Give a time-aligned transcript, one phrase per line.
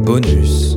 [0.00, 0.71] Bonus.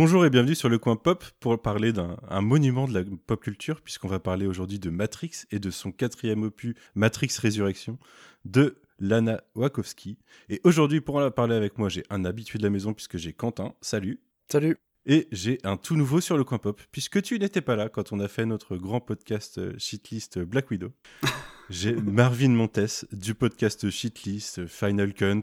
[0.00, 3.42] Bonjour et bienvenue sur le coin pop pour parler d'un un monument de la pop
[3.42, 7.98] culture, puisqu'on va parler aujourd'hui de Matrix et de son quatrième opus, Matrix Résurrection,
[8.44, 10.16] de Lana Wachowski.
[10.50, 13.32] Et aujourd'hui, pour en parler avec moi, j'ai un habitué de la maison, puisque j'ai
[13.32, 13.74] Quentin.
[13.80, 14.20] Salut.
[14.48, 14.76] Salut.
[15.04, 18.12] Et j'ai un tout nouveau sur le coin pop, puisque tu n'étais pas là quand
[18.12, 20.92] on a fait notre grand podcast euh, Shitlist Black Widow.
[21.70, 25.42] j'ai Marvin Montes du podcast Shitlist, Final Cunt,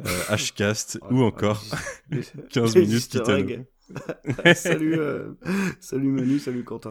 [0.00, 1.62] euh, Hcast ou encore
[2.50, 3.64] 15 minutes Titano.
[4.54, 5.32] salut, euh,
[5.80, 6.90] salut Manu, salut Quentin.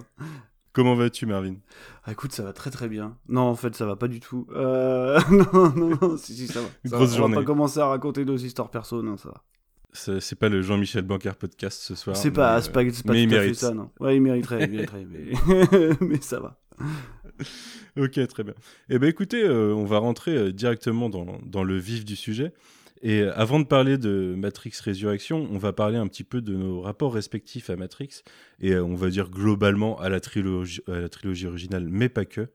[0.73, 1.55] Comment vas-tu, Marvin?
[2.03, 3.17] Ah, Écoute, ça va très très bien.
[3.29, 4.45] Non, en fait, ça va pas du tout.
[4.51, 5.19] Euh...
[5.31, 6.67] non, non, non, si, si, ça va.
[6.85, 7.17] Ça Grosse va.
[7.17, 7.37] journée.
[7.37, 9.43] On va pas commencer à raconter nos histoires perso, non, ça va.
[10.19, 12.15] C'est pas le Jean-Michel Bancaire podcast ce soir.
[12.15, 13.89] C'est pas, c'est pas, c'est pas mais tout il fait ça, non.
[13.99, 15.31] Ouais, il mériterait, il mériterait, mais...
[16.01, 16.59] mais ça va.
[17.97, 18.53] Ok, très bien.
[18.89, 22.53] Eh bien, écoutez, euh, on va rentrer euh, directement dans, le vif du sujet.
[23.01, 26.53] Et euh, avant de parler de Matrix Résurrection, on va parler un petit peu de
[26.53, 28.21] nos rapports respectifs à Matrix,
[28.59, 32.49] et on va dire globalement à la, trilogie, à la trilogie originale, mais pas que.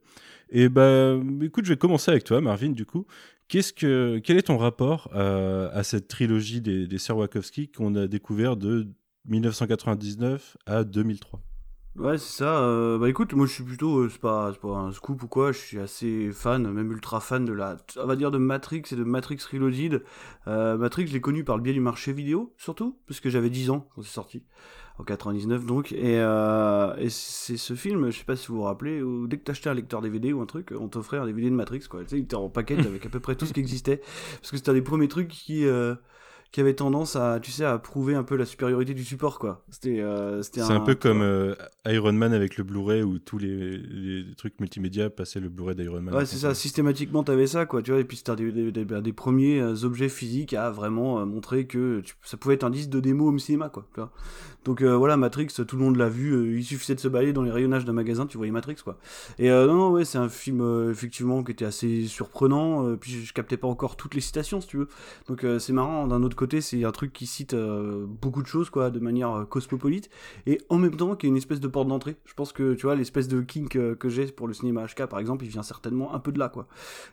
[0.49, 3.05] Et bah, écoute, je vais commencer avec toi, Marvin, du coup.
[3.47, 8.07] Qu'est-ce que, quel est ton rapport à cette trilogie des, des sœurs Wachowski qu'on a
[8.07, 8.87] découvert de
[9.27, 11.41] 1999 à 2003
[11.97, 12.59] Ouais, c'est ça.
[12.59, 15.27] euh, bah écoute, moi je suis plutôt, euh, c'est pas, c'est pas un scoop ou
[15.29, 18.81] quoi, je suis assez fan, même ultra fan de la, on va dire de Matrix
[18.91, 20.03] et de Matrix Reloaded.
[20.47, 23.49] Euh, Matrix, je l'ai connu par le biais du marché vidéo, surtout, parce que j'avais
[23.49, 24.43] 10 ans quand c'est sorti,
[24.99, 25.93] en 99 donc.
[25.93, 29.37] Et, euh, et c'est ce film, je sais pas si vous vous rappelez, où dès
[29.37, 32.01] que t'achetais un lecteur DVD ou un truc, on t'offrait un DVD de Matrix, quoi.
[32.03, 34.01] Tu sais, il était en paquet avec à peu près tout ce qui existait,
[34.41, 35.65] parce que c'était un des premiers trucs qui...
[36.55, 39.65] qui avait tendance à, tu sais, à prouver un peu la supériorité du support, quoi.
[39.71, 41.53] C'était, euh, c'était C'est un peu comme euh,
[41.85, 45.99] Iron Man avec le Blu-ray où tous les, les trucs multimédia passaient le Blu-ray d'Iron
[45.99, 46.15] Man.
[46.15, 48.71] Ouais, c'est ça, systématiquement t'avais ça, quoi, tu vois, et puis c'était un des, des,
[48.71, 52.69] des- des premiers euh, objets physiques à vraiment montrer que tu- ça pouvait être un
[52.69, 54.13] disque de démo au cinéma, quoi, tu vois.
[54.63, 57.43] Donc euh, voilà, Matrix, tout le monde l'a vu, il suffisait de se balader dans
[57.43, 58.97] les rayonnages d'un magasin, tu voyais Matrix, quoi.
[59.39, 63.33] Et non, non, ouais, c'est un film, effectivement, qui était assez surprenant, puis je, je
[63.33, 64.87] captais pas encore toutes les citations, si tu veux.
[65.27, 68.69] Donc c'est marrant, d'un autre côté, c'est un truc qui cite euh, beaucoup de choses,
[68.69, 70.09] quoi, de manière euh, cosmopolite,
[70.45, 72.15] et en même temps, qui est une espèce de porte d'entrée.
[72.25, 75.05] Je pense que, tu vois, l'espèce de kink euh, que j'ai pour le cinéma HK,
[75.07, 76.67] par exemple, il vient certainement un peu de là, quoi.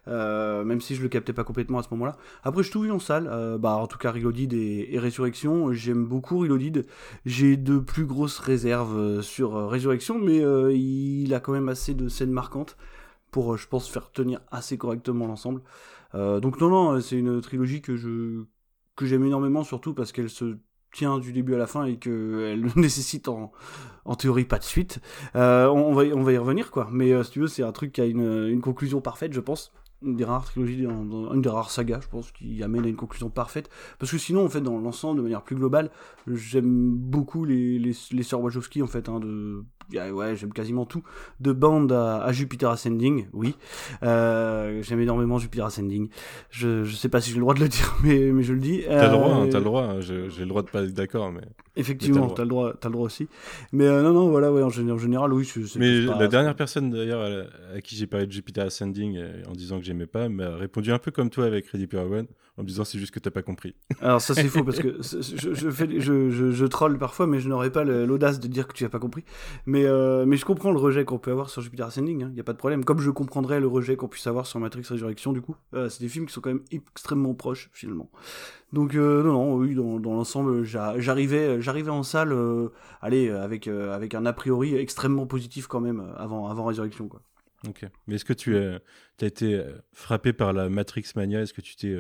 [0.07, 2.17] Même si je le captais pas complètement à ce moment-là.
[2.45, 6.39] Après, je tout vu en salle, bah, en tout cas, Reloaded et, Résurrection, j'aime beaucoup
[6.39, 6.87] Reloaded.
[7.27, 10.39] J'ai de plus grosses réserves sur Résurrection, mais
[10.75, 12.77] il a quand même assez de scènes marquantes
[13.31, 15.63] pour, je pense, faire tenir assez correctement l'ensemble.
[16.15, 18.45] Donc non, non, c'est une trilogie que je
[18.97, 20.57] que j'aime énormément, surtout parce qu'elle se
[20.93, 23.53] tient du début à la fin et qu'elle ne nécessite en,
[24.05, 25.01] en théorie pas de suite.
[25.37, 26.89] Euh, on, va, on va y revenir, quoi.
[26.91, 29.73] Mais euh, si tu veux, c'est un truc qui a une, conclusion parfaite, je pense.
[30.03, 33.31] Une des rares trilogies, une des rares sagas, je pense, qui amène à une conclusion
[33.31, 33.71] parfaite.
[34.01, 35.91] Parce que sinon, en fait, dans l'ensemble, de manière plus globale,
[36.27, 39.65] j'aime beaucoup les, les, les sœurs Wachowski, en fait, hein, de...
[39.95, 41.03] Ouais, j'aime quasiment tout.
[41.41, 43.55] De Band à, à Jupiter Ascending, oui.
[44.03, 46.09] Euh, j'aime énormément Jupiter Ascending.
[46.51, 48.61] Je, je sais pas si j'ai le droit de le dire, mais, mais je le
[48.61, 48.83] dis.
[48.87, 49.83] T'as le droit, Euh, hein, t'as le droit.
[49.83, 51.43] hein, je- J'ai le droit de pas être d'accord, mais.
[51.77, 53.29] Effectivement, t'as le droit, t'as le droit aussi.
[53.73, 55.51] Mais euh, non, non, voilà, ouais, en, en général, oui.
[55.77, 59.53] Mais pas- la dernière personne d'ailleurs à, qui j'ai parlé de Jupiter Ascending euh, en
[59.53, 62.27] disant que j'aimais pas m'a répondu un peu comme toi avec Ready Player One
[62.59, 63.75] en me disant c'est juste que t'as pas compris.
[64.03, 67.41] Alors ça c'est faux parce que je, je fais, je, je, je troll parfois, mais
[67.41, 69.25] je n'aurais pas l'audace de dire que tu as pas compris.
[69.65, 72.41] Mais euh, mais je comprends le rejet qu'on peut avoir sur Jupiter Ascending, il y
[72.41, 72.85] a pas de problème.
[72.85, 76.01] Comme je comprendrais le rejet qu'on puisse avoir sur Matrix Résurrection, du coup, Euh, c'est
[76.03, 78.11] des films qui sont quand même extrêmement proches finalement.
[78.73, 82.37] Donc euh, non non, oui, dans, dans l'ensemble, j'a- j'arrivais j'arrivais en salle,
[83.01, 87.23] allez, avec avec un a priori extrêmement positif quand même avant avant Résurrection quoi.
[87.67, 87.87] Ok.
[88.07, 88.81] Mais est-ce que tu as,
[89.21, 89.63] été
[89.93, 91.41] frappé par la Matrix Mania?
[91.43, 91.97] Est-ce que tu t'es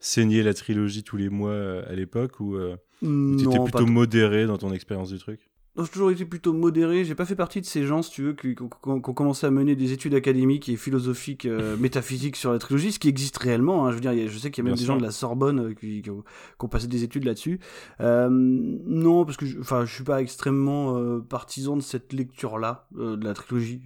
[0.00, 3.78] euh, saigné la trilogie tous les mois euh, à l'époque ou euh, t'étais Non, pas
[3.78, 5.50] plutôt modéré dans ton expérience du truc?
[5.78, 7.04] J'ai toujours été plutôt modéré.
[7.04, 9.76] J'ai pas fait partie de ces gens, si tu veux, qui, ont commencé à mener
[9.76, 13.86] des études académiques et philosophiques, euh, métaphysiques sur la trilogie, ce qui existe réellement.
[13.86, 13.90] Hein.
[13.90, 15.74] Je veux dire, je sais qu'il y a même des gens de la Sorbonne euh,
[15.74, 17.60] qui, ont, passé des études là-dessus.
[18.00, 22.88] Euh, non, parce que je, enfin, je suis pas extrêmement euh, partisan de cette lecture-là
[22.96, 23.82] de la trilogie.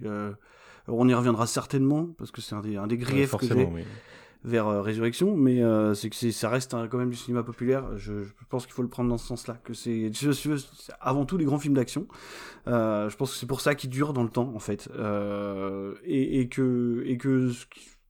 [0.87, 3.53] on y reviendra certainement parce que c'est un des, un des griefs que j'ai.
[3.53, 3.83] Oui
[4.45, 7.97] vers euh, Résurrection, mais euh, c'est que ça reste quand même du cinéma populaire.
[7.97, 10.11] Je, je pense qu'il faut le prendre dans ce sens-là, que c'est
[11.01, 12.07] avant tout les grands films d'action.
[12.67, 14.89] Euh, je pense que c'est pour ça qu'ils durent dans le temps, en fait,
[16.05, 17.51] et, et, que et que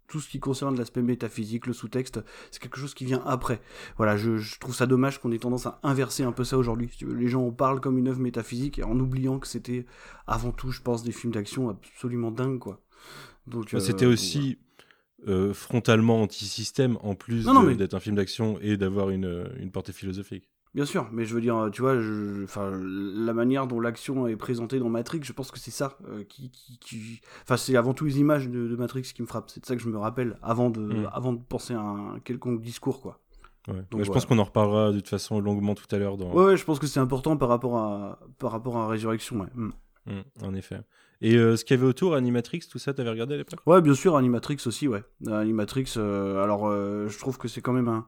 [0.08, 2.20] tout ce qui concerne l'aspect métaphysique, le sous-texte,
[2.52, 3.62] c'est quelque chose qui vient après.
[3.98, 6.90] Voilà, je, je trouve ça dommage qu'on ait tendance à inverser un peu ça aujourd'hui.
[7.02, 9.86] Les gens en parlent comme une œuvre métaphysique en oubliant que c'était
[10.28, 12.82] avant tout, je pense, des films d'action absolument dingues, quoi.
[13.48, 14.58] Donc, bah, c'était aussi
[15.28, 17.46] euh, frontalement anti-système en plus
[17.78, 20.50] d'être un film d'action et d'avoir une, une, portée philosophique.
[20.74, 22.46] Bien sûr, mais je veux dire, tu vois, je,
[23.26, 26.52] la manière dont l'action est présentée dans Matrix, je pense que c'est ça euh, qui,
[26.52, 29.50] qui, Enfin, c'est avant tout les images de, Matrix qui me frappent.
[29.50, 31.10] C'est de ça que je me rappelle avant de, mm.
[31.14, 33.22] avant de penser à un quelconque discours, quoi.
[33.70, 33.84] Ouais.
[33.90, 36.18] Donc, je pense qu'on en reparlera de toute façon longuement tout à l'heure.
[36.18, 36.32] Dans...
[36.34, 39.40] Ouais, ouais, je pense que c'est important par rapport à, par rapport à Résurrection.
[39.40, 39.48] Ouais.
[39.56, 39.72] Mm.
[40.08, 40.82] Mm, en effet.
[41.22, 43.60] Et euh, ce qu'il y avait autour, Animatrix, tout ça, t'avais regardé à l'époque?
[43.66, 45.04] Ouais, bien sûr, Animatrix aussi, ouais.
[45.28, 48.08] Animatrix, euh, alors euh, je trouve que c'est quand même un,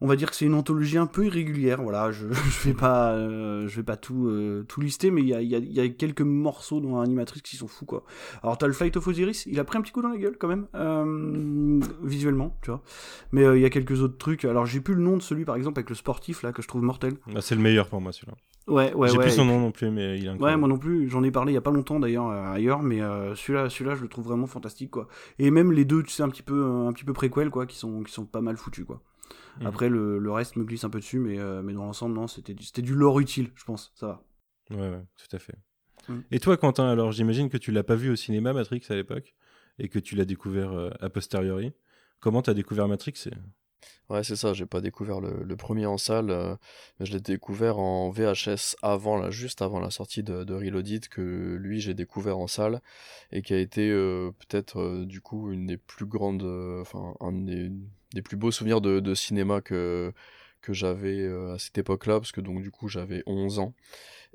[0.00, 1.82] on va dire que c'est une anthologie un peu irrégulière.
[1.82, 4.32] Voilà, je, je vais pas, je vais pas tout,
[4.68, 7.68] tout lister, mais il y a, y, y a, quelques morceaux dans Animatrix qui sont
[7.68, 8.04] fous quoi.
[8.42, 10.38] Alors t'as le Flight of Osiris, il a pris un petit coup dans la gueule
[10.38, 12.82] quand même, visuellement, tu vois.
[13.32, 14.44] Mais il y a quelques autres trucs.
[14.44, 16.68] Alors j'ai plus le nom de celui par exemple avec le sportif là que je
[16.68, 17.14] trouve mortel.
[17.34, 18.36] Ah, c'est le meilleur pour moi celui-là.
[18.66, 20.42] Ouais, ouais, J'ai plus son nom non plus, mais il est incroyable.
[20.42, 21.08] Ouais, moi non plus.
[21.08, 22.98] J'en ai parlé il y a pas longtemps d'ailleurs ailleurs, mais
[23.34, 25.08] celui-là, celui-là, je le trouve vraiment fantastique quoi.
[25.38, 27.76] Et même les deux, tu sais, un petit peu, un petit peu préquel quoi, qui
[27.76, 29.02] sont, qui sont pas mal foutus quoi.
[29.58, 29.66] Mhm.
[29.66, 32.26] Après, le, le, reste me glisse un peu dessus, mais, euh, mais dans l'ensemble, non,
[32.26, 34.22] c'était du, du lore utile, je pense, ça va.
[34.70, 35.56] Ouais, ouais, tout à fait.
[36.08, 36.20] Mm.
[36.30, 39.34] Et toi, Quentin, alors j'imagine que tu l'as pas vu au cinéma, Matrix, à l'époque,
[39.78, 41.72] et que tu l'as découvert euh, a posteriori.
[42.20, 43.28] Comment tu as découvert Matrix
[44.08, 46.56] Ouais, c'est ça, j'ai pas découvert le, premier en salle, euh,
[46.98, 51.08] mais je l'ai découvert en VHS avant, là, juste avant la sortie de, de Reloaded,
[51.08, 52.80] que lui j'ai découvert en salle,
[53.30, 56.42] et qui a été peut-être du coup une des plus grandes,
[56.80, 57.32] enfin un
[58.14, 60.12] des plus beaux souvenirs de, cinéma que,
[60.60, 63.74] que j'avais euh, à cette époque-là, parce que donc du coup j'avais 11 ans.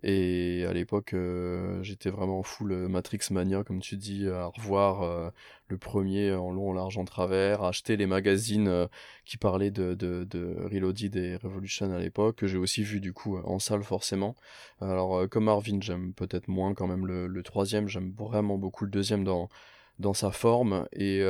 [0.04, 5.30] Et à l'époque, euh, j'étais vraiment full Matrix Mania, comme tu dis, à revoir euh,
[5.68, 8.88] le premier en long, en large, en travers, à acheter les magazines
[9.26, 13.14] qui parlaient de, de, de Reloaded et Revolution à l'époque, que j'ai aussi vu du
[13.14, 14.36] coup en salle forcément.
[14.80, 18.92] Alors comme Marvin, j'aime peut-être moins quand même le, le troisième, j'aime vraiment beaucoup le
[18.92, 19.50] deuxième dans,
[19.98, 21.24] dans sa forme et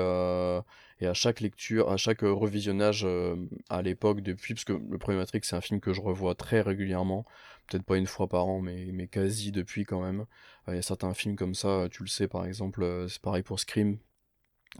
[1.01, 3.35] et à chaque lecture, à chaque euh, revisionnage euh,
[3.69, 6.61] à l'époque depuis, parce que le premier Matrix c'est un film que je revois très
[6.61, 7.25] régulièrement,
[7.67, 10.25] peut-être pas une fois par an, mais, mais quasi depuis quand même.
[10.67, 13.43] Euh, il y a certains films comme ça, tu le sais par exemple, c'est pareil
[13.43, 13.97] pour Scream.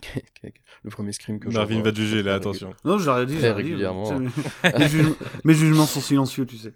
[0.84, 2.74] le premier Scream que Marvin va te juger là, attention.
[2.84, 3.38] Non, j'aurais dit.
[3.38, 4.20] Très régulièrement.
[5.46, 6.74] mes, jugements, sont silencieux, tu sais.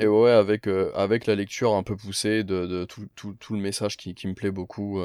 [0.00, 3.60] et, ouais, avec, avec la lecture un peu poussée de, de tout, tout, tout, le
[3.60, 5.00] message qui, qui me plaît beaucoup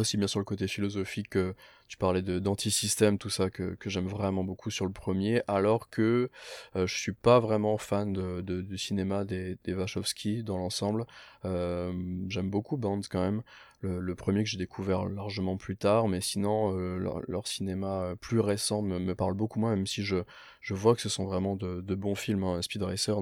[0.00, 1.54] aussi bien sur le côté philosophique que
[1.88, 6.30] tu parlais d'anti-système tout ça que, que j'aime vraiment beaucoup sur le premier alors que
[6.76, 11.06] euh, je suis pas vraiment fan de, du cinéma des, des Wachowski dans l'ensemble
[11.44, 11.92] euh,
[12.28, 13.42] j'aime beaucoup Bands quand même
[13.82, 18.82] le, premier que j'ai découvert largement plus tard mais sinon euh, leur, cinéma plus récent
[18.82, 20.16] me, parle beaucoup moins même si je,
[20.60, 22.62] je vois que ce sont vraiment de, de bons films hein.
[22.62, 23.16] Speed Racer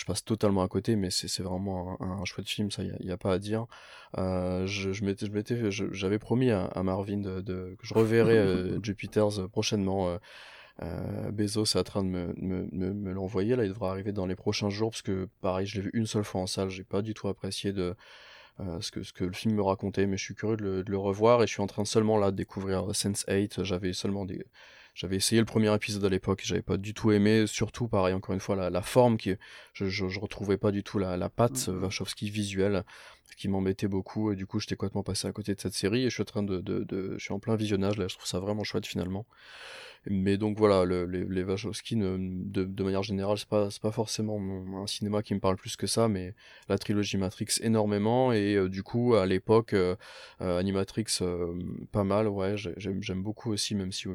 [0.00, 3.10] je passe totalement à côté, mais c'est vraiment un, un, chouette film, ça, il n'y
[3.10, 3.66] a, a, pas à dire.
[4.16, 5.26] Euh, je, je m'étais,
[5.70, 10.08] j'avais promis à, à Marvin de, de, que je reverrai euh, Jupiter's prochainement.
[10.08, 10.16] Euh,
[10.82, 14.12] euh, Bezos est en train de me, me, me, me l'envoyer, là, il devra arriver
[14.12, 16.70] dans les prochains jours, parce que pareil, je l'ai vu une seule fois en salle,
[16.70, 17.94] j'ai pas du tout apprécié de,
[18.60, 20.82] euh, ce, que, ce que le film me racontait, mais je suis curieux de le,
[20.82, 23.64] de le, revoir et je suis en train seulement là de découvrir Sense8.
[23.64, 24.46] J'avais seulement des,
[25.00, 28.34] j'avais essayé le premier épisode à l'époque, j'avais pas du tout aimé, surtout pareil encore
[28.34, 29.34] une fois la, la forme qui,
[29.72, 31.82] je, je, je, retrouvais pas du tout la, la patte mm.
[31.82, 32.84] Wachowski visuelle
[33.38, 36.10] qui m'embêtait beaucoup et du coup j'étais complètement passé à côté de cette série et
[36.10, 38.28] je suis en train de, de, de, je suis en plein visionnage là, je trouve
[38.28, 39.24] ça vraiment chouette finalement.
[40.04, 44.38] Mais donc voilà, le, les, les Wachowski, de, de manière générale, c'est pas, pas forcément
[44.38, 46.34] mon, un cinéma qui me parle plus que ça, mais
[46.68, 49.96] la trilogie Matrix énormément, et euh, du coup, à l'époque, euh,
[50.40, 51.20] euh Animatrix,
[51.92, 54.08] pas mal, ouais, j'aime, j'aime beaucoup aussi, même si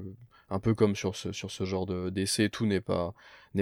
[0.49, 1.31] un peu comme sur ce,
[1.65, 3.13] genre de d'essai, tout n'est pas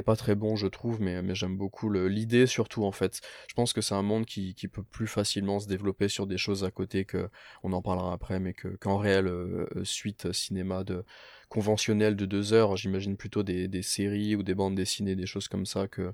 [0.02, 3.22] pas très bon, je trouve, mais, j'aime beaucoup l'idée surtout en fait.
[3.48, 6.63] Je pense que c'est un monde qui, peut plus facilement se développer sur des choses
[6.63, 7.30] à côté que
[7.62, 11.06] on en parlera après, mais que qu'en réel euh, suite cinéma de
[11.50, 15.66] conventionnel de deux heures, j'imagine plutôt des, séries ou des bandes dessinées, des choses comme
[15.66, 16.13] ça que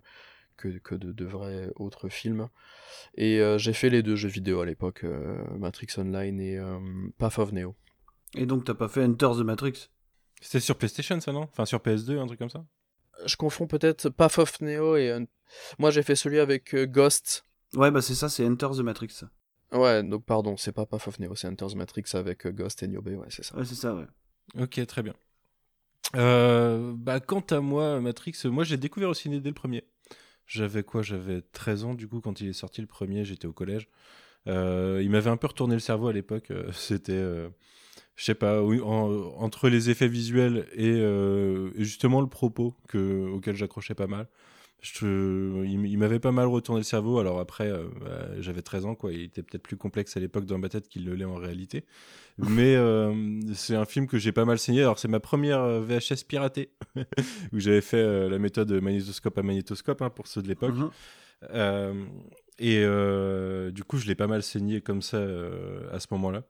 [0.65, 2.49] de, de, vrais autres films.
[3.15, 5.05] Et j'ai fait les deux jeux vidéo à l'époque,
[5.57, 6.59] Matrix Online et
[7.17, 7.75] Path of Neo.
[8.35, 9.89] Et donc t'as pas fait Enter the Matrix?
[10.39, 11.43] C'était sur PlayStation ça non?
[11.43, 12.65] Enfin sur PS2, un truc comme ça?
[13.25, 15.25] Je confonds peut-être Path of Neo et...
[15.77, 17.45] Moi j'ai fait celui avec Ghost.
[17.73, 19.21] Ouais bah c'est ça, c'est Enter the Matrix.
[19.71, 22.87] Ouais, donc pardon, c'est pas Path of Neo, c'est Enter the Matrix avec Ghost et
[22.87, 23.55] Niobe, ouais c'est ça.
[23.57, 24.05] Ouais c'est ça, ouais.
[24.59, 25.13] Ok, très bien.
[26.15, 29.83] Euh, bah, quant à moi, Matrix, moi j'ai découvert au ciné dès le premier.
[30.45, 31.01] J'avais quoi?
[31.01, 33.87] J'avais 13 ans du coup quand il est sorti le premier, j'étais au collège.
[34.47, 36.49] Euh, il m'avait un peu retourné le cerveau à l'époque.
[36.51, 37.23] Euh, c'était,
[38.19, 43.55] je sais pas, oui, entre les effets visuels et, et, justement le propos que, auquel
[43.55, 44.27] j'accrochais pas mal.
[44.81, 47.19] Je, il, m'avait pas mal retourné le cerveau.
[47.19, 49.13] Alors après, euh, bah, j'avais 13 ans, quoi.
[49.13, 51.85] Il était peut-être plus complexe à l'époque dans ma tête qu'il le l'est en réalité.
[52.37, 54.81] Mais euh, c'est un film que j'ai pas mal saigné.
[54.81, 56.71] Alors c'est ma première euh, VHS piratée,
[57.53, 60.75] où j'avais fait la méthode magnétoscope à magnétoscope, hein, pour ceux de l'époque.
[60.75, 62.07] Mhm.
[62.59, 62.83] et
[63.71, 65.21] du coup, je l'ai pas mal saigné comme ça
[65.91, 66.43] à ce moment-là.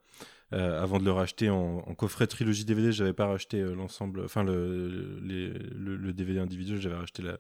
[0.52, 5.96] Avant de le racheter en, coffret trilogie DVD, j'avais pas racheté l'ensemble, enfin le, le,
[5.96, 7.38] le, DVD individuel, j'avais racheté la,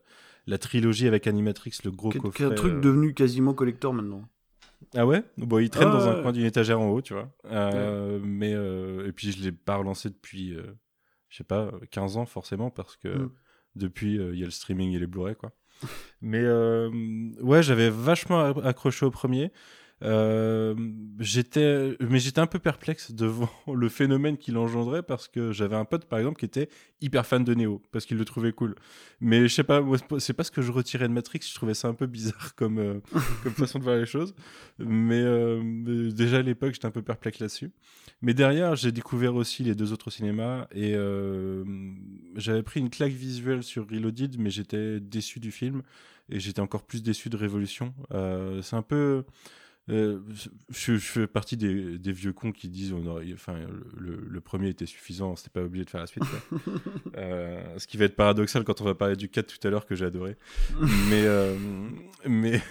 [0.50, 2.46] la trilogie avec Animatrix, le gros coffret.
[2.46, 4.28] un truc euh, devenu quasiment collector maintenant.
[4.96, 5.24] Ah ouais?
[5.38, 7.32] Bon, il traîne dans un coin d'une étagère en haut, tu vois.
[7.46, 10.56] Euh, mais euh, et puis je l'ai pas relancé depuis,
[11.30, 13.32] je sais pas, 15 ans forcément parce que mm.
[13.76, 15.52] depuis il y a le streaming et les Blu-ray quoi.
[16.22, 16.44] mais
[17.42, 19.52] ouais, j'avais vachement accroché au premier.
[20.02, 20.76] Euh,
[21.20, 25.86] j'étais, mais j'étais un peu perplexe devant le phénomène qu'il engendrait parce que j'avais un
[25.86, 26.70] pote par exemple qui était
[27.02, 28.76] hyper fan de Neo parce qu'il le trouvait cool.
[29.20, 29.84] Mais je sais pas,
[30.20, 31.42] c'est pas ce que je retirais de Matrix.
[31.44, 33.00] Je trouvais ça un peu bizarre comme euh,
[33.44, 34.34] comme façon de voir les choses.
[34.80, 37.72] Mais, euh, déjà à l'époque, j'étais un peu perplexe là-dessus.
[38.22, 40.94] Mais derrière, j'ai découvert aussi les deux autres cinémas et
[42.36, 45.84] j'avais pris une claque visuelle sur Reloaded, mais j'étais déçu du film
[46.30, 47.94] et j'étais encore plus déçu de Révolution.
[48.62, 49.24] c'est un peu
[49.90, 50.20] euh,
[50.70, 53.56] je, fais partie des, vieux cons qui disent on enfin,
[53.98, 56.24] le, premier était suffisant, c'était pas obligé de faire la suite.
[57.18, 59.86] euh, ce qui va être paradoxal quand on va parler du 4 tout à l'heure
[59.86, 60.38] que j'ai adoré.
[61.10, 61.56] mais euh,
[62.28, 62.62] mais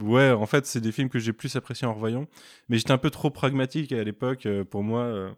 [0.00, 2.26] ouais, en fait, c'est des films que j'ai plus appréciés en revoyant.
[2.68, 4.46] Mais j'étais un peu trop pragmatique à l'époque.
[4.70, 5.34] Pour moi,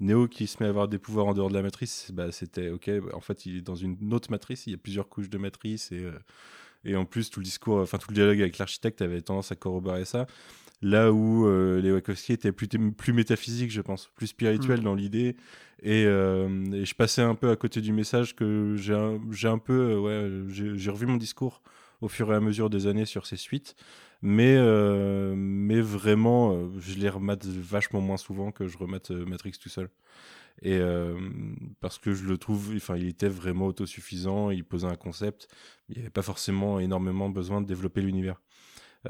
[0.00, 2.70] Neo qui se met à avoir des pouvoirs en dehors de la matrice, bah, c'était
[2.70, 2.90] ok.
[3.12, 5.90] En fait, il est dans une autre matrice, il y a plusieurs couches de matrice
[5.90, 6.06] et
[6.84, 9.56] et en plus, tout le discours, enfin tout le dialogue avec l'architecte avait tendance à
[9.56, 10.26] corroborer ça.
[10.82, 14.84] Là où euh, les Wachowski étaient plus, plus métaphysiques, je pense, plus spirituels mm.
[14.84, 15.34] dans l'idée.
[15.86, 19.72] Euh, et, je passais un peu à côté du message que j'ai un, un, peu,
[19.72, 21.62] euh, ouais, j'ai revu mon discours
[22.02, 23.76] au fur et à mesure des années sur ces suites.
[24.20, 24.56] Mais,
[25.36, 29.90] mais vraiment, je les remate vachement moins souvent que je remate Matrix tout seul.
[30.62, 31.18] Et euh,
[31.80, 35.48] parce que je le trouve, enfin, il était vraiment autosuffisant, il posait un concept,
[35.88, 38.40] il n'y avait pas forcément énormément besoin de développer l'univers.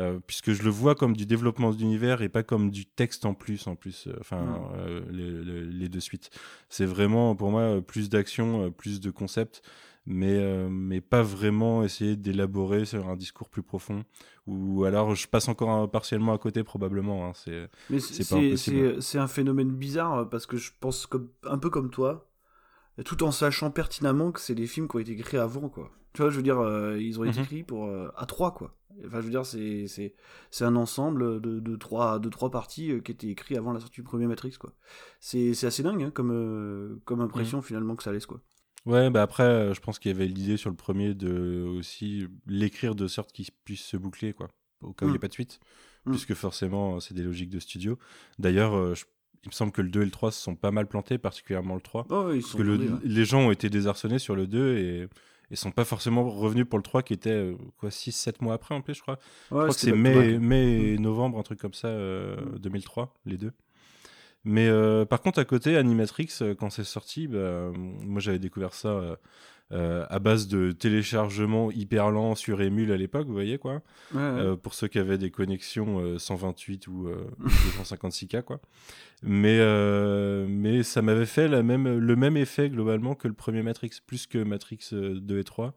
[0.00, 3.34] Euh, puisque je le vois comme du développement d'univers et pas comme du texte en
[3.34, 4.68] plus, en plus, euh, enfin,
[5.10, 5.30] les,
[5.64, 6.30] les, deux suites.
[6.68, 9.62] C'est vraiment, pour moi, plus d'action, plus de concepts
[10.06, 14.04] mais, euh, mais pas vraiment essayer d'élaborer sur un discours plus profond.
[14.46, 17.26] Ou alors je passe encore partiellement à côté probablement.
[17.26, 17.70] Hein, c'est.
[19.00, 22.30] C'est un phénomène bizarre euh, parce que je pense comme, un peu comme toi,
[23.04, 25.90] tout en sachant pertinemment que c'est des films qui ont été écrits avant quoi.
[26.12, 27.44] Tu vois, je veux dire, euh, ils ont été mhm.
[27.44, 28.76] écrits pour à trois quoi.
[29.06, 29.86] Enfin, je veux dire, c'est
[30.50, 33.96] c'est un ensemble de, de, trois de trois parties qui étaient écrits avant la sortie
[33.96, 34.74] du premier Matrix quoi.
[35.18, 37.64] C'est assez dingue hein, comme comme impression mhm.
[37.64, 38.42] finalement que ça laisse quoi.
[38.86, 42.26] Ouais, bah après, euh, je pense qu'il y avait l'idée sur le premier de aussi
[42.46, 44.48] l'écrire de sorte qu'il puisse se boucler, quoi,
[44.82, 45.20] au cas où il n'y a mm.
[45.20, 45.60] pas de suite,
[46.04, 46.10] mm.
[46.10, 47.98] puisque forcément, c'est des logiques de studio.
[48.38, 48.94] D'ailleurs, euh,
[49.44, 51.74] il me semble que le 2 et le 3 se sont pas mal plantés, particulièrement
[51.74, 52.06] le 3.
[52.08, 55.08] parce que les gens ont été désarçonnés sur le 2 et
[55.50, 58.54] ils sont pas forcément revenus pour le 3 qui était euh, quoi 6 7 mois
[58.54, 59.18] après en plus je crois.
[59.50, 61.02] je crois que c'est mai, mai mm.
[61.02, 61.94] novembre un truc comme ça
[62.58, 63.52] 2003 les deux.
[64.44, 68.74] Mais euh, par contre, à côté, Animatrix, euh, quand c'est sorti, bah, moi j'avais découvert
[68.74, 69.16] ça
[69.72, 73.80] euh, à base de téléchargement hyper lent sur Emule à l'époque, vous voyez quoi.
[74.62, 77.08] pour ceux qui avaient des connexions 128 ou
[77.82, 78.60] 256K, quoi.
[79.22, 79.58] Mais,
[80.46, 84.26] mais ça m'avait fait la même, le même effet globalement que le premier Matrix, plus
[84.26, 85.74] que Matrix 2 et 3.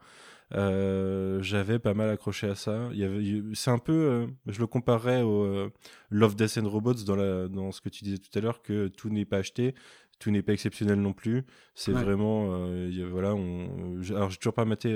[0.53, 2.89] Euh, j'avais pas mal accroché à ça.
[2.93, 3.21] Il y avait,
[3.53, 5.71] c'est un peu, euh, je le comparerais au euh,
[6.09, 8.87] Love, Death and Robots dans, la, dans ce que tu disais tout à l'heure, que
[8.87, 9.75] tout n'est pas acheté,
[10.19, 11.45] tout n'est pas exceptionnel non plus.
[11.75, 12.69] C'est vraiment,
[13.11, 14.93] voilà, on, alors j'ai toujours pas maté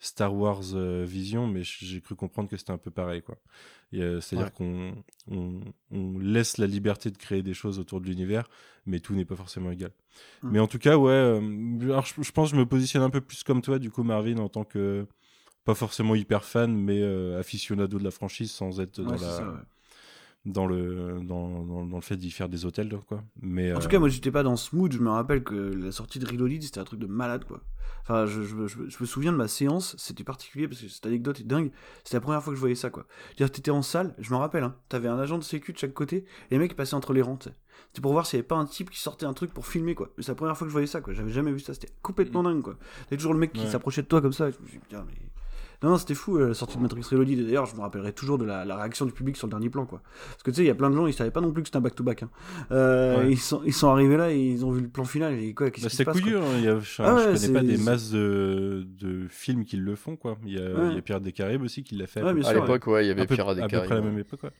[0.00, 0.62] Star Wars
[1.04, 3.36] Vision, mais j'ai cru comprendre que c'était un peu pareil, quoi.
[3.92, 4.94] C'est-à-dire qu'on
[5.30, 8.48] on, on, laisse la liberté de créer des choses autour de l'univers,
[8.86, 9.90] mais tout n'est pas forcément égal.
[10.42, 11.40] Mais en tout cas, ouais,
[11.82, 14.02] alors je, je, pense que je me positionne un peu plus comme toi, du coup,
[14.02, 15.06] Marvin, en tant que
[15.64, 17.02] pas forcément hyper fan, mais
[17.34, 19.64] aficionado de la franchise sans être dans la
[20.44, 23.22] dans le, dans, dans, le fait d'y faire des hôtels, quoi.
[23.42, 24.90] Mais, en tout cas, moi, j'étais pas dans ce mood.
[24.92, 27.60] Je me rappelle que la sortie de Reloaded, c'était un truc de malade, quoi.
[28.02, 31.40] Enfin, je, je, je, me souviens de ma séance, c'était particulier parce que cette anecdote
[31.40, 31.70] est dingue.
[32.04, 33.06] C'était la première fois que je voyais ça, quoi.
[33.36, 36.16] t'étais en salle, je me rappelle, hein, t'avais un agent de sécu de chaque côté,
[36.16, 38.64] et les mecs passaient entre les rangs, C'était pour voir s'il y avait pas un
[38.64, 40.10] type qui sortait un truc pour filmer, quoi.
[40.18, 41.12] C'est la première fois que je voyais ça, quoi.
[41.12, 42.46] J'avais jamais vu ça, c'était complètement mm.
[42.46, 42.78] dingue, quoi.
[43.04, 44.84] T'avais toujours le mec qui s'approchait de toi comme ça, et je me suis dit,
[44.84, 45.27] putain, mais
[45.82, 47.46] non, non c'était fou euh, la sortie de Matrix Reloaded.
[47.46, 50.02] D'ailleurs, je me rappellerai toujours de la, réaction du public sur le dernier plan, quoi.
[50.30, 51.62] Parce que tu sais, il y a plein de gens, ils savaient pas non plus
[51.62, 52.24] que c'était un back-to-back.
[52.24, 52.30] Hein.
[52.72, 55.54] Euh, ils, sont, ils sont arrivés là et ils ont vu le plan final et
[55.54, 56.42] quoi, qu'est-ce bah, qui se passe couillu, hein.
[56.56, 60.16] il y a, je, ah connais pas des masses de, de, films qui le font,
[60.16, 60.38] quoi.
[60.44, 62.20] Il y a, il y a Pierre des Caraïbes aussi qui l'a fait.
[62.20, 63.74] à l'époque, ouais, il y avait Pierre des Caraïbes.
[63.74, 64.50] À peu près la même époque, quoi.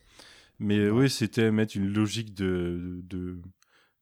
[0.61, 3.39] Mais oui, c'était mettre une logique de, de,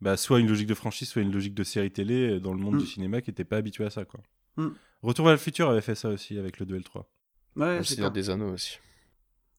[0.01, 2.77] bah, soit une logique de franchise, soit une logique de série télé dans le monde
[2.77, 2.79] mm.
[2.79, 4.05] du cinéma qui n'était pas habitué à ça.
[4.05, 4.21] Quoi.
[4.57, 4.69] Mm.
[5.07, 7.09] Retour vers le futur avait fait ça aussi avec le duel 3.
[7.55, 8.81] Ouais, c'est des anneaux aussi.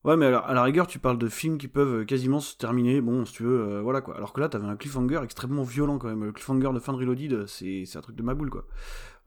[0.04, 3.00] Ouais, mais alors, à la rigueur, tu parles de films qui peuvent quasiment se terminer,
[3.00, 4.18] bon, si tu veux, euh, voilà quoi.
[4.18, 6.25] Alors que là, t'avais un cliffhanger extrêmement violent quand même.
[6.25, 8.68] Le cliffhanger de fin de Reloaded, c'est un truc de ma boule quoi.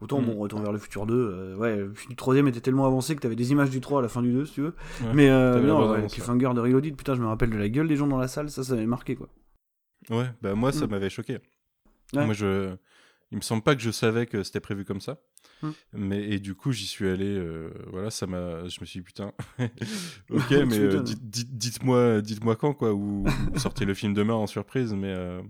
[0.02, 0.26] Autant, mm.
[0.26, 3.34] bon, Retour vers le futur 2, euh, ouais, le troisième était tellement avancé que t'avais
[3.34, 4.74] des images du 3 à la fin du 2, si tu veux.
[5.14, 7.96] mais euh, non, le cliffhanger de Reloaded, putain, je me rappelle de la gueule des
[7.96, 9.28] gens dans la salle, ça, ça m'avait marqué quoi.
[10.10, 10.90] Ouais, bah moi, ça mm.
[10.90, 11.38] m'avait choqué.
[12.12, 12.74] Moi, je.
[13.32, 15.20] Il me semble pas que je savais que c'était prévu comme ça.
[15.62, 15.70] Hmm.
[15.92, 17.26] Mais, et du coup, j'y suis allé.
[17.26, 18.66] Euh, voilà, ça m'a.
[18.66, 19.32] Je me suis dit, putain.
[20.30, 22.92] ok, mais euh, dites-moi dites moi quand, quoi.
[22.92, 23.24] Ou,
[23.56, 24.94] sortez le film demain en surprise.
[24.94, 25.40] Mais euh,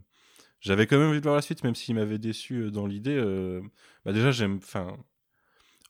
[0.61, 3.19] j'avais quand même envie de voir la suite, même s'il m'avait déçu dans l'idée.
[4.05, 4.57] Bah déjà, j'aime.
[4.57, 4.97] Enfin.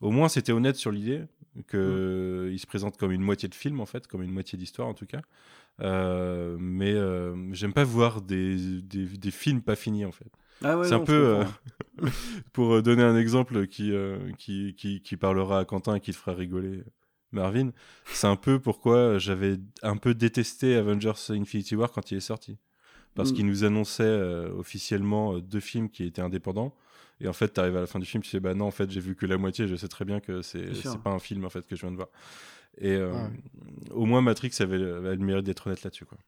[0.00, 1.24] Au moins, c'était honnête sur l'idée
[1.68, 2.48] qu'il hmm.
[2.52, 4.94] il se présente comme une moitié de film, en fait, comme une moitié d'histoire, en
[4.94, 5.22] tout cas.
[5.80, 6.94] mais
[7.52, 10.30] j'aime pas voir des, des, des films pas finis, en fait.
[10.62, 11.44] Ah c'est un peu, euh,
[12.52, 13.66] pour euh, donner un exemple euh,
[14.36, 16.82] qui, qui, qui, parlera à Quentin et qui te fera rigoler,
[17.32, 17.70] Marvin,
[18.06, 22.58] c'est un peu pourquoi j'avais un peu détesté Avengers Infinity War quand il est sorti.
[23.14, 23.34] Parce mm.
[23.34, 24.20] qu'il nous annonçait
[24.56, 26.74] officiellement deux films qui étaient indépendants.
[27.20, 28.70] Et en fait, tu arrives à la fin du film, tu sais, bah non, en
[28.70, 30.70] fait, j'ai vu que la moitié, je sais très bien que c'est
[31.02, 32.08] pas un film en fait que je viens de voir.
[32.78, 32.98] Et
[33.90, 36.04] au moins, Matrix avait, avait le mérite d'être honnête là-dessus.
[36.04, 36.18] quoi.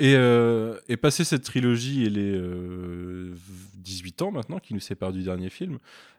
[0.00, 2.32] Et, euh, et passé cette trilogie et les
[3.76, 5.78] 18 euh, ans maintenant qui nous séparent du dernier film,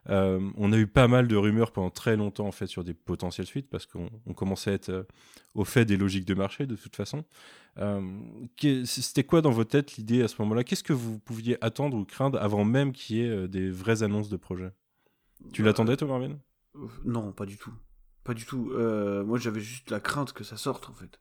[0.09, 2.93] euh, on a eu pas mal de rumeurs pendant très longtemps en fait sur des
[2.93, 5.07] potentielles suites parce qu'on commençait à être
[5.55, 7.25] au fait des logiques de marché de toute façon.
[8.85, 10.63] C'était quoi dans votre tête l'idée à ce moment-là?
[10.63, 14.29] Qu'est-ce que vous pouviez attendre ou craindre avant même qu'il y ait des vraies annonces
[14.29, 14.71] de projets
[15.51, 16.37] Tu l'attendais toi Marvin?
[17.03, 17.73] Non, pas du tout.
[18.23, 18.71] Pas du tout.
[19.25, 21.19] moi j'avais juste la crainte que ça sorte en fait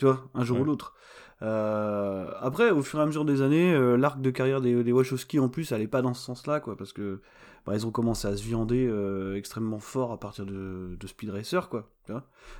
[0.00, 0.94] tu vois, un jour ou l'autre.
[1.42, 4.92] Euh, après, au fur et à mesure des années, euh, l'arc de carrière des, des
[4.92, 7.20] Wachowski en plus, elle est pas dans ce sens-là, quoi, parce que
[7.66, 11.68] bah, ils ont commencé à se viander euh, extrêmement fort à partir de, Speed Racer,
[11.68, 11.88] quoi.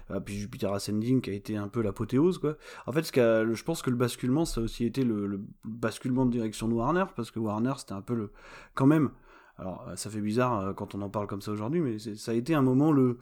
[0.08, 2.56] Ah, puis Jupiter Ascending qui a été un peu l'apothéose, quoi.
[2.86, 6.24] En fait, ce je pense que le basculement, ça a aussi été le, le basculement
[6.24, 8.30] de direction de Warner, parce que Warner, c'était un peu le,
[8.74, 9.10] quand même.
[9.58, 12.54] Alors, ça fait bizarre quand on en parle comme ça aujourd'hui, mais ça a été
[12.54, 13.18] un moment le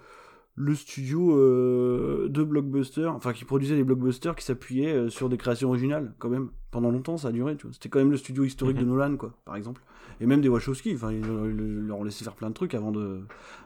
[0.58, 5.36] le studio euh, de blockbusters, enfin qui produisait des blockbusters qui s'appuyaient euh, sur des
[5.36, 6.50] créations originales quand même.
[6.70, 7.56] Pendant longtemps, ça a duré.
[7.72, 8.90] C'était quand même le studio historique de mhm.
[8.90, 9.80] Nolan, quoi, par exemple
[10.20, 10.94] et même des Wachowski.
[10.94, 13.20] Enfin, ils, leur ont laissé faire plein de trucs avant, de,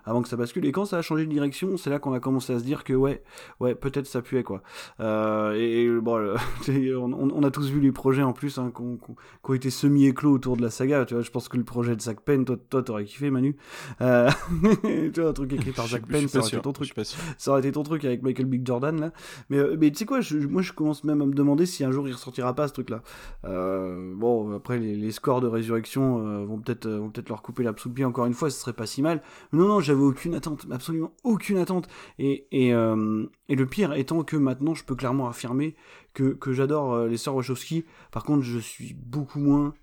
[0.04, 0.64] avant que ça bascule.
[0.66, 2.84] Et quand ça a changé de direction, c'est là qu'on a commencé à se dire
[2.84, 3.22] que ouais,
[3.60, 4.62] ouais, peut-être ça puait quoi.
[5.00, 6.34] Euh, et, bon,
[7.34, 10.62] on, a tous vu les projets en plus hein, qui ont, été semi-éclos autour de
[10.62, 11.04] la saga.
[11.04, 13.56] Tu vois, je pense que le projet de Zack Penn, toi, toi, t'aurais kiffé, Manu.
[14.00, 14.30] Euh,
[15.12, 16.92] tu vois, un truc écrit par Zack Penn, ça aurait été ton truc.
[17.38, 19.12] Ça aurait été ton truc avec Michael Big Jordan là.
[19.50, 21.90] Mais, euh, mais tu sais quoi, moi je commence même à me demander si un
[21.90, 23.02] jour il ressortira pas ce truc-là.
[23.44, 27.92] bon, après les, les, scores de résurrection vont peut-être euh, peut leur couper la le
[27.92, 29.22] pied encore une fois, ce serait pas si mal.
[29.52, 31.88] non, non, j'avais aucune attente, absolument aucune attente.
[32.18, 35.74] Et, et, euh, et, le pire étant que maintenant, je peux clairement affirmer
[36.14, 37.84] que, que j'adore euh, les sœurs Wachowski.
[38.10, 39.74] Par contre, je suis beaucoup moins,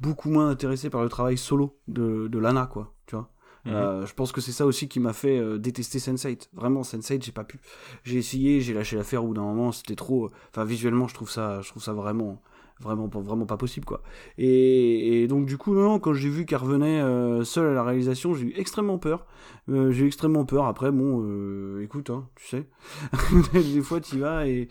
[0.00, 2.94] beaucoup moins intéressé par le travail solo de, de Lana, quoi.
[3.06, 3.28] Tu vois.
[3.64, 4.06] Mhm.
[4.06, 6.48] je pense que c'est ça aussi qui m'a fait détester Sense8.
[6.52, 7.60] Vraiment, Sense8, j'ai pas pu.
[8.02, 10.30] J'ai essayé, j'ai lâché l'affaire au bout d'un moment, c'était trop.
[10.50, 12.42] Enfin, visuellement, je trouve ça, je trouve ça vraiment,
[12.82, 14.02] vraiment vraiment pas possible quoi.
[14.38, 18.46] Et, donc du coup quand j'ai vu qu'elle revenait euh, seule à la réalisation j'ai
[18.46, 19.26] eu extrêmement peur.
[19.68, 20.66] Euh, j'ai eu extrêmement peur.
[20.66, 22.68] Après bon euh, écoute hein, tu sais.
[23.52, 24.68] Des fois tu vas et,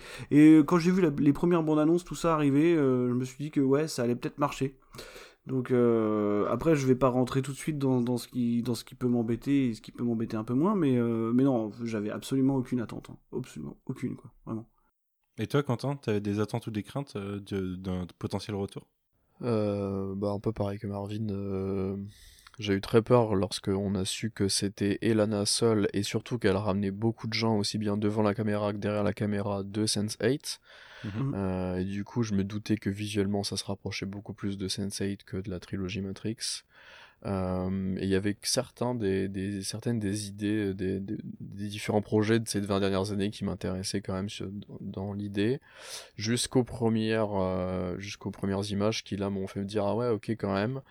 [0.65, 3.61] quand j'ai vu les premières bandes annonces tout ça arriver je me suis dit que
[3.61, 4.77] ouais ça allait peut-être marcher.
[5.47, 8.83] Donc après je vais pas rentrer tout de suite dans, dans ce qui dans ce
[8.83, 10.99] qui peut m'embêter et ce qui peut m'embêter un peu moins mais
[11.33, 13.17] mais non j'avais absolument aucune attente hein.
[13.35, 14.31] absolument aucune quoi.
[14.45, 14.67] Vraiment
[15.37, 17.39] et toi, Quentin, tu avais des attentes ou des craintes euh,
[17.77, 18.87] d'un potentiel retour?
[19.41, 21.29] Euh, bah, Un peu pareil que Marvin.
[21.29, 21.95] Euh,
[22.59, 26.91] j'ai eu très peur lorsqu'on a su que c'était Elana seule et surtout qu'elle ramenait
[26.91, 30.59] beaucoup de gens aussi bien devant la caméra que derrière la caméra de Sense8.
[31.03, 31.33] Mhm.
[31.33, 34.67] Euh, et du coup, je me doutais que visuellement, ça se rapprochait beaucoup plus de
[34.67, 36.63] Sense8 que de la trilogie Matrix.
[37.25, 42.01] Euh, et il y avait certains des, des, certaines des idées, des, des, des différents
[42.01, 44.29] projets de ces 20 dernières années qui m'intéressaient quand même
[44.79, 45.59] dans l'idée,
[46.15, 50.31] jusqu'aux premières, euh, jusqu'aux premières images qui là m'ont fait me dire ah ouais ok
[50.31, 50.81] quand même,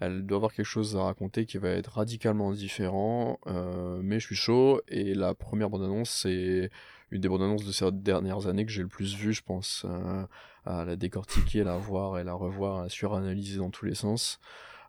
[0.00, 4.26] elle doit avoir quelque chose à raconter qui va être radicalement différent, euh, mais je
[4.26, 4.80] suis chaud.
[4.88, 6.70] Et la première bande-annonce c'est
[7.10, 9.84] une des bandes annonces de ces dernières années que j'ai le plus vu je pense,
[9.88, 10.24] euh,
[10.64, 14.38] à la décortiquer, la voir et la revoir, à la suranalyser dans tous les sens.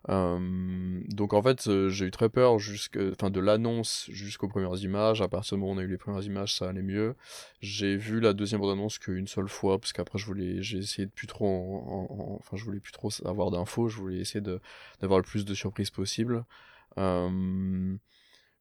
[0.08, 5.22] Donc en fait, j'ai eu très peur jusque, enfin de l'annonce jusqu'aux premières images.
[5.22, 7.14] À partir du moment où on a eu les premières images, ça allait mieux.
[7.60, 11.12] J'ai vu la deuxième bande-annonce qu'une seule fois parce qu'après je voulais, j'ai essayé de
[11.12, 13.88] plus trop, je voulais plus trop avoir d'infos.
[13.88, 14.42] Je voulais essayer
[15.00, 16.44] d'avoir le plus de surprises possible.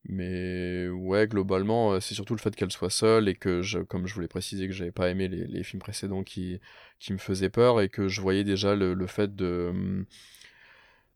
[0.05, 4.27] Mais ouais, globalement, c'est surtout le fait qu'elle soit seule et que, comme je voulais
[4.27, 6.59] préciser que j'avais pas aimé les, films précédents qui,
[6.99, 10.05] qui me faisaient peur et que je voyais déjà le fait de...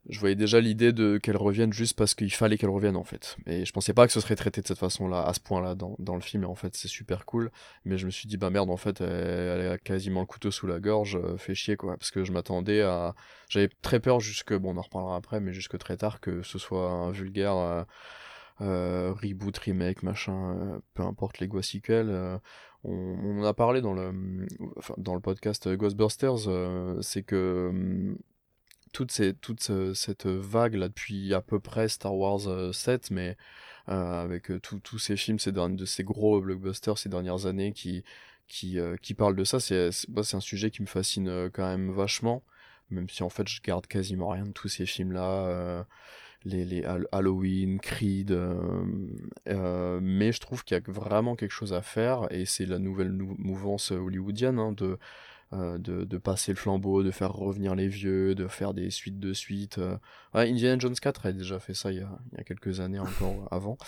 [0.08, 3.36] Je voyais déjà l'idée de qu'elle revienne juste parce qu'il fallait qu'elle revienne en fait.
[3.46, 5.96] Et je pensais pas que ce serait traité de cette façon-là, à ce point-là, dans,
[5.98, 6.44] dans le film.
[6.44, 7.50] Et en fait, c'est super cool.
[7.84, 10.66] Mais je me suis dit, bah merde, en fait, elle, a quasiment le couteau sous
[10.66, 11.96] la gorge, euh, fait chier quoi.
[11.96, 13.14] Parce que je m'attendais à.
[13.50, 16.58] J'avais très peur jusque, bon, on en reparlera après, mais jusque très tard que ce
[16.58, 17.56] soit un vulgaire.
[17.56, 17.84] euh,
[18.60, 22.10] euh, reboot, remake, machin, euh, peu importe les quoi sequels.
[22.10, 22.38] euh,
[22.84, 24.46] on, a parlé dans le,
[24.96, 26.48] dans le podcast Ghostbusters,
[27.02, 28.18] c'est que hum,
[28.92, 29.12] toute,
[29.62, 33.36] ce- cette vague là depuis à peu près Star Wars euh, 7, mais
[33.88, 38.04] euh, avec euh, tous ces films, ces de ces gros blockbusters ces dernières années qui,
[38.48, 41.66] qui, euh, qui parlent de ça, c'est c'est un sujet qui me fascine euh, quand
[41.68, 42.42] même vachement,
[42.90, 45.46] même si en fait je garde quasiment rien de tous ces films-là.
[45.48, 45.82] euh,
[46.44, 48.84] les, les Hall- Halloween, Creed, euh,
[49.48, 52.78] euh, mais je trouve qu'il y a vraiment quelque chose à faire et c'est la
[52.78, 54.98] nouvelle nou- mouvance hollywoodienne hein, de,
[55.52, 59.18] euh, de, de passer le flambeau, de faire revenir les vieux, de faire des suites
[59.18, 59.78] de suites.
[59.78, 59.96] euh.
[60.34, 62.80] Ouais, Indiana Jones 4 a déjà fait ça il y a, il y a quelques
[62.80, 63.78] années encore avant,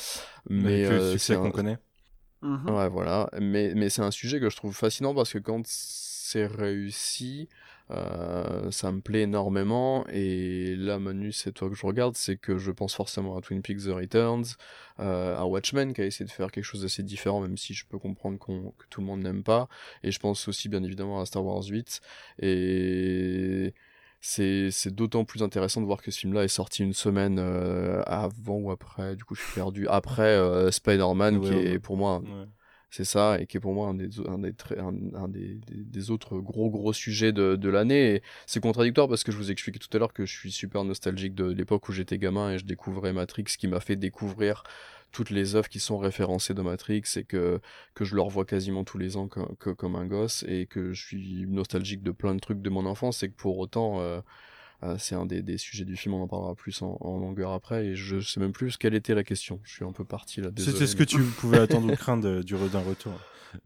[0.48, 1.78] mais euh, succès c'est qu'on un- connaît.
[2.42, 2.70] Mhm.
[2.70, 3.28] Ouais, voilà.
[3.38, 7.48] Mais, mais c'est un sujet que je trouve fascinant parce que quand c'est réussi,
[7.90, 10.06] euh, ça me plaît énormément.
[10.12, 13.62] Et là, Manu, c'est toi que je regarde, c'est que je pense forcément à Twin
[13.62, 14.44] Peaks The Returns,
[15.00, 17.84] euh, à Watchmen qui a essayé de faire quelque chose d'assez différent, même si je
[17.86, 19.68] peux comprendre qu'on- que tout le monde n'aime pas.
[20.02, 22.00] Et je pense aussi, bien évidemment, à Star Wars 8.
[22.38, 23.74] Et
[24.20, 28.02] c'est c'est d'autant plus intéressant de voir que ce film-là est sorti une semaine euh,
[28.06, 31.64] avant ou après, du coup je suis perdu, après Spider-Man, Ouais, qui ouais.
[31.72, 32.46] est pour moi Ouais.
[32.90, 37.32] C'est ça, et qui est pour moi un des, un des, autres gros gros sujets
[37.32, 38.22] de, l'année.
[38.46, 41.34] C'est contradictoire parce que je vous expliquais tout à l'heure que je suis super nostalgique
[41.34, 44.64] de l'époque où j'étais gamin et je découvrais Matrix, qui m'a fait découvrir
[45.12, 47.60] toutes les œuvres qui sont référencées de Matrix et que,
[48.00, 51.04] je le revois quasiment tous les ans co- co- comme un gosse et que je
[51.04, 54.20] suis nostalgique de plein de trucs de mon enfance et que pour autant euh,
[54.98, 57.86] c'est un des, des sujets du film, on en parlera plus en, en longueur après
[57.86, 59.60] et je sais même plus quelle était la question.
[59.64, 60.48] Je suis un peu parti là.
[60.56, 63.12] C'était ce que tu pouvais attendre ou craindre euh, du d'un retour.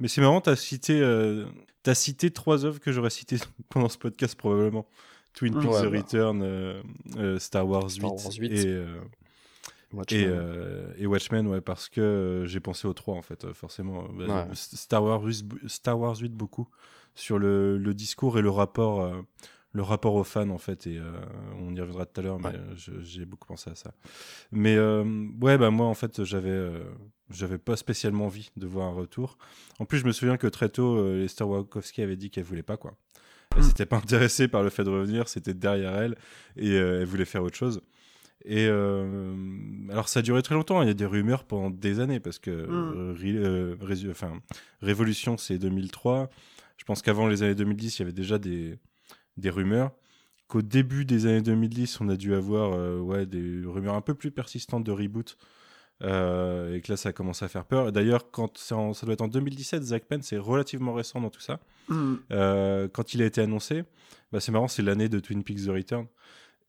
[0.01, 1.45] Mais c'est marrant, t'as cité, euh,
[1.83, 3.37] t'as cité trois œuvres que j'aurais citées
[3.69, 4.87] pendant ce podcast probablement.
[5.35, 5.99] Twin Peaks Ouais, The bah.
[5.99, 6.83] Return, euh,
[7.17, 8.53] euh, Star Wars 8, Star Wars 8.
[8.53, 8.87] et, euh,
[9.93, 10.21] Watchmen.
[10.21, 13.53] et, euh, et Watchmen, ouais, parce que euh, j'ai pensé aux trois en fait, euh,
[13.53, 14.05] forcément.
[14.05, 14.55] Euh, bah, Ouais.
[14.55, 16.69] Star Wars 8, Star Wars 8 beaucoup
[17.17, 19.23] sur le, le discours et le rapport, euh,
[19.75, 20.87] le rapport aux fans en fait.
[20.87, 21.03] Et euh,
[21.59, 22.55] on y reviendra tout à l'heure, mais Ouais.
[22.57, 23.93] euh, j'ai beaucoup pensé à ça.
[24.53, 25.05] Mais euh,
[25.43, 26.85] ouais, bah moi en fait, j'avais, euh,
[27.31, 29.37] j'avais pas spécialement envie de voir un retour.
[29.81, 32.77] En plus, je me souviens que très tôt, Esther Wachowski avait dit qu'elle voulait pas
[32.79, 32.97] quoi.
[33.57, 33.67] Elle Mm.
[33.67, 36.17] s'était pas intéressée par le fait de revenir, c'était derrière elle
[36.57, 37.83] et elle voulait faire autre chose.
[38.47, 42.21] Et alors ça a duré très longtemps, il y a des rumeurs pendant des années
[42.21, 44.41] parce que Ré- enfin,
[44.83, 46.31] Révolution c'est 2003.
[46.77, 48.77] Je pense qu'avant les années 2010 il y avait déjà des,
[49.37, 49.93] des rumeurs.
[50.49, 54.15] Qu'au début des années 2010 on a dû avoir euh, ouais, des rumeurs un peu
[54.15, 55.37] plus persistantes de reboot.
[56.03, 57.93] Euh, et que là ça a commencé à faire peur.
[57.93, 61.41] D'ailleurs quand en- ça doit être en 2017, Zack Penn c'est relativement récent dans tout
[61.41, 61.61] ça.
[61.89, 62.19] Mhm.
[62.33, 63.85] Euh, quand il a été annoncé,
[64.33, 66.07] bah, c'est marrant, c'est l'année de Twin Peaks The Return.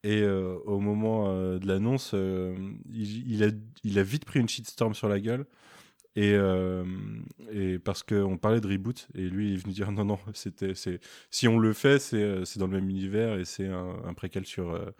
[0.04, 3.48] Et au moment de l'annonce, il, il a,
[3.84, 5.48] il a vite pris une shitstorm sur la gueule.
[6.16, 6.86] Et, euh,
[7.52, 10.74] et parce qu'on parlait de reboot, et lui il est venu dire non, non, c'était,
[10.76, 11.00] c'est,
[11.30, 14.14] si on le fait, c'est, euh, c'est dans le même univers et c'est un, un
[14.14, 14.92] préquel sur, euh,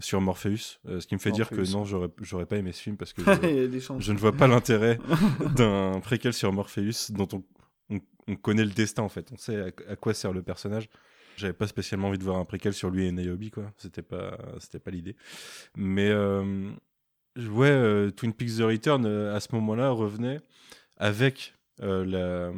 [0.00, 0.78] sur Morpheus.
[0.86, 3.12] Euh, ce qui me fait dire que non, j'aurais, j'aurais pas aimé ce film parce
[3.12, 4.98] que je, ne vois pas l'intérêt
[5.54, 7.44] d'un préquel sur Morpheus dont on,
[7.90, 9.30] on, on connaît le destin en fait.
[9.32, 10.88] On sait à, à quoi sert le personnage.
[11.36, 13.72] j'avais pas spécialement envie de voir un préquel sur lui et Niobe, quoi.
[13.76, 15.14] C'était pas, c'était pas l'idée.
[15.76, 16.10] Mais
[17.36, 20.40] ouais, Twin Peaks The Return à ce moment-là revenait
[20.98, 22.52] avec la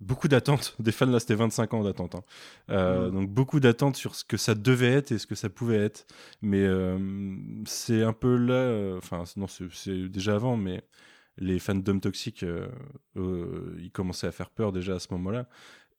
[0.00, 0.74] beaucoup d'attentes.
[0.80, 2.24] Des fans là c'était 25 ans d'attente hein.
[2.70, 5.78] euh, donc beaucoup d'attentes sur ce que ça devait être et ce que ça pouvait
[5.78, 6.06] être.
[6.42, 6.98] Mais euh,
[7.66, 10.82] c'est un peu là euh, enfin non c'est déjà avant mais
[11.36, 12.44] les fans d'hommes toxiques
[13.16, 15.48] ils commençaient à faire peur déjà à ce moment là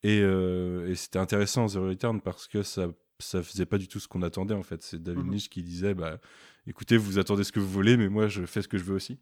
[0.03, 2.87] et, et c'était intéressant The Return parce que ça
[3.21, 5.93] ça faisait pas du tout ce qu'on attendait en fait c'est David Lynch qui disait
[5.93, 6.19] bah
[6.67, 8.95] écoutez vous attendez ce que vous voulez mais moi je fais ce que je veux
[8.95, 9.19] aussi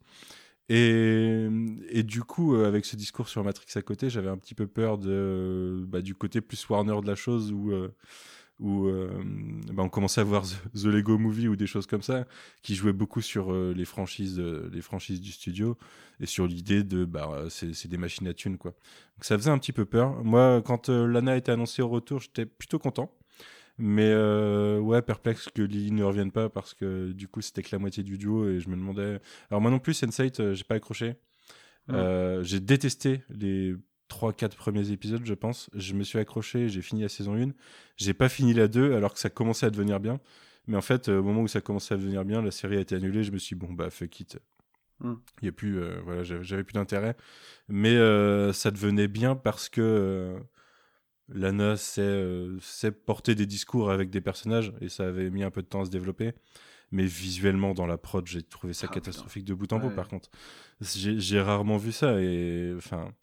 [0.69, 1.47] et,
[1.89, 4.67] et, du coup, euh, avec ce discours sur Matrix à côté, j'avais un petit peu
[4.67, 7.91] peur de, bah, du côté plus Warner de la chose où, euh,
[8.59, 9.09] où euh,
[9.73, 10.43] bah, on commençait à voir
[10.75, 12.27] The, Lego Movie ou des choses comme ça,
[12.61, 15.75] qui jouaient beaucoup sur les, franchises, les franchises du studio
[16.19, 18.59] et sur l'idée de bah, c'est des machines à thunes.
[18.59, 18.71] Quoi.
[18.71, 20.23] Donc ça faisait un petit peu peur.
[20.23, 23.11] Moi, quand Lana a été annoncée au retour, j'étais plutôt content.
[23.81, 27.69] Mais euh, ouais, perplexe que Lily ne revienne pas parce que du coup c'était que
[27.71, 29.21] la moitié du duo et je me demandais.
[29.49, 31.15] Alors moi non plus, Sense8, euh, j'ai pas accroché.
[31.89, 33.73] Euh, j'ai détesté les
[34.09, 35.69] 3-4 premiers épisodes, je pense.
[35.73, 37.51] Je me suis accroché, j'ai fini la saison 1.
[37.95, 40.19] J'ai pas fini la 2 alors que ça commençait à devenir bien.
[40.67, 42.95] Mais en fait, au moment où ça commençait à devenir bien, la série a été
[42.95, 43.23] annulée.
[43.23, 44.37] Je me suis dit, bon, bah fuck it.
[44.99, 45.15] Hmm.
[45.41, 47.15] Il y a plus, voilà, j'avais plus d'intérêt.
[47.69, 47.95] Mais
[48.51, 50.37] ça devenait bien parce que
[51.33, 55.61] Lana euh, sait, porter des discours avec des personnages et ça avait mis un peu
[55.61, 56.33] de temps à se développer.
[56.91, 60.07] Mais visuellement, dans la prod, j'ai trouvé ça ah, catastrophique de bout en bout, par
[60.07, 60.29] contre.
[60.81, 63.13] J'ai rarement vu ça et enfin.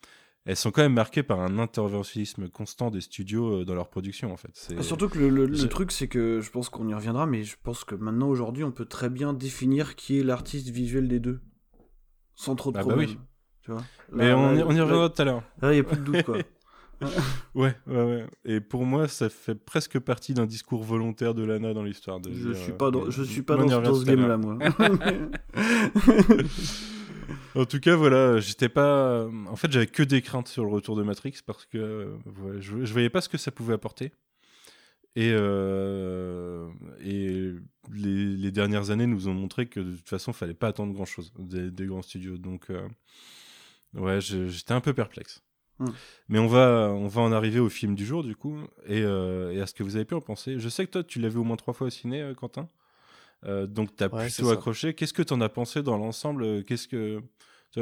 [0.44, 4.32] Elles sont quand même marquées par un interventionnisme constant des studios euh, dans leur production,
[4.32, 4.68] en fait.
[4.78, 7.82] Ah, surtout que le, truc, c'est que je pense qu'on y reviendra, mais je pense
[7.82, 11.40] que maintenant, aujourd'hui, on peut très bien définir qui est l'artiste visuel des deux.
[12.36, 13.16] Sans trop de ah, bah problèmes.
[13.62, 13.82] Tu vois?
[14.12, 15.42] Mais on, y, reviendra tout à l'heure.
[15.62, 16.38] il n'y a plus de doute, quoi.
[17.54, 18.26] ouais, ouais, ouais.
[18.44, 22.20] Et pour moi, ça fait presque partie d'un discours volontaire de Lana dans l'histoire.
[22.20, 24.58] De je, suis pas dans, je suis pas dans, ce game-là, moi.
[27.54, 29.26] en tout cas, voilà, j'étais pas.
[29.48, 32.14] En fait, j'avais que des craintes sur le retour de Matrix parce que
[32.60, 34.12] je, je voyais pas ce que ça pouvait apporter.
[35.16, 36.68] Et, euh,
[37.00, 37.54] et
[37.90, 40.92] les, les, dernières années nous ont montré que de toute façon, il fallait pas attendre
[40.92, 42.36] grand chose des, des grands studios.
[42.36, 42.86] Donc, euh,
[43.94, 45.42] ouais, j'étais un peu perplexe.
[45.78, 45.90] Hmm.
[46.28, 49.52] Mais on va, on va en arriver au film du jour, du coup, et, euh,
[49.52, 50.58] et, à ce que vous avez pu en penser.
[50.58, 52.68] Je sais que toi, tu l'as vu au moins trois fois au ciné, euh, Quentin.
[53.44, 54.94] Euh, donc, tu as plutôt accroché.
[54.94, 57.22] Qu'est-ce que tu en as pensé dans l'ensemble Qu'est-ce que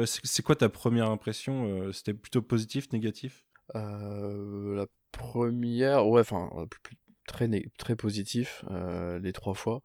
[0.03, 3.45] C'est quoi ta première impression C'était plutôt positif, négatif?
[3.73, 6.49] La première, ouais, enfin,
[7.25, 8.65] très, très positif,
[9.21, 9.81] les trois fois.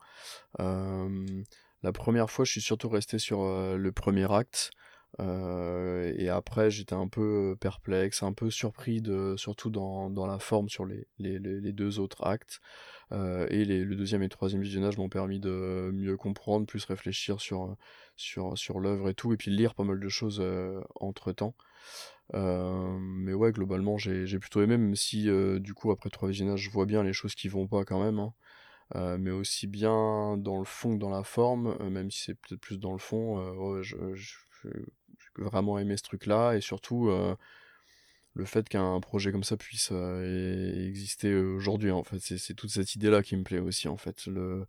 [0.59, 4.73] la première fois, je suis surtout resté sur le premier acte.
[5.19, 9.03] Euh, et après, j'étais un peu perplexe, un peu surpris,
[9.37, 12.61] surtout dans, dans la forme sur les, les, les deux autres actes.
[13.13, 16.85] Euh, et les, le deuxième et le troisième visionnage m'ont permis de mieux comprendre, plus
[16.85, 17.77] réfléchir sur,
[18.17, 21.55] sur, sur l'œuvre et tout, et puis lire pas mal de choses euh, entre temps.
[22.33, 25.29] mais ouais, globalement, j'ai plutôt aimé, même si
[25.61, 28.21] du coup, après trois visionnages, je vois bien les choses qui vont pas quand même.
[28.21, 29.19] Hein.
[29.19, 32.79] mais aussi bien dans le fond que dans la forme, même si c'est peut-être plus
[32.79, 33.97] dans le fond, je,
[35.39, 37.35] vraiment aimé ce truc-là et surtout euh,
[38.35, 42.19] le fait qu'un projet comme ça puisse euh, exister aujourd'hui en fait.
[42.21, 44.27] C'est toute cette idée là qui me plaît aussi en fait.
[44.27, 44.67] Le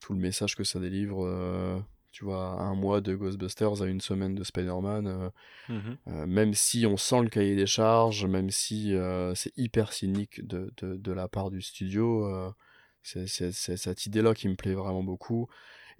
[0.00, 1.78] tout le message que ça délivre euh,
[2.10, 5.30] tu vois un mois de Ghostbusters à une semaine de Spider-Man
[5.68, 5.90] mmh
[6.26, 8.94] même si on sent le cahier des charges même si
[9.34, 12.54] c'est hyper cynique de, de, de, la part du studio
[13.02, 15.48] c'est cette idée là qui me plaît vraiment beaucoup.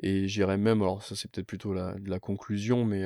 [0.03, 3.05] Et j'irais même alors ça c'est peut-être plutôt la, la conclusion mais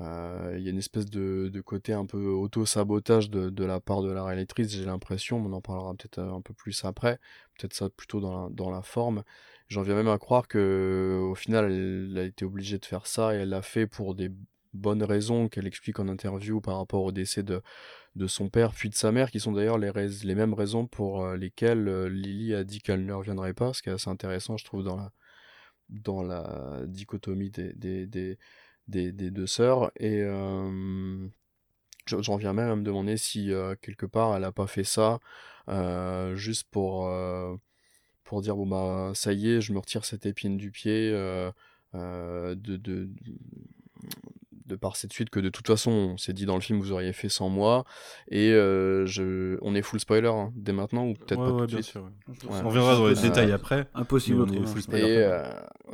[0.00, 4.10] euh, il y a une espèce de, côté un peu auto-sabotage de, la part de
[4.10, 7.18] la réalisatrice, j'ai l'impression, on en parlera peut-être un peu plus après,
[7.58, 9.22] peut-être ça plutôt dans la, forme.
[9.68, 13.34] J'en viens même à croire que au final elle a été obligée de faire ça
[13.34, 14.30] et elle l'a fait pour des
[14.74, 17.62] bonnes raisons qu'elle explique en interview par rapport au décès de,
[18.26, 21.88] son père puis de sa mère, qui sont d'ailleurs les, mêmes raisons pour euh, lesquelles
[21.88, 24.82] euh, Lily a dit qu'elle ne reviendrait pas, ce qui est assez intéressant je trouve
[24.84, 28.38] dans la, dichotomie des
[28.88, 29.90] des, deux sœurs.
[29.96, 30.22] Et
[32.06, 35.18] j'en viens même à me demander si quelque part elle a pas fait ça
[36.34, 37.10] juste pour,
[38.24, 41.10] pour dire bon bah ça y est, je me retire cette épine du pied.
[41.92, 43.10] de,
[44.66, 46.92] de par cette suite que de toute façon, on s'est dit dans le film, vous
[46.92, 47.84] auriez fait sans moi.
[48.30, 49.58] Et euh, je...
[49.62, 51.98] on est full spoiler hein, dès maintenant, ou peut-être pas tout de suite.
[52.48, 53.88] On verra dans les détails après.
[53.94, 54.46] Impossible.
[54.92, 55.44] Et euh,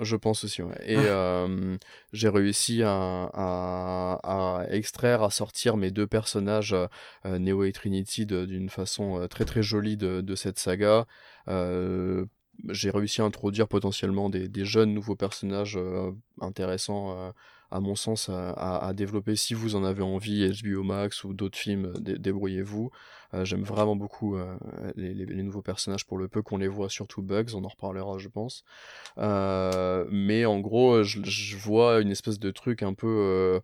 [0.00, 0.62] je pense aussi.
[0.84, 1.76] Et euh,
[2.12, 6.76] j'ai réussi à, à, extraire, à sortir mes deux personnages,
[7.24, 11.06] Neo et Trinity, d'une façon très très jolie de, de cette saga.
[11.46, 15.78] j'ai réussi à introduire potentiellement des, des jeunes nouveaux personnages
[16.40, 17.32] intéressants
[17.70, 21.92] à mon sens, à, développer si vous en avez envie, HBO Max ou d'autres films,
[21.98, 22.90] débrouillez-vous.
[23.34, 24.56] Euh, j'aime vraiment beaucoup euh,
[24.96, 28.28] les, nouveaux personnages pour le peu qu'on les voit, surtout Bugs, on en reparlera, je
[28.28, 28.64] pense.
[29.18, 33.60] Euh, mais en gros, je, vois une espèce de truc un peu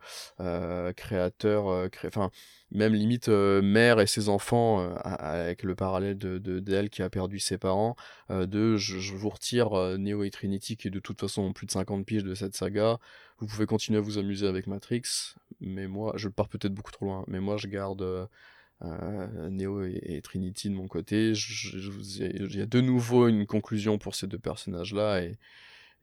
[0.97, 2.31] créateur, enfin
[2.75, 7.59] même limite mère et ses enfants avec le parallèle de d'elle qui a perdu ses
[7.59, 7.97] parents
[8.31, 12.05] de je, vous retire Neo et Trinity qui est de toute façon plus de 50
[12.05, 12.99] piges de cette saga
[13.39, 15.03] vous pouvez continuer à vous amuser avec Matrix
[15.61, 18.29] mais moi je pars peut-être beaucoup trop loin mais moi je garde
[18.83, 21.33] euh, Neo et, Trinity de mon côté.
[21.33, 25.37] Il y a de nouveau une conclusion pour ces deux personnages-là et,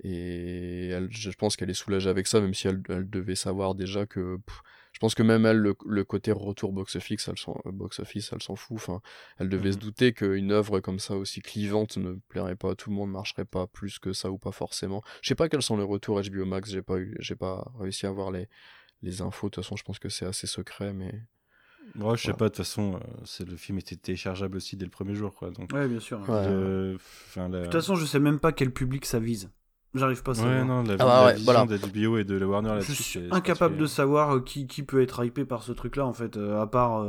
[0.03, 4.39] et je pense qu'elle est soulagée avec ça, même si elle, devait savoir déjà que.
[5.01, 8.77] Pense que même elle, le, côté retour box-office, elle s'en box -office, elle s'en fout.
[8.77, 9.01] Enfin,
[9.39, 9.83] elle devait se mhm.
[9.83, 13.45] douter qu'une œuvre comme ça aussi clivante ne plairait pas à tout le monde, marcherait
[13.45, 15.01] pas plus que ça ou pas forcément.
[15.23, 18.05] Je sais pas quels sont les retours HBO Max, j'ai pas eu, j'ai pas réussi
[18.05, 18.47] à avoir les,
[19.01, 19.47] les infos.
[19.47, 21.23] De toute façon, je pense que c'est assez secret, mais
[21.95, 24.85] moi, je sais pas, de toute façon, euh, c'est le film était téléchargeable aussi dès
[24.85, 25.51] le premier jour, quoi.
[25.51, 26.19] Donc, ouais, bien sûr.
[26.21, 26.97] De
[27.35, 29.49] toute façon, je sais même pas quel public ça vise.
[29.93, 30.55] J'arrive pas à savoir.
[30.55, 32.93] Ouais, non, la, ah, ouais, vision d'HBO et de la Warner là-dessus.
[32.93, 36.13] Je suis incapable de savoir euh, qui, qui peut être hypé par ce truc-là, en
[36.13, 37.05] fait, euh, à part,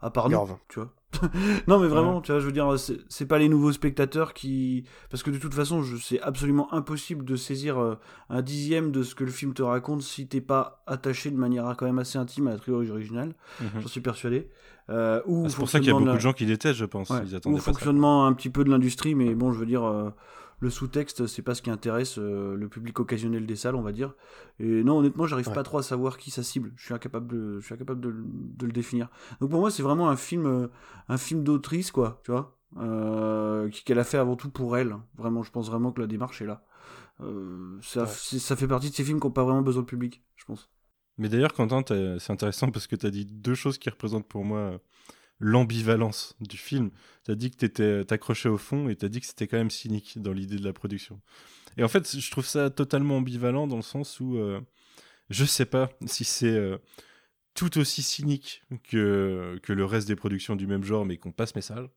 [0.00, 0.38] à part nous,
[0.68, 0.92] tu vois.
[1.66, 2.72] non, mais vraiment, tu vois, je veux dire,
[3.08, 4.84] c'est pas les nouveaux spectateurs qui.
[5.10, 7.96] Parce que de toute façon, c'est absolument impossible de saisir euh,
[8.28, 11.74] un dixième de ce que le film te raconte si t'es pas attaché de manière
[11.76, 13.34] quand même assez intime à la trilogie originale.
[13.60, 13.80] Mhm.
[13.80, 14.48] J'en suis persuadé.
[14.88, 17.12] Euh, ah, c'est pour ça qu'il y a beaucoup de gens qui détestent, je pense.
[17.44, 19.84] ou fonctionnement un petit peu de l'industrie, mais bon, je veux dire.
[19.84, 20.10] Euh,
[20.60, 23.92] le sous-texte, c'est pas ce qui intéresse euh, le public occasionnel des salles, on va
[23.92, 24.14] dire.
[24.58, 26.72] Et non, honnêtement, j'arrive pas trop à savoir qui ça cible.
[26.76, 29.08] Je suis incapable de, je suis incapable de, de le définir.
[29.40, 30.68] Donc pour moi, c'est vraiment un film, euh,
[31.08, 34.94] un film d'autrice, quoi, tu vois, euh, qu'elle a fait avant tout pour elle.
[35.16, 36.62] Vraiment, je pense vraiment que la démarche est là.
[37.82, 40.44] ça, ça fait partie de ces films qui n'ont pas vraiment besoin de public, je
[40.44, 40.70] pense.
[41.16, 41.82] Mais d'ailleurs, Quentin,
[42.18, 44.80] c'est intéressant parce que tu as dit deux choses qui représentent pour moi
[45.40, 46.90] l'ambivalence du film.
[47.24, 49.46] Tu as dit que tu étais accroché au fond et tu as dit que c'était
[49.46, 51.20] quand même cynique dans l'idée de la production.
[51.76, 54.60] Et en fait, je trouve ça totalement ambivalent dans le sens où euh,
[55.30, 56.78] je sais pas si c'est euh,
[57.54, 61.54] tout aussi cynique que, que le reste des productions du même genre mais qu'on passe
[61.54, 61.88] message,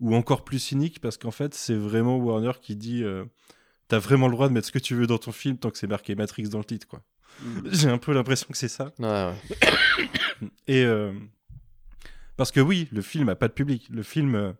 [0.00, 3.24] ou encore plus cynique parce qu'en fait, c'est vraiment Warner qui dit euh,
[3.88, 5.78] T'as vraiment le droit de mettre ce que tu veux dans ton film tant que
[5.78, 7.02] c'est marqué Matrix dans le titre, quoi.
[7.42, 7.60] Mmh.
[7.72, 8.92] J'ai un peu l'impression que c'est ça.
[8.98, 10.48] Ouais, ouais.
[10.66, 11.12] Et euh,
[12.36, 13.88] parce que oui, le film n'a pas de public.
[13.90, 14.52] Le film, euh,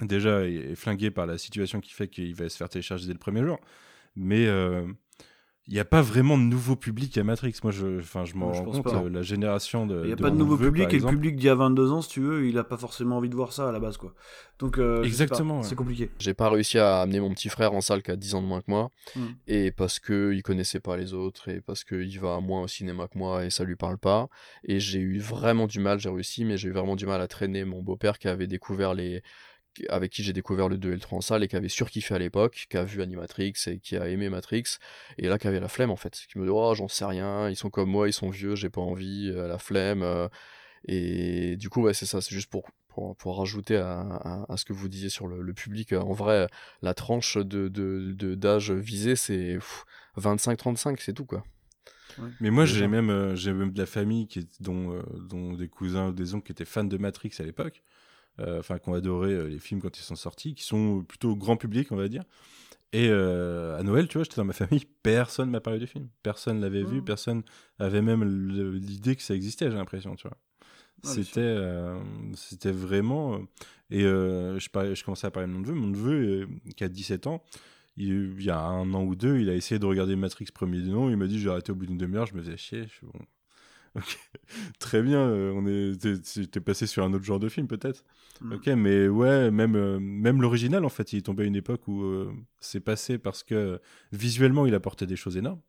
[0.00, 3.18] déjà, est, flingué par la situation qui fait qu'il va se faire télécharger dès le
[3.18, 3.58] premier jour.
[4.14, 4.86] Mais euh,
[5.68, 7.54] il n'y a pas vraiment de nouveau public à Matrix.
[7.64, 10.00] Moi, je, enfin, je m'en rends compte, euh, la génération de.
[10.04, 12.02] Il n'y a pas de nouveau public et le public d'il y a 22 ans,
[12.02, 14.14] si tu veux, il n'a pas forcément envie de voir ça à la base, quoi.
[14.60, 16.10] Donc, euh, exactement, c'est compliqué.
[16.20, 18.46] J'ai pas réussi à amener mon petit frère en salle qui a 10 ans de
[18.46, 19.26] moins que moi, hmm.
[19.48, 23.18] et parce qu'il connaissait pas les autres, et parce qu'il va moins au cinéma que
[23.18, 24.28] moi, et ça lui parle pas.
[24.62, 27.26] Et j'ai eu vraiment du mal, j'ai réussi, mais j'ai eu vraiment du mal à
[27.26, 29.22] traîner mon beau-père qui avait découvert les
[29.88, 32.14] avec qui j'ai découvert le 2 et le 3 en salle et qui avait surkiffé
[32.14, 34.64] à l'époque, qui a vu Animatrix et qui a aimé Matrix,
[35.18, 37.48] et là qui avait la flemme en fait, qui me dit oh j'en sais rien,
[37.48, 40.28] ils sont comme moi, ils sont vieux, j'ai pas envie, euh, la flemme, euh.
[40.86, 42.70] et du coup ouais c'est ça, c'est juste pour,
[43.18, 46.46] pour, rajouter à, ce que vous disiez sur le, public, en vrai
[46.82, 47.68] la tranche de,
[48.34, 49.58] d'âge visé c'est
[50.18, 51.44] 25-35 c'est tout quoi.
[52.40, 55.68] Mais moi, j'ai même, euh, j'ai même de la famille qui est, dont, dont des
[55.68, 57.82] cousins ou des oncles qui étaient fans de Matrix à l'époque.
[58.40, 61.34] Euh, enfin, qui ont adoré euh, les films quand ils sont sortis, qui sont plutôt
[61.36, 62.22] grand public, on va dire.
[62.92, 66.08] Et euh, à Noël, tu vois, j'étais dans ma famille, personne m'a parlé du film.
[66.22, 67.04] Personne l'avait vu, mmh.
[67.04, 67.42] personne
[67.78, 68.24] avait même
[68.74, 70.36] l'idée que ça existait, j'ai l'impression, tu vois.
[71.02, 71.56] c'était,
[72.34, 73.40] c'était vraiment.
[73.90, 75.74] et je, je commençais à parler de mon neveu.
[75.74, 77.42] Mon neveu, qui a 17 ans,
[77.96, 80.90] il, y a un an ou deux, il a essayé de regarder Matrix premier du
[80.90, 81.08] nom.
[81.08, 82.26] Il m'a dit j'ai arrêté au bout d'une demi-heure.
[82.26, 82.82] Je me faisais chier.
[82.84, 83.18] Je suis bon.
[84.78, 88.04] Très bien, euh, on est, t'es passé sur un autre genre de film peut-être.
[88.40, 88.52] Mm.
[88.52, 91.86] Ok, mais ouais, même, euh, même l'original en fait, il est tombé à une époque
[91.88, 93.80] où euh, c'est passé parce que
[94.12, 95.60] visuellement il apportait des choses énormes.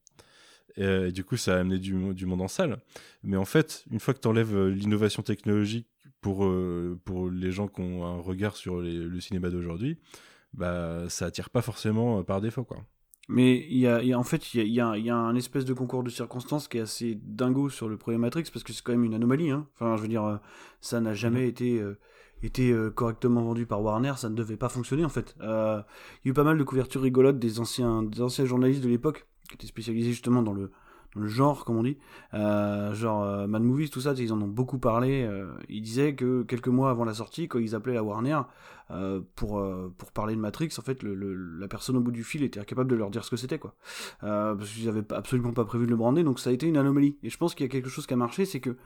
[0.80, 2.78] Et, du coup, ça a amené du, du, monde en salle.
[3.24, 5.88] Mais en fait, une fois que tu enlèves l'innovation technologique
[6.22, 6.48] pour,
[7.04, 9.98] pour les gens qui ont un regard sur le cinéma d'aujourd'hui,
[10.54, 12.78] bah, ça attire pas forcément par défaut, quoi.
[13.30, 16.04] Mais il y a, en fait, il y a, y a, un espèce de concours
[16.04, 19.04] de circonstances qui est assez dingo sur le premier Matrix parce que c'est quand même
[19.04, 19.52] une anomalie.
[19.52, 19.68] Hein.
[19.76, 20.38] Enfin, je veux dire, euh,
[20.80, 21.50] ça n'a jamais mhm.
[21.50, 21.98] été, euh,
[22.42, 25.36] été euh, correctement vendu par Warner, ça ne devait pas fonctionner en fait.
[25.42, 25.86] il y a
[26.24, 29.68] eu pas mal de couvertures rigolotes des anciens, des anciens journalistes de l'époque qui étaient
[29.68, 30.72] spécialisés justement dans le,
[31.26, 31.98] genre, comme on dit,
[32.34, 35.24] euh, genre euh, Mad Movies, tout ça, ils en ont beaucoup parlé.
[35.24, 38.42] Euh, ils disaient que quelques mois avant la sortie, quand ils appelaient la Warner
[39.36, 39.62] pour
[39.98, 42.96] pour parler de Matrix, en fait, la personne au bout du fil était incapable de
[42.96, 43.76] leur dire ce que c'était, quoi,
[44.22, 47.18] parce qu'ils avaient absolument pas prévu de le brander, donc ça a été une anomalie.
[47.22, 48.78] Et je pense qu'il y a quelque chose qui a marché, c'est que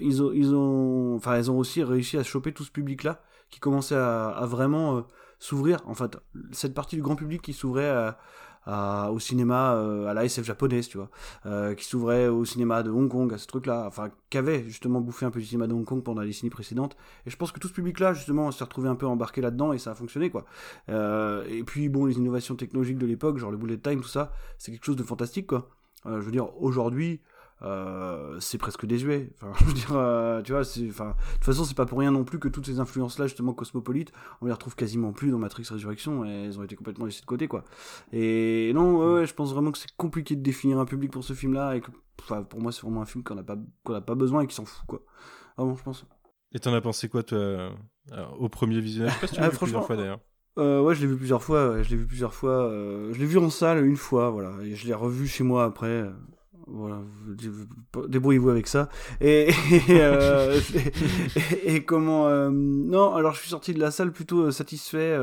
[0.00, 3.94] ils ont ils ont, ils ont aussi réussi à choper tout ce public-là qui commençait
[3.94, 5.04] à, à vraiment
[5.38, 6.16] s'ouvrir, en fait,
[6.52, 8.18] cette partie du grand public qui s'ouvrait à
[8.66, 11.10] au cinéma, euh, à la SF japonaise, tu vois,
[11.46, 15.00] euh, qui s'ouvrait au cinéma de Hong Kong, à ce truc-là, enfin, qui avait justement
[15.00, 16.96] bouffé un peu du cinéma de Hong Kong pendant les décennies précédentes.
[17.26, 19.78] Et je pense que tout ce public-là, justement, s'est retrouvé un peu embarqué là-dedans et
[19.78, 20.44] ça a fonctionné, quoi.
[20.88, 24.32] Euh, et puis, bon, les innovations technologiques de l'époque, genre le bullet time, tout ça,
[24.58, 25.68] c'est quelque chose de fantastique, quoi.
[26.04, 27.20] je veux dire, aujourd'hui,
[27.62, 29.32] euh, c'est presque désuet.
[29.40, 32.10] Enfin, je veux dire, euh, tu vois, enfin, de toute façon, c'est pas pour rien
[32.10, 35.64] non plus que toutes ces influences-là, justement, cosmopolites, on les retrouve quasiment plus dans Matrix
[35.70, 37.64] Résurrection et elles ont été complètement laissées de côté, quoi.
[38.12, 41.32] Et non, ouais, je pense vraiment que c'est compliqué de définir un public pour ce
[41.32, 44.14] film-là et que, pour moi, c'est vraiment un film qu'on n'a pas, qu'on a pas
[44.14, 45.02] besoin et qui s'en fout, quoi.
[45.56, 46.04] Vraiment, je pense.
[46.52, 47.70] Et t'en as pensé quoi, toi,
[48.38, 49.12] au premier visionnage?
[49.14, 50.20] Je sais pas si tu l'as vu plusieurs fois d'ailleurs.
[50.58, 51.82] Euh, ouais, je l'ai vu plusieurs fois.
[51.82, 52.70] je l'ai vu plusieurs fois.
[52.70, 54.52] je l'ai vu en salle une fois, voilà.
[54.62, 56.04] Et je l'ai revu chez moi après
[56.66, 57.00] voilà,
[58.08, 58.88] débrouillez-vous avec ça.
[59.20, 59.50] Et,
[59.90, 60.60] euh,
[61.64, 65.16] et, comment euh, Non, alors je suis sorti de la salle plutôt euh, satisfait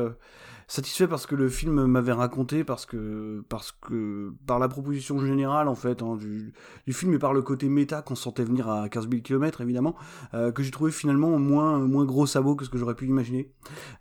[0.74, 5.68] satisfait parce que le film m'avait raconté, parce que, parce que, par la proposition générale,
[5.68, 6.52] en fait, hein, du,
[6.90, 9.94] film et par le côté méta qu'on sentait venir à 15 000 km, évidemment,
[10.34, 13.52] euh, que j'ai trouvé finalement moins, gros sabot que ce que j'aurais pu imaginer.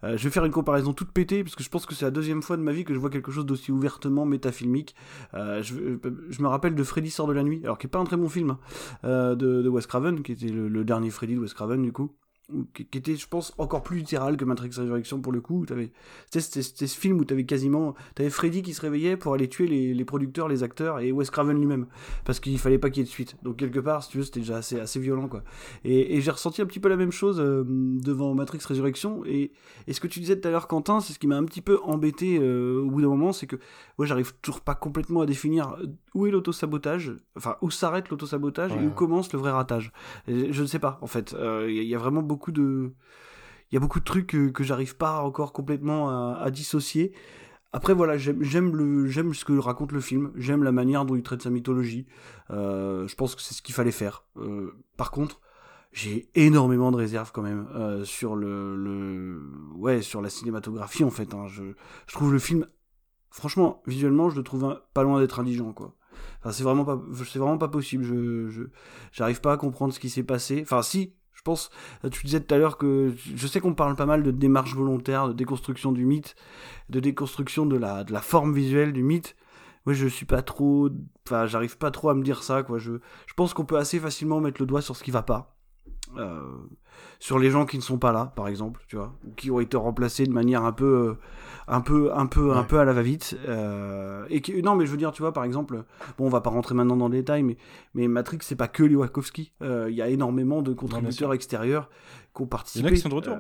[0.04, 2.12] Euh, je vais faire une comparaison toute pétée, parce que je pense que c'est la
[2.12, 4.96] deuxième fois de ma vie que je vois quelque chose d'aussi ouvertement métafilmique.
[5.36, 5.76] Euh, je,
[6.42, 8.30] me rappelle de Freddy sort de la nuit, alors qui est pas un très bon
[8.30, 8.52] film,
[9.04, 11.92] hein, de, de Wes Craven, qui était le, le dernier Freddy de Wes Craven, du
[11.92, 12.12] coup
[12.74, 15.66] qui, était, je pense, encore plus littéral que Matrix Resurrection pour le coup.
[16.30, 19.94] C'était ce film où t'avais quasiment, t'avais Freddy qui se réveillait pour aller tuer les,
[19.94, 21.88] les producteurs, les acteurs et Wes Craven lui-même,
[22.26, 23.38] parce qu'il fallait pas qu'il y ait de suite.
[23.44, 25.44] Donc quelque part, si tu veux, c'était déjà assez, assez violent quoi.
[25.84, 29.24] Et, et j'ai ressenti un petit peu la même chose euh, devant Matrix Resurrection.
[29.26, 29.52] Et,
[29.88, 31.62] et, ce que tu disais tout à l'heure, Quentin, c'est ce qui m'a un petit
[31.62, 33.58] peu embêté euh, au bout d'un moment, c'est que
[33.98, 35.78] moi, j'arrive toujours pas complètement à définir
[36.14, 39.92] où est l'autosabotage, enfin où s'arrête l'autosabotage et où commence le vrai ratage.
[40.28, 41.36] je ne sais pas en fait.
[41.38, 42.94] Il euh, y, a vraiment beaucoup de,
[43.72, 47.14] il y a beaucoup de trucs que, j'arrive pas encore complètement à, dissocier.
[47.72, 51.24] Après voilà, j'aime le, j'aime ce que raconte le film, j'aime la manière dont il
[51.24, 52.06] traite sa mythologie.
[52.52, 54.26] Euh, je pense que c'est ce qu'il fallait faire.
[54.38, 55.42] Euh, par contre,
[55.92, 57.68] j'ai énormément de réserves quand même
[58.04, 59.42] sur le, le,
[59.76, 61.34] ouais, sur la cinématographie en fait.
[61.34, 61.48] Hein.
[61.48, 61.64] Je,
[62.08, 62.68] je trouve le film
[63.34, 65.96] franchement, visuellement, je le trouve pas loin d'être indigent, quoi.
[66.40, 68.04] Enfin, c'est vraiment pas, c'est vraiment pas possible.
[68.04, 68.68] Je,
[69.12, 70.62] j'arrive pas à comprendre ce qui s'est passé.
[70.62, 71.70] Enfin, si, pense.
[72.12, 75.28] Tu disais tout à l'heure que je sais qu'on parle pas mal de démarche volontaire,
[75.28, 76.36] de déconstruction du mythe,
[76.90, 79.36] de déconstruction de la, de la forme visuelle du mythe.
[79.86, 80.90] Moi, je suis pas trop,
[81.28, 82.80] enfin, j'arrive pas trop à me dire ça, quoi.
[82.80, 82.94] Je,
[83.28, 85.56] je pense qu'on peut assez facilement mettre le doigt sur ce qui va pas.
[86.18, 86.42] Euh,
[87.20, 89.60] sur les gens qui ne sont pas là, par exemple, tu vois, ou qui ont
[89.60, 91.14] été remplacés de manière un peu, euh,
[91.68, 93.38] un peu, un peu, un peu à la va-vite.
[93.48, 95.86] Euh, et qui, non, mais je veux dire, tu vois, par exemple,
[96.18, 97.58] bon, on va pas rentrer maintenant dans le détail, mais,
[97.94, 98.98] mais Matrix, c'est pas que Lee
[99.62, 101.90] Il y a énormément de contributeurs extérieurs
[102.36, 102.90] qui ont participé.
[102.90, 103.38] Il y en a qui sont de retour.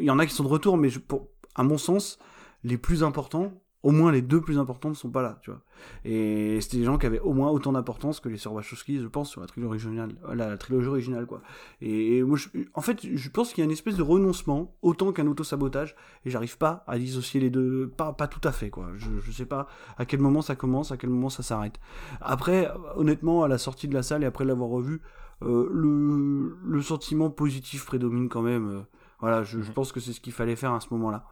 [0.00, 2.18] il y en a qui sont de retour, mais pour, à mon sens,
[2.64, 3.52] les plus importants,
[3.82, 5.60] au moins les deux plus importants ne sont pas là, tu vois.
[6.04, 9.06] Et c'était des gens qui avaient au moins autant d'importance que les sœurs Wachowski, je
[9.06, 11.42] pense, sur la trilogie originale, la trilogie originale, quoi.
[11.80, 12.38] Et, moi,
[12.74, 16.30] en fait, je pense qu'il y a une espèce de renoncement, autant qu'un auto-sabotage, et
[16.30, 18.90] j'arrive pas à dissocier les deux, pas, pas tout à fait, quoi.
[18.96, 19.66] Je, je sais pas
[19.98, 21.80] à quel moment ça commence, à quel moment ça s'arrête.
[22.20, 25.00] Après, honnêtement, à la sortie de la salle et après l'avoir revu,
[25.42, 28.68] euh, le, le sentiment positif prédomine quand même.
[28.68, 28.80] Euh,
[29.18, 31.26] voilà, je, je pense que c'est ce qu'il fallait faire à ce moment-là.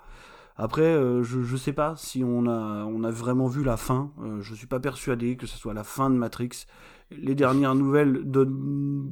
[0.63, 4.13] Après, euh, je, je sais pas si on a, on a vraiment vu la fin.
[4.23, 6.67] Euh, je suis pas persuadé que ce soit la fin de Matrix.
[7.11, 9.11] Les dernières nouvelles donnent.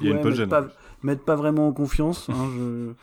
[0.00, 0.66] Il y a une pas,
[1.02, 2.28] mettent pas vraiment en confiance.
[2.30, 2.94] Hein,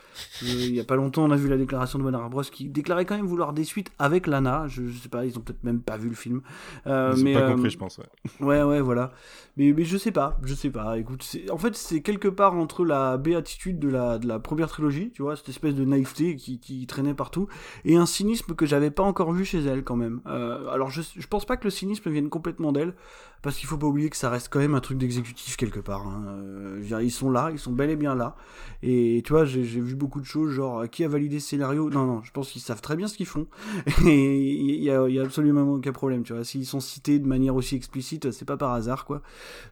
[0.42, 3.06] il y a pas longtemps, on a vu la déclaration de Warner Bros qui déclarait
[3.06, 4.68] quand même vouloir des suites avec Lana.
[4.68, 6.42] Je, je sais pas, ils ont peut-être même pas vu le film.
[6.86, 7.98] Euh, ils mais pas compris, je pense.
[7.98, 8.06] Ouais.
[8.46, 9.12] ouais, ouais, voilà.
[9.58, 10.98] Mais, mais je sais pas, je sais pas.
[11.00, 15.12] Écoute, en fait, c'est quelque part entre la béatitude de la, de la première trilogie,
[15.12, 17.48] tu vois, cette espèce de naïveté qui, qui traînait partout,
[17.84, 20.22] et un cynisme que j'avais pas encore vu chez elle quand même.
[20.28, 22.94] Euh, alors, je, je pense pas que le cynisme vienne complètement d'elle,
[23.42, 26.06] parce qu'il faut pas oublier que ça reste quand même un truc d'exécutif quelque part.
[26.08, 26.26] Hein.
[26.28, 28.36] Euh, ils sont là, ils sont bel et bien là.
[28.84, 31.90] Et tu vois, j'ai vu beaucoup de choses, genre qui a validé ce scénario?
[31.90, 33.48] Non, non, je pense qu'ils savent très bien ce qu'ils font.
[34.06, 36.44] Et il y a, y a, absolument aucun problème, tu vois.
[36.44, 39.22] S'ils sont cités de manière aussi explicite, c'est pas par hasard, quoi.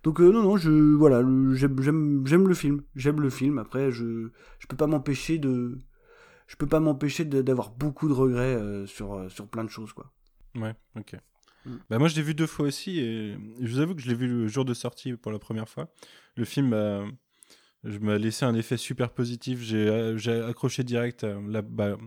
[0.03, 1.21] Donc euh, non, non, je voilà,
[1.53, 3.59] j'aime le film, j'aime le film.
[3.59, 5.77] Après, je je peux pas m'empêcher de
[6.47, 10.11] je peux pas m'empêcher d'avoir beaucoup de regrets euh, sur sur plein de choses, quoi.
[10.55, 11.15] Ouais, ok.
[11.65, 11.75] Mm.
[11.89, 14.15] Bah moi je l'ai vu deux fois aussi et je vous avoue que je l'ai
[14.15, 15.89] vu le jour de sortie pour la première fois.
[16.35, 17.03] Le film m'a
[17.85, 19.61] laissé un effet super positif.
[19.61, 21.25] J'ai accroché direct.
[21.47, 21.97] La, bah,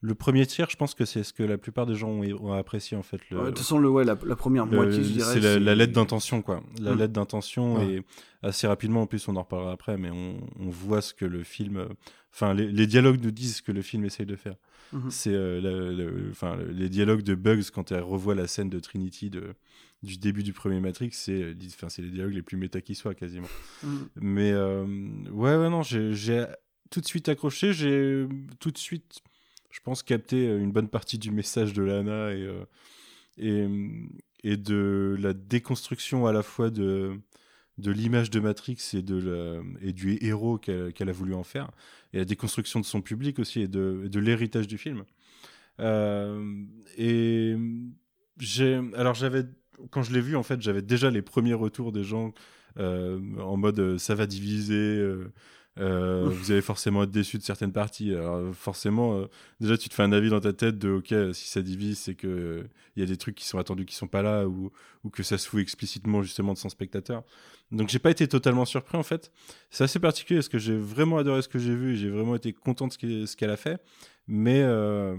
[0.00, 2.96] le premier tiers, je pense que c'est ce que la plupart des gens ont, apprécié
[2.96, 3.20] en fait.
[3.30, 5.40] de toute façon, le, ouais, la, première moitié, je dirais.
[5.40, 6.62] C'est la, lettre d'intention, quoi.
[6.80, 6.98] La mm.
[6.98, 8.04] lettre d'intention et
[8.42, 11.42] assez rapidement, en plus, on en reparlera après, mais on, on voit ce que le
[11.42, 11.88] film.
[12.32, 14.54] Enfin, les, les, dialogues nous disent ce que le film essaye de faire.
[14.92, 15.10] Mhm.
[15.10, 19.54] C'est euh, enfin, les dialogues de Bugs quand elle revoit la scène de Trinity de,
[20.02, 23.14] du début du premier Matrix, c'est euh, enfin, les dialogues les plus méta qui soient
[23.14, 23.48] quasiment.
[23.82, 24.08] Mhm.
[24.16, 24.84] Mais euh,
[25.30, 26.46] ouais, ouais, non, j'ai
[26.90, 28.26] tout de suite accroché, j'ai
[28.60, 29.20] tout de suite,
[29.70, 32.48] je pense, capté une bonne partie du message de Lana et,
[33.36, 33.68] et,
[34.44, 37.18] et de la déconstruction à la fois de
[37.78, 41.70] de l'image de Matrix et, de et du héros qu'elle a voulu en faire,
[42.12, 45.04] et la déconstruction de son public aussi, et de, de l'héritage du film.
[45.80, 46.64] Euh,
[46.96, 47.56] et
[48.38, 49.44] j'ai, alors j'avais,
[49.90, 52.32] quand je l'ai vu, en fait, j'avais déjà les premiers retours des gens
[52.78, 55.04] euh, en mode euh, ça va diviser.
[55.78, 58.14] Vous allez forcément être déçu de certaines parties.
[58.14, 59.26] Alors forcément,
[59.60, 62.14] déjà tu te fais un avis dans ta tête de ok, si ça divise, c'est
[62.14, 62.66] que
[62.96, 64.72] il y a des trucs qui sont attendus qui sont pas là ou,
[65.04, 67.22] ou que ça se fout explicitement justement de son spectateur.
[67.70, 69.30] Donc j'ai pas été totalement surpris en fait.
[69.70, 72.34] C'est assez particulier parce que j'ai vraiment adoré ce que j'ai vu et j'ai vraiment
[72.34, 73.80] été content de ce qu'elle a fait.
[74.30, 75.16] Mais euh,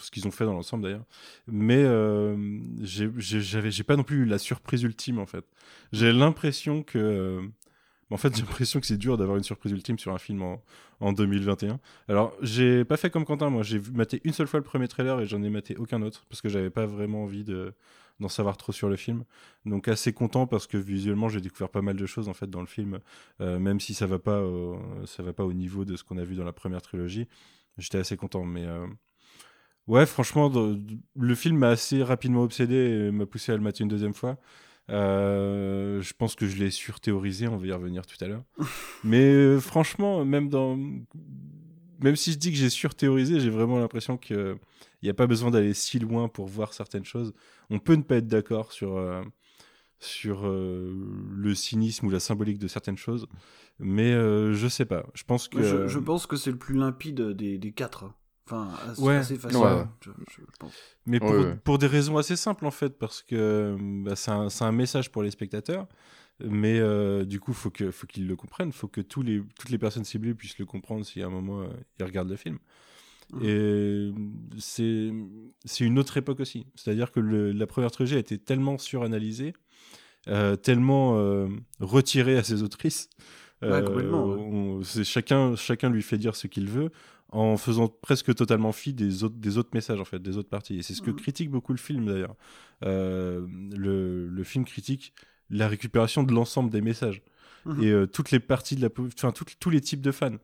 [0.00, 1.04] ce qu'ils ont fait dans l'ensemble d'ailleurs.
[1.46, 2.34] Mais euh,
[2.80, 5.44] j'avais j'ai pas non plus eu la surprise ultime en fait.
[5.92, 7.42] J'ai l'impression que
[8.10, 10.42] euh, en fait, j'ai l'impression que c'est dur d'avoir une surprise ultime sur un film
[10.42, 10.62] en,
[11.00, 11.80] en 2021.
[12.08, 13.62] Alors, j'ai pas fait comme Quentin, moi.
[13.62, 16.40] J'ai maté une seule fois le premier trailer et j'en ai maté aucun autre parce
[16.40, 17.74] que j'avais pas vraiment envie de,
[18.20, 19.24] d'en savoir trop sur le film.
[19.66, 22.60] Donc assez content parce que visuellement j'ai découvert pas mal de choses en fait dans
[22.60, 22.98] le film,
[23.40, 24.42] euh, même si ça va pas,
[25.06, 27.28] ça va pas au niveau de ce qu'on a vu dans la première trilogie.
[27.78, 28.86] J'étais assez content, mais euh,
[29.86, 30.52] ouais, franchement,
[31.16, 34.36] le film m'a assez rapidement obsédé et m'a poussé à le mater une deuxième fois.
[34.90, 38.44] Euh, je pense que je l'ai surthéorisé, on va y revenir tout à l'heure.
[39.04, 40.78] mais franchement, même dans
[42.00, 44.56] même si je dis que j'ai surthéorisé, j'ai vraiment l'impression qu'il
[45.02, 47.32] n'y a pas besoin d'aller si loin pour voir certaines choses.
[47.70, 49.22] On peut ne pas être d'accord sur, euh,
[49.98, 50.94] sur euh,
[51.32, 53.26] le cynisme ou la symbolique de certaines choses,
[53.78, 55.06] mais euh, je sais pas.
[55.14, 55.88] Je pense que.
[55.88, 58.12] Je, que c'est le plus limpide des, des quatre.
[58.50, 58.70] Enfin,
[59.18, 59.60] assez, facile.
[61.06, 61.34] Mais pour,
[61.64, 65.22] pour, des raisons assez simples en fait, parce que bah, c'est un, un, message pour
[65.22, 65.86] les spectateurs
[66.44, 68.72] mais euh, du coup, faut que, faut qu'ils le comprennent.
[68.72, 71.62] Faut que tous les, toutes les personnes ciblées puissent le comprendre si à un moment
[71.62, 71.68] euh,
[71.98, 72.58] ils regardent le film.
[73.32, 73.44] Mmh.
[73.44, 74.12] Et
[74.58, 75.10] c'est,
[75.64, 76.66] c'est une autre époque aussi.
[76.74, 79.52] C'est-à-dire que la première trilogie a été tellement suranalysée,
[80.28, 81.48] euh, tellement euh,
[81.80, 83.10] retirée à ses autrices.
[83.60, 83.82] Ouais,
[84.84, 86.92] c'est chacun, chacun lui fait dire ce qu'il veut
[87.30, 90.78] en faisant presque totalement fi des autres, des autres messages en fait, des autres parties.
[90.78, 91.16] Et c'est ce que mmh.
[91.16, 92.36] critique beaucoup le film d'ailleurs.
[92.82, 95.12] le, le film critique
[95.50, 97.22] la récupération de l'ensemble des messages.
[97.64, 97.82] Mhm.
[97.82, 98.88] Et euh, toutes les parties de la.
[98.98, 100.36] Enfin, tous les types de fans.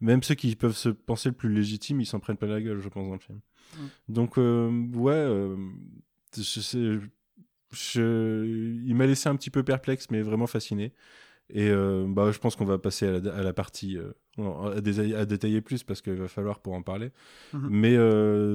[0.00, 2.80] Même ceux qui peuvent se penser le plus légitime, ils s'en prennent pas la gueule,
[2.80, 3.40] je pense, dans le film.
[3.76, 3.88] Mhm.
[4.08, 5.12] Donc, euh, ouais.
[5.12, 5.56] Euh,
[6.36, 7.00] je,
[7.72, 10.92] je, il m'a laissé un petit peu perplexe, mais vraiment fasciné.
[11.54, 11.70] Et
[12.08, 13.98] bah, je pense qu'on va passer à la, à la partie
[14.38, 17.10] à, détailler, plus parce qu'il va falloir pour en parler.
[17.52, 17.68] Mhm.
[17.70, 17.96] Mais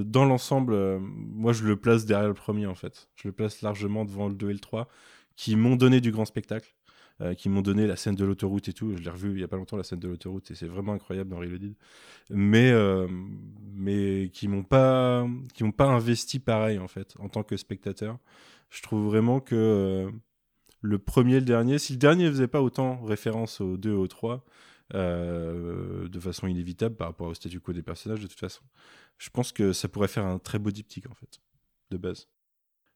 [0.04, 3.08] dans l'ensemble, moi je le place derrière le premier en fait.
[3.16, 4.88] Je le place largement devant le 2 et le 3
[5.38, 6.74] qui m'ont donné du grand spectacle,
[7.22, 8.98] euh, qui m'ont donné la scène de l'autoroute et tout.
[8.98, 10.92] Je l'ai revu il y a pas longtemps la scène de l'autoroute et c'est vraiment
[10.92, 11.76] incroyable dans Reloaded.
[12.30, 13.08] Mais euh,
[13.74, 18.18] mais qui m'ont pas qui m'ont pas investi pareil en fait en tant que spectateur.
[18.70, 20.12] Je trouve vraiment que euh,
[20.88, 23.96] le premier et le dernier, si le dernier faisait pas autant référence aux deux et
[23.96, 24.46] aux trois,
[24.94, 28.64] de façon inévitable par rapport au statu quo des personnages de toute façon.
[29.18, 31.42] Je pense que ça pourrait faire un très beau diptyque en fait,
[31.92, 32.30] de base.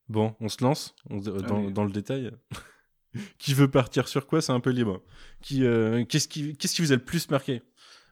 [0.08, 2.32] Bon, on se lance dans, le détail.
[3.38, 4.42] qui veut partir sur quoi?
[4.42, 5.02] C'est un peu libre.
[5.42, 7.62] Qui, euh, qu'est-ce, qui, qu'est-ce qui vous a le plus marqué?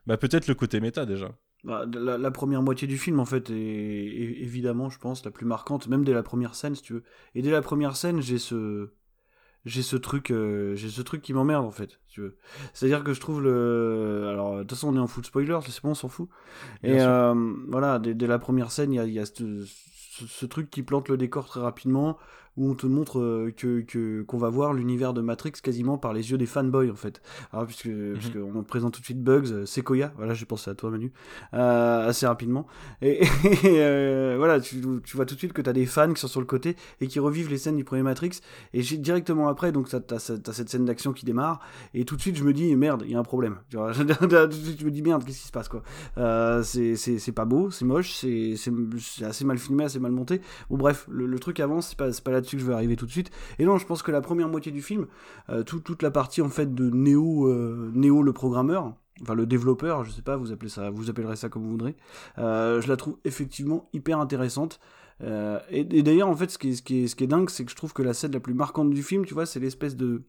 [0.05, 1.37] Bah peut-être le côté méta déjà.
[1.65, 5.87] Bah, la, première moitié du film en fait est, évidemment, je pense, la plus marquante,
[5.87, 7.03] même dès la première scène, si tu veux.
[7.35, 8.93] Et dès la première scène, j'ai ce
[9.65, 12.37] j'ai ce truc euh, j'ai ce truc qui m'emmerde en fait tu veux.
[12.73, 15.25] C'est à dire que je trouve le alors de toute façon on est en full
[15.25, 16.29] spoiler c'est bon on s'en fout.
[16.83, 17.33] Et euh,
[17.67, 19.65] voilà dès, la première scène il y a, y a ce,
[20.27, 22.17] ce, truc qui plante le décor très rapidement,
[22.59, 26.29] où on te montre euh, que qu'on va voir l'univers de Matrix quasiment par les
[26.29, 27.21] yeux des fanboys en fait.
[27.53, 28.55] Alors puisque mhm.
[28.55, 31.13] on présente tout de suite Bugs, euh, Sequoia, voilà j'ai pensé à toi Manu,
[31.53, 32.67] euh, assez rapidement.
[33.01, 33.21] Et,
[34.37, 34.81] voilà, tu,
[35.13, 37.07] vois tout de suite que tu as des fans qui sont sur le côté et
[37.07, 38.41] qui revivent les scènes du premier Matrix.
[38.73, 41.61] Et directement après, donc tu as, cette scène d'action qui démarre
[41.93, 43.59] et tout de suite je me dis merde, il y a un problème.
[43.69, 45.83] Tu vois, je me dis merde, qu'est-ce qui se passe quoi
[46.63, 48.55] C'est pas beau, c'est moche, c'est
[49.23, 50.41] assez mal filmé, assez mal monté.
[50.69, 53.05] Bon bref, le, truc avance, c'est pas, pas là là-dessus que je vais arriver tout
[53.05, 53.31] de suite.
[53.59, 55.07] Et non, je pense que la première moitié du film,
[55.65, 57.51] toute la partie en fait de Neo,
[57.93, 61.49] Neo le programmeur, enfin le développeur, je sais pas, vous appelez ça, vous appellerez ça
[61.49, 61.95] comme vous voudrez.
[62.37, 64.79] je la trouve effectivement hyper intéressante.
[65.21, 67.71] et, d'ailleurs, en fait, ce qui ce qui est, ce qui est dingue, c'est que
[67.71, 70.23] je trouve que la scène la plus marquante du film, tu vois, c'est l'espèce de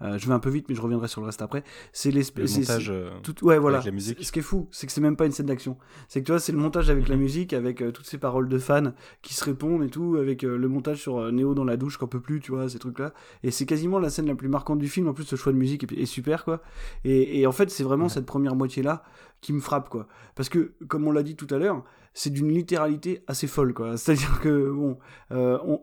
[0.00, 1.62] euh, je vais un peu vite, mais je reviendrai sur le reste après.
[1.92, 2.54] C'est l'espèce.
[2.54, 2.90] Le montage.
[2.90, 3.78] Euh, tout, ouais, voilà.
[3.78, 4.22] Avec la musique.
[4.22, 5.76] Ce qui est fou, c'est que c'est même pas une scène d'action.
[6.08, 7.22] C'est que tu vois, c'est le montage avec la mhm.
[7.22, 10.68] musique, avec euh, toutes ces paroles de fans qui se répondent et tout, avec le
[10.68, 13.12] montage sur Néo dans la douche qu'on peut plus, tu vois, ces trucs-là.
[13.42, 15.08] Et c'est quasiment la scène la plus marquante du film.
[15.08, 16.62] En plus, ce choix de musique est, super, quoi.
[17.04, 19.02] Et, et, en fait, c'est vraiment cette première moitié-là
[19.40, 20.08] qui me frappe, quoi.
[20.34, 21.84] Parce que, comme on l'a dit tout à l'heure,
[22.14, 23.96] c'est d'une littéralité assez folle, quoi.
[23.96, 24.98] C'est-à-dire que, bon,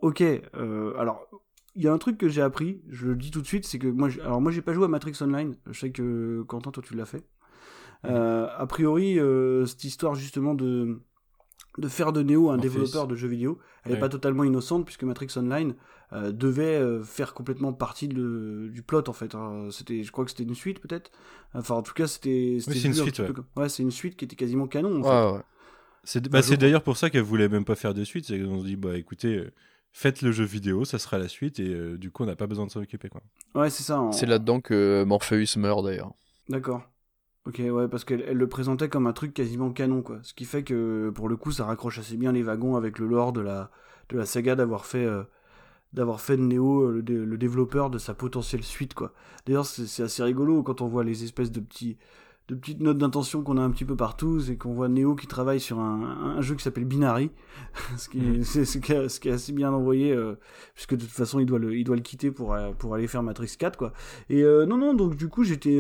[0.02, 0.24] ok,
[0.98, 1.28] alors
[1.80, 3.80] il y a un truc que j'ai appris, je le dis tout de suite, c'est
[3.80, 6.84] que moi, alors moi j'ai pas joué à Matrix Online, je sais que Quentin, toi
[6.86, 7.24] tu l'as fait.
[8.06, 11.00] Euh, a priori, euh, cette histoire justement de,
[11.78, 15.04] de faire de Neo un développeur de jeux vidéo, elle n'est pas totalement innocente puisque
[15.04, 15.74] Matrix Online
[16.12, 19.34] euh, devait faire complètement partie du plot en fait.
[19.34, 19.70] Hein.
[19.72, 21.12] C'était, je crois que c'était une suite peut-être.
[21.54, 22.58] Enfin en tout cas c'était.
[22.68, 23.22] Oui, c'est une suite.
[23.56, 25.02] Ouais, c'est une suite qui était quasiment canon.
[25.02, 25.44] En fait.
[26.04, 28.26] C'est bah, d'ailleurs pour ça qu'elle voulait même pas faire de suite.
[28.26, 29.50] C'est qu'on se dit bah écoutez
[29.92, 32.48] faites le jeu vidéo, ça sera la suite, et euh, du coup, on n'a pas
[32.48, 33.10] besoin de s'en occuper.
[33.10, 33.22] Quoi.
[33.56, 34.10] Ouais, c'est ça.
[34.12, 36.14] C'est là-dedans que Morpheus meurt d'ailleurs.
[36.48, 36.84] D'accord.
[37.46, 40.20] Ok, ouais, parce qu'elle elle le présentait comme un truc quasiment canon, quoi.
[40.24, 43.08] Ce qui fait que, pour le coup, ça raccroche assez bien les wagons avec le
[43.08, 43.72] lore de la,
[44.10, 45.24] de la saga d'avoir fait, euh,
[45.94, 49.14] d'avoir fait de Neo euh, le, le, développeur de sa potentielle suite, quoi.
[49.46, 51.98] D'ailleurs, c'est assez rigolo quand on voit les espèces de petits
[52.50, 55.28] de petites notes d'intention qu'on a un petit peu partout, c'est qu'on voit Neo qui
[55.28, 57.30] travaille sur un, un jeu qui s'appelle Binary,
[57.98, 60.34] ce, qui est, c'est, ce, qui est, ce qui est assez bien envoyé, euh,
[60.74, 63.08] puisque de toute façon il doit le, il doit le quitter pour, euh, pour aller
[63.08, 63.94] faire Matrix 4, quoi.
[64.30, 65.80] Et euh, non, non, donc du coup j'étais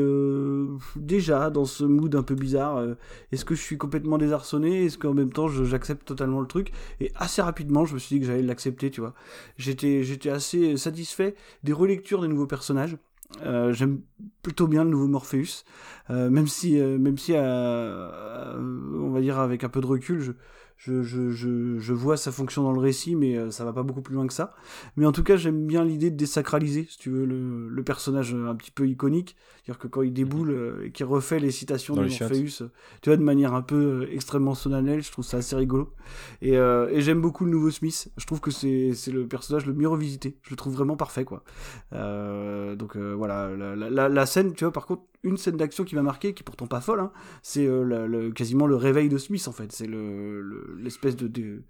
[0.96, 2.84] déjà dans ce mood un peu bizarre.
[3.32, 4.86] Est-ce que je suis complètement désarçonné?
[4.86, 6.72] Est-ce qu'en même temps j'accepte totalement le truc?
[7.00, 9.16] Et assez rapidement je me suis dit que j'allais l'accepter, tu vois.
[9.58, 12.96] J'étais, j'étais assez satisfait des relectures des nouveaux personnages.
[13.44, 14.02] Euh, j'aime
[14.42, 15.64] plutôt bien le nouveau Morpheus,
[16.10, 20.36] euh, même si, euh, même si, on va dire avec un peu de recul,
[20.78, 24.34] je, vois sa fonction dans le récit, mais ça va pas beaucoup plus loin que
[24.34, 24.56] ça.
[24.98, 28.56] Mais en tout cas, j'aime bien l'idée de désacraliser, si tu veux, le personnage un
[28.56, 29.36] petit peu iconique.
[29.70, 32.72] C'est-à-dire que quand il déboule euh, et qu'il refait les citations de Morpheus,
[33.04, 35.94] tu vois, de manière un peu euh, extrêmement solennelle, je trouve ça assez rigolo.
[36.42, 38.12] Et, et j'aime beaucoup le nouveau Smith.
[38.18, 40.40] Je trouve que c'est le personnage le mieux revisité.
[40.42, 41.44] Je le trouve vraiment parfait, quoi.
[41.92, 46.02] donc voilà, la, la, la, scène, tu vois, par contre, une scène d'action qui m'a
[46.02, 47.12] marqué, qui est pourtant pas folle, hein,
[47.44, 49.72] c'est le, quasiment le réveil de Smith, en fait.
[49.72, 51.62] C'est le l'espèce de, de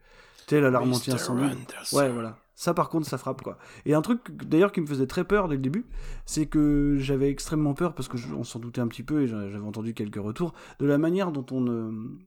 [0.47, 1.43] tel alarme anti-incendie.
[1.91, 2.37] Ouais, voilà.
[2.59, 3.57] Ça, par contre, ça frappe, quoi.
[3.85, 5.85] Et un truc, d'ailleurs, qui me faisait très peur dès le début,
[6.25, 9.65] c'est que j'avais extrêmement peur, parce que on s'en doutait un petit peu, et j'avais
[9.65, 11.63] entendu quelques retours, de la manière dont on,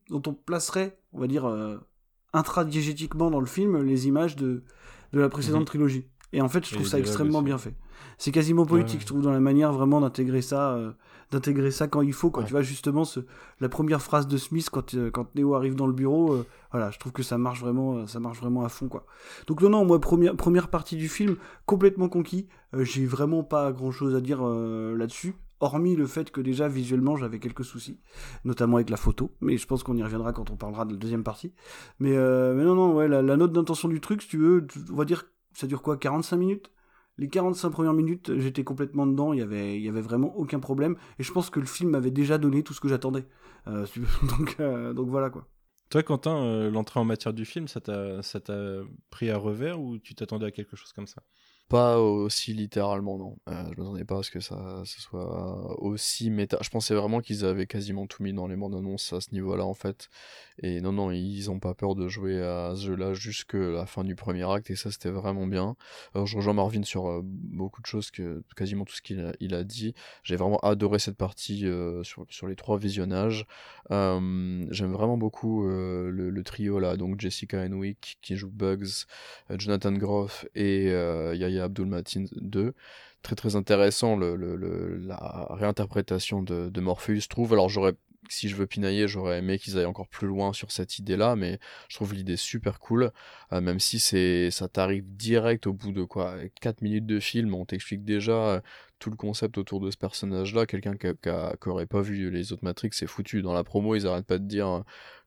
[0.09, 1.77] dont on placerait, on va dire, euh,
[2.33, 4.63] intradiégétiquement dans le film, les images de,
[5.11, 5.65] de la précédente mhm.
[5.67, 6.07] trilogie.
[6.31, 7.75] Et en fait, je trouve ça extrêmement bien fait.
[8.17, 10.71] C'est quasiment politique, je trouve, dans la manière vraiment d'intégrer ça.
[10.71, 10.93] Euh,
[11.33, 12.43] d'intégrer ça quand il faut quoi.
[12.43, 13.19] Tu vois justement ce,
[13.59, 16.91] la première phrase de Smith quand euh, quand Neo arrive dans le bureau euh, voilà
[16.91, 19.05] je trouve que ça marche vraiment euh, ça marche vraiment à fond quoi.
[19.47, 22.47] Donc non non moi première première partie du film complètement conquis.
[22.73, 27.39] J'ai vraiment pas grand chose à dire là-dessus hormis le fait que déjà visuellement j'avais
[27.39, 27.99] quelques soucis,
[28.45, 30.97] notamment avec la photo, mais je pense qu'on y reviendra quand on parlera de la
[30.97, 31.53] deuxième partie.
[31.99, 34.95] Mais, mais non, non, ouais, la, la note d'intention du truc, si tu veux, on
[34.95, 36.71] va dire, ça dure quoi, 45 minutes?
[37.17, 39.43] Les 45 premières minutes, j'étais complètement dedans, il y
[39.89, 42.81] avait, vraiment aucun problème, et je pense que le film m'avait déjà donné tout ce
[42.81, 43.25] que j'attendais.
[43.67, 43.85] Euh,
[44.37, 45.47] donc, euh, donc voilà quoi.
[45.89, 48.21] Toi, Quentin, euh, l'entrée en matière du film, ça t'a
[49.11, 51.21] pris à revers ou tu t'attendais à quelque chose comme ça?
[51.69, 53.37] Pas aussi littéralement, non.
[53.49, 56.57] Euh, je m'attendais pas à ce que ça, soit aussi méta.
[56.61, 59.65] Je pensais vraiment qu'ils avaient quasiment tout mis dans les bandes annonces à ce niveau-là,
[59.65, 60.09] en fait.
[60.61, 64.03] Et non, non, ils ont pas peur de jouer à ce jeu-là jusque la fin
[64.03, 65.75] du premier acte, et ça, c'était vraiment bien.
[66.13, 69.33] Alors, je rejoins Marvin sur euh, beaucoup de choses, que quasiment tout ce qu'il a,
[69.39, 69.95] il a dit.
[70.23, 73.47] J'ai vraiment adoré cette partie euh, sur, sur les trois visionnages.
[73.91, 79.05] Euh, j'aime vraiment beaucoup le, le, trio là, donc Jessica Henwick qui joue Bugs,
[79.49, 82.73] Jonathan Groff et Yaya Abdul Matin 2.
[83.21, 87.53] Très très intéressant la réinterprétation de, de Morpheus, trouve.
[87.53, 87.93] Alors j'aurais
[88.29, 91.59] si je veux pinailler, j'aurais aimé qu'ils aillent encore plus loin sur cette idée-là, mais
[91.89, 93.11] je trouve l'idée super cool,
[93.51, 97.53] euh, même si c'est ça t'arrive direct au bout de quoi 4 minutes de film,
[97.53, 98.61] on t'explique déjà euh,
[98.99, 101.07] tout le concept autour de ce personnage-là, quelqu'un qui,
[101.67, 103.41] n'aurait pas vu les autres Matrix, c'est foutu.
[103.41, 104.83] Dans la promo, ils arrêtent pas de dire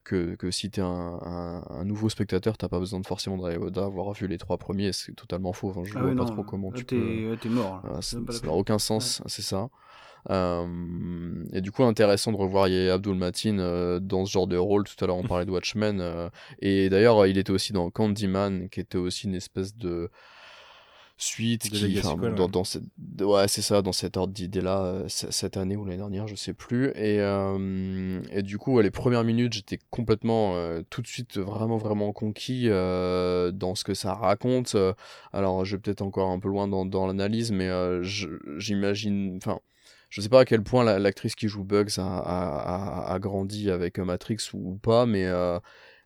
[0.07, 1.21] que, que si t'es un,
[1.69, 3.37] un, nouveau spectateur, t'as pas besoin de forcément
[3.71, 5.71] d'avoir vu les trois premiers, c'est totalement faux.
[5.71, 7.37] Enfin, je ah vois pas trop comment tu peux.
[7.41, 7.83] T'es mort.
[8.01, 9.69] ça n'a aucun sens, c'est ça.
[10.31, 14.85] Euh, et du coup, intéressant de revoir Abdul Matin euh, dans ce genre de rôle.
[14.85, 16.01] Tout à l'heure, on parlait de Watchmen.
[16.01, 16.29] Euh,
[16.61, 20.11] et d'ailleurs, il était aussi dans Candyman, qui était aussi une espèce de
[21.19, 22.85] suite qui dans, dans, cette
[23.21, 26.53] ouais c'est ça dans cet ordre d'idée là cette année ou l'année dernière je sais
[26.53, 26.91] plus.
[26.95, 27.19] Et,
[28.31, 30.55] et du coup les premières minutes j'étais complètement
[30.91, 34.77] tout de suite vraiment vraiment conquis dans ce que ça raconte.
[35.33, 37.71] Alors je vais peut-être encore un peu loin dans, dans l'analyse mais
[38.03, 39.61] j'imagine enfin
[40.11, 44.39] je sais pas à quel point l'actrice qui joue Bugs a, a, grandi avec Matrix
[44.55, 45.59] ou, pas, mais, euh,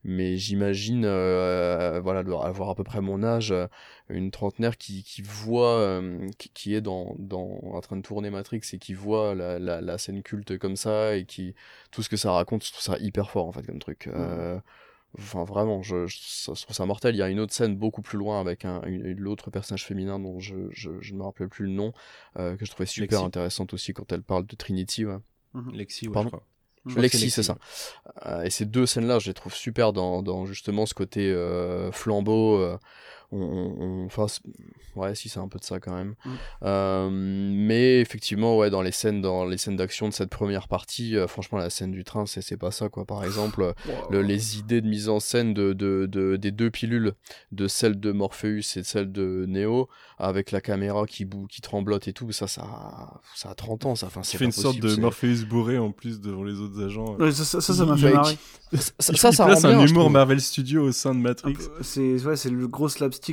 [0.05, 3.67] mais j'imagine euh, voilà, avoir à peu près mon âge, euh,
[4.09, 6.01] une trentenaire qui, qui voit,
[6.55, 10.23] qui, est dans, dans, en train de tourner Matrix et qui voit la, la, scène
[10.23, 11.55] culte comme ça et qui
[11.91, 14.07] tout ce que ça raconte, je trouve ça hyper fort en fait comme truc.
[14.07, 14.61] Mmh.
[15.19, 17.15] Enfin, vraiment, je, je, trouve ça mortel.
[17.15, 20.39] Il y a une autre scène beaucoup plus loin avec un, l'autre personnage féminin dont
[20.39, 21.93] je, je, je, ne me rappelle plus le nom,
[22.39, 25.05] euh, que je trouvais super intéressante aussi quand elle parle de Trinity.
[25.05, 25.19] Ouais.
[25.55, 25.73] Mhm.
[25.73, 26.41] Lexi, ouais, Pardon
[26.87, 27.57] Lexi, c'est ça.
[28.27, 31.93] Euh, et ces deux scènes-là, je les trouve super dans, dans justement ce côté euh,
[31.93, 32.79] flambeau.
[33.33, 36.15] Euh, on, on, ouais si c'est un peu de ça quand même.
[36.25, 36.31] Mm.
[36.65, 41.17] euh, mais effectivement ouais dans les scènes dans les scènes d'action de cette première partie
[41.17, 43.05] euh, franchement la scène du train c'est pas ça quoi.
[43.05, 43.73] Par exemple
[44.11, 47.13] les idées de mise en scène de, de, de, des deux pilules
[47.53, 52.09] de celle de Morpheus et celle de Neo avec la caméra qui boue qui tremblote
[52.09, 54.07] et tout ça ça ça a 30 ans ça.
[54.07, 57.17] Enfin c'est fait une sorte de Morpheus bourré en plus devant les autres agents.
[57.33, 58.37] Ça ça m'a fait marrer.
[58.75, 61.57] ça ça, ça, ça un humour Marvel Studios au sein de Matrix.
[61.81, 62.89] C'est ouais, c'est le gros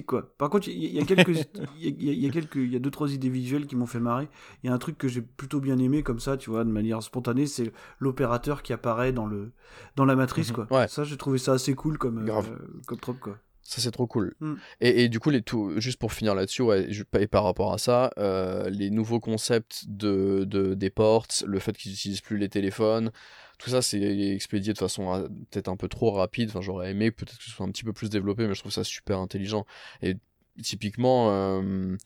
[0.06, 0.34] quoi.
[0.38, 1.48] Par contre, il y, a quelques,
[1.80, 4.28] il y, a quelques, il y a deux trois idées visuelles qui m'ont fait marrer.
[4.64, 6.70] Il y a un truc que j'ai plutôt bien aimé comme ça, tu vois, de
[6.70, 9.52] manière spontanée, c'est l'opérateur qui apparaît dans le,
[9.96, 10.68] dans la matrice, mhm.
[10.68, 10.88] quoi.
[10.88, 12.42] Ça, j'ai trouvé ça assez cool comme, euh,
[12.86, 13.38] comme trop quoi.
[13.68, 14.34] Ça, c'est trop cool.
[14.40, 14.54] Mm.
[14.80, 16.88] Et, et, du coup, les tout, juste pour finir là-dessus, ouais,
[17.20, 21.76] et par rapport à ça, euh, les nouveaux concepts de, de, des ports, le fait
[21.76, 23.12] qu'ils n'utilisent plus les téléphones,
[23.58, 26.50] tout ça c'est expédié de façon euh, peut-être un peu trop rapide.
[26.50, 28.72] Enfin, j'aurais aimé peut-être que ce soit un petit peu plus développé, mais je trouve
[28.72, 29.66] ça super intelligent.
[30.02, 30.18] Et
[30.62, 31.98] typiquement, euh,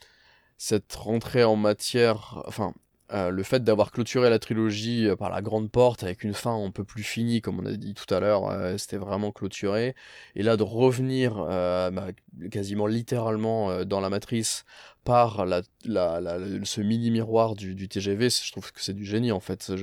[0.57, 2.73] cette rentrée en matière, enfin,
[3.11, 6.71] euh, le fait d'avoir clôturé la trilogie par la grande porte avec une fin un
[6.71, 9.95] peu plus finie, comme on a dit tout à l'heure, c'était vraiment clôturé.
[10.35, 12.07] Et là, de revenir bah,
[12.49, 14.63] quasiment littéralement dans la matrice
[15.03, 19.33] par la, la, ce mini miroir du, du TGV, je trouve que c'est du génie
[19.33, 19.73] en fait.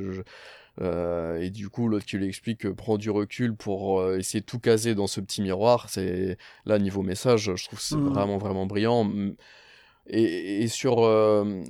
[0.80, 4.40] Euh, et du coup, l'autre qui lui explique euh, prend du recul pour euh, essayer
[4.40, 5.88] de tout caser dans ce petit miroir.
[5.90, 8.08] C'est là niveau message, je trouve que c'est mmh.
[8.08, 9.10] vraiment vraiment brillant.
[10.10, 11.00] Et, et sur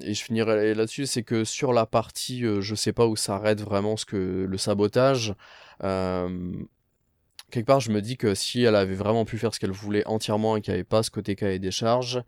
[0.03, 3.97] et je finirai là-dessus, c'est que sur la partie, je sais pas où s'arrête vraiment
[3.97, 5.35] ce que le sabotage.
[5.81, 10.07] quelque part, je me dis que si elle avait vraiment pu faire ce qu'elle voulait
[10.07, 12.23] entièrement et qu'il n'y avait pas ce côté cahier des charges,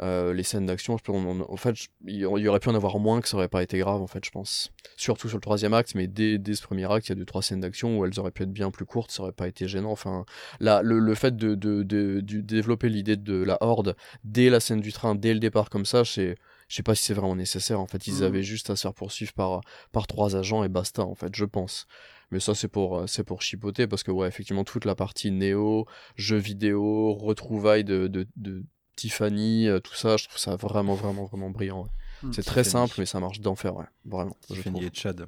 [0.00, 1.74] euh, les scènes d'action, en fait,
[2.06, 4.24] il y aurait pu en avoir moins que ça aurait pas été grave, en fait,
[4.24, 4.72] je pense.
[4.96, 7.24] Surtout sur le troisième acte, mais dès, dès ce premier acte, il y a deux
[7.24, 9.68] trois scènes d'action où elles auraient pu être bien plus courtes, ça aurait pas été
[9.68, 9.92] gênant.
[9.92, 10.24] Enfin,
[10.60, 14.60] là, le, le fait de, de, de, de développer l'idée de la horde dès la
[14.60, 16.36] scène du train, dès le départ comme ça, c'est
[16.66, 17.78] je sais pas si c'est vraiment nécessaire.
[17.78, 18.22] En fait, ils mmh.
[18.22, 19.60] avaient juste à se faire poursuivre par,
[19.92, 21.86] par trois agents et basta, en fait, je pense.
[22.30, 25.86] Mais ça, c'est pour, c'est pour chipoter parce que, ouais, effectivement, toute la partie néo,
[26.16, 28.64] jeux vidéo, retrouvailles de, de, de,
[28.96, 31.86] Tiffany, euh, tout ça, je trouve ça vraiment, vraiment, vraiment brillant.
[32.22, 32.32] Hmm.
[32.32, 33.86] c'est très simple, mais ça marche d'enfer, ouais.
[34.04, 34.36] Vraiment.
[34.46, 35.26] Tiffany et Chad.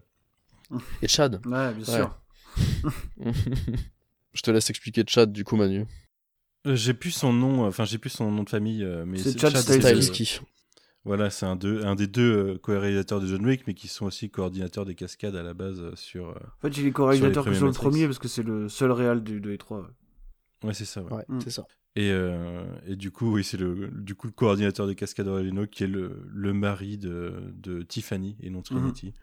[1.03, 2.19] Et Chad Ouais, bien sûr.
[4.33, 5.87] je te laisse expliquer Chad, du coup, Manu.
[6.67, 9.39] Euh, j'ai plus son nom, enfin, j'ai plus son nom de famille, euh, mais c'est
[9.39, 10.41] Chad, Chad
[11.05, 14.85] Voilà, c'est un, un, des deux co-réalisateurs de John Wick, mais qui sont aussi coordinateurs
[14.85, 16.31] des cascades à la base sur.
[16.31, 19.23] en fait, il est co-réalisateur que sur le premier parce que c'est le seul réal
[19.23, 19.87] du 2 et 3.
[20.65, 21.03] Ouais, c'est ça.
[21.03, 21.67] Ouais, c'est ça.
[21.97, 25.67] Et, euh, et, du coup, oui, c'est le, du coup, le coordinateur des Cascades Aurelino
[25.67, 28.65] qui est le, le mari de, de, Tiffany et non mhm.
[28.65, 29.15] Trinity.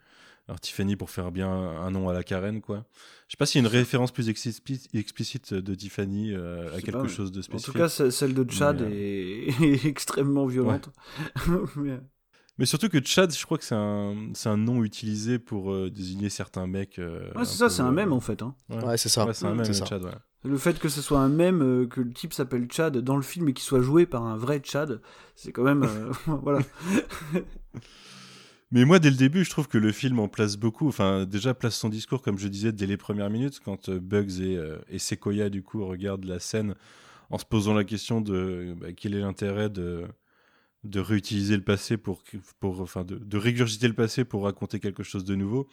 [0.46, 2.84] Alors Tiffany pour faire bien un nom à la Karen, quoi.
[3.28, 7.32] Je sais pas s'il y a une référence plus explicite de Tiffany à quelque chose
[7.32, 7.70] de spécifique.
[7.70, 9.86] En tout cas, celle de Chad euh, est...
[9.86, 10.90] extrêmement violente.
[12.58, 16.28] Mais surtout que Chad, je crois que c'est un, un nom utilisé pour euh, désigner
[16.28, 16.98] certains mecs.
[16.98, 18.42] ouais, c'est ça, c'est un mème en fait.
[18.42, 18.54] Hein.
[18.68, 19.26] Ouais, c'est ça.
[19.32, 20.10] c'est un mème, Chad, ouais.
[20.44, 23.22] Le fait que ce soit un mème, euh, que le type s'appelle Chad dans le
[23.22, 25.00] film et qu'il soit joué par un vrai Chad,
[25.34, 25.84] c'est quand même.
[25.84, 26.60] Euh, voilà.
[28.70, 30.86] Mais moi, dès le début, je trouve que le film en place beaucoup.
[30.86, 34.42] Enfin, déjà, place son discours, comme je disais, dès les premières minutes, quand euh, Bugs
[34.42, 36.74] et, et, Sequoia, du coup, regardent la scène
[37.30, 40.04] en se posant la question de bah, quel est l'intérêt de,
[40.82, 42.22] de réutiliser le passé pour.
[42.60, 45.68] pour enfin, de, de régurgiter le passé pour raconter quelque chose de nouveau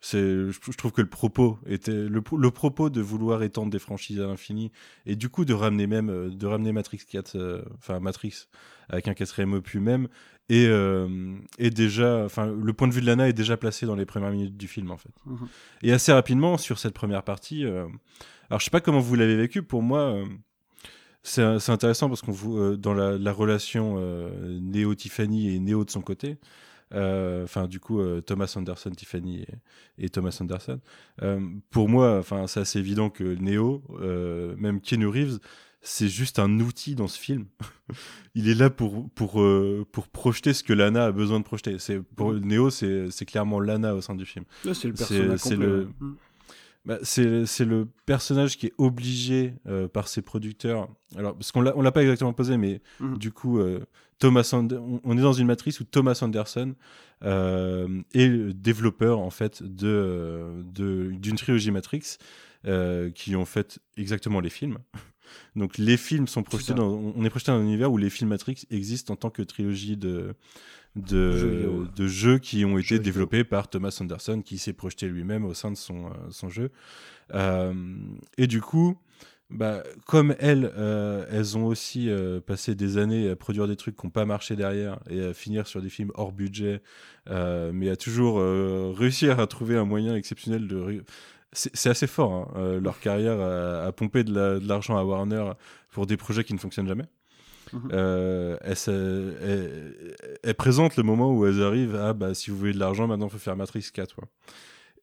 [0.00, 4.20] c'est je, trouve que le propos était le, le, propos de vouloir étendre des franchises
[4.20, 4.70] à l'infini
[5.06, 8.46] et du coup de ramener même euh, de ramener Matrix 4 euh, enfin Matrix
[8.88, 10.08] avec un quatrième opus même
[10.48, 13.96] et, euh, et déjà enfin le point de vue de Lana est déjà placé dans
[13.96, 15.48] les premières minutes du film en fait mhm.
[15.82, 19.62] et assez rapidement sur cette première partie alors je sais pas comment vous l'avez vécu
[19.64, 20.22] pour moi
[21.24, 23.98] c'est intéressant parce qu'on dans la, la relation
[24.60, 26.34] Néo-Tiffany et Néo de son côté, euh,
[26.92, 29.44] enfin, du coup, euh, Thomas Anderson, Tiffany
[29.98, 30.80] et, Thomas Anderson.
[31.22, 33.82] Euh, pour moi, enfin, c'est assez évident que Neo,
[34.56, 35.38] même Keanu Reeves,
[35.80, 37.46] c'est juste un outil dans ce film.
[38.34, 39.42] il est là pour, pour,
[39.92, 41.78] pour projeter ce que Lana a besoin de projeter.
[41.78, 42.40] C'est, pour mm.
[42.40, 44.44] Neo, c'est, clairement Lana au sein du film.
[44.62, 46.16] c'est le personnage c'est, le, mm.
[46.88, 49.54] Bah, c'est, le personnage qui est obligé
[49.92, 50.88] par ses producteurs.
[51.16, 53.18] Alors, parce qu'on l'a, on l'a pas exactement posé, mais mm.
[53.18, 53.60] du coup,
[54.18, 56.74] Thomas on est dans une matrice où Thomas Anderson
[57.24, 62.16] euh, est le développeur en fait de d'une trilogie Matrix
[62.66, 64.78] euh, qui ont fait exactement les films.
[65.56, 68.30] Donc les films sont projetés dans, on est projeté dans un univers où les films
[68.30, 70.34] Matrix existent en tant que trilogie de
[70.98, 75.54] de, de jeux qui ont été développés par Thomas Anderson qui s'est projeté lui-même au
[75.54, 76.70] sein de son, euh, son jeu.
[78.38, 78.96] et du coup,
[79.50, 83.96] bah, comme elles, euh, elles ont aussi euh, passé des années à produire des trucs
[83.96, 86.82] qui n'ont pas marché derrière et à finir sur des films hors budget,
[87.30, 88.40] euh, mais à toujours
[88.96, 91.02] réussir à trouver un moyen exceptionnel de.
[91.52, 95.52] C'est assez fort, hein, leur carrière à, pomper de l'argent à Warner
[95.90, 97.06] pour des projets qui ne fonctionnent jamais.
[97.72, 97.88] Mmh
[100.42, 103.26] elle, présente le moment où elles arrivent à bah, si vous voulez de l'argent, maintenant
[103.26, 104.14] il faut faire Matrix 4.
[104.14, 104.24] Quoi.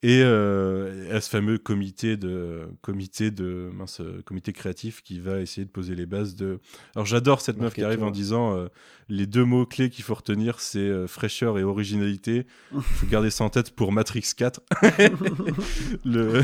[0.03, 5.65] Et euh, à ce fameux comité de comité de mince, comité créatif qui va essayer
[5.65, 6.59] de poser les bases de.
[6.95, 8.67] Alors j'adore cette meuf qui arrive en disant euh,
[9.09, 12.45] les deux mots clés qu'il faut retenir c'est euh, fraîcheur et originalité.
[12.73, 14.61] Il faut garder ça en tête pour Matrix 4.
[16.05, 16.43] le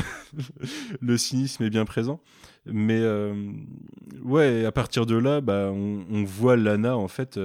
[1.02, 2.22] le cynisme est bien présent.
[2.66, 3.04] Mais
[4.24, 7.40] ouais, à partir de là, bah, on, on voit Lana en fait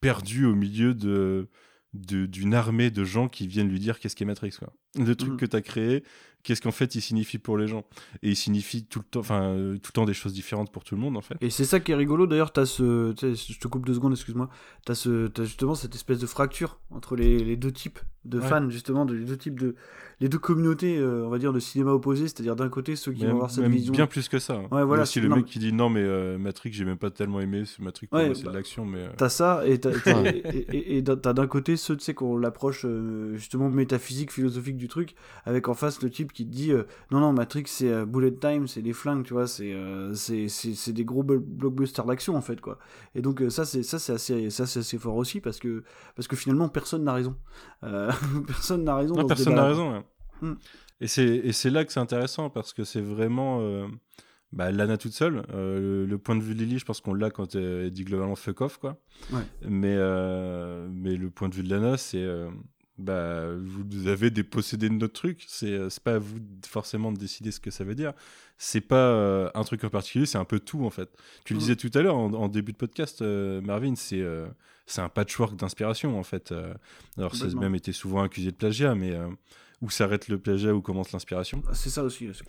[0.00, 1.48] perdue au milieu de
[1.94, 4.72] d'une armée de gens qui viennent lui dire qu'est-ce qu'est Matrix quoi.
[4.98, 5.36] Le truc mm.
[5.36, 6.04] que tu as créé,
[6.42, 7.84] qu'est-ce qu'en fait il signifie pour les gens
[8.22, 10.84] et il signifie tout le temps enfin euh, tout le temps des choses différentes pour
[10.84, 11.36] tout le monde en fait.
[11.40, 14.12] Et c'est ça qui est rigolo d'ailleurs, tu as ce je te coupe deux secondes,
[14.12, 14.50] excuse-moi.
[14.84, 18.40] Tu as ce as justement cette espèce de fracture entre les, les deux types de
[18.40, 19.74] fans justement, de, les deux types de
[20.20, 23.24] les deux communautés, euh, on va dire, de cinéma opposé, c'est-à-dire d'un côté ceux qui
[23.24, 23.92] vont avoir cette vision.
[23.92, 24.58] Bien plus que ça.
[24.72, 25.02] Ouais, voilà.
[25.02, 27.62] aussi le mec qui dit non, mais euh, Matrix, j'ai même pas tellement aimé.
[27.78, 28.98] Matrix, ouais, c'est de bah, l'action, mais.
[28.98, 29.10] Euh.
[29.16, 29.92] T'as ça, et t'as
[30.72, 32.84] et, d'un côté ceux, tu sais, qu'on l'approche
[33.34, 35.14] justement métaphysique, philosophique du truc,
[35.44, 36.72] avec en face le type qui te dit
[37.12, 39.72] non, non, Matrix, c'est bullet time, c'est des flingues, tu vois, c'est
[40.14, 42.78] c'est des gros blockbusters d'action, en fait, quoi.
[43.14, 45.84] Et donc, ça, c'est assez, ça, assez fort aussi, parce que,
[46.16, 47.36] parce que finalement, personne n'a raison.
[48.46, 49.26] personne n'a raison.
[49.26, 50.02] personne n'a raison, ouais.
[50.42, 50.54] Mm.
[51.00, 53.86] Et c'est là que c'est intéressant parce que c'est vraiment euh,
[54.52, 55.44] bah, Lana toute seule.
[55.54, 58.34] Euh, le, point de vue de Lily, je pense qu'on l'a quand elle dit globalement
[58.34, 58.78] fuck off.
[58.78, 59.00] Quoi.
[59.62, 62.26] Mais, euh, mais le point de vue de Lana, c'est
[62.98, 65.44] bah, vous avez dépossédé de notre truc.
[65.46, 68.12] C'est pas à vous forcément de décider ce que ça veut dire.
[68.56, 71.08] C'est pas un truc en particulier, c'est un peu tout en fait.
[71.44, 71.60] Tu le mm.
[71.60, 74.24] disais tout à l'heure en, début de podcast, Marvin, c'est
[74.86, 76.52] c'est un patchwork d'inspiration en fait.
[77.16, 79.16] alors, ça a même été souvent accusé de plagiat, mais
[79.80, 81.62] où s'arrête le plagiat, où commence l'inspiration.
[81.68, 82.44] Ah, c'est ça aussi, c'est.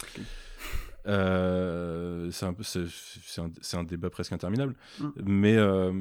[1.08, 2.56] Euh, c'est un,
[3.44, 4.76] un, un, débat presque interminable.
[5.00, 5.08] Mm.
[5.26, 5.92] Mais euh,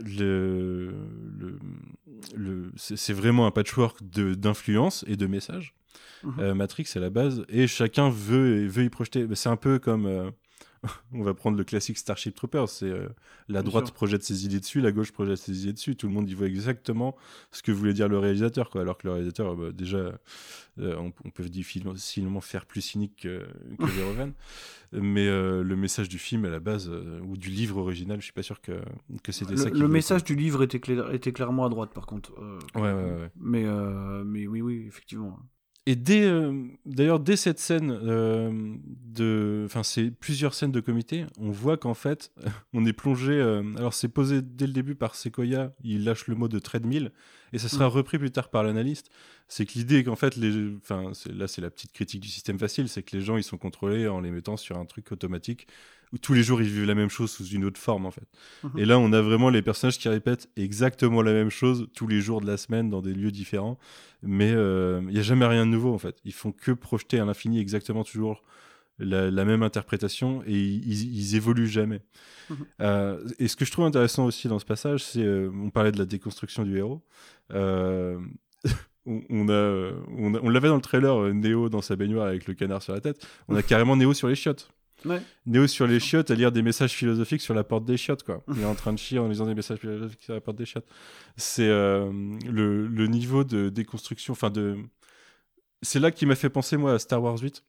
[0.00, 0.92] le,
[1.38, 1.58] le,
[2.34, 5.74] le c'est vraiment un patchwork d'influence et de messages.
[6.24, 6.40] Mm-hmm.
[6.40, 7.44] Euh, Matrix, c'est la base.
[7.48, 9.26] Et chacun veut, veut y projeter.
[9.34, 10.32] C'est un peu comme
[11.12, 12.68] on va prendre le classique Starship Troopers.
[12.68, 13.08] C'est euh,
[13.48, 15.96] la droite projette ses idées dessus, la gauche projette ses idées dessus.
[15.96, 17.16] Tout le monde y voit exactement
[17.50, 18.82] ce que voulait dire le réalisateur, quoi.
[18.82, 19.98] Alors que le réalisateur, bah, déjà,
[20.78, 23.46] euh, on, peut difficilement faire plus cynique que,
[23.78, 24.32] que Verhoeven.
[24.92, 28.32] Mais euh, le message du film à la base ou du livre original, je suis
[28.32, 28.80] pas sûr que,
[29.22, 29.70] que c'était ça.
[29.70, 30.80] Le message du livre était,
[31.12, 32.32] était clairement à droite, par contre.
[32.74, 33.64] ouais, ouais, ouais, Mais,
[34.24, 35.38] mais oui, oui, effectivement.
[35.86, 38.50] Et dès, euh, d'ailleurs, dès cette scène, euh,
[38.86, 42.32] de, enfin, c'est plusieurs scènes de comité, on voit qu'en fait,
[42.72, 43.32] on est plongé.
[43.32, 47.12] Euh, alors, c'est posé dès le début par Sequoia, il lâche le mot de treadmill,
[47.52, 47.92] et ça sera mm.
[47.92, 49.10] repris plus tard par l'analyste.
[49.46, 52.88] C'est que l'idée qu'en fait, les, enfin, là, c'est la petite critique du système facile,
[52.88, 55.66] c'est que les gens, ils sont contrôlés en les mettant sur un truc automatique
[56.14, 58.26] où tous les jours ils vivent la même chose sous une autre forme en fait.
[58.62, 58.78] Mhm.
[58.78, 62.20] Et là, on a vraiment les personnages qui répètent exactement la même chose tous les
[62.20, 63.78] jours de la semaine dans des lieux différents,
[64.22, 66.16] mais euh, il n'y a jamais rien de nouveau en fait.
[66.24, 68.44] Ils font que projeter à l'infini exactement toujours
[69.00, 72.00] la, même interprétation et ils, évoluent jamais.
[72.48, 72.56] Mhm.
[72.80, 75.90] Euh, et ce que je trouve intéressant aussi dans ce passage, c'est euh, on parlait
[75.90, 77.02] de la déconstruction du héros.
[79.06, 82.94] On, a, on, l'avait dans le trailer, Néo dans sa baignoire avec le canard sur
[82.94, 83.22] la tête.
[83.48, 84.70] On a carrément Néo sur les chiottes.
[85.46, 88.42] Néo sur les chiottes à lire des messages philosophiques sur la porte des chiottes, quoi.
[88.54, 90.66] Il est en train de chier en lisant des messages philosophiques sur la porte des
[90.66, 90.86] chiottes.
[91.36, 92.10] C'est euh,
[92.50, 94.76] le, le, niveau de déconstruction, enfin de.
[95.82, 97.62] C'est là qui m'a fait penser, moi, à Star Wars 8.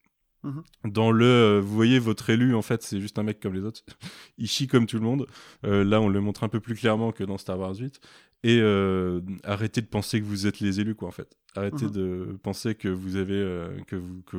[0.44, 0.64] Mhm.
[0.86, 3.64] Dans le, euh, vous voyez, votre élu, en fait, c'est juste un mec comme les
[3.64, 3.82] autres.
[4.38, 5.28] Il chie comme tout le monde.
[5.66, 8.00] Euh, là, on le montre un peu plus clairement que dans Star Wars 8.
[8.44, 8.62] Et
[9.44, 11.36] arrêtez de penser que vous êtes les élus, quoi, en fait.
[11.56, 11.92] Arrêtez mhm.
[11.92, 14.38] de penser que vous avez, que vous, que,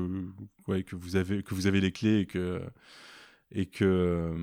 [0.68, 2.60] ouais, que vous avez, que vous avez les clés et que
[3.52, 4.34] et que,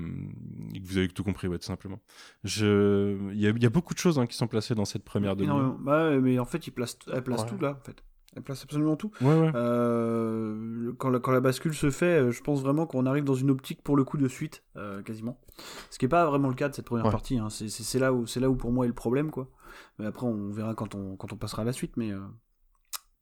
[0.82, 2.00] vous avez tout compris, ouais, tout simplement.
[2.42, 3.16] Je...
[3.32, 5.36] Il, y a, y a beaucoup de choses hein, qui sont placées dans cette première
[5.36, 5.50] demi.
[5.80, 8.02] Bah, mais en fait, il place, elle place tout là, en fait.
[8.36, 9.12] Elle place absolument tout.
[9.22, 13.34] Euh, quand, la, quand, la, bascule se fait, euh, je pense vraiment qu'on arrive dans
[13.34, 15.38] une optique pour le coup de suite, euh, quasiment.
[15.90, 17.38] Ce qui n'est pas vraiment le cas de cette première partie.
[17.38, 17.48] Hein.
[17.50, 19.30] C'est là, où, là où pour moi est le problème.
[19.30, 19.48] quoi.
[20.00, 21.96] Mais après, on verra quand on, quand on passera à la suite.
[21.96, 22.10] Mais,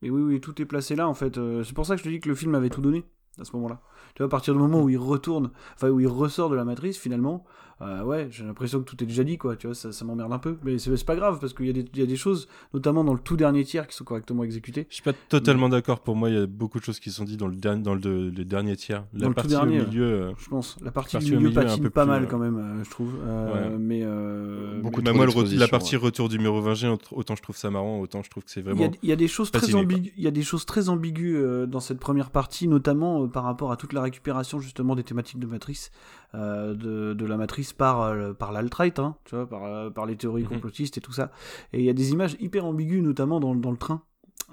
[0.03, 1.38] mais oui, oui, tout est placé là en fait.
[1.64, 3.05] C'est pour ça que je te dis que le film avait tout donné
[3.40, 3.80] à ce moment-là.
[4.14, 6.64] Tu vois, à partir du moment où il retourne, enfin où il ressort de la
[6.64, 7.44] matrice, finalement,
[7.83, 9.57] euh, ouais, j'ai l'impression que tout est déjà dit, quoi.
[9.57, 10.57] Tu vois, ça, ça m'emmerde un peu.
[10.62, 13.37] Mais c'est pas grave, parce qu'il y, y, a des choses, notamment dans le tout
[13.37, 14.87] dernier tiers, qui sont correctement exécutées.
[14.89, 16.01] Je suis pas totalement d'accord.
[16.01, 17.95] Pour moi, il y a beaucoup de choses qui sont dites dans le, dernier, dans
[17.95, 19.05] le, dernier tiers.
[19.14, 20.05] La dans partie le tout dernier, au milieu.
[20.05, 20.76] Euh, je pense.
[20.83, 23.14] La partie, du milieu, patine pas mal, euh, quand même, je trouve.
[23.78, 24.05] Mais.
[24.83, 28.30] Beaucoup mais, moi, la partie retour du mérovingien, autant je trouve ça marrant, autant je
[28.30, 28.91] trouve que c'est vraiment.
[29.03, 30.12] Il y, a des choses très ambiguës.
[30.16, 33.76] Il y a des choses très ambiguës dans cette première partie, notamment par rapport à
[33.76, 35.91] toute la récupération, justement, des thématiques de Matrice.
[36.35, 40.07] Euh, de, de, la matrice par, euh, par l'alt-right, hein, tu vois, par, euh, par
[40.07, 40.49] les théories mhm.
[40.49, 41.30] complotistes et tout ça.
[41.74, 44.03] Et il y a des images hyper ambiguës, notamment dans, dans le train.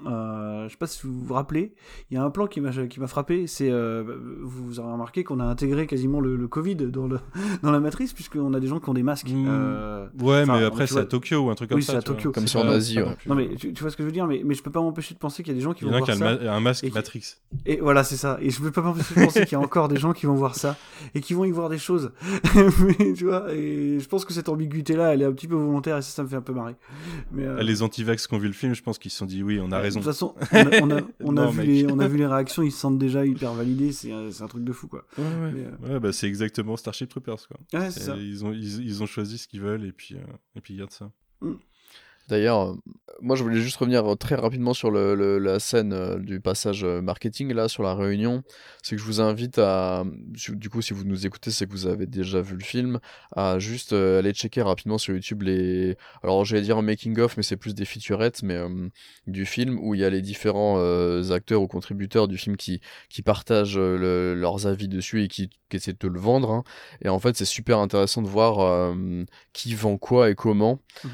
[0.06, 1.74] Euh, je sais pas si vous vous rappelez,
[2.10, 3.46] il y a un plan qui m'a qui m'a frappé.
[3.46, 4.02] C'est euh,
[4.42, 7.18] vous aurez remarqué qu'on a intégré quasiment le, Covid dans le
[7.62, 9.30] dans la matrice puisqu'on a des gens qui ont des masques.
[9.30, 9.46] Mmh.
[9.48, 11.92] Euh, ouais, mais après c'est à Tokyo ou un truc comme ça.
[11.92, 12.32] Oui, c'est à Tokyo.
[12.32, 12.98] Comme sur en Asie.
[13.26, 15.14] Non mais tu, vois ce que je veux dire, mais mais je peux pas m'empêcher
[15.14, 16.14] de penser qu'il y a des gens qui vont voir ça.
[16.14, 17.36] Il y en a qui a un masque Matrix.
[17.66, 18.38] Et voilà, c'est ça.
[18.40, 20.34] Et je peux pas m'empêcher de penser qu'il y a encore des gens qui vont
[20.34, 20.76] voir ça
[21.14, 22.12] et qui vont y voir des choses.
[22.54, 25.54] mais tu vois, et je pense que cette ambiguïté là, elle est un petit peu
[25.54, 26.76] volontaire et ça, ça me fait un peu marrer.
[27.32, 29.60] Mais les antivax qui ont vu le film, je pense qu'ils se sont dit oui,
[29.62, 30.00] on a raison.
[30.00, 30.34] De toute façon,
[30.82, 33.24] on a, on a, vu les, on a vu les réactions, ils se sentent déjà
[33.24, 35.04] hyper validés, c'est un truc de fou quoi.
[35.18, 35.52] Ouais, ouais.
[35.56, 37.80] Euh, ouais bah, c'est exactement Starship Troopers quoi.
[37.80, 38.16] Ouais, c'est ça.
[38.16, 40.22] Ils ont, ils, ils, ont choisi ce qu'ils veulent et puis, euh,
[40.56, 41.10] et puis ils gardent ça.
[41.40, 41.54] Mm.
[42.30, 42.74] D'ailleurs, euh,
[43.20, 46.84] moi je voulais juste revenir euh, très rapidement sur le, la scène euh, du passage
[46.84, 48.42] marketing là sur la réunion.
[48.82, 50.04] C'est que je vous invite à,
[50.50, 53.00] du coup si vous nous écoutez, c'est que vous avez déjà vu le film,
[53.34, 57.42] à juste aller checker rapidement sur YouTube les, alors j'allais dire un making of, mais
[57.42, 58.58] c'est plus des featurettes, mais
[59.26, 60.78] du film où il y a les différents
[61.30, 65.92] acteurs ou contributeurs du film qui qui partagent leurs avis dessus et qui, qui essaient
[65.92, 66.50] de te le vendre.
[66.50, 66.64] Hein.
[67.02, 68.94] Et en fait c'est super intéressant de voir
[69.52, 71.08] qui vend quoi et comment, mmh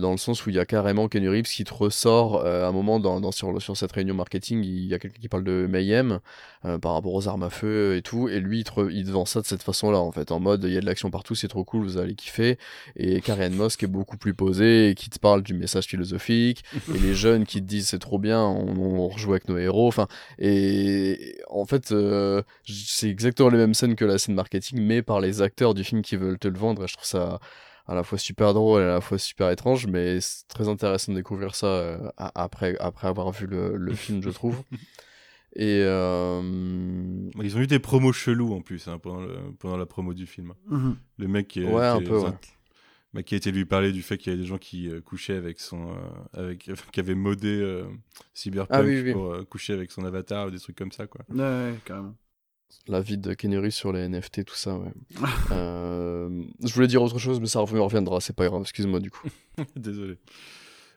[0.00, 2.68] dans le sens où il y a carrément Kenny Reeves qui te ressort euh, à
[2.68, 5.66] un moment dans, sur, sur cette réunion marketing, il y a quelqu'un qui parle de
[5.68, 6.20] Mayhem
[6.64, 9.24] euh, par rapport aux armes à feu et tout, et lui il te, il vend
[9.24, 11.48] ça de cette façon-là en fait, en mode il y a de l'action partout, c'est
[11.48, 12.58] trop cool, vous allez kiffer,
[12.96, 16.64] et Karen Moss qui est beaucoup plus posé et qui te parle du message philosophique,
[16.94, 19.88] et les jeunes qui te disent c'est trop bien, on, on rejoue avec nos héros,
[19.88, 20.08] enfin,
[20.38, 25.20] et en fait euh, c'est exactement les mêmes scènes que la scène marketing, mais par
[25.20, 27.40] les acteurs du film qui veulent te le vendre, et je trouve ça
[27.90, 31.10] à la fois super drôle et à la fois super étrange, mais c'est très intéressant
[31.10, 34.62] de découvrir ça euh, après, après avoir vu le, le film, je trouve.
[35.56, 36.40] Et euh...
[37.42, 40.24] ils ont eu des promos chelous en plus hein, pendant, le, pendant la promo du
[40.24, 40.54] film.
[40.68, 40.96] Mhm.
[41.18, 43.24] Le mec qui, ouais, un peu, ouais.
[43.24, 45.34] qui a été lui parler du fait qu'il y avait des gens qui euh, couchaient
[45.34, 45.94] avec son, euh,
[46.34, 47.82] avec, qui avaient modé
[48.32, 51.22] Cyberpunk ah pour coucher avec son avatar ou des trucs comme ça quoi.
[51.28, 52.14] Ouais, ouais carrément
[52.88, 54.92] la vie de Kennery sur les NFT, tout ça, ouais.
[55.52, 59.28] euh, je voulais dire autre chose, mais ça reviendra, c'est pas grave, excuse-moi du coup.
[59.76, 60.18] Désolé.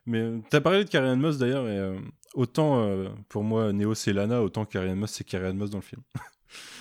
[0.06, 1.98] Mais euh, t'as parlé de Karen Moss d'ailleurs, et euh,
[2.34, 5.84] autant euh, pour moi, Neo c'est Lana, autant Karen Moss c'est Karen Moss dans le
[5.84, 6.02] film.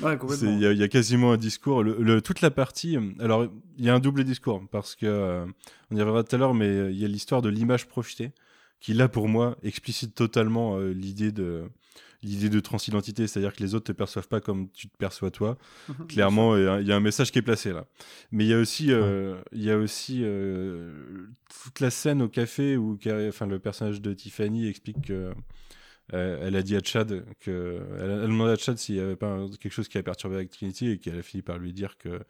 [0.02, 0.50] ouais, complètement.
[0.50, 1.82] Il y, a quasiment un discours.
[1.82, 2.98] Le, toute la partie.
[3.20, 3.46] Alors,
[3.78, 5.46] il y a un double discours, parce que,
[5.90, 8.32] on y reviendra tout à l'heure, mais il y a l'histoire de l'image projetée,
[8.80, 11.64] qui là, pour moi, explicite totalement l'idée de
[12.22, 15.58] l'idée de transidentité, c'est-à-dire que les autres te perçoivent pas comme tu te perçois toi.
[15.88, 17.86] Mhm, Clairement, il y, a un message qui est placé là.
[18.30, 21.26] Mais il y a aussi, euh, y a aussi euh,
[21.62, 22.98] toute la scène au café où
[23.28, 25.32] enfin, le personnage de Tiffany explique que
[26.14, 29.16] euh, elle a dit à Chad que elle a demandé à Chad s'il y avait
[29.16, 31.96] pas quelque chose qui a perturbé avec Trinity et qu'elle a fini par lui dire
[31.96, 32.20] que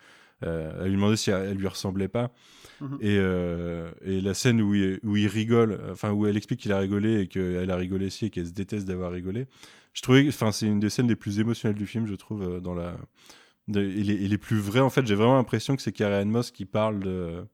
[0.43, 2.33] elle lui demandait si elle, lui ressemblait pas.
[2.81, 2.99] Mhm.
[3.01, 3.17] Et,
[4.05, 7.21] et, la scène où il, où il rigole, enfin où elle explique qu'il a rigolé
[7.21, 9.47] et qu'elle a rigolé aussi et qu'elle se déteste d'avoir rigolé
[9.93, 12.61] je trouvais, enfin, c'est une des scènes les plus émotionnelles du film, je trouve, euh,
[12.61, 12.97] dans la,
[13.69, 14.81] et, les, plus vraies.
[14.81, 17.45] En fait, j'ai vraiment l'impression que c'est Karen Moss qui parle de,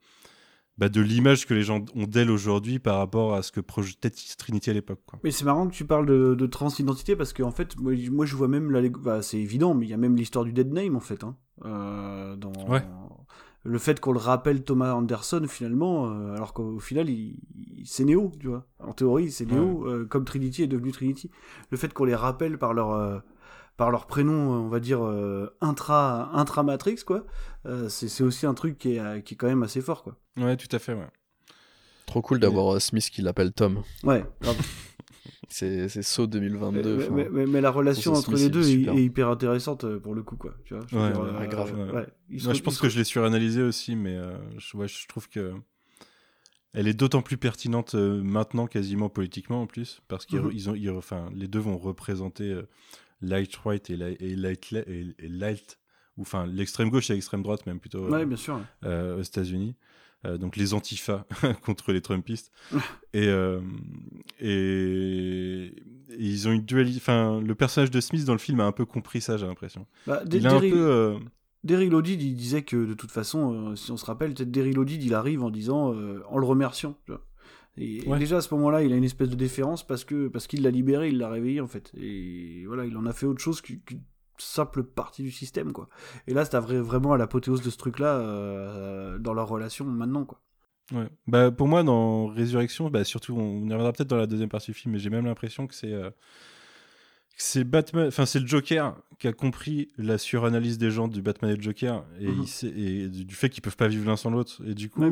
[0.79, 4.11] bah, de l'image que les gens ont d'elle aujourd'hui par rapport à ce que projetait
[4.11, 5.01] Trinity à l'époque.
[5.25, 8.49] Mais c'est marrant que tu parles de, transidentité parce qu'en en fait, moi, je vois
[8.49, 8.89] même, la...
[8.89, 11.25] Bah, c'est évident, mais il y a même l'histoire du dead name en fait.
[11.25, 12.53] Hein, euh, dans...
[12.69, 12.83] Ouais
[13.69, 17.37] le fait qu'on le rappelle Thomas Anderson finalement, euh, alors qu'au final il,
[17.85, 18.67] c'est tu vois.
[18.79, 21.31] En théorie c'est Neo, euh, comme Trinity est devenu Trinity.
[21.71, 23.19] Le fait qu'on les rappelle par leur euh,
[23.77, 25.01] par leur prénom, on va dire
[25.61, 27.25] intra intra Matrix quoi.
[27.89, 30.17] c'est aussi un truc qui est, qui est quand même assez fort quoi.
[30.37, 30.95] Ouais, tout à fait.
[30.95, 31.09] Ouais.
[32.07, 33.83] Trop cool d'avoir Smith qui l'appelle Tom.
[34.03, 34.25] Ouais.
[35.49, 37.09] c'est saut 2022.
[37.11, 40.55] Mais, mais, la relation entre les deux est, hyper intéressante pour le coup, quoi.
[40.65, 41.73] Tu vois, ouais, grave.
[42.31, 44.19] je pense que je l'ai suranalysé aussi, mais
[44.59, 45.55] je, je trouve que
[46.75, 50.91] elle est d'autant plus pertinente euh, maintenant, quasiment politiquement en plus, parce qu'ils mhm.
[50.91, 52.69] ont, enfin, les deux vont représenter euh,
[53.21, 55.79] light right et, light, et, light,
[56.17, 58.09] ou enfin l'extrême gauche et l'extrême droite même plutôt.
[58.09, 58.61] Ouais, bien sûr.
[58.85, 59.77] Euh, aux États-Unis.
[60.25, 61.25] Donc les antifas
[61.65, 62.51] contre les Trumpistes.
[63.15, 63.29] et,
[64.41, 65.75] et,
[66.19, 66.99] ils ont une dualité.
[66.99, 69.87] Enfin, le personnage de Smith dans le film a un peu compris ça, j'ai l'impression.
[70.07, 71.19] Bah, il a un peu
[71.65, 74.73] Derry Lodid, il disait que de toute façon, euh, si on se rappelle, peut-être Derry
[74.73, 76.97] Lodid, il arrive en disant, euh, en le remerciant.
[77.77, 80.63] Et, déjà à ce moment-là, il a une espèce de déférence parce que parce qu'il
[80.63, 81.93] l'a libéré, il l'a réveillé en fait.
[81.97, 84.03] Et voilà, il en a fait autre chose qu'une
[84.39, 85.89] simple partie du système quoi.
[86.27, 90.41] Et là, c'est vraiment à l'apothéose de ce truc-là euh, dans leur relation maintenant quoi.
[90.93, 91.09] Ouais.
[91.27, 94.71] Bah pour moi dans Résurrection, bah surtout on y reviendra peut-être dans la deuxième partie
[94.71, 95.95] du film, mais j'ai même l'impression que c'est
[97.39, 101.53] c'est Batman, enfin c'est le Joker qui a compris la suranalyse des gens du Batman
[101.53, 103.09] et le Joker et, mhm.
[103.09, 105.05] du fait qu'ils peuvent pas vivre l'un sans l'autre et du coup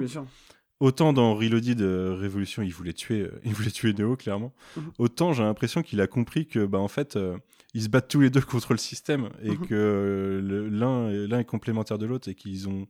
[0.80, 4.90] autant dans Reloaded de Révolution il voulait tuer euh, il voulait tuer Neo clairement mhm.
[4.98, 7.38] autant j'ai l'impression qu'il a compris que bah en fait euh,
[7.74, 9.66] ils se battent tous les deux contre le système et mhm.
[9.66, 12.86] que euh, l'un l'un est complémentaire de l'autre et qu'ils ont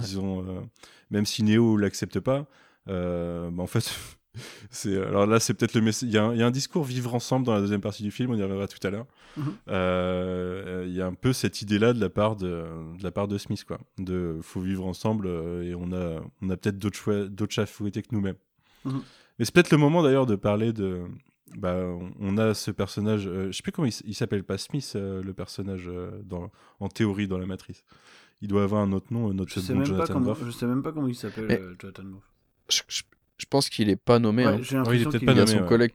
[0.00, 0.68] ils ont
[1.10, 2.46] même si Neo l'accepte pas
[2.86, 3.94] bah en fait
[4.70, 7.60] c'est alors là c'est peut-être le il y, a un discours vivre ensemble dans la
[7.60, 9.44] deuxième partie du film on y reviendra tout à l'heure mhm.
[9.68, 12.64] euh, il y a un peu cette idée là de la part de,
[12.98, 16.50] de la part de Smith quoi de faut vivre ensemble euh, et on a on
[16.50, 18.36] a peut-être d'autres choix d'autres chats fouettés que nous-mêmes
[18.84, 19.02] mhm.
[19.38, 21.02] mais c'est peut-être le moment d'ailleurs de parler de
[21.56, 21.76] bah,
[22.18, 25.88] on a ce personnage euh, je sais plus comment il, s'appelle pas Smith le personnage
[26.24, 27.84] dans en théorie dans la matrice
[28.42, 30.82] il doit avoir un autre nom notre je sais, même pas comment, je sais même
[30.82, 32.24] pas comment il s'appelle Jonathan Moff
[33.38, 34.44] je pense qu'il est pas nommé.
[34.44, 34.58] hein.
[34.62, 35.92] J'ai l'impression qu'il est son collègue.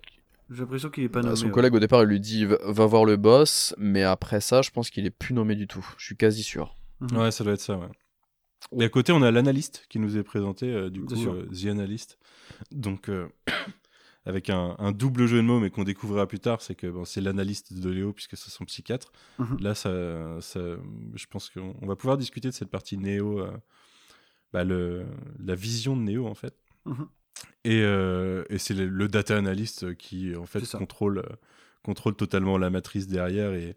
[0.50, 1.36] J'ai l'impression qu'il est pas nommé.
[1.36, 4.70] Son collègue au départ il lui dit va voir le boss, mais après ça, je
[4.72, 5.86] pense qu'il est plus nommé du tout.
[5.98, 6.76] Je suis quasi sûr.
[7.00, 7.18] Mhm.
[7.18, 7.78] Ouais, ça doit être ça.
[7.78, 7.88] Ouais.
[8.80, 11.66] Et à côté, on a l'analyste qui nous est présenté, euh, du coup, euh, The
[11.66, 12.20] Analyst.
[12.70, 13.28] Donc, euh,
[14.26, 17.22] avec un, double jeu de mots, mais qu'on découvrira plus tard, c'est que bon, c'est
[17.22, 19.12] l'analyste de Léo, puisque c'est son psychiatre.
[19.40, 19.58] Mhm.
[19.62, 20.60] Là, ça, ça,
[21.16, 23.44] je pense qu'on va pouvoir discuter de cette partie Néo,
[24.54, 25.06] bah, le,
[25.40, 26.56] la vision de Néo, en fait.
[26.86, 27.08] Mhm.
[27.68, 31.36] Euh, et, c'est le, data analyst qui, en fait, contrôle, euh,
[31.84, 33.54] contrôle totalement la matrice derrière.
[33.54, 33.76] Et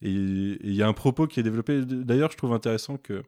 [0.00, 1.84] il y a un propos qui est développé.
[1.84, 3.22] D'ailleurs, je trouve intéressant que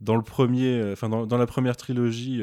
[0.00, 2.42] dans le premier, euh, dans, la première trilogie,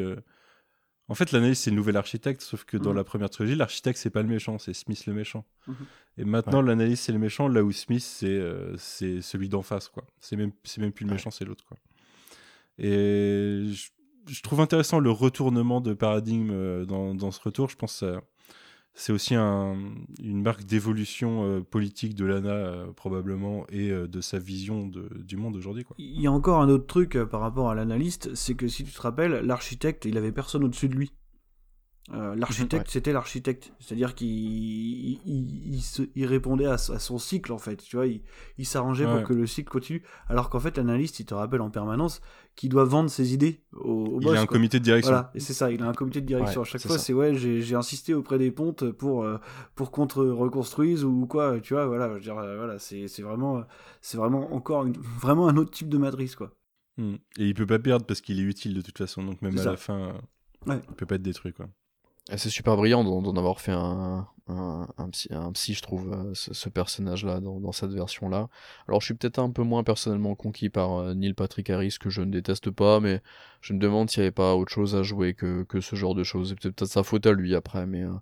[1.10, 2.96] en fait, l'analyste c'est le nouvel architecte, sauf que dans mmh.
[2.96, 5.46] la première trilogie, l'architecte c'est pas le méchant, c'est Smith le méchant.
[5.68, 5.74] Mmh.
[6.20, 8.42] Et maintenant, l'analyste c'est le méchant, là où Smith c'est
[8.78, 10.06] c'est celui d'en face, quoi.
[10.20, 11.78] C'est même c'est même plus le méchant, c'est l'autre, quoi.
[12.78, 13.90] Et je,
[14.28, 17.70] je trouve intéressant le retournement de paradigme euh, dans, dans ce retour.
[17.70, 18.20] Je pense que
[18.94, 19.76] c'est aussi un,
[20.22, 25.56] une marque d'évolution euh, politique de Lana, euh, probablement, et de sa vision du monde
[25.56, 25.86] aujourd'hui.
[25.98, 28.92] Il y a encore un autre truc par rapport à l'analyste, c'est que si tu
[28.92, 31.12] te rappelles, l'architecte, il avait personne au-dessus de lui.
[32.12, 34.28] Euh, l'architecte, c'était l'architecte, c'est-à-dire qu'il
[35.26, 39.70] il, répondait à, son cycle en fait, tu vois, il, s'arrangeait pour que le cycle
[39.70, 42.20] continue, alors qu'en fait l'analyste, il te rappelle en permanence
[42.58, 44.34] qu'il doit vendre ses idées au, boss.
[44.34, 45.14] Il a un comité de direction.
[45.14, 46.64] Voilà, et c'est ça, il a un comité de direction.
[46.64, 49.38] à chaque fois, c'est ouais, j'ai insisté auprès des pontes pour euh,
[49.74, 53.64] pour contre reconstruise ou quoi, tu vois, voilà, je veux dire, euh, voilà, c'est vraiment
[54.02, 54.86] c'est vraiment encore
[55.22, 56.54] vraiment un autre type de matrice quoi.
[56.98, 57.16] Hmm.
[57.38, 59.64] Et il peut pas perdre parce qu'il est utile de toute façon, donc même à
[59.64, 60.22] la fin,
[60.68, 61.70] il peut pas être détruit quoi.
[62.36, 66.32] C'est super brillant d'en avoir fait un, un, un, psy, un psy, je trouve, euh,
[66.34, 68.48] ce, personnage-là, dans, dans, cette version-là.
[68.88, 72.10] Alors, je suis peut-être un peu moins personnellement conquis par euh, Neil Patrick Harris, que
[72.10, 73.22] je ne déteste pas, mais
[73.60, 76.16] je me demande s'il n'y avait pas autre chose à jouer que, que ce genre
[76.16, 76.50] de choses.
[76.50, 78.04] C'est peut-être sa faute à lui après, mais.
[78.04, 78.14] Euh,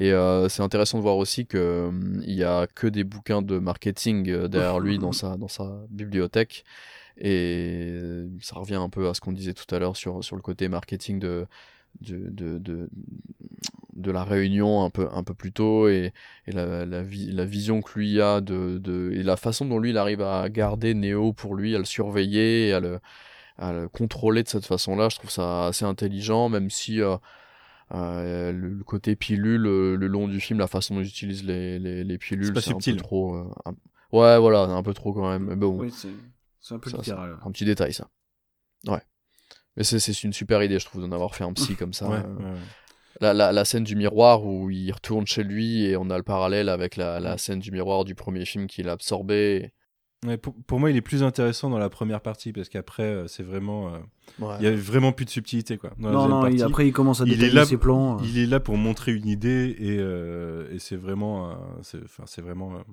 [0.00, 1.90] et euh, c'est intéressant de voir aussi que
[2.22, 6.64] il y a que des bouquins de marketing derrière lui dans sa, dans sa bibliothèque.
[7.16, 10.42] Et ça revient un peu à ce qu'on disait tout à l'heure sur, sur le
[10.42, 11.46] côté marketing de,
[12.00, 12.88] de, de, de,
[13.94, 16.12] de, la réunion un peu, un peu plus tôt et,
[16.46, 19.90] et la, la, la, vision que lui a de, de, et la façon dont lui
[19.90, 23.00] il arrive à garder Neo pour lui, à le surveiller, à le,
[23.58, 27.16] à le contrôler de cette façon-là, je trouve ça assez intelligent, même si euh,
[27.92, 32.04] euh, le, côté pilule, le, long du film, la façon dont ils utilisent les, les,
[32.04, 33.36] les pilules, c'est un peu trop.
[33.36, 33.72] Euh,
[34.12, 35.44] ouais, voilà, un peu trop quand même.
[35.44, 37.38] Mais bon, oui, c'est un peu littéral.
[37.44, 38.08] Un petit détail, ça.
[38.86, 39.02] Ouais.
[39.76, 42.06] Mais c'est une super idée, je trouve, d'en avoir fait un psy comme ça.
[42.10, 42.56] Euh.
[43.20, 46.22] la, la, la, scène du miroir où il retourne chez lui et on a le
[46.22, 49.72] parallèle avec la, la scène du miroir du premier film qu'il a absorbé.
[50.42, 53.42] pour, pour, moi, il est plus intéressant dans la première partie parce qu'après, euh, c'est
[53.42, 53.92] vraiment.
[53.94, 53.98] Euh,
[54.60, 55.76] il y a vraiment plus de subtilité.
[55.76, 55.90] Quoi.
[55.98, 58.18] non, non, après, il commence à détailler là, ses plans.
[58.18, 61.56] Il est là pour montrer une idée et, et c'est vraiment.
[61.82, 62.84] C'est vraiment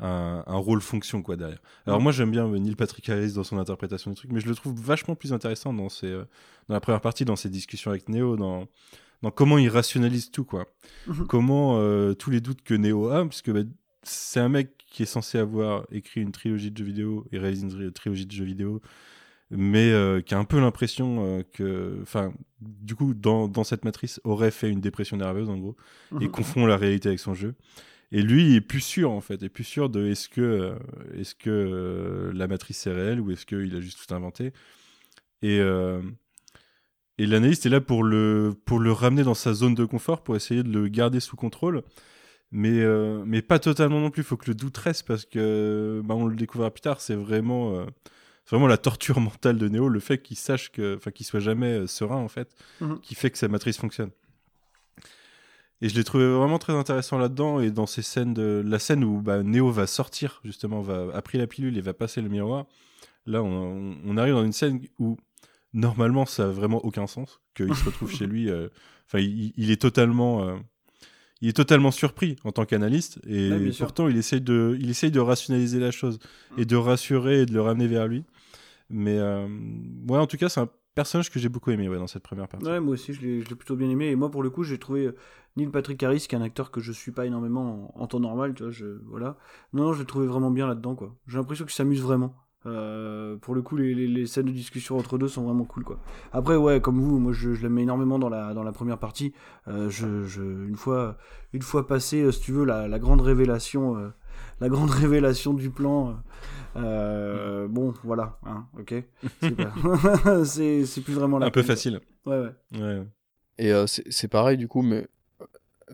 [0.00, 1.60] un, un, rôle fonction quoi derrière.
[1.86, 4.54] Alors moi j'aime bien Neil Patrick Harris dans son interprétation du truc, mais je le
[4.54, 8.36] trouve vachement plus intéressant dans ses, dans la première partie, dans ses discussions avec Neo,
[8.36, 8.68] dans
[9.22, 10.66] dans comment il rationalise tout, quoi.
[11.06, 11.26] Mhm.
[11.26, 13.68] Comment euh, tous les doutes que Neo a, parce que bah,
[14.02, 17.66] c'est un mec qui est censé avoir écrit une trilogie de jeux vidéo et réalisé
[17.66, 18.80] une trilogie de jeux vidéo,
[19.50, 23.84] mais euh, qui a un peu l'impression euh, que, enfin, du coup, dans, dans, cette
[23.84, 25.76] matrice, aurait fait une dépression nerveuse, en gros,
[26.20, 26.30] et mhm.
[26.30, 27.54] confond la réalité avec son jeu.
[28.10, 30.74] Et lui, il est plus sûr, en fait, est plus sûr de est-ce que,
[31.14, 34.52] est-ce que la matrice est réelle ou est-ce qu'il a juste tout inventé.
[35.42, 35.60] Et
[37.18, 40.36] et l'analyste est là pour le, pour le ramener dans sa zone de confort, pour
[40.36, 41.82] essayer de le garder sous contrôle.
[42.50, 44.22] Mais, euh, mais pas totalement non plus.
[44.22, 47.16] Il faut que le doute reste parce que, bah, on le découvrira plus tard, c'est
[47.16, 47.86] vraiment, euh,
[48.48, 51.80] vraiment la torture mentale de Neo, le fait qu'il sache que, enfin, qu'il soit jamais
[51.80, 53.00] euh, serein, en fait, mhm.
[53.00, 54.10] qui fait que sa matrice fonctionne.
[55.80, 59.04] Et je l'ai trouvé vraiment très intéressant là-dedans et dans ces scènes de la scène
[59.04, 62.28] où bah, Neo va sortir justement, va a pris la pilule et va passer le
[62.28, 62.66] miroir.
[63.26, 65.18] Là, on, on arrive dans une scène où
[65.72, 68.50] normalement, ça n'a vraiment aucun sens qu'il se retrouve chez lui.
[68.50, 68.68] Euh,
[69.06, 70.56] enfin, il, est totalement, euh,
[71.40, 75.20] il est totalement surpris en tant qu'analyste et pourtant il essaye de, il essaye de
[75.20, 76.18] rationaliser la chose
[76.56, 78.24] et de rassurer et de le ramener vers lui.
[78.90, 79.46] Mais euh,
[80.08, 82.66] ouais, en tout cas, c'est un personnage que j'ai beaucoup aimé dans cette première partie.
[82.66, 84.06] Ouais, moi aussi, je l'ai plutôt bien aimé.
[84.06, 85.10] Et moi, pour le coup, j'ai trouvé
[85.56, 88.54] Neil Patrick Harris, qui est un acteur que je suis pas énormément en, temps normal,
[88.70, 89.36] je, voilà.
[89.72, 91.14] Non, je l'ai trouvé vraiment bien là-dedans, quoi.
[91.26, 92.34] J'ai l'impression qu'il s'amuse vraiment.
[92.66, 96.00] Euh, pour le coup, les, scènes de discussion entre deux sont vraiment cool, quoi.
[96.32, 99.32] Après, ouais, comme vous, moi, je, je l'aime énormément dans la, première partie.
[99.68, 99.90] Euh,
[100.38, 101.16] une fois,
[101.52, 104.12] une fois passé, euh, si tu veux, la grande révélation,
[104.60, 106.22] la grande révélation du plan.
[106.74, 108.94] bon, voilà, hein, ok.
[110.44, 111.46] C'est plus vraiment la.
[111.46, 112.00] Un peu facile.
[112.26, 112.80] Ouais, ouais.
[112.80, 113.02] ouais.
[113.58, 115.08] Et c'est pareil, du coup, mais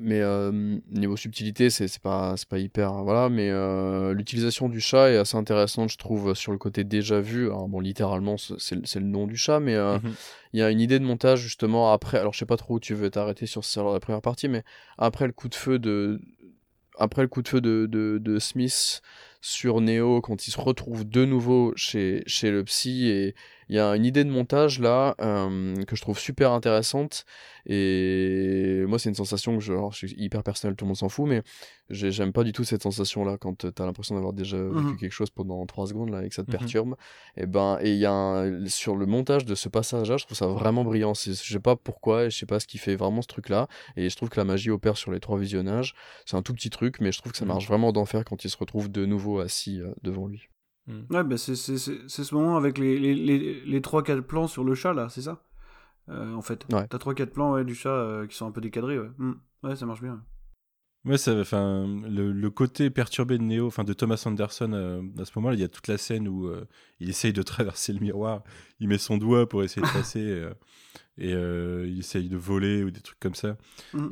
[0.00, 5.10] mais euh, niveau subtilité c'est pas c'est pas hyper voilà mais euh, l'utilisation du chat
[5.10, 9.06] est assez intéressante je trouve sur le côté déjà vu alors, bon littéralement c'est le
[9.06, 10.14] nom du chat mais euh, mhm.
[10.52, 12.80] il y a une idée de montage justement après alors je sais pas trop où
[12.80, 14.64] tu veux t'arrêter sur, sur, la première partie mais
[14.98, 16.20] après le coup de feu de
[16.98, 19.02] après le coup de feu de, de, Smith
[19.40, 23.34] sur Neo quand il se retrouve de nouveau chez, chez le psy et
[23.68, 27.24] il y a une idée de montage là que je trouve super intéressante
[27.66, 31.08] et moi, c'est une sensation que je, je suis hyper personnel, tout le monde s'en
[31.08, 31.42] fout, mais
[31.88, 35.30] j'aime pas du tout cette sensation-là quand t'as l'impression d'avoir déjà vécu mmh quelque chose
[35.30, 36.96] pendant 3 secondes là, et que ça te mmh perturbe.
[37.36, 40.46] Et ben, et il y a sur le montage de ce passage-là, je trouve ça
[40.46, 41.14] vraiment brillant.
[41.14, 44.16] Je sais pas pourquoi, je sais pas ce qui fait vraiment ce truc-là, et je
[44.16, 45.94] trouve que la magie opère sur les trois visionnages.
[46.26, 48.44] C'est un tout petit truc, mais je trouve que ça mmh marche vraiment d'enfer quand
[48.44, 50.48] il se retrouve de nouveau assis euh, devant lui.
[50.86, 54.92] Ouais, bah c'est ce moment avec les, les, les, les 3-4 plans sur le chat
[54.92, 55.42] là, c'est ça?
[56.10, 56.66] Euh, en fait.
[56.68, 58.98] T'as 3-4 plans ouais, du chat euh, qui sont un peu décadrés.
[58.98, 59.34] Ouais, hmm.
[59.62, 60.22] ouais ça marche bien.
[61.04, 65.26] Ouais, ça, enfin, le, le, côté perturbé de Neo, enfin de Thomas Anderson, euh, à
[65.26, 66.50] ce moment-là, il y a toute la scène où
[66.98, 68.42] il essaye de traverser le miroir,
[68.80, 70.48] il met son doigt pour essayer de passer
[71.18, 73.58] et il essaye de voler ou des trucs comme ça.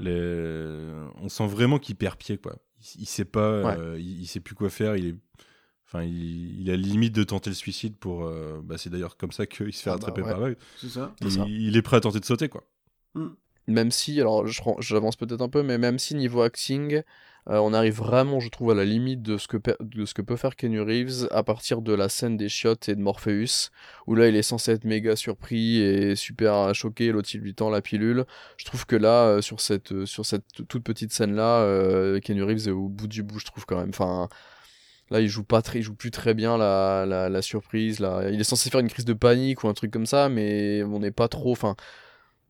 [0.00, 0.92] Les...
[1.16, 2.56] On sent vraiment qu'il perd pied, quoi.
[2.94, 5.16] Il, il sait pas, il, il, sait plus quoi faire, il est
[5.92, 8.24] Enfin, il, a limite de tenter le suicide pour.
[8.24, 10.56] Euh, bah, c'est d'ailleurs comme ça qu'il se fait ah bah attraper par l'œil.
[10.78, 11.14] C'est ça.
[11.20, 12.64] Il, est prêt à tenter de sauter, quoi.
[13.14, 13.28] Hmm.
[13.66, 14.46] Même si, alors
[14.80, 17.02] j'avance peut-être un peu, mais même si niveau acting,
[17.48, 20.22] euh, on arrive vraiment, je trouve, à la limite de ce, que de ce que
[20.22, 23.70] peut faire Kenny Reeves à partir de la scène des chiottes et de Morpheus,
[24.06, 27.68] où là il est censé être méga surpris et super choqué, l'autre il lui tend
[27.68, 28.24] la pilule.
[28.56, 32.72] Je trouve que là, euh, sur, cette, sur cette toute petite scène-là, Kenny Reeves est
[32.72, 33.90] au bout du bout, je trouve quand même.
[33.90, 34.28] Enfin,
[35.12, 38.00] Là, il joue pas très, il joue plus très bien la, la, la, surprise.
[38.00, 40.82] Là, il est censé faire une crise de panique ou un truc comme ça, mais
[40.84, 41.52] on n'est pas trop.
[41.52, 41.76] Enfin,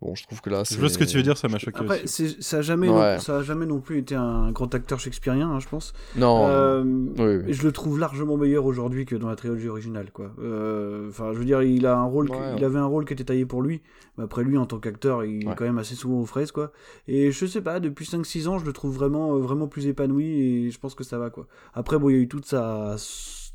[0.03, 1.79] Bon, je trouve que là, Je vois ce que tu veux dire, ça m'a choqué.
[1.79, 2.89] Après, ça a jamais,
[3.21, 5.93] ça a jamais non plus été un grand acteur shakespearien, hein, je pense.
[6.17, 6.49] Non.
[6.49, 10.33] Euh, Je le trouve largement meilleur aujourd'hui que dans la trilogie originale, quoi.
[10.41, 13.25] Euh, enfin, je veux dire, il a un rôle, il avait un rôle qui était
[13.25, 13.81] taillé pour lui.
[14.19, 16.73] Mais après lui, en tant qu'acteur, il est quand même assez souvent aux fraises, quoi.
[17.07, 20.27] Et je sais pas, depuis 5-6 ans, je le trouve vraiment, euh, vraiment plus épanoui
[20.67, 21.47] et je pense que ça va, quoi.
[21.75, 22.97] Après, bon, il y a eu toute sa,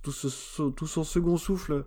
[0.01, 1.83] tout, ce, tout son second souffle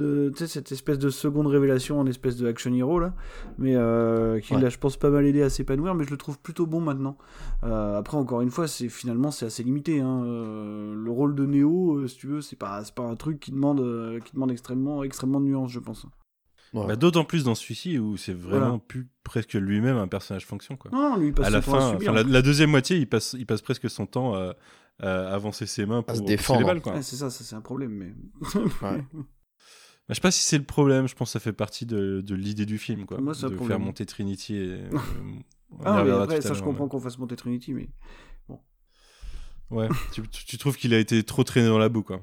[0.00, 3.14] de cette espèce de seconde révélation en espèce de action hero là
[3.58, 6.38] mais euh, qui l'a je pense pas mal aidé à s'épanouir mais je le trouve
[6.38, 7.16] plutôt bon maintenant
[7.64, 10.22] euh, après encore une fois c'est finalement c'est assez limité hein.
[10.24, 13.80] euh, le rôle de Neo si tu veux c'est pas pas un truc qui demande
[14.24, 16.06] qui demande extrêmement extrêmement de nuances je pense
[16.72, 20.76] Bah, d'autant plus dans celui-ci où c'est vraiment plus presque lui-même un personnage fonction.
[20.76, 20.90] Quoi.
[20.92, 23.60] Non, lui, il passe à la fin, la, la, deuxième moitié, il passe, il passe
[23.60, 24.54] presque son temps à,
[25.00, 26.60] avancer ses mains pour, se défendre.
[26.60, 27.02] les balles.
[27.02, 27.90] c'est ça, ça c'est un problème.
[27.90, 28.14] Mais...
[30.10, 32.34] je sais pas si c'est le problème, je pense que ça fait partie de, de
[32.34, 33.18] l'idée du film, quoi.
[33.20, 34.56] Moi, de faire monter Trinity.
[34.56, 34.60] Et,
[34.92, 34.98] euh,
[35.84, 37.88] ah, mais après, ça, je comprends qu'on fasse monter Trinity, mais
[38.48, 38.60] bon.
[39.70, 42.20] Ouais, tu, tu, trouves qu'il a été trop traîné dans la boue, quoi.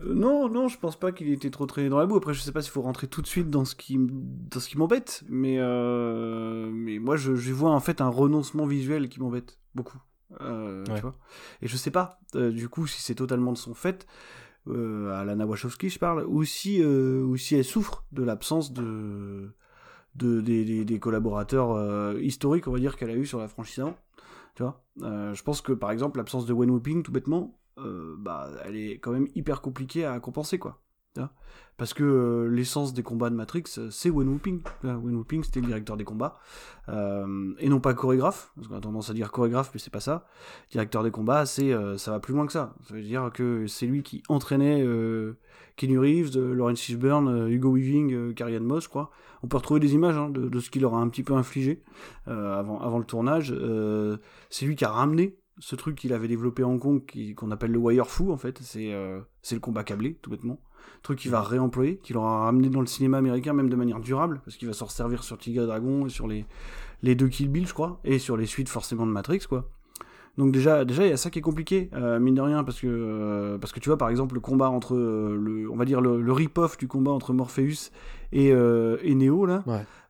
[0.00, 2.16] Euh, non, non, je pense pas qu'il ait été trop traîné dans la boue.
[2.16, 4.68] Après, je sais pas s'il faut rentrer tout de suite dans ce qui, dans ce
[4.68, 9.20] qui m'embête, mais, euh, mais moi, je, je, vois en fait un renoncement visuel qui
[9.20, 9.98] m'embête beaucoup.
[10.40, 11.18] Euh, tu vois
[11.60, 14.06] et je sais pas, du coup, si c'est totalement de son fait,
[14.68, 19.52] euh, à Lana Wachowski, je parle, ou si, euh, elle souffre de l'absence de,
[20.14, 23.80] de des, des, collaborateurs euh, historiques, on va dire, qu'elle a eu sur la franchise
[23.80, 23.96] avant.
[24.54, 28.76] Tu vois Je pense que par exemple, l'absence de Wen Whooping, tout bêtement, bah, elle
[28.76, 30.80] est quand même hyper compliquée à compenser, quoi.
[31.78, 34.60] Parce que euh, l'essence des combats de Matrix, euh, c'est Wen Whooping.
[34.84, 36.38] Wen Whooping, c'était le directeur des combats.
[36.88, 40.00] Euh, et non pas chorégraphe, parce qu'on a tendance à dire chorégraphe, mais c'est pas
[40.00, 40.26] ça.
[40.70, 42.74] Directeur des combats, c'est ça va plus loin que ça.
[42.86, 44.86] Ça veut dire que c'est lui qui entraînait
[45.76, 49.10] Kenny Reeves, Lawrence Fishburne, Hugo Weaving, Carrie Moss, quoi.
[49.42, 51.82] On peut retrouver des images hein, de, ce qu'il leur a un petit peu infligé
[52.26, 53.54] avant, le tournage.
[54.50, 57.02] c'est lui qui a ramené ce truc qu'il avait développé à Hong Kong,
[57.34, 58.60] qu'on appelle le wire fou, en fait.
[58.62, 60.60] C'est le combat câblé, tout bêtement
[61.02, 64.40] truc qu'il va réemployer, qu'il aura ramené dans le cinéma américain, même de manière durable,
[64.44, 66.46] parce qu'il va s'en servir sur Tigre Dragon et sur les,
[67.02, 69.68] les deux Kill Bill, je crois, et sur les suites forcément de Matrix, quoi.
[70.38, 72.80] Donc déjà, déjà il y a ça qui est compliqué, euh, mine de rien, parce
[72.80, 75.84] que euh, parce que tu vois par exemple le combat entre euh, le, on va
[75.84, 77.90] dire le, rip-off du combat entre Morpheus
[78.32, 79.62] et, et Neo là.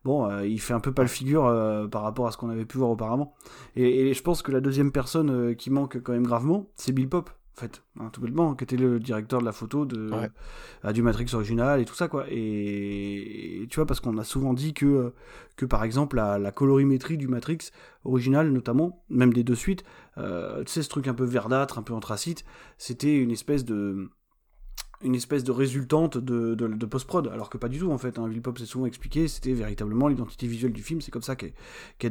[0.05, 1.43] Bon, il fait un peu pas le figure
[1.91, 3.35] par rapport à ce qu'on avait pu voir auparavant.
[3.77, 7.09] Et, et, je pense que la deuxième personne qui manque quand même gravement, c'est Bill
[7.09, 10.11] Pop en fait, hein, tout bêtement, qui était le directeur de la photo de,
[10.85, 12.25] euh, du Matrix original et tout ça, quoi.
[12.31, 15.15] Et, tu vois, parce qu'on a souvent dit que, euh,
[15.57, 17.71] que par exemple, la, la, colorimétrie du Matrix
[18.05, 19.85] original, notamment, même des deux suites,
[20.17, 22.45] euh, tu sais, ce truc un peu verdâtre, un peu anthracite,
[22.79, 24.09] c'était une espèce de
[25.03, 28.19] une espèce de résultante de, de, post-prod, alors que pas du tout en fait.
[28.19, 28.31] Hein.
[28.43, 31.53] Pop s'est souvent expliqué, c'était véritablement l'identité visuelle du film, c'est comme ça qu'elle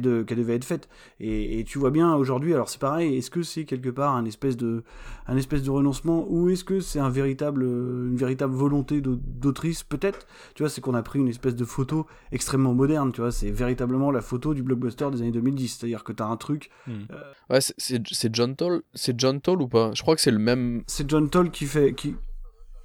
[0.00, 0.88] devait être faite.
[1.20, 4.56] Et, tu vois bien aujourd'hui, alors c'est pareil, est-ce que c'est quelque part un espèce
[4.56, 4.82] de,
[5.26, 10.26] un espèce de renoncement ou est-ce que c'est un véritable, une véritable volonté d'autrice Peut-être,
[10.54, 13.50] tu vois, c'est qu'on a pris une espèce de photo extrêmement moderne, tu vois, c'est
[13.50, 16.70] véritablement la photo du blockbuster des années 2010, c'est-à-dire que tu as un truc.
[16.86, 16.92] Hmm.
[17.10, 19.92] Euh, ouais, c'est John Toll, c'est John Toll ou pas?
[19.94, 20.82] Je crois que c'est le même.
[20.86, 21.92] C'est John Toll qui fait.
[21.94, 22.16] Qui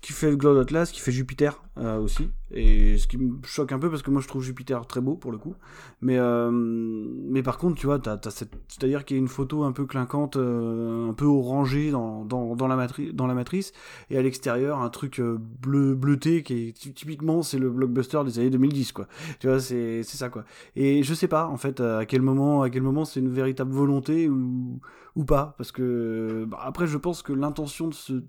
[0.08, 2.30] qui fait Cloud Atlas, qui fait Jupiter euh, aussi.
[2.52, 5.16] Et ce qui me choque un peu parce que moi je trouve Jupiter très beau
[5.16, 5.54] pour le coup.
[6.00, 8.54] Mais, euh, mais par contre, tu vois, t'as, cette...
[8.70, 12.56] c'est-à-dire qu'il y a une photo un peu clinquante, euh, un peu orangée dans, dans,
[12.56, 13.12] dans, la matri...
[13.14, 13.74] dans la matrice,
[14.10, 18.50] et à l'extérieur un truc bleu bleuté qui est typiquement c'est le blockbuster des années
[18.50, 19.10] 2010 quoi.
[19.42, 20.46] Tu vois, c'est, c'est ça quoi.
[20.78, 23.74] Et je sais pas en fait à quel moment à quel moment c'est une véritable
[23.74, 24.80] volonté ou
[25.18, 28.24] ou pas parce que bah, après je pense que l'intention de ce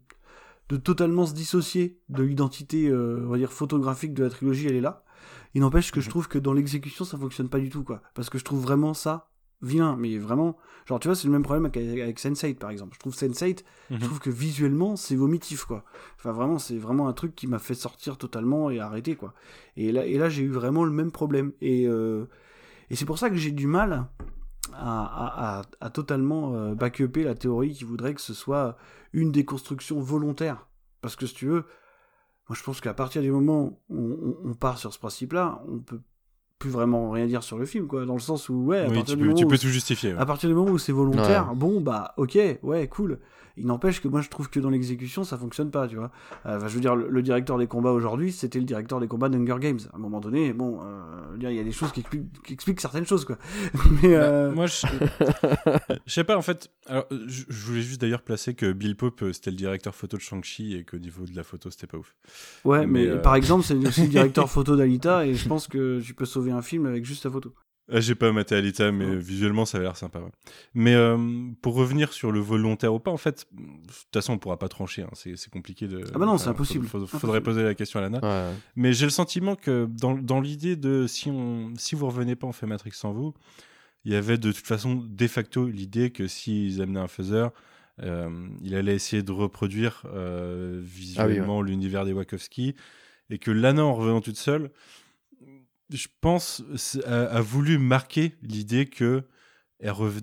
[0.69, 4.77] de totalement se dissocier de l'identité, euh, on va dire, photographique de la trilogie, elle
[4.77, 5.05] est là.
[5.55, 6.11] Il n'empêche que je mhm.
[6.11, 8.03] trouve que dans l'exécution, ça fonctionne pas du tout, quoi.
[8.15, 9.31] Parce que je trouve vraiment ça
[9.61, 12.95] vilain, mais vraiment, genre, tu vois, c'est le même problème avec, avec Sense8, par exemple.
[12.95, 14.01] Je trouve Sense8, je mhm.
[14.01, 15.85] trouve que visuellement, c'est vomitif, quoi.
[16.16, 19.35] Enfin, vraiment, c'est vraiment un truc qui m'a fait sortir totalement et arrêter, quoi.
[19.77, 21.53] Et là, et là j'ai eu vraiment le même problème.
[21.61, 22.27] Et, euh,
[22.90, 24.07] et c'est pour ça que j'ai du mal
[24.74, 28.77] à, à, totalement euh, back-upper la théorie qui voudrait que ce soit
[29.12, 30.66] une déconstruction volontaire.
[31.01, 31.65] Parce que si tu veux,
[32.49, 36.01] moi je pense qu'à partir du moment où on, part sur ce principe-là, on peut
[36.59, 39.16] plus vraiment rien dire sur le film, quoi, dans le sens où, ouais, à tu,
[39.16, 40.12] peux, tu peux tout justifier.
[40.19, 43.20] À partir du moment où c'est volontaire, bon, bah, ok, ouais, cool.
[43.59, 46.11] Il n'empêche que moi je trouve que dans l'exécution ça fonctionne pas, tu vois.
[46.47, 49.59] Euh, je veux dire, le, directeur des combats aujourd'hui, c'était le directeur des combats d'Hunger
[49.61, 49.79] Games.
[49.93, 52.05] À un moment donné, bon, euh, il y a des choses qui
[52.51, 53.39] expliquent, certaines choses, quoi.
[54.03, 54.87] Mais, bah, euh, Moi, je...
[56.07, 56.71] je sais pas, en fait.
[56.87, 60.75] Alors, je, voulais juste d'ailleurs placer que Bill Pope c'était le directeur photo de Shang-Chi
[60.75, 62.15] et qu'au niveau de la photo c'était pas ouf.
[62.65, 66.15] Ouais, mais, par exemple, c'est aussi le directeur photo d'Alita et je pense que tu
[66.15, 67.53] peux sauver un film avec juste sa photo.
[67.90, 70.20] Ah, j'ai pas maté Alita, mais visuellement, ça a l'air sympa.
[70.74, 71.16] Mais euh,
[71.62, 74.69] pour revenir sur le volontaire ou pas, en fait, de toute façon, on pourra pas
[74.69, 75.02] trancher.
[75.02, 75.10] Hein.
[75.15, 76.02] C'est compliqué de.
[76.15, 76.86] Ah bah non, c'est impossible.
[76.93, 78.52] Il faudrait poser la question à Lana.
[78.77, 82.47] Mais j'ai le sentiment que dans, dans l'idée de si, on, si vous revenez pas,
[82.47, 83.35] on fait Matrix sans vous,
[84.05, 87.52] il y avait de toute façon, de facto, l'idée que s'ils amenaient un faiseur,
[88.02, 88.31] euh,
[88.62, 92.74] il allait essayer de reproduire euh, visuellement ah l'univers des Wachowski
[93.31, 94.70] et que Lana, en revenant toute seule,
[95.90, 96.62] je pense,
[97.06, 99.23] a, voulu marquer l'idée que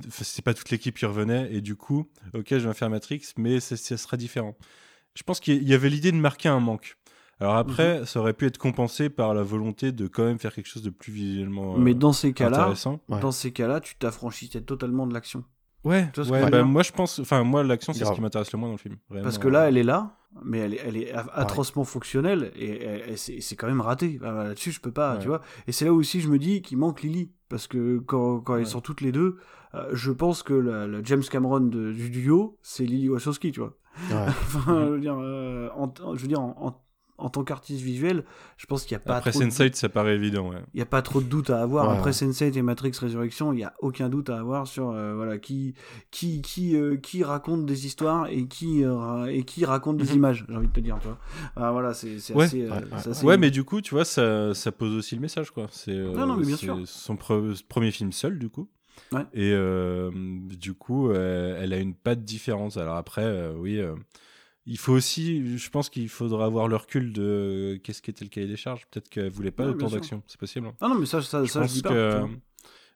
[0.09, 3.59] c'est pas toute l'équipe qui revenait et du coup, ok, je vais faire Matrix, mais
[3.59, 4.55] ça, sera différent.
[5.13, 6.97] Je pense qu'il y avait l'idée de marquer un manque.
[7.39, 10.67] Alors après, ça aurait pu être compensé par la volonté de quand même faire quelque
[10.67, 13.01] chose de plus visuellement Mais dans ces cas-là, intéressant.
[13.09, 13.19] Ouais.
[13.19, 15.43] dans ces cas-là, tu t'affranchissais totalement de l'action.
[15.86, 18.52] Ouais, Tu vois ouais, bah, moi je pense, enfin moi l'action c'est ce qui m'intéresse
[18.52, 18.98] le moins dans le film.
[19.10, 19.24] Vraiment.
[19.24, 23.18] Parce que là, elle est là, mais elle est, elle est atrocement fonctionnelle et, et-
[23.18, 24.20] c'est c'est quand même raté.
[24.22, 25.20] Là-dessus, je peux pas, Ouais.
[25.22, 25.41] tu vois.
[25.68, 27.32] Et c'est là aussi, je me dis qu'il manque Lily.
[27.48, 29.38] Parce que quand, quand elles sont toutes les deux,
[29.76, 33.60] euh, je pense que la, la James Cameron de- du duo, c'est Lily Wachowski, tu
[33.60, 33.74] vois.
[34.10, 34.26] Ouais.
[34.28, 36.82] Enfin, je veux dire, euh, en, je veux dire, en, en-
[37.17, 38.23] en tant qu'artiste visuel,
[38.57, 40.49] je pense qu'il n'y a pas après trop de Sense8 ça paraît évident.
[40.49, 40.57] Ouais.
[40.73, 41.87] il n'y a pas trop de doute à avoir.
[41.87, 42.11] Ouais, Après ouais.
[42.31, 45.73] Sense8 et Matrix Résurrection, il n'y a aucun doute à avoir sur euh, voilà, qui,
[46.11, 50.15] qui, qui, euh, qui raconte des histoires et qui, euh, et qui raconte des Mhm.
[50.15, 50.97] images, j'ai envie de te dire.
[51.01, 51.19] Tu vois.
[51.55, 52.33] Ah, voilà, c'est assez.
[52.33, 52.81] Ouais, c'est ouais.
[52.91, 55.67] assez- Ouais, mais du coup, tu vois, ça, ça pose aussi le message, quoi.
[55.71, 56.13] C'est euh,
[56.85, 58.67] son pre- premier film seul, du coup.
[59.11, 59.25] Ouais.
[59.33, 62.77] Et euh, du coup, euh, elle a une patte différente.
[62.77, 63.93] Alors après, euh, oui, euh,
[64.65, 68.47] il faut aussi, je pense qu'il faudra avoir le recul de qu'est-ce qu'était le cahier
[68.47, 68.85] des charges.
[68.91, 70.67] Peut-être qu'elle voulait pas Ouais, autant d'action, c'est possible.
[70.67, 70.75] hein.
[70.81, 71.89] Ah non, mais ça, ça, je ça, pense je dis pas.
[71.89, 72.29] que vois.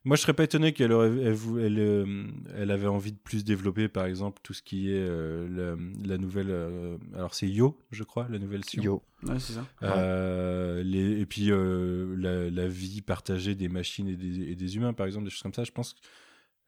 [0.04, 2.24] moi, je serais pas étonné qu'elle aurait, elle, vou- elle, euh,
[2.56, 6.18] elle avait envie de plus développer, par exemple, tout ce qui est euh, la, la
[6.18, 6.50] nouvelle.
[6.50, 8.82] euh, alors c'est Yo, je crois, la nouvelle Sion.
[8.82, 9.02] Yo.
[9.22, 9.66] Ouais, c'est ça.
[9.82, 14.76] Euh, les, et puis euh, la, la vie partagée des machines et des, et des
[14.76, 15.62] humains, par exemple, des choses comme ça.
[15.64, 15.94] Je pense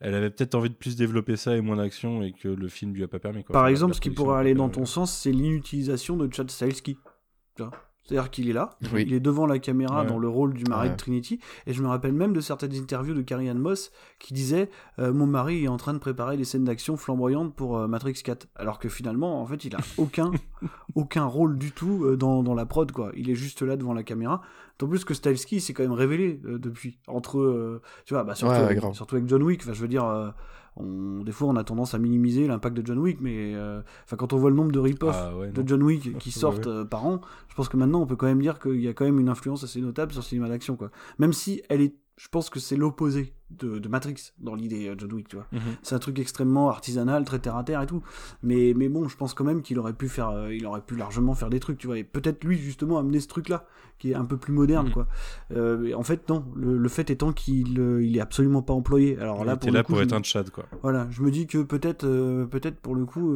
[0.03, 2.93] qu'elle avait peut-être envie de plus développer ça et moins d'action et que le film
[2.95, 3.45] lui a pas permis.
[3.45, 3.53] Quoi.
[3.53, 6.99] Par exemple, ce qui pourrait aller dans ton sens, c'est l'inutilisation de Chad Stahelski.
[8.05, 9.05] C'est-à-dire qu'il est là, Oui.
[9.07, 10.07] il est devant la caméra Ouais.
[10.09, 10.93] dans le rôle du mari Ouais.
[10.93, 14.35] de Trinity, et je me rappelle même de certaines interviews de Carrie Ann Moss qui
[14.35, 17.87] disait euh, Mon mari est en train de préparer des scènes d'action flamboyantes pour euh,
[17.87, 18.49] Matrix 4.
[18.57, 20.33] Alors que finalement, en fait, il a aucun,
[20.97, 23.13] aucun rôle du tout euh, dans, dans la prod, quoi.
[23.17, 24.43] Il est juste là devant la caméra.
[24.79, 26.99] Tant plus que Stahelski s'est quand même révélé euh, depuis.
[27.07, 30.33] Entre, euh, tu vois, bah, surtout, Ouais, surtout avec John Wick, enfin, je veux dire.
[30.77, 34.17] On, des fois, on a tendance à minimiser l'impact de John Wick, mais euh, enfin,
[34.17, 35.63] quand on voit le nombre de rip-off Ah ouais, de.
[35.67, 36.73] John Wick qui sortent ouais.
[36.73, 38.95] euh, par an, je pense que maintenant on peut quand même dire qu'il y a
[38.95, 40.91] quand même une influence assez notable sur le cinéma d'action, quoi.
[41.19, 44.95] Même si elle est, je pense que c'est l'opposé de, de Matrix dans l'idée euh,
[44.99, 45.47] John Wick, tu vois.
[45.53, 45.61] Mhm.
[45.83, 48.03] C'est un truc extrêmement artisanal, très terre à terre et tout.
[48.43, 50.97] Mais, mais bon, je pense quand même qu'il aurait pu faire, euh, il aurait pu
[50.97, 51.99] largement faire des trucs, tu vois.
[51.99, 53.67] Et peut-être lui justement amener ce truc-là,
[53.99, 54.93] qui est un peu plus moderne, Mhm.
[54.93, 55.07] quoi.
[55.55, 56.45] Euh, en fait, non.
[56.57, 59.17] Le, le fait étant qu'il, il est absolument pas employé.
[59.19, 60.65] Alors Il là, pour là coup, pour être me- un Chad, quoi.
[60.83, 63.33] voilà, je me dis que peut-être, euh, peut-être pour le coup,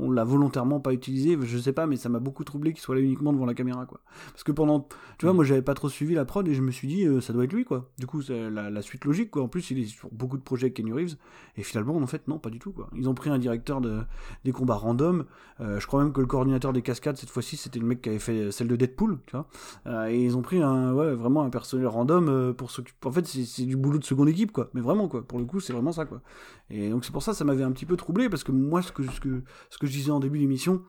[0.00, 1.38] on l'a volontairement pas utilisé.
[1.40, 3.86] Je sais pas, mais ça m'a beaucoup troublé qu'il soit là uniquement devant la caméra,
[3.86, 4.00] quoi.
[4.32, 4.88] Parce que pendant,
[5.18, 5.36] tu vois, Mm.
[5.36, 7.52] moi j'avais pas trop suivi la prod et je me suis dit, ça doit être
[7.52, 7.90] lui, quoi.
[7.98, 10.92] Du coup, la suite logique, En plus, il est sur beaucoup de projets avec Kenny
[10.92, 11.16] Reeves
[11.56, 12.88] et finalement, en fait, non, pas du tout, quoi.
[12.94, 14.02] Ils ont pris un directeur de
[14.44, 15.24] des combats random.
[15.60, 18.08] Euh, je crois même que le coordinateur des cascades cette fois-ci, c'était le mec qui
[18.08, 19.46] avait fait celle de Deadpool, tu vois.
[19.86, 23.06] Euh, et ils ont pris un, ouais, vraiment un personnel random euh, pour s'occuper.
[23.06, 24.70] En fait, c'est du boulot de seconde équipe, quoi.
[24.74, 25.26] Mais vraiment, quoi.
[25.26, 26.20] Pour le coup, c'est vraiment ça, quoi.
[26.70, 28.90] Et donc c'est pour ça ça m'avait un petit peu troublé parce que moi ce
[28.90, 30.82] que je disais en début d'émission,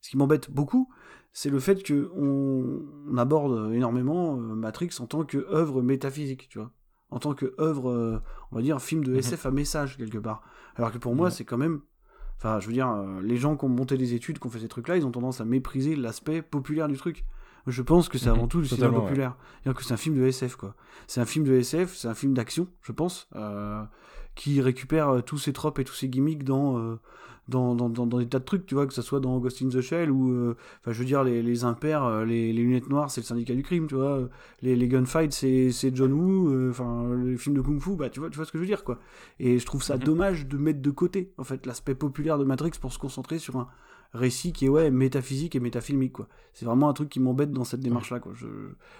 [0.00, 0.88] ce qui m'embête beaucoup,
[1.32, 6.72] c'est le fait que on, aborde énormément Matrix en tant que œuvre métaphysique, tu vois,
[7.12, 8.20] en tant que œuvre, euh,
[8.50, 9.18] on va dire film de Mhm.
[9.18, 10.42] SF à message quelque part.
[10.76, 11.80] Alors que pour moi c'est quand même,
[12.38, 14.58] enfin je veux dire, euh, les gens qui ont monté des études, qui ont fait
[14.60, 17.24] ces trucs-là, ils ont tendance à mépriser l'aspect populaire du truc.
[17.68, 19.08] Je pense que c'est Mhm, avant tout du cinéma totalement, ouais.
[19.10, 19.36] populaire.
[19.62, 20.74] C'est-à-dire que c'est un film de SF, quoi.
[21.06, 23.84] C'est un film de SF, c'est un film d'action, je pense, euh,
[24.34, 26.96] qui récupère euh, tous ses tropes et tous ses gimmicks dans, euh,
[27.48, 29.60] dans, dans, dans, dans des tas de trucs, tu vois, que ce soit dans Ghost
[29.62, 32.88] in the Shell ou, euh, enfin, je veux dire, les, les impairs, les, les lunettes
[32.88, 34.28] noires, c'est le syndicat du crime, tu vois,
[34.62, 38.20] les, les gunfights, c'est, John Woo, euh, enfin, les films de Kung Fu, bah, tu
[38.20, 38.98] vois, tu vois ce que je veux dire, quoi.
[39.38, 40.04] Et je trouve ça Mhm.
[40.04, 43.56] dommage de mettre de côté, en fait, l'aspect populaire de Matrix pour se concentrer sur
[43.56, 43.68] un
[44.14, 46.28] récit qui est, ouais, métaphysique et métafilmique, quoi.
[46.54, 48.32] C'est vraiment un truc qui m'embête dans cette démarche-là, quoi.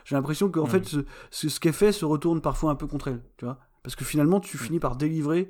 [0.05, 0.69] J'ai l'impression qu'en Ouais.
[0.71, 0.99] fait, ce,
[1.31, 3.59] ce, ce qu'elle fait se retourne parfois un peu contre elle, tu vois.
[3.83, 5.49] Parce que finalement, tu finis par délivrer,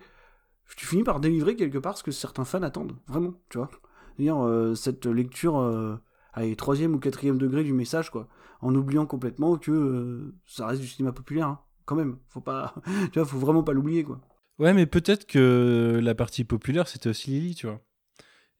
[0.76, 3.70] tu finis par délivrer quelque part ce que certains fans attendent, vraiment, tu vois.
[4.16, 5.96] C'est-à-dire, euh, cette lecture, euh,
[6.32, 8.28] allez, troisième ou quatrième degré du message, quoi.
[8.60, 11.60] En oubliant complètement que euh, ça reste du cinéma populaire, hein.
[11.84, 12.74] Quand même, faut pas,
[13.12, 14.20] tu vois, faut vraiment pas l'oublier, quoi.
[14.58, 17.80] Ouais, mais peut-être que la partie populaire, c'était aussi Lily, tu vois.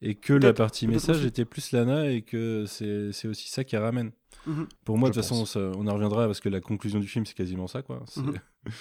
[0.01, 1.27] Et que la partie message aussi.
[1.27, 4.11] était plus Lana et que c'est c'est aussi ça qui ramène.
[4.45, 4.67] Mhm.
[4.83, 7.25] Pour moi, de toute façon, ça- on en reviendra parce que la conclusion du film,
[7.25, 8.03] c'est quasiment ça, quoi.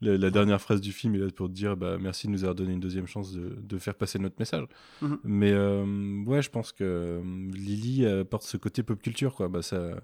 [0.00, 2.44] La, la dernière phrase du film est là pour te dire bah, merci de nous
[2.44, 4.66] avoir donné une deuxième chance de, de faire passer notre message.
[5.02, 5.18] Mhm.
[5.24, 9.48] Mais euh, ouais, je pense que euh, Lily apporte ce côté pop culture, quoi.
[9.48, 10.00] Bah, ça.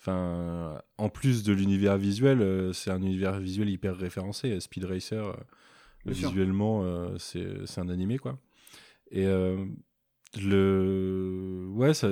[0.00, 4.60] Enfin, en plus de l'univers visuel, euh, c'est un univers visuel hyper référencé.
[4.60, 5.34] Speed Racer, euh,
[6.06, 8.38] visuellement, euh, c'est c'est un animé, quoi.
[9.10, 9.64] Et euh,
[10.40, 11.66] le.
[11.70, 12.08] Ouais, ça.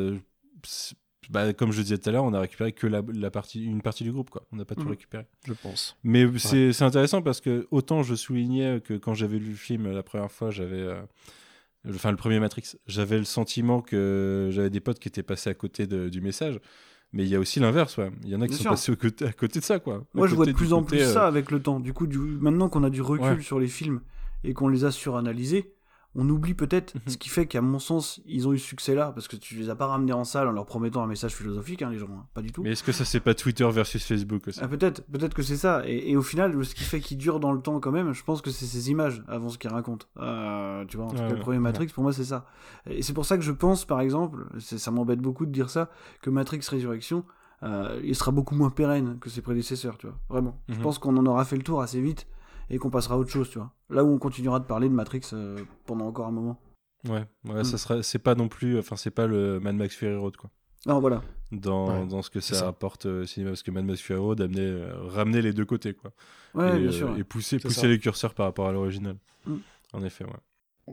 [1.30, 3.82] Bah, comme je disais tout à l'heure, on a récupéré que la, la partie, une
[3.82, 4.44] partie du groupe, quoi.
[4.52, 4.90] On n'a pas tout Mhm.
[4.90, 5.26] récupéré.
[5.46, 5.96] je pense.
[6.04, 9.90] Mais c'est c'est intéressant parce que autant je soulignais que quand j'avais lu le film
[9.92, 10.76] la première fois, j'avais.
[10.80, 11.00] euh,
[11.88, 15.54] Enfin, le premier Matrix, j'avais le sentiment que j'avais des potes qui étaient passés à
[15.54, 16.58] côté de- du message.
[17.12, 18.10] Mais il y a aussi l'inverse, ouais.
[18.24, 18.92] Il y en a qui sont passés
[19.24, 20.04] à côté de ça, quoi.
[20.12, 21.78] Moi, je vois de plus en plus ça avec le temps.
[21.78, 22.18] Du coup, du...
[22.18, 24.00] maintenant qu'on a du recul sur les films
[24.42, 25.74] et qu'on les a suranalysés,
[26.16, 27.00] on oublie peut-être mhm.
[27.06, 29.68] ce qui fait qu'à mon sens, ils ont eu ce succès-là, parce que tu les
[29.68, 32.26] as pas ramenés en salle en leur promettant un message philosophique, hein, les gens, hein,
[32.32, 32.62] pas du tout.
[32.62, 35.56] Mais est-ce que ça c'est pas Twitter versus Facebook aussi ah, Peut-être, peut-être que c'est
[35.56, 35.82] ça.
[35.86, 38.40] Et, au final, ce qui fait qu'ils durent dans le temps quand même, je pense
[38.40, 40.06] que c'est ces images avant ce qu'ils racontent.
[40.18, 42.46] Euh, tu vois, en tout cas, le premier Matrix, pour moi, c'est ça.
[42.88, 45.90] Et c'est pour ça que je pense, par exemple, ça m'embête beaucoup de dire ça,
[46.22, 47.24] que Matrix Résurrection,
[47.62, 50.16] euh, il sera beaucoup moins pérenne que ses prédécesseurs, tu vois.
[50.30, 50.58] Vraiment.
[50.68, 50.82] Je mhm.
[50.82, 52.26] pense qu'on en aura fait le tour assez vite
[52.70, 53.72] et qu'on passera à autre chose, tu vois.
[53.90, 56.60] Là où on continuera de parler de Matrix euh, pendant encore un moment.
[57.08, 57.78] Ouais, ouais, ça mm.
[57.78, 60.50] sera, c'est pas non plus, enfin, c'est pas le Mad Max Fury Road, quoi.
[60.86, 61.22] Non, voilà.
[61.52, 64.60] Dans, dans ce que ça, apporte au cinéma, parce que Mad Max Fury Road amenait,
[64.60, 66.12] euh, ramener les deux côtés, quoi.
[66.54, 67.16] Ouais, et, bien sûr.
[67.16, 69.16] Et pousser, pousser les curseurs par rapport à l'original.
[69.46, 69.56] Mm.
[69.92, 70.30] En effet, ouais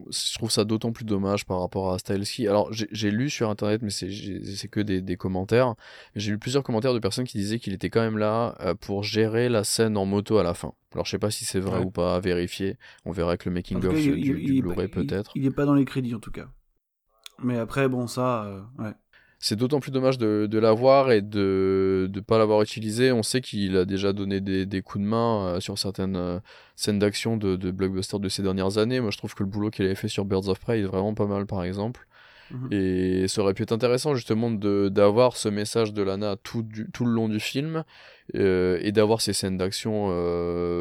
[0.09, 2.47] je trouve ça d'autant plus dommage par rapport à Styleski.
[2.47, 5.75] Alors, j'ai lu sur internet, mais c'est que des, des commentaires.
[6.15, 9.03] J'ai lu plusieurs commentaires de personnes qui disaient qu'il était quand même là euh, pour
[9.03, 10.73] gérer la scène en moto à la fin.
[10.93, 12.77] Alors, je sais pas si c'est vrai ou pas, à vérifier.
[13.05, 15.31] On verra avec le making-of du, du Blu-ray peut-être.
[15.35, 16.47] Il, il, est pas dans les crédits en tout cas.
[17.43, 18.93] Mais après, bon, ça, euh, ouais
[19.43, 23.11] c'est d'autant plus dommage de, de l'avoir et de ne pas l'avoir utilisé.
[23.11, 26.39] On sait qu'il a déjà donné des, des, coups de main euh, sur certaines euh,
[26.77, 29.01] scènes d'action de, de blockbusters de ces dernières années.
[29.01, 31.13] Moi, je trouve que le boulot qu'il avait fait sur Birds of Prey est vraiment
[31.13, 32.07] pas mal, par exemple.
[32.51, 32.69] Mhm.
[32.71, 37.11] Et ça aurait pu être intéressant justement d'avoir ce message de Lana tout, tout le
[37.11, 37.83] long du film
[38.35, 40.07] euh, et d'avoir ces scènes d'action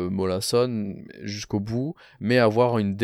[0.09, 2.97] mollassonnes jusqu'au bout, mais avoir une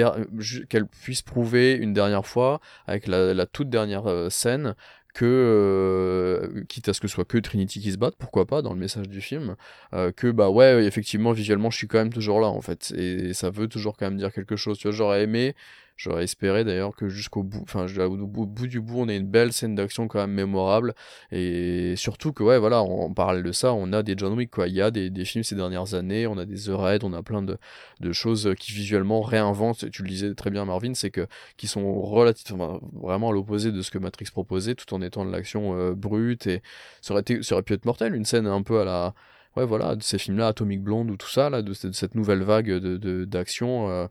[0.69, 4.77] qu'elle puisse prouver une dernière fois avec la, la toute dernière scène
[5.19, 8.63] que, euh, quitte à ce que ce soit que Trinity qui se batte, pourquoi pas,
[8.63, 9.57] dans le message du film,
[9.93, 13.35] euh, que bah ouais, effectivement, visuellement, je suis quand même toujours là, en fait, et
[13.35, 15.57] ça veut toujours quand même dire quelque chose, tu vois, j'aurais aimé
[15.99, 19.53] J'aurais espéré d'ailleurs que jusqu'au bout, enfin, au bout, du bout, on ait une belle
[19.53, 20.95] scène d'action quand même mémorable.
[21.33, 24.69] Et surtout que, ouais, voilà, en parallèle de ça, on a des John Wick, quoi.
[24.69, 27.13] Il y a des, des films ces dernières années, on a des The Raid, on
[27.15, 27.59] a plein de,
[27.99, 31.27] de choses qui visuellement réinventent, tu le disais très bien, Marvin, c'est que,
[31.57, 35.33] qui sont relativement, vraiment à l'opposé de ce que Matrix proposait, tout en étant de
[35.33, 36.47] l'action euh, brute.
[36.47, 36.63] Et
[37.01, 39.15] ça aurait, été, ça aurait pu être mortel, une scène un peu à la
[39.57, 42.43] ouais voilà de ces films là Atomic Blonde ou tout ça là de, cette nouvelle
[42.43, 44.07] vague d'action euh,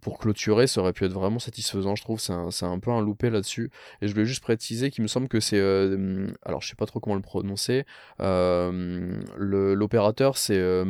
[0.00, 2.20] pour clôturer, ça aurait pu être vraiment satisfaisant, je trouve.
[2.20, 3.70] C'est un, un, peu un loupé là-dessus.
[4.00, 5.58] Et je voulais juste préciser qu'il me semble que c'est.
[5.58, 7.84] Euh, alors, je sais pas trop comment le prononcer.
[8.20, 10.84] Euh, l'opérateur, c'est euh,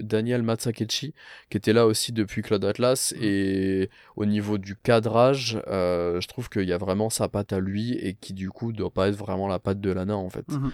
[0.00, 1.12] Daniel Matsakechi,
[1.50, 3.14] qui était là aussi depuis Cloud Atlas.
[3.16, 3.22] Mmh.
[3.22, 7.94] Et au niveau du cadrage, je trouve qu'il y a vraiment sa patte à lui
[7.94, 10.46] et qui, du coup, doit pas être vraiment la patte de Lana, en fait.
[10.48, 10.70] Mmh.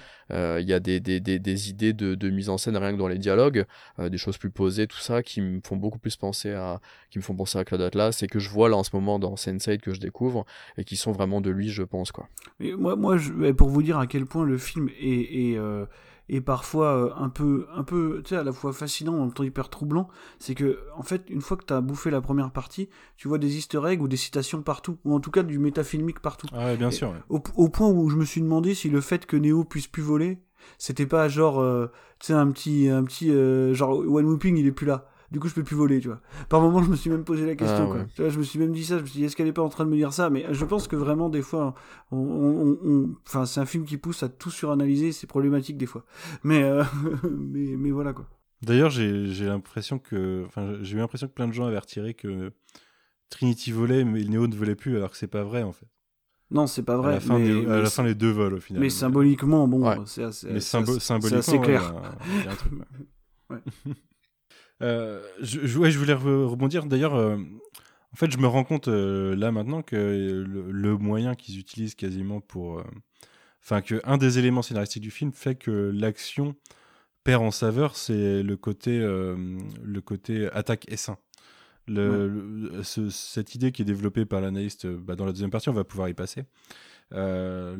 [0.60, 2.98] Il y a des, des, des, des idées de, de, mise en scène rien que
[2.98, 3.64] dans les dialogues,
[3.98, 6.80] des choses plus posées, tout ça, qui me font beaucoup plus penser à.
[7.10, 9.18] qui me font penser à Cloud Atlas et que je vois là en ce moment
[9.18, 10.44] dans sense que je découvre
[10.76, 12.12] et qui sont vraiment de lui, je pense.
[12.12, 12.28] quoi.
[12.60, 15.86] Mais moi, moi je, pour vous dire à quel point le film est, est, euh,
[16.40, 19.42] parfois euh, un peu, un peu tu sais, à la fois fascinant, en même temps
[19.42, 20.08] hyper troublant,
[20.38, 23.38] c'est que, en fait, une fois que tu as bouffé la première partie, tu vois
[23.38, 26.46] des easter eggs ou des citations partout, ou en tout cas du métafilmique partout.
[26.52, 27.14] Ah bien sûr.
[27.28, 30.38] Au, point où je me suis demandé si le fait que Neo puisse plus voler,
[30.78, 33.32] c'était pas genre, euh, tu sais, un petit, un petit,
[33.74, 36.20] genre, One Whooping, il est plus là du coup je peux plus voler, tu vois.
[36.50, 38.04] Par moment, je me suis même posé la question, ah, quoi.
[38.14, 39.52] Tu vois, je me suis même dit ça, je me suis dit, est-ce qu'elle est
[39.52, 40.28] pas en train de me dire ça?
[40.28, 41.74] Mais je pense que vraiment, des fois,
[42.12, 46.04] on, enfin, c'est un film qui pousse à tout suranalyser, c'est problématique des fois.
[46.44, 46.84] Mais, euh,
[47.30, 48.28] mais, mais voilà, quoi.
[48.60, 52.52] D'ailleurs, j'ai l'impression que, enfin, j'ai eu l'impression que plein de gens avaient retiré que
[53.30, 55.86] Trinity volait, mais Neo ne volait plus, alors que c'est pas vrai, en fait.
[56.50, 57.12] Non, c'est pas vrai.
[57.12, 58.82] À la, fin, mais, à la fin, les deux volent au final.
[58.82, 61.94] Mais symboliquement, bon, c'est assez, symboliquement, clair.
[62.44, 62.72] y a un truc,
[63.50, 63.58] ouais.
[64.82, 66.86] Euh, je, je, voulais rebondir.
[66.86, 69.96] D'ailleurs, euh, en fait, je me rends compte euh, là maintenant que
[70.46, 72.82] le, moyen qu'ils utilisent quasiment pour.
[73.62, 76.56] Enfin, que un des éléments scénaristiques du film fait que l'action
[77.22, 81.16] perd en saveur, c'est le côté, le côté attaque essaim.
[81.86, 85.84] Le, cette idée qui est développée par l'analyste bah, dans la deuxième partie, on va
[85.84, 86.44] pouvoir y passer.
[87.14, 87.76] Euh,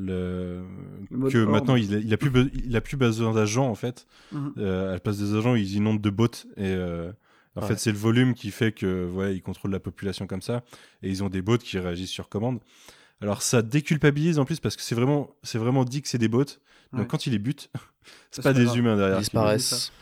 [1.10, 1.28] le...
[1.30, 2.30] que maintenant il a, il a, plus
[2.66, 4.06] il a plus besoin d'agents en fait.
[4.32, 4.54] Mhm.
[4.58, 6.26] Euh, à la place des agents, ils inondent de bots
[6.56, 7.12] et euh,
[7.56, 10.62] en fait c'est le volume qui fait que voilà ils contrôlent la population comme ça
[11.02, 12.60] et ils ont des bots qui réagissent sur commande.
[13.20, 16.28] Alors ça déculpabilise en plus parce que c'est vraiment c'est vraiment dit que c'est des
[16.28, 16.44] bots.
[16.92, 17.70] Donc quand ils les butent,
[18.30, 19.16] c'est pas, des humains derrière.
[19.16, 19.92] Ils disparaissent.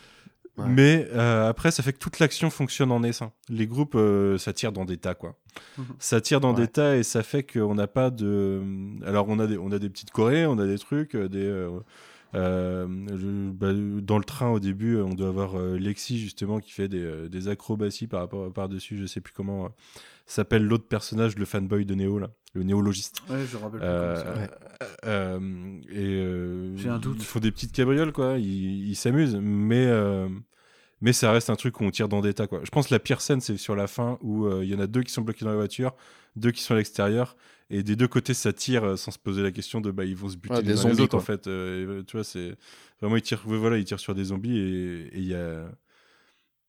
[0.69, 3.32] Mais euh, après, ça fait que toute l'action fonctionne en essaim.
[3.49, 5.37] Les groupes, euh, ça tire dans des tas, quoi.
[5.78, 5.85] Mhm.
[5.99, 8.62] Ça tire dans des tas et ça fait qu'on n'a pas de.
[9.05, 11.69] Alors, on a des, on a des petites corées, on a des trucs, euh, des.
[12.32, 17.49] Bah, dans le train au début, on doit avoir Lexi justement qui fait des, des
[17.49, 18.97] acrobaties par rapport par dessus.
[18.97, 19.70] Je sais plus comment
[20.27, 22.31] s'appelle l'autre personnage, le fanboy de Neo là.
[22.55, 23.20] le néologiste.
[23.28, 23.82] Ouais, je rappelle.
[25.91, 27.16] et J'ai un doute.
[27.19, 28.39] Ils font des petites cabrioles, quoi.
[28.39, 29.87] Ils s'amusent, mais
[31.01, 32.60] mais ça reste un truc où on tire dans des tas, quoi.
[32.62, 34.86] Je pense que la pire scène, c'est sur la fin où il y en a
[34.86, 35.94] deux qui sont bloqués dans la voiture,
[36.36, 37.36] deux qui sont à l'extérieur,
[37.70, 40.28] et des deux côtés, ça tire sans se poser la question de bah ils vont
[40.28, 41.43] se buter les uns les autres, en fait.
[41.43, 42.56] tu vois, c'est
[43.01, 45.70] vraiment ils tirent, voilà, ils tirent sur des zombies et il y a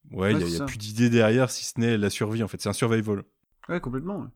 [0.09, 2.59] Ouais, il n'y a, plus d'idée derrière si ce n'est la survie en fait.
[2.59, 3.23] C'est un survival.
[3.69, 4.27] Ouais, complètement.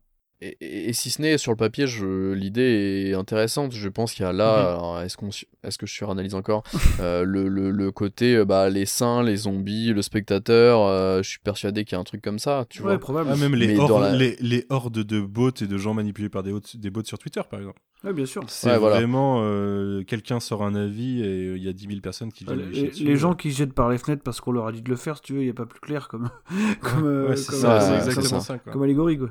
[0.42, 2.32] Et, si ce n'est sur le papier, je...
[2.32, 3.72] l'idée est intéressante.
[3.72, 5.04] Je pense qu'il y a là, mhm.
[5.04, 5.30] est-ce, qu'on...
[5.30, 6.62] est-ce que je suranalyse encore
[7.00, 10.82] euh, le, le, le, côté, euh, bah, les saints, les zombies, le spectateur.
[10.82, 12.66] Euh, je suis persuadé qu'il y a un truc comme ça.
[12.68, 12.98] Tu ouais, vois.
[12.98, 13.36] probablement.
[13.36, 16.52] Ah, même les, hordes, les, les, hordes de bots et de gens manipulés par des,
[16.74, 17.80] des bots sur Twitter, par exemple.
[18.04, 18.44] Oui, bien sûr.
[18.48, 22.44] C'est vraiment euh, quelqu'un sort un avis et il y a 10 000 personnes qui
[22.44, 22.70] viennent.
[22.70, 24.96] les, les gens qui jettent par les fenêtres parce qu'on leur a dit de le
[24.96, 26.28] faire, si tu veux, il n'y a pas plus clair comme,
[26.80, 28.58] comme, euh, c'est ça, exactement ça.
[28.58, 29.30] Comme allégorie, quoi.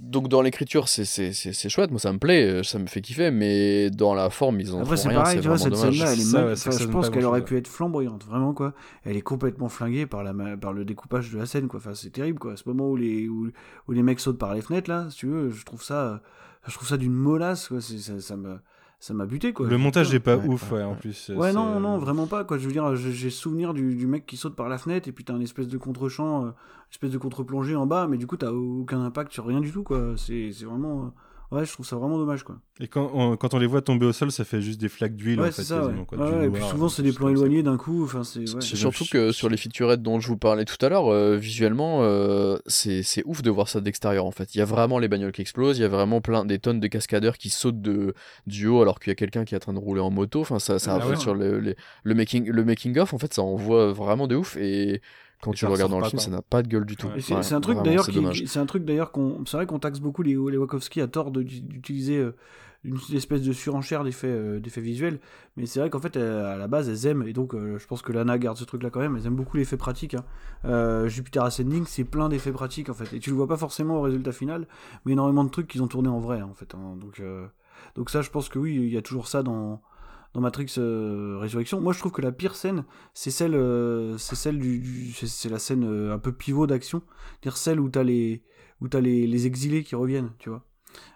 [0.00, 3.00] Donc dans l'écriture, c'est, c'est, c'est, chouette, moi ça me plaît, euh, ça me fait
[3.00, 6.20] kiffer, mais dans la forme, ils ont Après, c'est pareil, tu vois, cette scène-là, elle
[6.20, 6.56] est mal...
[6.56, 8.74] je pense qu'elle aurait pu être flamboyante, vraiment, quoi.
[9.04, 11.78] Elle est complètement flinguée par, la, par le découpage de la scène, quoi.
[11.78, 12.54] Enfin, c'est terrible, quoi.
[12.54, 13.52] À ce moment où les, où,
[13.86, 16.20] où les mecs sautent par les fenêtres, là, si tu veux, je trouve ça
[16.66, 18.58] je trouve ça d'une molasse quoi ça, ça me
[19.04, 19.68] ça m'a buté quoi.
[19.68, 22.56] Le montage est pas ouf ouais, en plus ouais non non vraiment pas quoi.
[22.56, 25.24] Je veux dire j'ai souvenir du, du, mec qui saute par la fenêtre et puis
[25.24, 26.50] t'as un espèce de contre-champ euh,
[26.90, 29.82] espèce de contre-plongée en bas mais du coup t'as aucun impact sur rien du tout
[29.82, 30.14] quoi.
[30.16, 31.12] C'est vraiment
[31.50, 32.56] Ouais, je trouve ça vraiment dommage, quoi.
[32.80, 35.14] Et quand on, quand on les voit tomber au sol, ça fait juste des flaques
[35.14, 35.62] d'huile, ouais, en fait.
[35.62, 36.46] Ça, ouais.
[36.46, 38.04] et puis souvent, c'est des plans éloignés d'un coup.
[38.04, 41.36] Enfin, c'est surtout que sur les featurettes dont je vous parlais tout à l'heure, euh,
[41.36, 44.54] visuellement, euh, c'est ouf de voir ça d'extérieur, en fait.
[44.54, 46.80] Il y a vraiment les bagnoles qui explosent, il y a vraiment plein des tonnes
[46.80, 48.14] de cascadeurs qui sautent de,
[48.46, 50.40] du haut alors qu'il y a quelqu'un qui est en train de rouler en moto.
[50.40, 53.92] Enfin, ça, ça ah, sur le, le, making, le making of, en fait, ça envoie
[53.92, 54.56] vraiment de ouf.
[54.56, 55.00] Et
[55.40, 57.08] quand tu le regardes dans le film, ça n'a pas de gueule du tout.
[57.18, 58.06] c'est un truc d'ailleurs
[58.46, 61.30] c'est un truc d'ailleurs qu'on c'est vrai qu'on taxe beaucoup les, les Wachowski à tort
[61.30, 62.34] d'utiliser euh,
[62.84, 65.18] une espèce de surenchère d'effets euh, d'effets visuels,
[65.56, 68.02] mais c'est vrai qu'en fait à la base elles aiment et donc euh, je pense
[68.02, 70.14] que Lana garde ce truc là quand même, elles aiment beaucoup l'effet pratique.
[70.14, 71.06] Hein.
[71.06, 74.02] Jupiter Ascending c'est plein d'effets pratiques en fait et tu le vois pas forcément au
[74.02, 74.66] résultat final,
[75.04, 76.74] mais énormément de trucs qu'ils ont tourné en vrai en fait.
[76.74, 76.96] Hein.
[77.00, 77.22] donc
[77.94, 79.80] donc ça je pense que oui il y a toujours ça dans
[80.34, 81.80] dans Matrix euh, Résurrection.
[81.80, 82.84] Moi, je trouve que la pire scène,
[83.14, 87.02] c'est celle, euh, c'est celle du, c'est la scène euh, un peu pivot d'action,
[87.42, 88.42] dire celle où t'as les,
[88.80, 90.62] où as les, les exilés qui reviennent, tu vois.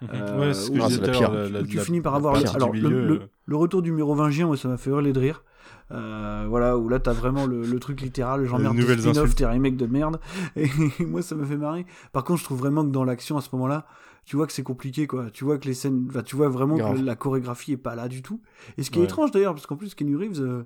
[0.02, 0.40] Mhm.
[0.40, 3.80] ouais, c'est ce que je la où, tu finis par avoir alors le, le, retour
[3.80, 5.44] du mérovingien, moi, ça m'a fait hurler de rire.
[5.90, 9.86] voilà, où là t'as vraiment le, le, truc littéral, j'emmerde tes spin-off, tes remakes de
[9.86, 10.20] merde.
[10.56, 10.68] Et
[11.00, 11.86] moi ça me fait marrer.
[12.12, 13.86] Par contre, je trouve vraiment que dans l'action à ce moment-là,
[14.28, 15.30] tu vois que c'est compliqué quoi.
[15.30, 18.20] Tu vois que les scènes tu vois vraiment que la chorégraphie est pas là du
[18.20, 18.42] tout.
[18.76, 20.64] Et ce qui est étrange d'ailleurs parce qu'en plus Kenny Reeves euh,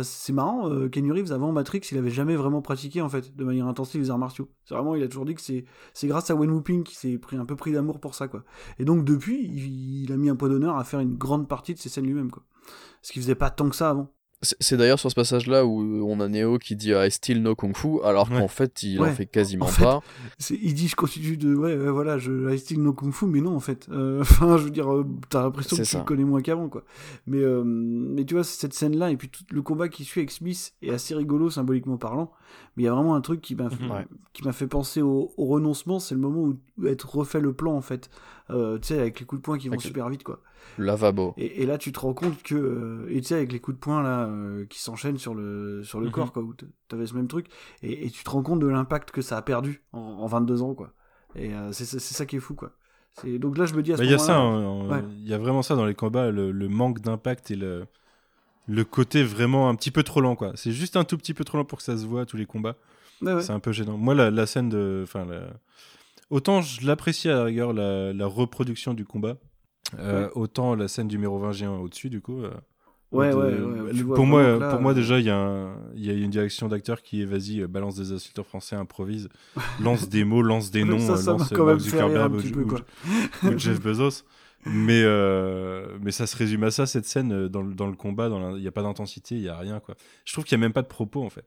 [0.00, 3.44] c'est marrant euh, Kenny Reeves avant Matrix il avait jamais vraiment pratiqué en fait de
[3.44, 4.48] manière intensive les arts martiaux.
[4.64, 7.18] C'est vraiment il a toujours dit que c'est c'est grâce à Wen Whooping qui s'est
[7.18, 8.44] pris un peu pris d'amour pour ça quoi.
[8.78, 11.74] Et donc depuis il, il a mis un point d'honneur à faire une grande partie
[11.74, 12.44] de ses scènes lui-même quoi.
[13.02, 14.12] Ce qui faisait pas tant que ça avant
[14.42, 17.76] c'est d'ailleurs sur ce passage-là où on a Neo qui dit I still know Kung
[17.76, 20.00] Fu, alors qu'en fait il en fait quasiment pas.
[20.50, 23.54] Il dit je continue de ouais, voilà je I still know Kung Fu, mais non
[23.54, 23.86] en fait.
[23.90, 26.84] Euh, enfin je veux dire euh, t'as l'impression que tu le connais moins qu'avant quoi.
[27.26, 30.30] Mais euh, mais tu vois cette scène-là et puis tout le combat qui suit avec
[30.30, 32.32] Smith est assez rigolo symboliquement parlant.
[32.76, 34.52] Mais il y a vraiment un truc qui m'a mhm.
[34.52, 38.08] fait penser au, renoncement, c'est le moment où, où être refait le plan en fait.
[38.48, 40.40] tu sais avec les coups de poing qui vont super vite quoi.
[40.78, 41.34] Lavabo.
[41.36, 43.76] Et, et, là, tu te rends compte que, euh, et tu sais, avec les coups
[43.76, 46.12] de poing là, euh, qui s'enchaînent sur le, sur le mhm.
[46.12, 46.54] corps, quoi, où
[46.88, 47.46] t'avais ce même truc,
[47.82, 50.62] et, et, tu te rends compte de l'impact que ça a perdu en, en 22
[50.62, 50.92] ans, quoi.
[51.36, 52.72] Et euh, c'est ça qui est fou, quoi.
[53.24, 55.34] Donc là, je me dis à ce bah, Il y a ça, hein, il y
[55.34, 57.86] a vraiment ça dans les combats, le, le manque d'impact et le,
[58.66, 60.52] le côté vraiment un petit peu trop lent, quoi.
[60.54, 62.46] C'est juste un tout petit peu trop lent pour que ça se voit, tous les
[62.46, 62.76] combats.
[63.22, 63.98] C'est un peu gênant.
[63.98, 65.02] Moi, la, la scène de.
[65.02, 65.26] Enfin,
[66.30, 69.36] autant je l'apprécie à la rigueur, la, la reproduction du combat.
[69.98, 72.42] Euh, autant la scène du mérovingien au-dessus, du coup.
[72.42, 72.50] Euh,
[73.12, 77.02] ouais, ouais, Pour moi, pour moi déjà, il y, a y a une direction d'acteur
[77.02, 79.28] qui est vas-y, balance des insulteurs français, improvise,
[79.80, 84.24] lance des mots, lance des noms, ça, lance Mark Zuckerberg ou, Jeff Bezos.
[84.66, 88.60] Mais, euh, mais ça se résume à ça, cette scène, dans, dans le combat, il
[88.60, 89.80] n'y a pas d'intensité, il n'y a rien.
[89.80, 89.94] Quoi.
[90.26, 91.46] Je trouve qu'il n'y a même pas de propos, en fait.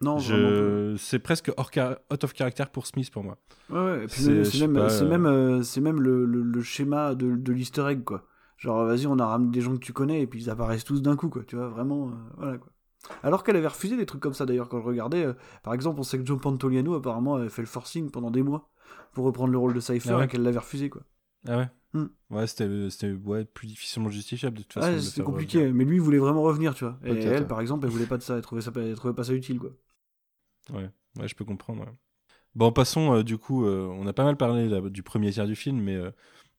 [0.00, 0.94] Non, je...
[0.96, 1.70] c'est presque hors
[2.12, 3.36] out of character pour Smith pour moi.
[3.70, 4.30] Ouais, c'est
[4.60, 8.24] même, même, euh, même le, le, schéma de, de l'easter egg, quoi.
[8.56, 11.02] Genre, vas-y, on a ramené des gens que tu connais et puis ils apparaissent tous
[11.02, 11.42] d'un coup, quoi.
[11.44, 12.70] Tu vois, vraiment, euh, voilà, quoi.
[13.22, 15.24] Alors qu'elle avait refusé des trucs comme ça, d'ailleurs, quand je regardais.
[15.24, 18.42] Euh, par exemple, on sait que Joe Pantoliano, apparemment, avait fait le forcing pendant des
[18.42, 18.70] mois
[19.12, 21.02] pour reprendre le rôle de Cypher ah et qu'elle l'avait refusé, quoi.
[21.46, 22.06] Ah ouais hmm.
[22.30, 25.00] Ouais, c'était ouais, plus difficilement justifiable de toute façon.
[25.00, 26.98] C'était compliqué, mais lui, il voulait vraiment revenir, tu vois.
[27.04, 29.24] Et elle, par exemple, elle voulait pas de ça, elle trouvait, ça, elle trouvait pas
[29.24, 29.70] ça utile, quoi.
[30.72, 30.88] Ouais,
[31.18, 31.86] ouais je peux comprendre.
[32.54, 35.98] Bon, passons du coup, on a pas mal parlé du premier tiers du film, mais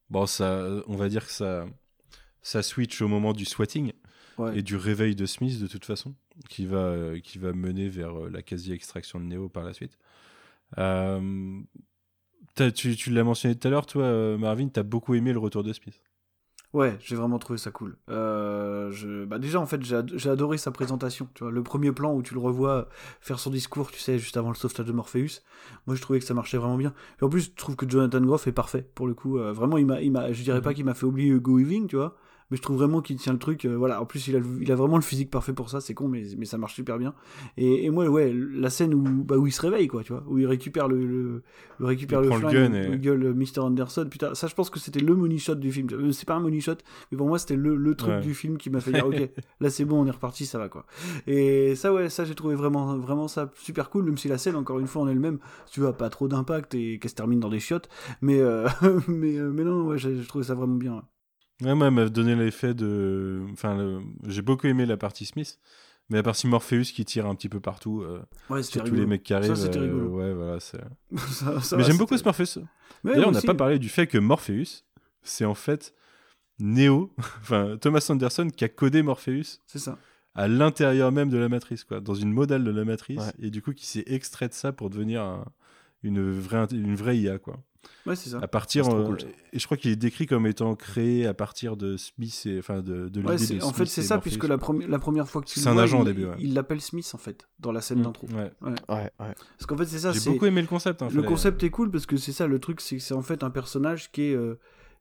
[0.10, 1.66] bon, ça, on va dire que ça,
[2.42, 3.92] ça switch au moment du swatting
[4.54, 6.16] et du réveil de Smith de toute façon,
[6.48, 9.98] qui va, qui va mener vers la quasi-extraction de Neo par la suite.
[12.56, 15.64] tu, tu l'as mentionné tout à l'heure, toi, Marvin, tu as beaucoup aimé le retour
[15.64, 16.02] de Smith.
[16.72, 17.98] Ouais, j'ai vraiment trouvé ça cool.
[18.12, 19.26] Euh, je...
[19.26, 21.28] bah déjà, en fait, j'ai adoré sa présentation.
[21.34, 22.88] Tu vois, le premier plan où tu le revois
[23.22, 25.42] faire son discours, tu sais, juste avant le sauvetage de Morpheus.
[25.88, 26.94] Moi, je trouvais que ça marchait vraiment bien.
[27.20, 29.40] Et en plus, je trouve que Jonathan Groff est parfait pour le coup.
[29.40, 30.76] Euh, vraiment, il m'a, je dirais pas mhm.
[30.76, 32.16] qu'il m'a fait oublier Hugo Weaving, tu vois,
[32.52, 33.66] mais je trouve vraiment qu'il tient le truc.
[33.66, 35.94] Euh, voilà, en plus, il a, il a vraiment le physique parfait pour ça, c'est
[35.94, 37.14] con, mais, mais ça marche super bien.
[37.58, 40.24] Et, et, moi, ouais, la scène où, bah, où il se réveille, quoi, tu vois,
[40.28, 41.06] où il récupère le,
[41.80, 43.60] le, récupère le, flingue, le, gueule euh, Mr.
[43.60, 45.88] Anderson, putain, ça, je pense que c'était le money shot du film.
[45.92, 46.78] Euh, c'est pas un money shot,
[47.12, 49.70] mais pour moi, c'était le, le truc du film qui m'a fait dire, ok, là,
[49.70, 50.86] c'est bon, on est reparti, ça va, quoi.
[51.28, 54.56] Et ça, ouais, ça, j'ai trouvé vraiment, vraiment ça super cool, même si la scène,
[54.56, 55.40] encore une fois, en elle-même,
[55.72, 57.90] tu vois, pas trop d'impact et qu'elle se termine dans des chiottes,
[58.22, 58.42] mais,
[59.08, 60.90] mais, mais non, ouais, j'ai trouvé ça vraiment bien.
[60.96, 61.02] Ouais,
[61.62, 63.42] moi, m'a donné l'effet de.
[63.52, 65.60] Enfin, j'ai beaucoup aimé la partie Smith,
[66.10, 68.02] mais la partie Morpheus qui tire un petit peu partout.
[68.02, 69.56] Euh, ouais, sur tous les mecs qui arrivent.
[69.56, 70.10] Ça, c'était euh, rigolo.
[70.10, 70.58] ouais, voilà.
[71.78, 72.62] mais j'aime beaucoup ce Morpheus.
[73.04, 74.84] D'ailleurs, on n'a pas parlé du fait que Morpheus,
[75.22, 75.94] c'est en fait
[76.60, 79.60] Neo, enfin Thomas Anderson qui a codé Morpheus.
[79.68, 79.98] C'est ça.
[80.36, 83.62] À l'intérieur même de la matrice, quoi, dans une modale de la matrice, et du
[83.62, 85.44] coup qui s'est extrait de ça pour devenir
[86.04, 87.58] une vraie une vraie IA, quoi.
[88.06, 88.40] Ouais, c'est ça.
[88.42, 89.16] À partir, euh,
[89.54, 92.82] et je crois qu'il est décrit comme étant créé à partir de Smith et enfin
[92.82, 94.58] de, de l'idée de En fait, c'est ça, puisque la,
[94.88, 96.28] la première fois que tu c'est un agent au début.
[96.40, 98.04] Il l'appelle Smith en fait dans la scène mm.
[98.04, 98.28] d'intro.
[98.28, 98.52] Ouais.
[98.62, 98.76] Ouais.
[98.90, 99.12] ouais.
[99.20, 100.12] Parce qu'en fait, c'est ça.
[100.12, 101.02] J'ai beaucoup aimé le concept.
[101.02, 102.48] le concept est cool parce que c'est ça.
[102.48, 104.60] Le truc, c'est que c'est en fait un personnage qui est euh,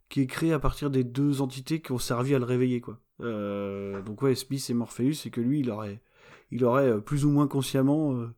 [0.08, 2.98] qui est créé à partir des deux entités qui ont servi à le réveiller, quoi.
[3.20, 6.00] Euh, donc ouais, Smith et Morpheus, c'est que lui, il aurait,
[6.50, 8.28] il aurait plus ou moins consciemment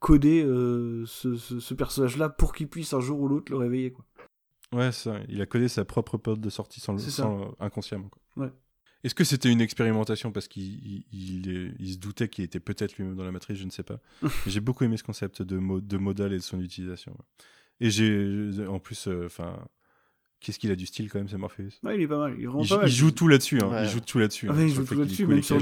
[0.00, 3.92] coder euh, ce, personnage-là pour qu'il puisse un jour ou l'autre le réveiller.
[3.92, 4.04] Quoi.
[4.72, 5.18] Ouais, ça.
[5.28, 8.08] Il a codé sa propre porte de sortie sans, sans inconsciemment.
[8.08, 8.44] Quoi.
[8.44, 8.52] Ouais.
[9.02, 10.30] Est-ce que c'était une expérimentation?
[10.30, 13.82] Parce qu'il il, se doutait qu'il était peut-être lui-même dans la matrice, je ne sais
[13.82, 13.98] pas.
[14.46, 17.16] j'ai beaucoup aimé ce concept de, de modal et de son utilisation.
[17.80, 19.58] Et j'ai en plus, euh, enfin,
[20.40, 22.34] Qu'est-ce qu'il a du style quand même, c'est Morpheus Ouais, il est pas mal.
[22.38, 23.58] Il, il, joue tout là-dessus.
[23.60, 23.82] Hein.
[23.82, 24.48] Il joue tout là-dessus.
[24.50, 25.58] Ah, il joue tout là-dessus, même, sur,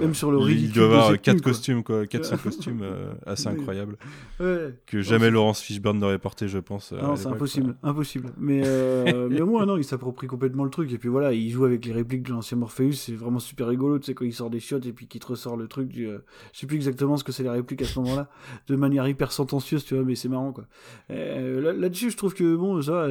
[0.00, 0.68] même sur le ridicule.
[0.68, 2.06] Il doit avoir 4 costumes, quoi.
[2.06, 3.96] 400 costumes euh, assez incroyables.
[4.38, 4.74] Ouais.
[4.84, 6.92] Que jamais Laurence Fishburne n'aurait porté, je pense.
[6.92, 7.76] Non, c'est impossible.
[7.82, 8.30] Impossible.
[8.36, 10.92] Mais, euh, mais au moins, non, il s'approprie complètement le truc.
[10.92, 12.92] Et puis voilà, il joue avec les répliques de l'ancien Morpheus.
[12.92, 15.26] C'est vraiment super rigolo, tu sais, quand il sort des chiottes et puis qu'il te
[15.28, 16.06] ressort le truc du.
[16.06, 16.18] Euh...
[16.52, 18.28] Je sais plus exactement ce que c'est les répliques à ce moment-là.
[18.66, 20.66] De manière hyper sentencieuse, tu vois, mais c'est marrant, quoi.
[21.10, 23.08] Euh, là-dessus, je trouve que, bon, ça,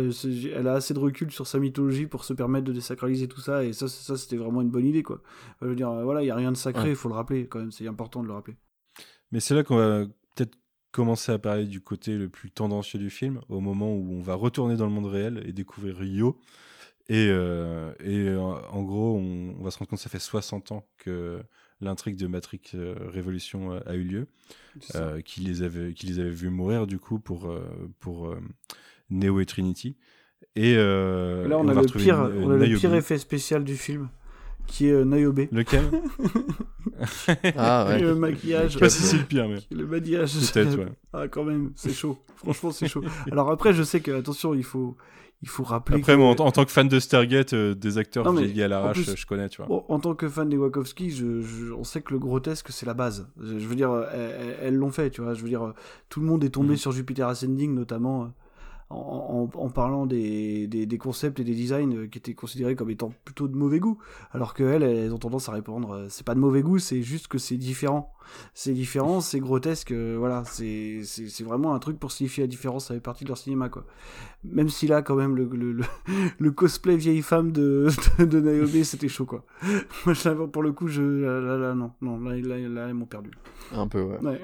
[0.56, 3.64] elle a assez de recul sur sa mythologie pour se permettre de désacraliser tout ça.
[3.64, 5.22] Et ça, ça c'était vraiment une bonne idée, quoi.
[5.62, 7.60] Je veux dire, voilà, il n'y a rien de sacré, il faut le rappeler quand
[7.60, 8.56] même, c'est important de le rappeler.
[9.32, 10.06] Mais c'est là qu'on va
[10.36, 10.58] peut-être
[10.92, 14.36] commencer à parler du côté le plus tendancieux du film, au moment où on va
[14.36, 16.40] retourner dans le monde réel et découvrir Rio.
[17.10, 20.88] Et, euh, et en, gros, on, va se rendre compte que ça fait 60 ans
[20.98, 21.42] que
[21.80, 24.28] l'intrigue de Matrix euh, Révolution a eu lieu,
[24.96, 27.54] euh, qui les avait qui les avait vus mourir du coup pour
[28.00, 28.36] pour
[29.10, 29.96] Neo et Trinity.
[30.58, 34.10] Et euh, là, on, a, le pire, on a le pire effet spécial du film,
[34.66, 35.48] qui est euh, Niobe.
[35.52, 35.84] Lequel?
[37.56, 38.00] Ah ouais.
[38.00, 38.72] Le maquillage.
[38.72, 39.60] Je sais pas si c'est le pire, mais.
[39.70, 40.34] Le maquillage.
[40.52, 40.88] Peut-être, ouais.
[41.14, 42.18] Ah, quand même, c'est chaud.
[42.38, 43.04] Franchement, c'est chaud.
[43.32, 44.98] Alors après, je sais que, attention, il faut,
[45.44, 46.00] il faut rappeler.
[46.00, 49.26] Après, moi, en, tant que fan de Stargate, euh, des acteurs vieillis à l'arrache, je
[49.28, 49.86] connais, tu vois.
[49.90, 53.28] en tant que fan des Wachowski, je, on sait que le grotesque, c'est la base.
[53.40, 53.94] Je, veux dire,
[54.64, 55.36] elles l'ont fait, tu vois.
[55.36, 55.74] Je veux dire,
[56.10, 56.78] tout le monde est tombé mhm.
[56.78, 58.34] sur Jupiter Ascending, notamment
[58.90, 63.48] en, parlant des, des, concepts et des designs euh, qui étaient considérés comme étant plutôt
[63.48, 63.98] de mauvais goût,
[64.32, 67.28] alors qu'elles, elles ont tendance à répondre euh, c'est pas de mauvais goût, c'est juste
[67.28, 68.14] que c'est différent.
[68.54, 71.02] C'est différent, c'est grotesque, euh, voilà, c'est
[71.44, 73.86] vraiment un truc pour signifier la différence, ça fait partie de leur cinéma, quoi.
[74.44, 75.78] Même si là, quand même, le, le,
[76.38, 77.88] le, cosplay vieille femme de,
[78.20, 79.46] de, Niobe, c'était chaud, quoi.
[80.06, 80.14] Moi,
[80.48, 83.32] pour le coup, je, là, là, non, non, là, là, là, ils m'ont perdu.
[83.72, 84.20] Un peu, ouais.
[84.22, 84.42] ouais.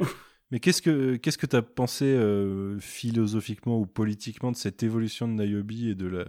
[0.51, 5.27] Mais qu'est-ce que qu'est-ce que tu as pensé euh, philosophiquement ou politiquement de cette évolution
[5.27, 6.25] de Niobe et de la,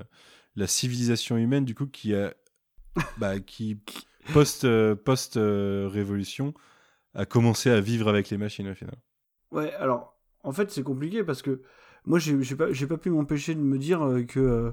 [0.56, 2.34] la civilisation humaine du coup qui a
[3.18, 3.78] bah, qui
[4.32, 6.54] post euh, post euh, révolution
[7.14, 8.96] a commencé à vivre avec les machines au final?
[9.50, 11.62] Ouais, alors en fait c'est compliqué parce que
[12.06, 14.72] moi j'ai pas j'ai pas pu m'empêcher de me dire que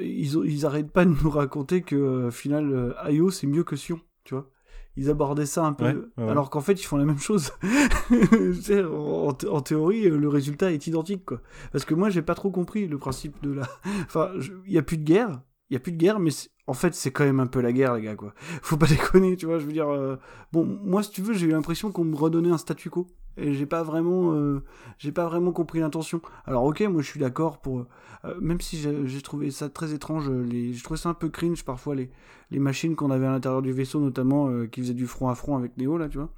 [0.00, 4.34] ils ils arrêtent pas de nous raconter que final Io c'est mieux que Sion, tu
[4.34, 4.50] vois?
[4.98, 7.52] Ils abordaient ça un peu, alors qu'en fait ils font la même chose.
[8.70, 11.40] en, en, théorie, le résultat est identique, quoi.
[11.70, 13.68] Parce que moi, j'ai pas trop compris le principe de la.
[14.04, 14.32] Enfin,
[14.66, 16.30] il y a plus de guerre, il y a plus de guerre, mais
[16.66, 18.34] en fait, c'est quand même un peu la guerre, les gars, quoi.
[18.62, 19.58] Faut pas déconner, tu vois.
[19.58, 20.16] Je veux dire, euh,
[20.52, 23.06] bon, moi, si tu veux, j'ai eu l'impression qu'on me redonnait un statu quo.
[23.38, 24.62] Et j'ai pas vraiment, euh,
[24.98, 26.20] j'ai pas vraiment compris l'intention.
[26.46, 27.86] Alors ok, moi je suis d'accord pour,
[28.24, 31.64] euh, même si j'ai trouvé ça très étrange, les, j'ai trouvé ça un peu cringe
[31.64, 32.10] parfois les,
[32.50, 35.34] les machines qu'on avait à l'intérieur du vaisseau, notamment euh, qui faisaient du front à
[35.34, 36.32] front avec Neo là, tu vois.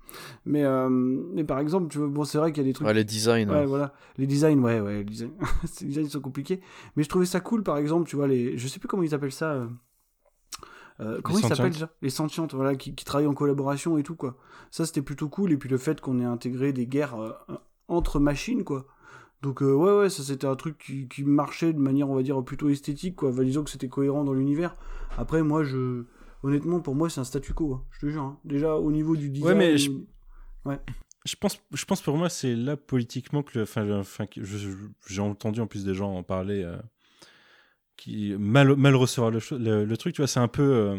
[0.45, 2.87] Mais, mais par exemple, tu vois, bon c'est vrai qu'il y a des trucs.
[2.87, 3.49] Ouais, les designs.
[3.49, 5.33] Ouais, voilà, les designs, ouais, ouais, les designs,
[5.81, 6.61] les designs sont compliqués.
[6.97, 9.15] Mais je trouvais ça cool, par exemple, tu vois les, je sais plus comment ils
[9.15, 9.69] appellent ça.
[11.01, 11.91] Euh, comment ils s'appellent déjà?
[12.03, 14.37] Les sentientes, voilà, qui, qui, travaillent en collaboration et tout, quoi.
[14.71, 15.53] Ça, c'était plutôt cool.
[15.53, 17.33] Et puis le fait qu'on ait intégré des guerres euh,
[17.89, 18.87] entre machines, quoi.
[19.43, 22.23] Donc, euh, ouais, ouais, ça c'était un truc qui, qui, marchait de manière, on va
[22.23, 23.31] dire, plutôt esthétique, quoi.
[23.31, 24.77] Enfin, disons que c'était cohérent dans l'univers.
[25.17, 26.05] Après, moi, je.
[26.43, 28.23] Honnêtement, pour moi, c'est un statu quo, hein, je te jure.
[28.23, 28.39] Hein.
[28.45, 29.53] Déjà, au niveau du design.
[29.53, 29.79] Ouais, mais.
[29.79, 29.91] Je...
[30.65, 30.81] Ouais.
[31.27, 33.63] Je pense, je pense pour moi, c'est là politiquement que.
[33.63, 34.27] Enfin, enfin
[35.07, 36.65] j'ai entendu en plus des gens en parler
[38.01, 40.63] qui mal, mal recevoir le, le, truc, tu vois, c'est un peu.
[40.63, 40.97] Euh,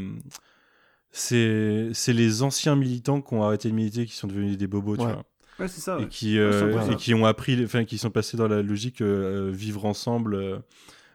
[1.11, 5.03] c'est les anciens militants qui ont arrêté de militer qui sont devenus des bobos, tu
[5.03, 5.25] vois.
[5.59, 5.99] Ouais, c'est ça.
[5.99, 9.51] Et, qui, euh, et qui ont appris, enfin, qui sont passés dans la logique euh,
[9.51, 10.61] vivre ensemble.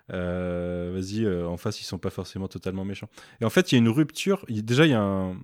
[0.09, 3.09] Vas-y, en face, ils sont pas forcément totalement méchants.
[3.41, 4.45] Et en fait, il y a une rupture.
[4.49, 5.37] déjà, il y a un.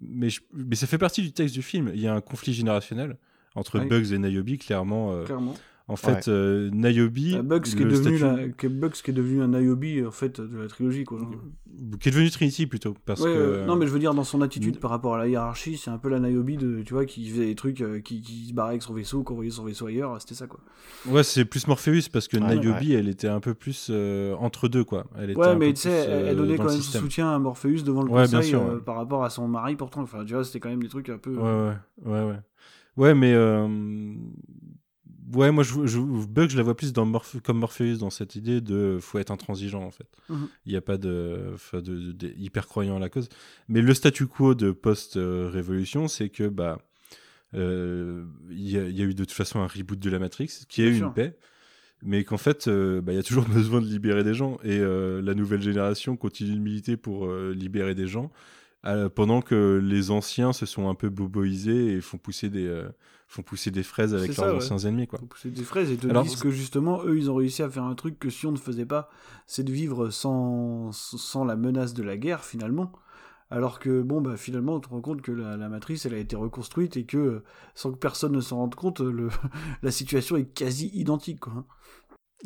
[0.00, 1.90] Mais, mais ça fait partie du texte du film.
[1.94, 3.16] Il y a un conflit générationnel
[3.54, 5.24] entre Bugs et Niobe, clairement.
[5.24, 5.54] clairement.
[5.86, 7.44] En fait, euh, Niobe.
[7.44, 11.04] Bugs, qui est devenu Bugs qui est devenu un Niobe en fait, de la trilogie.
[11.04, 11.20] Quoi.
[12.00, 12.94] Qui est devenu Trinity plutôt.
[13.04, 13.66] Parce que...
[13.66, 15.98] non, mais je veux dire, dans son attitude par rapport à la hiérarchie, c'est un
[15.98, 18.70] peu la Niobe de, tu vois, qui faisait des trucs, euh, qui, qui, se barrait
[18.70, 20.60] avec son vaisseau, qui envoyait son vaisseau ailleurs, c'était ça quoi.
[21.06, 24.84] Ouais, c'est plus Morpheus parce que Niobe, elle était un peu plus euh, entre deux
[24.84, 25.04] quoi.
[25.18, 28.02] Elle était ouais, mais tu sais, elle, donnait quand même son soutien à Morpheus devant
[28.02, 28.56] le conseil
[28.86, 30.00] par rapport à son mari pourtant.
[30.00, 31.36] Enfin, tu vois, c'était quand même des trucs un peu.
[31.36, 31.74] Ouais,
[32.06, 32.22] ouais, ouais.
[32.24, 32.38] Ouais,
[32.96, 33.34] ouais mais
[35.32, 37.10] Ouais, moi, je, je, Bug, je la vois plus dans
[37.42, 40.08] comme Morpheus dans cette idée de faut être intransigeant en fait.
[40.28, 40.48] Mhm.
[40.66, 43.28] Il n'y a pas de, de, hyper croyant à la cause.
[43.68, 46.78] Mais le statu quo de post-révolution, c'est que bah
[47.54, 50.86] euh, il y, a eu de toute façon un reboot de la Matrix qui a
[50.86, 51.36] eu une paix,
[52.02, 54.78] mais qu'en fait euh, bah, il y a toujours besoin de libérer des gens et
[54.80, 58.30] euh, la nouvelle génération continue de militer pour libérer des gens
[59.14, 62.68] pendant que les anciens se sont un peu boboisés et font pousser des
[63.26, 65.18] font pousser des fraises avec leurs anciens ennemis quoi.
[65.18, 67.84] Font pousser des fraises et te disent que justement eux ils ont réussi à faire
[67.84, 69.10] un truc que si on ne faisait pas,
[69.46, 72.92] c'est de vivre sans sans la menace de la guerre finalement.
[73.50, 76.34] Alors que bon bah finalement on te rend compte que la, matrice elle a été
[76.34, 77.42] reconstruite et que
[77.74, 79.28] sans que personne ne s'en rende compte le,
[79.82, 81.52] la situation est quasi identique quoi.
[81.56, 81.64] Hein.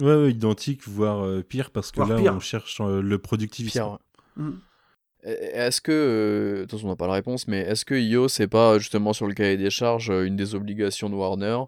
[0.01, 3.99] Ouais, identique voire euh, pire parce que là on cherche euh, le productivisme.
[4.37, 4.51] Mmh.
[5.25, 8.79] Est-ce que, euh, attention, on n'a pas la réponse, mais est-ce que IO, c'est pas
[8.79, 11.59] justement sur le cahier des charges euh, une des obligations de Warner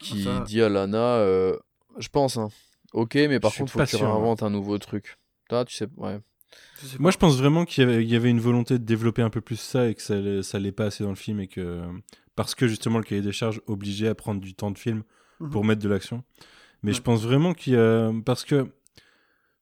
[0.00, 1.56] qui dit à Lana, euh,
[1.98, 2.48] je pense, hein,
[2.92, 4.10] ok, mais par contre, faut que tu hein.
[4.10, 5.18] réinventes un nouveau truc.
[5.48, 6.18] Toi, tu sais, ouais.
[6.98, 9.88] Moi, je pense vraiment qu'il y, avait une volonté de développer un peu plus ça
[9.88, 11.82] et que ça, ça allait pas assez dans le film et que
[12.34, 15.02] parce que justement le cahier des charges obligeait à prendre du temps de film
[15.40, 16.24] mmh pour mettre de l'action.
[16.82, 18.72] Mais je pense vraiment qu'il y a parce que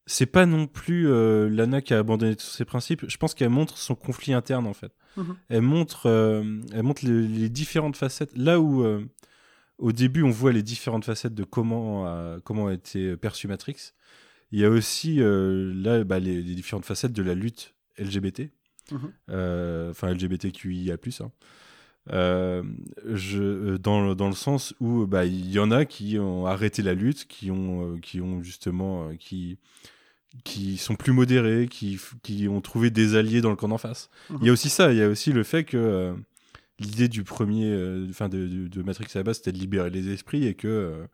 [0.09, 3.05] c'est pas non plus euh, Lana qui a abandonné tous ses principes.
[3.07, 4.93] Je pense qu'elle montre son conflit interne en fait.
[5.17, 5.37] Mhm.
[5.51, 8.35] Elle montre, euh, elle montre les, différentes facettes.
[8.35, 9.05] Là où euh,
[9.77, 13.93] au début on voit les différentes facettes de comment a, comment a été perçue Matrix,
[14.51, 18.51] il y a aussi là bah, les, différentes facettes de la lutte LGBT,
[18.91, 19.13] mhm.
[19.91, 20.97] enfin LGBTQIA+.
[21.21, 22.63] Hein.
[23.05, 26.95] je, dans, dans, le sens où bah, il y en a qui ont arrêté la
[26.95, 29.59] lutte, qui ont, qui ont justement qui,
[30.45, 34.11] qui sont plus modérés, qui, qui ont trouvé des alliés dans le camp d'en face.
[34.41, 36.15] Il y a aussi ça, il y a aussi le fait que euh,
[36.79, 40.11] l'idée du premier, euh, enfin de, de, Matrix à la base, c'était de libérer les
[40.13, 41.07] esprits et que euh,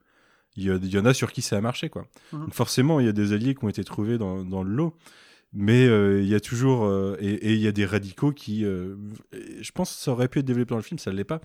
[0.56, 2.06] il y, en a sur qui ça a marché, quoi.
[2.32, 2.40] Mhm.
[2.40, 4.96] Donc forcément, il y a des alliés qui ont été trouvés dans, dans le lot,
[5.52, 10.01] mais il y a toujours et il y a des radicaux qui, je pense, que
[10.01, 11.40] ça aurait pu être développé dans le film, ça ne l'est pas.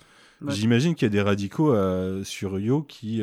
[0.47, 1.76] J'imagine qu'il y a des radicaux
[2.23, 3.22] sur Yo qui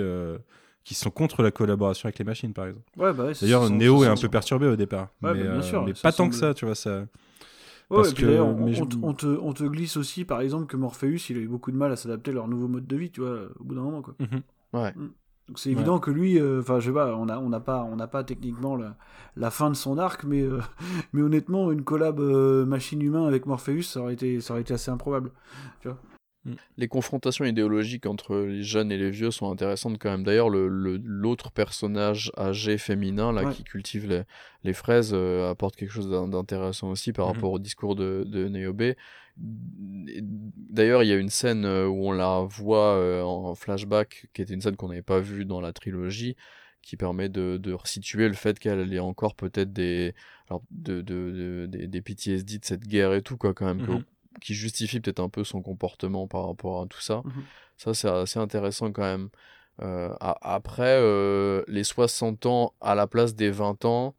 [0.87, 2.87] qui sont contre la collaboration avec les machines, par exemple.
[2.97, 5.09] Ouais, bah D'ailleurs, Neo est un peu perturbé au départ.
[5.21, 6.77] mais, bien euh, sûr, mais pas tant que ça, tu vois.
[6.77, 7.07] Ça...
[7.89, 11.49] Parce que, on, te, on, te, glisse aussi, par exemple, que Morpheus, il a eu
[11.49, 13.75] beaucoup de mal à s'adapter à leur nouveau mode de vie, tu vois, au bout
[13.75, 14.15] d'un moment, quoi.
[14.21, 14.43] Mhm.
[14.75, 14.93] Ouais.
[14.95, 15.11] Mm.
[15.49, 17.83] Donc c'est évident que lui, euh, enfin, je sais pas, on n'a on a pas,
[17.85, 18.97] on n'a pas techniquement la,
[19.37, 20.61] la, fin de son arc, mais, euh,
[21.13, 25.33] mais honnêtement, une collab machine-humain avec Morpheus, ça aurait été, ça aurait été assez improbable,
[25.81, 25.99] tu vois.
[26.47, 26.55] Mm.
[26.77, 30.23] Les confrontations idéologiques entre les jeunes et les vieux sont intéressantes quand même.
[30.23, 34.23] D'ailleurs, l'autre le, personnage âgé féminin là, qui cultive les,
[34.63, 37.35] les fraises euh, apporte quelque chose d'intéressant aussi par mm-hmm.
[37.35, 38.95] rapport au discours de, de Neobe.
[39.37, 44.43] D'ailleurs, il y a une scène euh, où on la voit euh, en flashback, qui
[44.43, 46.37] était une scène qu'on n'avait pas vue dans la trilogie,
[46.81, 50.15] qui permet de, de resituer le fait qu'elle ait encore peut-être des,
[50.49, 53.85] alors de, de, des, des PTSD de cette guerre et tout, quoi, quand même.
[53.85, 54.05] Mm-hmm
[54.41, 57.23] qui justifie peut-être un peu son comportement par rapport à tout ça.
[57.25, 57.43] Mhm.
[57.77, 59.29] Ça, c'est assez intéressant quand même.
[59.83, 64.15] Euh, après, euh, les 60 ans à la place des 20 ans,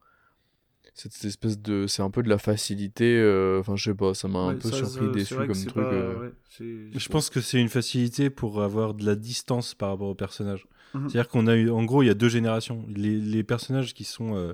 [0.93, 4.27] cette espèce de c'est un peu de la facilité euh, enfin je sais pas ça
[4.27, 6.19] m'a un Ouais, peu ça, surpris déçu comme truc pas- euh.
[6.21, 10.07] ouais, c'est- Je pense que c'est une facilité pour avoir de la distance par rapport
[10.09, 10.65] aux personnages.
[10.95, 11.09] Mhm.
[11.09, 12.83] C'est-à-dire qu'on a eu, en gros, il y a deux générations.
[12.89, 14.53] Les, les personnages qui sont euh,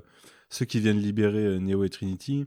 [0.50, 2.44] ceux qui viennent libérer euh, Neo et Trinity,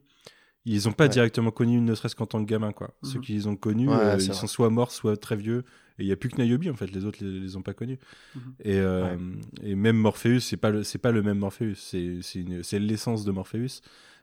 [0.76, 1.10] ils n'ont pas Ouais.
[1.10, 2.91] directement connu, ne serait-ce qu'en tant que gamin, quoi.
[3.03, 3.23] Ceux Mhm.
[3.23, 4.34] qui les ont connus, Ouais, euh, ils vrai.
[4.34, 5.64] sont soit morts, soit très vieux.
[5.99, 6.91] Et il n'y a plus que Niobe, en fait.
[6.91, 7.98] Les autres les, les ont pas connus.
[8.35, 8.41] Mhm.
[8.64, 9.18] Et, euh,
[9.64, 11.73] et même Morpheus, c'est pas le, pas le même Morpheus.
[11.76, 13.81] C'est l'essence de Morpheus.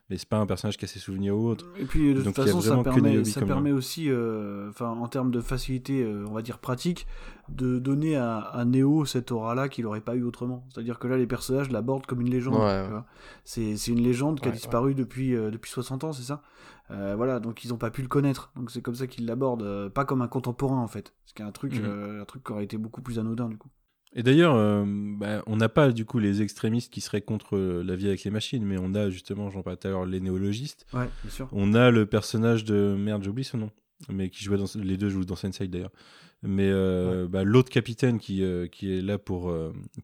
[0.09, 1.65] Mais c'est pas un personnage qui a ses souvenirs ou autre.
[1.79, 5.31] Et puis de Donc, toute façon, ça permet, ça permet aussi, euh, enfin en termes
[5.31, 7.07] de facilité, euh, on va dire pratique,
[7.49, 10.63] de donner à, à Neo cette aura-là qu'il n'aurait pas eu autrement.
[10.69, 12.55] C'est-à-dire que là, les personnages l'abordent comme une légende.
[12.55, 13.01] Ouais, ouais.
[13.45, 16.43] C'est c'est une légende qui a Ouais, disparu depuis, euh, depuis 60 ans, c'est ça?
[16.91, 18.51] Euh, Voilà, donc ils n'ont pas pu le connaître.
[18.55, 21.15] Donc c'est comme ça qu'ils l'abordent, euh, pas comme un contemporain en fait.
[21.25, 21.81] Ce qui est un truc, Mhm.
[21.83, 23.69] euh, un truc qui aurait été beaucoup plus anodin du coup.
[24.15, 27.83] Et d'ailleurs, euh, bah, on n'a pas du coup les extrémistes qui seraient contre euh,
[27.83, 30.21] la vie avec les machines, mais on a justement, j'en parlais tout à l'heure, les
[30.21, 30.85] néologistes.
[30.93, 31.49] Ouais, bien sûr.
[31.51, 33.71] On a le personnage de merde, j'oublie son nom,
[34.09, 35.91] mais qui jouait dans les deux jouent dans Sense8 d'ailleurs.
[36.43, 39.51] Mais euh, bah, l'autre capitaine qui, euh, qui est là pour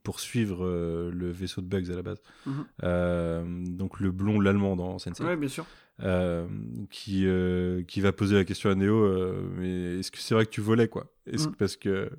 [0.03, 0.65] poursuivre
[1.13, 3.77] le vaisseau de Bugs à la base, Mhm.
[3.77, 5.65] Donc le blond, l'allemand dans Sense8, Ouais, bien sûr.
[6.03, 6.47] euh,
[6.89, 10.45] qui, euh, qui va poser la question à Neo euh, mais est-ce que c'est vrai
[10.45, 11.13] que tu volais quoi?
[11.27, 11.51] Est-ce Mm.
[11.51, 12.09] que- parce que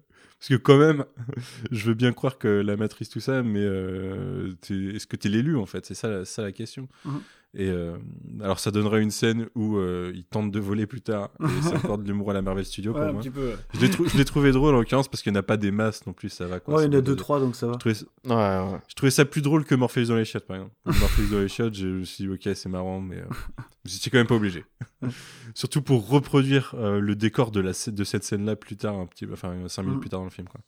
[0.43, 1.05] parce que quand même
[1.71, 5.31] je veux bien croire que la matrice tout ça mais euh, est-ce que tu es
[5.31, 5.87] l'élu en fait?
[5.87, 7.21] C'est ça ça la question Mhm.
[7.55, 7.97] Et euh,
[8.41, 11.75] alors ça donnerait une scène où euh, il tente de voler plus tard et c'est
[11.77, 13.49] encore de l'humour à la Marvel Studio Ouais, pour un moi petit peu.
[13.49, 13.57] ouais.
[13.75, 16.15] je l'ai trouvé drôle en l'occurrence parce qu'il n'y en a pas des masses non
[16.15, 17.75] plus ça va quoi Ouais, il y en a C'est- deux, trois, donc ça va.
[17.75, 17.95] je trouvais,
[18.35, 18.35] ouais
[18.73, 20.73] ouais je trouvais ça plus drôle que Morpheus dans les chiottes, par exemple.
[20.87, 23.25] Morpheus dans les chiottes, je me suis dit, ok, c'est marrant, mais euh,
[23.85, 24.65] j'étais quand même pas obligé.
[25.55, 29.07] Surtout pour reproduire euh, le décor de, la, scè- de cette scène-là plus tard, un
[29.07, 30.01] petit, enfin, cinq minutes Mhm.
[30.01, 30.61] plus tard dans le film, quoi.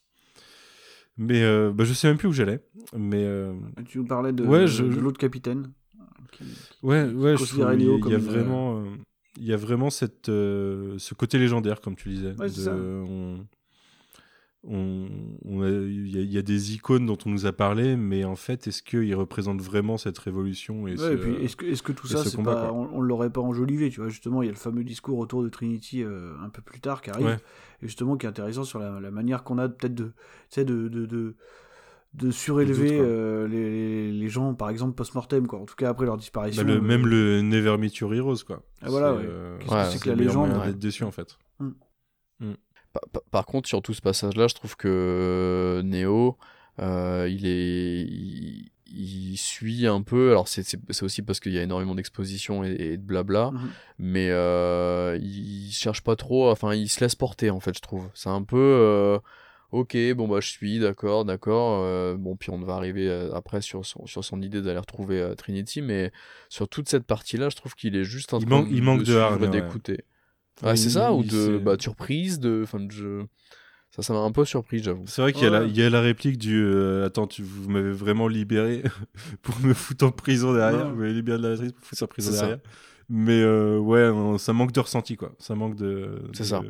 [1.16, 2.60] Mais euh, bah, je sais même plus où j'allais.
[2.94, 3.54] Mais euh,
[3.86, 5.70] Tu nous parlais de, Ouais, de- je- de l'autre capitaine.
[6.36, 6.44] Qui-
[6.82, 8.84] ouais, ouais, je trouve il y a- Neo il y, a une, vraiment, euh,
[9.38, 12.34] il y a vraiment cette, euh, ce côté légendaire, comme tu disais.
[12.38, 12.74] Ouais, c'est de- ça.
[12.74, 13.46] on,
[14.66, 15.06] on,
[15.44, 17.96] on a- il y, a- il y a des icônes dont on nous a parlé,
[17.96, 21.54] mais en fait, est-ce qu'ils représentent vraiment cette révolution et Ouais, ce- et puis est-ce
[21.56, 22.72] que, est-ce que tout ça, ce c'est combat, pas, quoi?
[22.72, 25.42] on, on l'aurait pas enjolivé, tu vois, justement, il y a le fameux discours autour
[25.42, 27.36] de Trinity euh, un peu plus tard qui arrive, Ouais.
[27.82, 30.12] et justement qui est intéressant sur la, la manière qu'on a peut-être de, tu
[30.48, 31.34] sais, de, de, de,
[32.14, 36.14] de surélever euh, les, les gens, par exemple, post-mortem, quoi, en tout cas après leur
[36.14, 36.62] Bah, disparition.
[36.62, 38.62] le, euh, même le Never Meet Your Heroes, quoi.
[38.82, 39.24] Ah, voilà, ouais.
[39.26, 40.66] euh, Qu'est-ce que c'est que la légende, ouais.
[40.66, 41.36] d'être déçu, en fait.
[42.92, 46.36] Pa- pa- par contre, sur tout ce passage-là, je trouve que Neo,
[46.78, 50.30] euh, il est, il, il suit un peu.
[50.30, 53.50] Alors c'est c'est c'est aussi parce qu'il y a énormément d'exposition et, et de blabla,
[53.50, 53.68] Mhm.
[53.98, 56.48] mais euh, il cherche pas trop.
[56.52, 58.08] Enfin, il se laisse porter en fait, je trouve.
[58.14, 59.18] C'est un peu.
[59.74, 61.82] Ok, bon bah je suis d'accord, d'accord.
[61.82, 65.20] euh, bon puis on va arriver euh, après sur son, sur son idée d'aller retrouver
[65.20, 66.12] euh, Trinity, mais
[66.48, 69.02] sur toute cette partie-là, je trouve qu'il est juste en Il train manque- il manque
[69.02, 69.48] de ouais.
[69.48, 69.98] d'écouter.
[70.62, 73.24] Ouais, c'est ça, ou il- de, bah, de surprise, de, enfin, de jeu.
[73.90, 75.04] Ça, ça m'a un peu surpris, j'avoue.
[75.08, 75.68] C'est vrai qu'il y, a la- Ouais.
[75.68, 78.82] il y a la réplique du euh, Attends, tu, vous m'avez vraiment libéré
[79.42, 80.86] pour me foutre en prison derrière.
[80.86, 80.92] Ouais.
[80.92, 82.42] Vous m'avez libéré de la matrice pour me foutre en prison C'est ça.
[82.46, 82.60] derrière.
[83.08, 85.32] Mais euh, ouais, on- ça manque de ressenti, quoi.
[85.40, 86.22] Ça manque de.
[86.32, 86.62] C'est de- ça.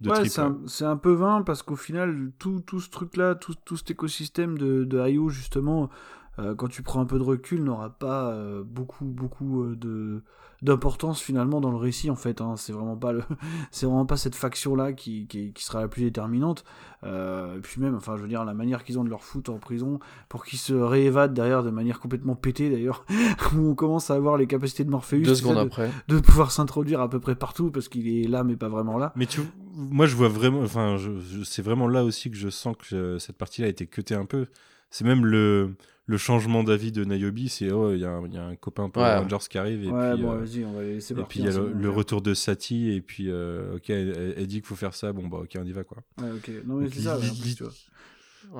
[0.00, 3.54] De ouais, c'est un, un peu vain parce qu'au final, tout, tout ce truc-là, tout,
[3.64, 5.90] tout cet écosystème de, de IO, justement,
[6.38, 10.22] euh, quand tu prends un peu de recul, n'aura pas euh, beaucoup, beaucoup euh, de
[10.60, 12.40] d'importance finalement dans le récit en fait.
[12.40, 12.54] Hein.
[12.56, 13.22] C'est vraiment pas le,
[13.70, 16.64] c'est vraiment pas cette faction-là qui, qui, qui sera la plus déterminante.
[17.04, 19.52] Euh, et puis même, enfin, je veux dire, la manière qu'ils ont de leur foutre
[19.52, 23.04] en prison pour qu'ils se réévadent derrière de manière complètement pétée d'ailleurs,
[23.54, 25.90] où on commence à avoir les capacités de Morpheus, Deux secondes de, après.
[26.08, 29.12] de pouvoir s'introduire à peu près partout parce qu'il est là mais pas vraiment là.
[29.14, 29.42] Mais tu,
[29.78, 32.94] moi, je vois vraiment, enfin, je, je- c'est vraiment là aussi que je sens que
[32.94, 34.46] euh, cette partie-là a été cutée un peu.
[34.90, 35.74] C'est même le,
[36.06, 38.56] le changement d'avis de Niobe, c'est oh, il y, a un- il y a un
[38.56, 39.16] copain Power Ouais.
[39.18, 40.22] Rangers qui arrive et ouais, puis.
[40.22, 42.22] bon, euh, vas-y, on va les laisser et puis il y a c'est le, retour
[42.22, 45.38] de Sati et puis euh, ok elle, elle dit qu'il faut faire ça bon bah
[45.38, 45.98] ok on y va quoi.
[46.20, 46.50] Ouais, ok.
[46.66, 47.72] Non, mais Donc, c'est ça, li- ouais, en plus, li- tu vois.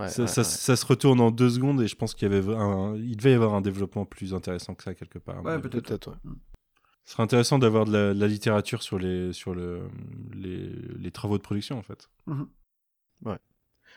[0.02, 0.44] Ouais, ça, ouais, ça- ouais.
[0.44, 3.30] ça se retourne en deux secondes et je pense qu'il y avait un, il devait
[3.30, 5.42] y avoir un développement plus intéressant que ça quelque part.
[5.44, 5.86] Ouais, peut-être.
[5.88, 6.32] Peut-être, ouais.
[7.08, 9.80] Ce serait intéressant d'avoir de la, de la littérature sur les sur le
[10.36, 10.68] les,
[10.98, 12.10] les travaux de production en fait.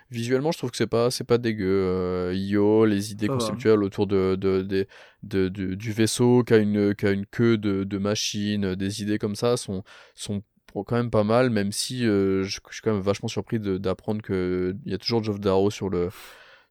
[0.10, 1.68] Visuellement, je trouve que c'est pas, c'est pas dégueu.
[1.68, 4.88] Euh, Io, les idées conceptuelles autour de, de, de,
[5.24, 9.02] de- de- du vaisseau qui a une, qui a une queue de, de machine, des
[9.02, 9.84] idées comme ça sont,
[10.16, 10.42] sont
[10.74, 14.22] quand même pas mal, même si euh, je, je suis quand même vachement surpris d'apprendre
[14.22, 16.10] qu'il y a toujours Geoff Darrow sur le,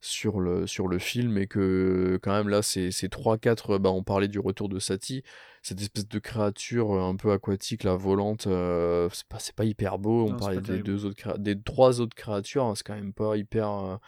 [0.01, 4.03] sur le, sur le film et que quand même là, ces, ces 3-4, bah, on
[4.03, 5.23] parlait du retour de Satie,
[5.63, 10.27] cette espèce de créature un peu aquatique, la volante, c'est pas, pas hyper beau.
[10.29, 13.99] On parlait des, deux autres des trois autres créatures, hein, c'est quand même pas hyper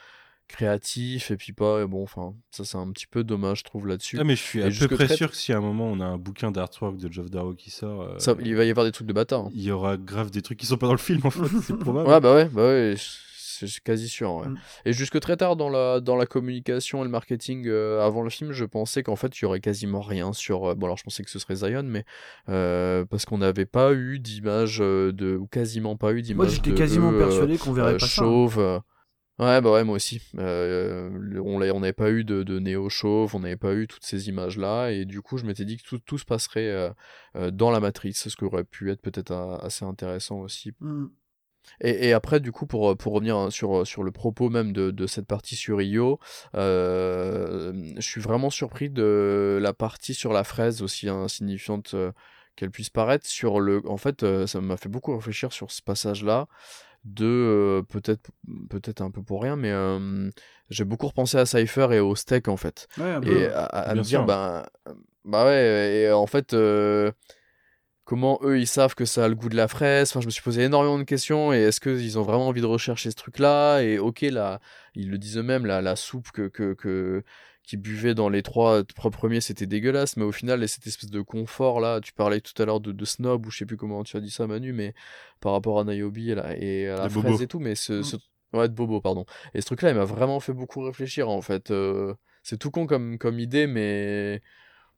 [0.52, 4.18] créatif et puis pas bon enfin ça c'est un petit peu dommage je trouve là-dessus
[4.20, 6.04] ah mais je suis à peu près sûr que si à un moment on a
[6.04, 8.92] un bouquin d'artwork de Geoff Darrow qui sort euh, ça, il va y avoir des
[8.92, 9.50] trucs de bâtard hein.
[9.54, 11.76] il y aura grave des trucs qui sont pas dans le film en fait c'est
[11.78, 12.94] probable ouais bah ouais bah ouais
[13.66, 14.48] c'est quasi sûr ouais.
[14.48, 14.58] Mm.
[14.86, 18.30] et jusque très tard dans la dans la communication et le marketing euh, avant le
[18.30, 21.04] film je pensais qu'en fait il y aurait quasiment rien sur euh, bon alors je
[21.04, 22.04] pensais que ce serait Zion mais
[22.46, 27.12] parce qu'on n'avait pas eu d'image de ou quasiment pas eu d'image moi j'étais quasiment
[27.12, 28.84] persuadé qu'on verrait pas chauve ça, hein.
[29.38, 30.20] Ouais, bah ouais, moi aussi.
[30.38, 31.10] Euh,
[31.42, 35.04] on n'avait pas eu de, de néo-chauve, on n'avait pas eu toutes ces images-là, et
[35.04, 36.90] du coup, je m'étais dit que tout, tout se passerait euh,
[37.36, 40.72] euh, dans la matrice, ce qui aurait pu être peut-être assez intéressant aussi.
[40.80, 41.06] Mmh.
[41.80, 44.90] Et, et, après, du coup, pour, pour revenir hein, sur, sur le propos même de,
[44.90, 46.18] de cette partie sur Io,
[46.54, 51.94] je suis vraiment surpris de la partie sur la fraise, aussi insignifiante
[52.56, 53.26] qu'elle puisse paraître.
[53.26, 53.82] Sur le...
[53.88, 56.46] En fait, ça m'a fait beaucoup réfléchir sur ce passage-là
[57.04, 58.30] de euh, peut-être
[58.70, 59.72] peut-être un peu pour rien mais
[60.70, 62.88] j'ai beaucoup repensé à Cypher et au steak en fait
[63.24, 64.66] et à, me dire bah
[65.24, 67.10] bah ouais et en fait euh,
[68.04, 70.10] comment eux ils savent que ça a le goût de la fraise?
[70.10, 72.66] Enfin je me suis posé énormément de questions et est-ce qu'ils ont vraiment envie de
[72.66, 74.60] rechercher ce truc là et ok là
[74.94, 77.24] ils le disent eux-mêmes la, la soupe que, que, que
[77.62, 81.80] qui buvait dans les trois, premiers, c'était dégueulasse, mais au final, cette espèce de confort
[81.80, 84.20] là, tu parlais tout à l'heure de, snob, ou je sais plus comment tu as
[84.20, 84.94] dit ça, Manu, mais
[85.40, 88.18] par rapport à Niobe et, et à la fraise et tout, mais ce, mm.
[88.52, 89.24] Ouais, de Bobo, pardon.
[89.54, 91.70] Et ce truc-là, il m'a vraiment fait beaucoup réfléchir, en fait.
[91.70, 94.42] Euh, c'est tout con comme, comme idée, mais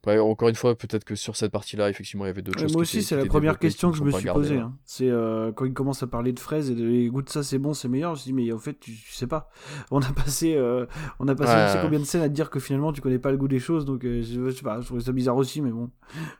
[0.07, 2.73] encore une fois, peut-être que sur cette partie-là, effectivement, il y avait d'autres choses.
[2.73, 4.57] Moi aussi, c'est la première question que je me suis posée.
[4.57, 4.77] Hein.
[4.85, 7.73] C'est euh, quand il commence à parler de fraises et de goût ça, c'est bon,
[7.73, 8.15] c'est meilleur.
[8.15, 9.49] Je me suis dit, mais en fait, tu, sais pas.
[9.91, 10.85] On a passé, euh,
[11.19, 13.37] on a passé combien de scènes à te dire que finalement, tu connais pas le
[13.37, 13.85] goût des choses.
[13.85, 15.89] Donc, euh, je, sais pas, je trouvais ça bizarre aussi, mais bon.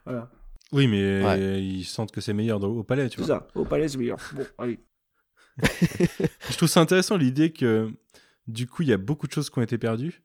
[0.04, 0.30] Voilà.
[0.72, 3.26] Oui, mais ils sentent que c'est meilleur au palais, tu vois.
[3.26, 4.18] C'est ça, au palais, c'est meilleur.
[4.34, 4.80] Bon, allez.
[6.50, 7.90] je trouve ça intéressant l'idée que,
[8.46, 10.22] du coup, il y a beaucoup de choses qui ont été perdues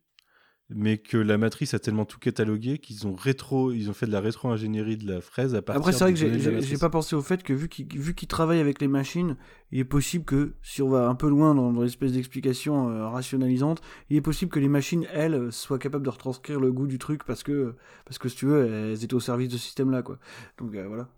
[0.74, 4.12] mais que la matrice a tellement tout catalogué qu'ils ont rétro, ils ont fait de
[4.12, 5.82] la rétro-ingénierie de la fraise à partir.
[5.82, 8.82] Après, c'est vrai que j'ai pas pensé au fait que vu qu'ils vu travaillent avec
[8.82, 9.36] les machines,
[9.72, 13.82] il est possible que si on va un peu loin dans, l'espèce d'explication euh, rationalisante,
[14.10, 17.24] il est possible que les machines elles soient capables de retranscrire le goût du truc
[17.24, 17.76] parce que
[18.06, 20.20] parce que si tu veux, elles étaient au service de ce système-là, quoi.
[20.58, 21.10] Donc euh, voilà.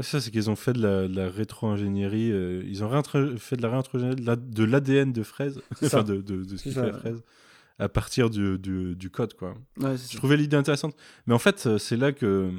[0.00, 2.30] ça, c'est qu'ils ont fait de la, rétro-ingénierie.
[2.32, 3.02] Euh, ils ont
[3.38, 6.82] fait de la rétro-ingénierie de l'ADN de fraise, enfin de, de, de, ce qui fait
[6.82, 7.22] la fraise
[7.78, 9.34] à partir du, du, code.
[9.34, 9.54] Quoi.
[9.76, 10.96] je trouvais l'idée intéressante.
[11.26, 12.50] Mais en fait, euh, c'est là que.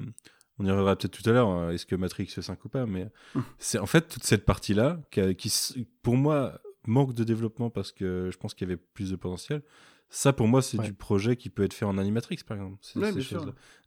[0.60, 2.85] On y reviendra peut-être tout à l'heure, hein, est-ce que Matrix est 5 ou pas,
[2.85, 3.44] mais hum.
[3.57, 8.30] c'est en fait toute cette partie-là qui, qui, pour moi, manque de développement parce que
[8.31, 9.64] je pense qu'il y avait plus de potentiel.
[10.10, 12.77] Ça, pour moi, c'est du projet qui peut être fait en Animatrix, par exemple.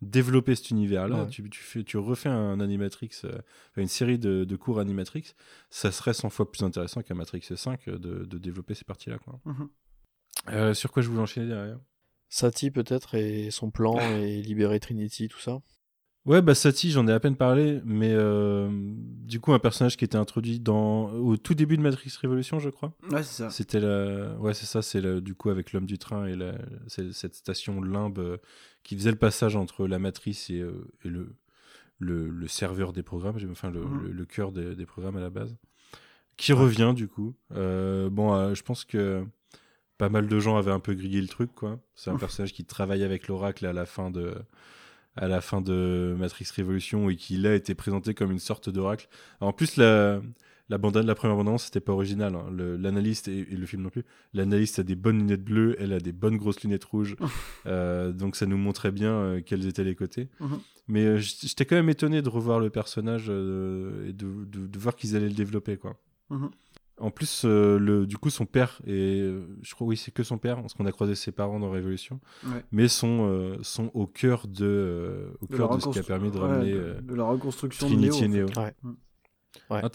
[0.02, 3.38] Développer cet univers-là, tu, tu, fais, tu refais un Animatrix, euh,
[3.76, 5.34] une série de, de, cours Animatrix,
[5.70, 9.18] ça serait 100 fois plus intéressant qu'un Matrix 5 de, de développer ces parties-là.
[9.18, 9.38] Quoi.
[10.50, 11.78] Euh, sur quoi je voulais enchaîner derrière?
[12.28, 15.60] Sati peut-être et son plan et libérer Trinity, tout ça?
[16.24, 20.04] Ouais, bah Sati, j'en ai à peine parlé, mais euh, du coup, un personnage qui
[20.04, 22.96] était introduit dans au tout début de Matrix Révolution, je crois.
[23.12, 23.50] Ouais, c'est ça.
[23.50, 26.54] C'était la, ouais, c'est ça, c'est du coup avec l'homme du train et la...
[26.88, 28.38] cette station limbe euh,
[28.82, 30.64] qui faisait le passage entre la matrice et,
[31.04, 31.36] et le...
[32.00, 32.28] le...
[32.28, 34.10] le serveur des programmes, enfin le, mhm.
[34.10, 34.24] le...
[34.26, 34.74] cœur des...
[34.74, 35.56] des, programmes à la base,
[36.36, 37.36] qui revient du coup.
[37.50, 39.24] bon, je pense que
[39.98, 41.78] pas mal de gens avaient un peu grillé le truc, quoi.
[41.94, 44.34] C'est un personnage qui travaille avec l'oracle à la fin de
[45.16, 49.08] à la fin de Matrix Révolution et qui là été présenté comme une sorte d'oracle.
[49.40, 50.20] En plus, la,
[50.68, 52.34] la, bande, la première bande c'était pas original.
[52.34, 52.50] Hein.
[52.78, 54.04] L'analyste et, le film non plus.
[54.34, 57.16] L'analyste a des bonnes lunettes bleues, elle a des bonnes grosses lunettes rouges.
[57.66, 60.28] euh, donc ça nous montrait bien euh, quels étaient les côtés.
[60.40, 60.60] Mhm.
[60.88, 65.16] Mais euh, j'étais quand même étonné de revoir le personnage et de, de, voir qu'ils
[65.16, 65.96] allaient le développer, quoi.
[66.30, 66.50] Mhm.
[66.98, 70.22] En plus, euh, le, du coup, son père, et euh, je crois oui, c'est que
[70.22, 72.20] son père, parce qu'on a croisé ses parents dans Révolution,
[72.72, 76.38] mais sont, euh, sont au cœur de, au cœur de ce qui a permis de
[76.38, 78.48] ramener de, la reconstruction Trinity de Neo.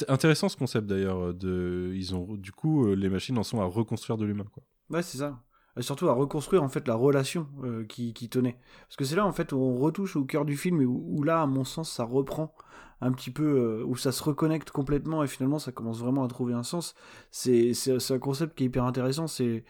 [0.07, 1.33] intéressant ce concept d'ailleurs.
[1.33, 4.45] De, ils ont, du coup, les machines en sont à reconstruire de l'humain.
[4.53, 4.63] Quoi.
[4.91, 5.41] Ouais, c'est ça.
[5.77, 7.47] Et surtout à reconstruire en fait la relation
[7.89, 8.59] qui, qui, tenait.
[8.83, 11.23] Parce que c'est là en fait où on retouche au cœur du film et où,
[11.23, 12.53] là, à mon sens, ça reprend
[13.01, 16.27] un petit peu euh, où ça se reconnecte complètement et finalement ça commence vraiment à
[16.27, 16.93] trouver un sens.
[17.31, 17.73] C'est
[18.09, 19.27] un concept qui est hyper intéressant.
[19.27, 19.63] C'est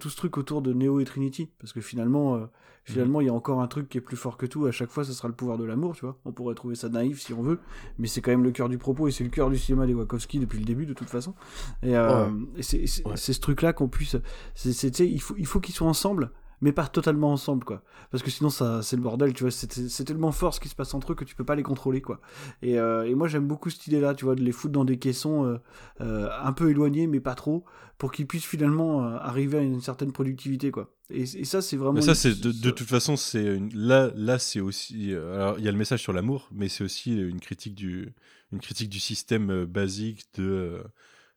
[0.00, 2.46] tout ce truc autour de Neo et Trinity parce que finalement euh,
[2.84, 4.64] finalement il y a encore un truc qui est plus fort que tout.
[4.64, 6.18] À chaque fois, ça sera le pouvoir de l'amour, tu vois.
[6.24, 7.60] On pourrait trouver ça naïf si on veut,
[7.98, 9.94] mais c'est quand même le cœur du propos et c'est le cœur du cinéma des
[9.94, 11.34] Wachowski depuis le début de toute façon.
[11.82, 12.28] Et, euh,
[12.60, 14.16] c'est ce truc là qu'on puisse.
[14.54, 17.82] C'est il faut il faut qu'ils soient ensemble mais pas totalement ensemble, quoi.
[18.10, 19.50] Parce que sinon, ça, c'est le bordel, tu vois.
[19.50, 22.00] C'est tellement fort ce qui se passe entre eux que tu peux pas les contrôler,
[22.00, 22.20] quoi.
[22.62, 24.98] Et, euh, et moi, j'aime beaucoup cette idée-là, tu vois, de les foutre dans des
[24.98, 25.58] caissons euh,
[26.00, 27.64] euh, un peu éloignés, mais pas trop,
[27.96, 30.94] pour qu'ils puissent finalement arriver à une certaine productivité, quoi.
[31.10, 31.94] Et, et ça, c'est vraiment.
[31.94, 33.74] Mais ça, c'est de, de, toute façon, c'est une...
[33.74, 35.14] là, là, c'est aussi.
[35.14, 38.12] Alors, il y a le message sur l'amour, mais c'est aussi une critique du,
[38.52, 40.82] une critique du système basique de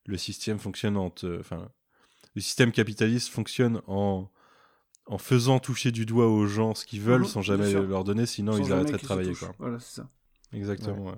[0.05, 1.69] le système fonctionne enfin,
[2.35, 4.29] le système capitaliste fonctionne en
[5.11, 8.25] en faisant toucher du doigt aux gens ce qu'ils veulent mhm, sans jamais leur donner,
[8.25, 9.33] sinon ils arrêteraient de travailler.
[9.33, 9.53] Quoi.
[9.59, 10.09] Voilà, c'est ça.
[10.53, 11.13] Exactement.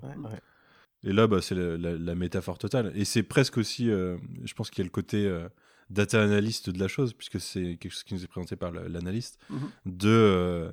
[1.04, 2.92] Et là, bah, c'est la, métaphore totale.
[2.96, 5.48] Et c'est presque aussi, euh, je pense qu'il y a le côté euh,
[5.92, 9.38] data analyst de la chose, puisque c'est quelque chose qui nous est présenté par l'analyste,
[9.52, 9.60] mhm.
[9.86, 10.72] de euh,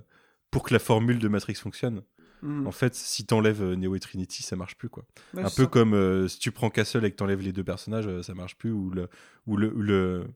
[0.51, 2.01] pour que la formule de Matrix fonctionne.
[2.41, 2.67] Mhm.
[2.67, 5.05] En fait, si t'enlèves Neo et Trinity, ça marche plus quoi.
[5.37, 8.57] Un peu comme si tu prends Castle et que t'enlèves les deux personnages, ça marche
[8.57, 8.71] plus.
[8.71, 9.11] Ou le,
[9.47, 10.27] ou le, le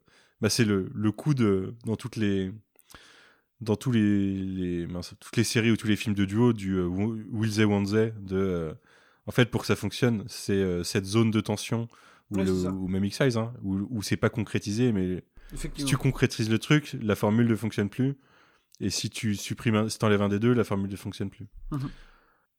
[0.43, 2.52] bah, c'est le, le coup de dans toutes les
[3.60, 4.86] dans tous les,
[5.20, 8.12] toutes les séries ou tous les films de duo du euh, Will They Won't They
[8.20, 8.74] de euh,
[9.26, 11.89] en fait pour que ça fonctionne c'est euh, cette zone de tension
[12.31, 15.24] ou, ou même X-Size hein, où, où c'est pas concrétisé mais
[15.55, 18.16] si tu concrétises le truc la formule ne fonctionne plus.
[18.81, 21.47] Et si tu supprimes si t'enlèves un des deux la formule ne fonctionne plus.
[21.70, 21.90] Mhm.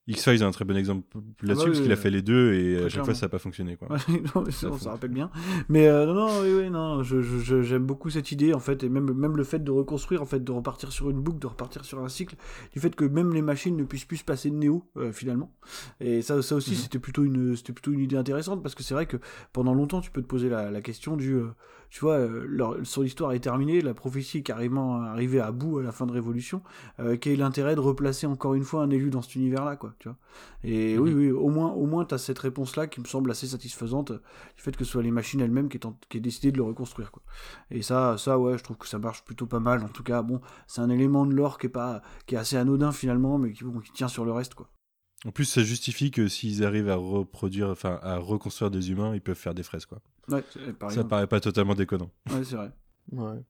[0.07, 2.53] X-Files est un très bon exemple ah bah là-dessus, parce qu'il a fait les deux
[2.53, 3.75] et à chaque fois ça n'a pas fonctionné.
[3.75, 3.87] Quoi.
[4.35, 5.31] non, ça, on rappelle bien.
[5.67, 8.83] Mais euh, non, non, oui, oui, non, j'aime je, je, beaucoup cette idée, en fait,
[8.83, 11.47] et même, même le fait de reconstruire, en fait, de repartir sur une boucle, de
[11.47, 12.35] repartir sur un cycle,
[12.71, 15.51] du fait que même les machines ne puissent plus se passer de Néo, euh, finalement.
[15.99, 16.77] Et ça, ça aussi, mhm.
[16.77, 19.17] c'était plutôt, une, plutôt une idée intéressante, parce que c'est vrai que
[19.53, 21.33] pendant longtemps, tu peux te poser la, la question du.
[21.33, 21.47] Euh,
[21.89, 25.83] tu vois, leur, son histoire est terminée, la prophétie est carrément arrivée à bout à
[25.83, 26.61] la fin de Révolution.
[26.97, 30.09] Quel est l'intérêt de replacer encore une fois un élu dans cet univers-là, quoi, tu
[30.09, 30.17] vois
[30.63, 31.17] Et oui, mhm.
[31.17, 34.75] oui, au moins, au moins, t'as cette réponse-là qui me semble assez satisfaisante, du fait
[34.75, 37.23] que ce soit les machines elles-mêmes qui, qui aient décidé de le reconstruire, quoi.
[37.71, 39.83] Et ça, ça, ouais, je trouve que ça marche plutôt pas mal.
[39.83, 42.57] En tout cas, bon, c'est un élément de l'or qui est pas, qui est assez
[42.57, 44.69] anodin finalement, mais qui, bon, qui tient sur le reste, quoi.
[45.25, 49.21] En plus, ça justifie que s'ils arrivent à reproduire, enfin, à reconstruire des humains, ils
[49.21, 49.99] peuvent faire des fraises, quoi.
[50.27, 50.43] Ouais,
[50.89, 52.11] ça paraît pas totalement déconnant.
[52.29, 52.71] Ouais, c'est vrai.
[53.11, 53.43] Ouais.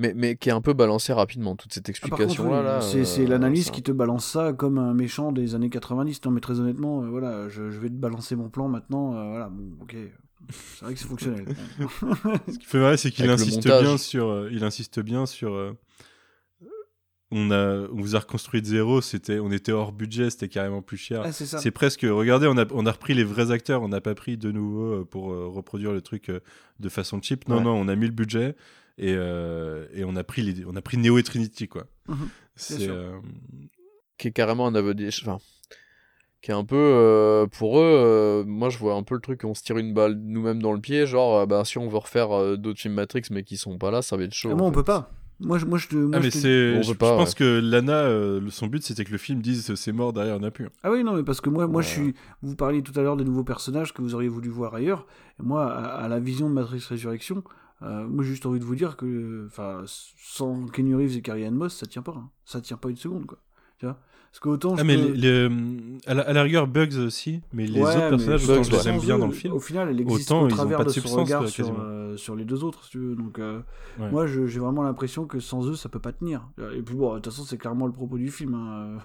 [0.00, 2.80] Mais, mais qui est un peu balancé rapidement, toute cette ah, explication-là.
[2.80, 6.24] c'est euh, l'analyse qui te balance ça comme un méchant des années 90.
[6.24, 9.14] Non, mais très honnêtement, euh, voilà, je, vais te balancer mon plan maintenant.
[9.14, 9.94] Euh, voilà, bon, ok.
[10.48, 11.44] C'est vrai que c'est fonctionnel.
[12.48, 15.74] Ce qui fait vrai, c'est qu'il insiste, bien sur, il insiste bien sur
[17.30, 20.82] on a on vous a reconstruit de zéro c'était on était hors budget c'était carrément
[20.82, 23.88] plus cher ah, c'est presque regardez on a on a repris les vrais acteurs on
[23.88, 26.40] n'a pas pris de nouveau euh, pour euh, reproduire le truc euh,
[26.80, 28.56] de façon cheap non non on a mis le budget
[28.98, 32.28] et, et on a pris les, on a pris Neo et Trinity quoi mhm.
[32.54, 32.88] c'est
[34.18, 35.38] qui est carrément un aveu enfin
[36.42, 39.62] qui est un peu pour eux moi je vois un peu le truc on se
[39.62, 42.94] tire une balle nous-mêmes dans le pied genre bah si on veut refaire d'autres films
[42.94, 45.10] Matrix mais qui sont pas là ça va être chaud ah, on peut pas
[45.40, 46.30] moi, je, moi, je, moi, ah, mais.
[46.30, 50.34] Je, pense que Lana, euh, son but, c'était que le film dise c'est mort derrière
[50.34, 50.66] un appui.
[50.82, 52.14] Ah oui, non, mais parce que moi, moi je suis.
[52.42, 55.06] Vous parliez tout à l'heure des nouveaux personnages que vous auriez voulu voir ailleurs.
[55.40, 57.42] Et moi, à, la vision de Matrix Résurrection,
[57.82, 61.44] euh, moi, j'ai juste envie de vous dire que, enfin, sans Kenny Reeves et Carrie
[61.44, 62.14] Ann Moss, ça tient pas.
[62.16, 62.30] Hein.
[62.44, 63.38] Ça tient pas une seconde, quoi.
[63.78, 63.98] Tu vois?
[64.30, 64.76] Parce qu'autant.
[64.78, 64.96] Ah, mais
[66.06, 69.26] à, la, rigueur, Bugs aussi, mais les autres personnages, autant je les aime bien dans
[69.26, 69.54] le film.
[69.54, 72.62] Au final, elle existe autant, au travers de, son regard sur, euh, sur, les deux
[72.62, 73.16] autres, si tu veux.
[73.16, 73.60] Donc, euh,
[73.98, 76.48] moi, j'ai vraiment l'impression que sans eux, ça peut pas tenir.
[76.76, 78.54] Et puis, bon, de toute façon, c'est clairement le propos du film.
[78.54, 78.98] Hein.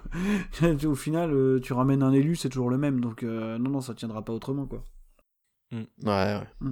[0.86, 3.00] au final, euh, tu ramènes un élu, c'est toujours le même.
[3.00, 4.84] Donc, non, non, ça tiendra pas autrement, quoi.
[5.72, 5.76] Mm.
[5.76, 6.48] Ouais, ouais.
[6.60, 6.70] Mm.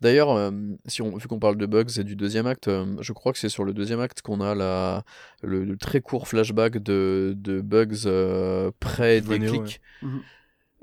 [0.00, 0.50] D'ailleurs, euh,
[0.86, 3.38] si on, vu qu'on parle de bugs et du deuxième acte, euh, je crois que
[3.38, 5.04] c'est sur le deuxième acte qu'on a la,
[5.42, 9.80] le, très court flashback de, de bugs euh, pré-déclic.
[10.02, 10.22] Mhm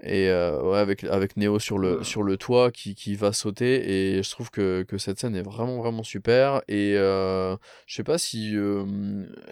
[0.03, 4.15] et euh, ouais, avec avec Neo sur le sur le toit qui, qui va sauter.
[4.17, 6.61] Et je trouve que, que cette scène est vraiment vraiment super.
[6.67, 7.55] Et euh,
[7.85, 8.83] je sais pas si euh,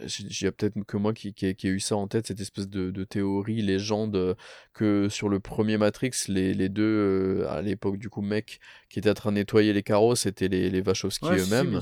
[0.06, 3.04] j'ai peut-être que moi qui, qui, ai eu ça en tête cette espèce de, de
[3.04, 4.36] théorie légende
[4.74, 8.60] que sur le premier Matrix les, les deux euh, à l'époque du coup mecs
[8.90, 11.80] qui étaient en train de nettoyer les carreaux c'était les les Wachowski eux-mêmes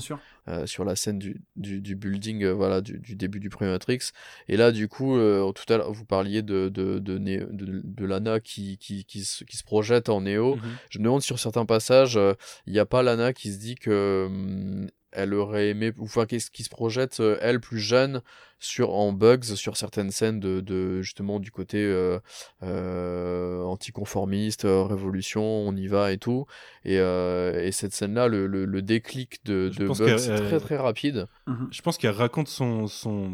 [0.48, 3.70] euh, sur la scène du, du, du building euh, voilà du, du, début du premier
[3.70, 4.10] Matrix
[4.48, 8.40] et là du coup tout à l'heure vous parliez de de, de, de, de Lana
[8.40, 10.56] qui qui, qui, qui, se, qui se projette en Néo.
[10.56, 10.62] Mhm.
[10.90, 12.18] Je me demande sur certains passages,
[12.66, 14.88] il n'y a pas Lana qui se dit que
[15.18, 18.22] elle aurait aimé, ou enfin, qu'est-ce qui se projette, euh, elle, plus jeune,
[18.60, 22.18] sur, en bugs, sur certaines scènes de, de justement, du côté euh,
[22.62, 26.46] euh, anticonformiste, euh, révolution, on y va et tout.
[26.84, 30.76] Et, euh, et cette scène-là, le, le, le déclic de, de bugs, c'est très très
[30.76, 31.26] rapide.
[31.46, 31.68] Mhm.
[31.70, 33.30] Je pense qu'elle raconte son, son,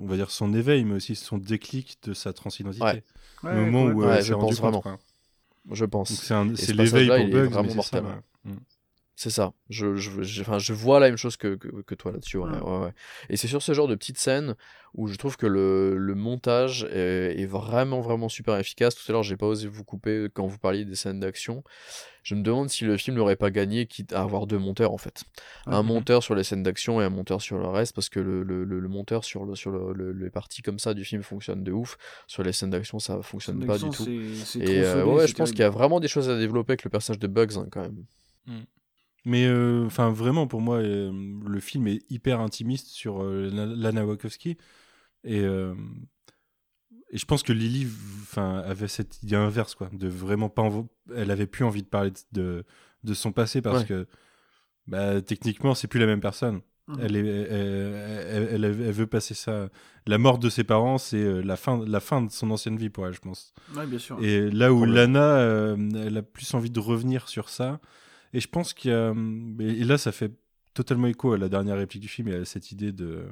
[0.00, 2.84] on va dire son éveil, mais aussi son déclic de sa transidentité.
[2.84, 3.02] Ouais.
[3.42, 4.80] Le moment où Ouais, elle je s'est rendue pense compte, vraiment.
[4.82, 4.98] quoi.
[5.72, 6.10] Je pense.
[6.12, 8.04] C'est l'éveil pour Bugs, vraiment mais c'est ça, mortel.
[8.44, 8.52] ouais.
[8.52, 8.58] Mm.
[9.18, 9.54] C'est ça.
[9.70, 12.36] Je, je, je- enfin, je vois la même chose que, que, que toi là-dessus.
[12.36, 12.62] Ouais, Mm.
[12.62, 12.92] ouais, ouais.
[13.30, 14.54] Et c'est sur ce genre de petites scènes
[14.92, 18.94] où je trouve que le, le montage est, est vraiment, vraiment super efficace.
[18.94, 21.64] Tout à l'heure, j'ai pas osé vous couper quand vous parliez des scènes d'action.
[22.22, 24.98] Je me demande si le film n'aurait pas gagné, quitte à avoir deux monteurs en
[24.98, 25.22] fait.
[25.66, 28.42] Un monteur sur les scènes d'action et un monteur sur le reste, parce que le,
[28.42, 31.22] le, le, le monteur sur, le, sur le, le- les parties comme ça du film
[31.22, 31.96] fonctionne de ouf.
[32.26, 34.04] Sur les scènes d'action, ça fonctionne pas du tout.
[34.62, 36.90] Et euh, ouais, je pense qu'il y a vraiment des choses à développer avec le
[36.90, 38.04] personnage de Bugs hein, quand même.
[39.28, 41.10] Mais euh, enfin, vraiment, pour moi, euh,
[41.44, 44.56] le film est hyper intimiste sur euh, La- Lana Wachowski.
[45.24, 47.88] Et, et je pense que Lily
[48.36, 50.70] avait cette idée inverse, quoi, de vraiment pas.
[51.14, 52.64] Elle avait plus envie de parler de,
[53.02, 53.86] de, son passé parce Ouais.
[53.86, 54.06] que
[54.86, 56.60] bah, techniquement, c'est plus la même personne.
[56.86, 56.98] Mhm.
[57.02, 59.68] Elle, est, elle, elle- veut passer ça.
[60.06, 63.08] La mort de ses parents, c'est la fin, la fin de son ancienne vie pour
[63.08, 63.52] elle, je pense.
[63.74, 64.22] Ouais, bien sûr.
[64.22, 64.84] Et là où.
[64.84, 67.80] Lana, elle a plus envie de revenir sur ça.
[68.36, 69.14] Et je pense qu'il y a.
[69.60, 70.32] Et là, ça fait
[70.74, 73.24] totalement écho à la dernière réplique du film et à cette idée de.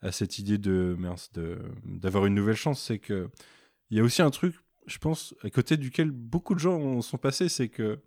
[0.00, 0.94] À cette idée de.
[0.98, 2.80] mince, de d'avoir une nouvelle chance.
[2.82, 3.28] C'est que.
[3.90, 4.54] Il y a aussi un truc,
[4.86, 7.98] je pense, à côté duquel beaucoup de gens en sont passés, c'est que.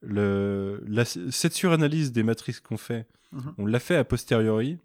[0.00, 3.54] Le, la- cette suranalyse des matrices qu'on fait, Mhm.
[3.58, 4.78] on l'a fait a posteriori.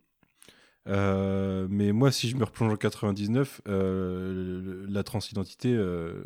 [0.87, 6.23] Euh, mais moi, si je me replonge en 99, euh, la transidentité, euh,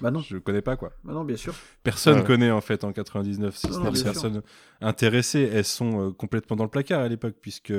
[0.00, 0.92] Bah non, je connais pas quoi.
[1.04, 1.54] bah non, bien sûr.
[1.82, 2.24] Personne Ouais.
[2.24, 4.42] connaît en fait en 99, si ce n'est les personnes
[4.80, 7.72] intéressées, elles sont euh, complètement dans le placard à l'époque puisque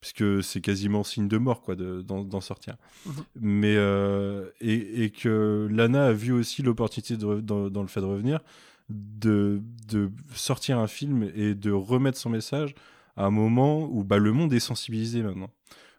[0.00, 2.76] puisque c'est quasiment signe de mort quoi de- d'en sortir.
[3.04, 3.12] Mhm.
[3.40, 8.06] Mais euh, et, et que Lana a vu aussi l'opportunité dans, dans le fait de
[8.06, 8.40] revenir
[8.88, 12.74] de, de sortir un film et de remettre son message
[13.16, 15.50] à un moment où bah, le monde est sensibilisé maintenant.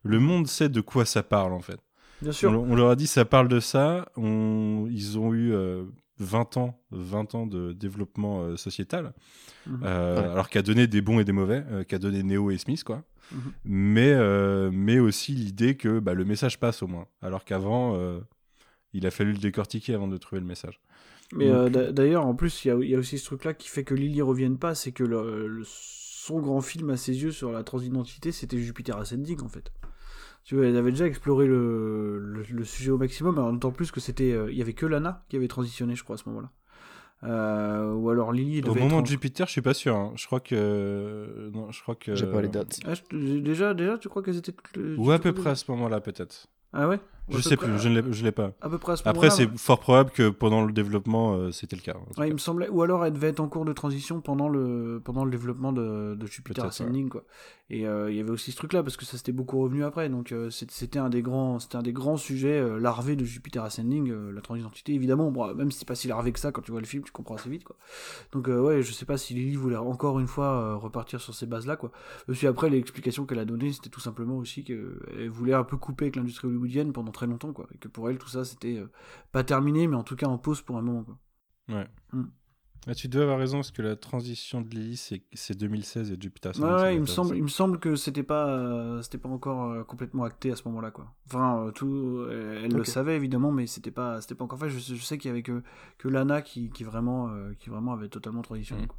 [0.03, 1.79] Le monde sait de quoi ça parle en fait.
[2.21, 2.51] Bien On, sûr.
[2.51, 4.09] on leur a dit ça parle de ça.
[4.17, 5.83] On- ils ont eu euh,
[6.19, 9.13] 20 ans, 20 ans de développement euh, sociétal,
[9.67, 9.79] Mhm.
[9.83, 10.27] euh, Ouais.
[10.29, 13.03] alors qu'a donné des bons et des mauvais, euh, qu'a donné Neo et Smith quoi.
[13.31, 13.39] Mhm.
[13.65, 18.19] Mais euh, mais aussi l'idée que bah, le message passe au moins, alors qu'avant euh,
[18.93, 20.79] il a fallu le décortiquer avant de trouver le message.
[21.31, 23.53] Mais Donc- euh, d'ailleurs, en plus, il y a, il y a aussi ce truc-là
[23.53, 27.21] qui fait que Lily revienne pas, c'est que le, le- son grand film à ses
[27.21, 29.71] yeux sur la transidentité, c'était Jupiter Ascending, en fait.
[30.43, 33.91] Tu vois, elle avait déjà exploré le, le, le sujet au maximum, alors d'autant plus
[33.91, 36.27] que c'était, euh, il y avait que Lana qui avait transitionné, je crois, à ce
[36.29, 36.49] moment-là.
[37.23, 39.93] Euh, ou alors Lily Au moment de Jupiter, je suis pas sûr.
[39.95, 40.13] hein.
[40.15, 42.79] Je crois que non, je crois que J'ai pas les dates.
[42.85, 45.49] Ah, je- déjà, déjà, tu crois qu'elles étaient toutes les- Ou à toutes peu près
[45.49, 46.47] à ce moment-là peut-être.
[46.71, 46.99] Ah ouais?
[47.29, 48.51] Je sais plus, je ne l'ai- pas.
[48.61, 51.75] À peu près à ce Après, c'est fort probable que pendant le développement, euh, c'était
[51.75, 51.95] le cas.
[52.17, 52.69] Ouais, il me semblait.
[52.69, 56.15] Ou alors elle devait être en cours de transition pendant le, pendant le développement de,
[56.15, 57.23] de Jupiter Ascending, quoi.
[57.71, 60.09] Et euh, il y avait aussi ce truc-là, parce que ça s'était beaucoup revenu après.
[60.09, 64.11] Donc euh, c'était un, des grands- c'était un des grands sujets larvés de Jupiter Ascending,
[64.33, 64.93] la transidentité.
[64.93, 67.03] Évidemment, bon, même si c'est pas si larvé que ça, quand tu vois le film,
[67.03, 67.75] tu comprends assez vite, quoi.
[68.31, 71.75] Donc ouais, je sais pas si Lily voulait encore une fois repartir sur ces bases-là,
[71.75, 71.91] quoi.
[72.27, 75.77] Et puis après, l'explication qu'elle a donnée, c'était tout simplement aussi qu'elle voulait un peu
[75.77, 77.67] couper avec l'industrie hollywoodienne pendant très longtemps, quoi.
[77.73, 78.89] Et que pour elle, tout ça, c'était euh,
[79.31, 81.17] pas terminé, mais en tout cas en pause pour un moment, quoi.
[81.69, 81.87] Ouais.
[82.13, 82.23] Mm.
[82.87, 86.17] Ah, tu dois avoir raison parce que la transition de Lily c'est c'est 2016 et
[86.19, 86.55] Jupiter.
[86.55, 89.17] c'est Ouais, 2016, ouais, il me semble, il me semble que c'était pas, euh, c'était
[89.17, 91.13] pas encore euh, complètement acté à ce moment-là, quoi.
[91.27, 94.69] Enfin, euh, tout, euh, elle le savait évidemment, mais c'était pas, c'était pas encore fait.
[94.69, 95.61] Je, sais- je sais qu'il y avait que,
[95.97, 98.83] que Lana qui, qui vraiment, euh, qui vraiment avait totalement transitionné.
[98.83, 98.87] Mm.
[98.87, 98.97] quoi.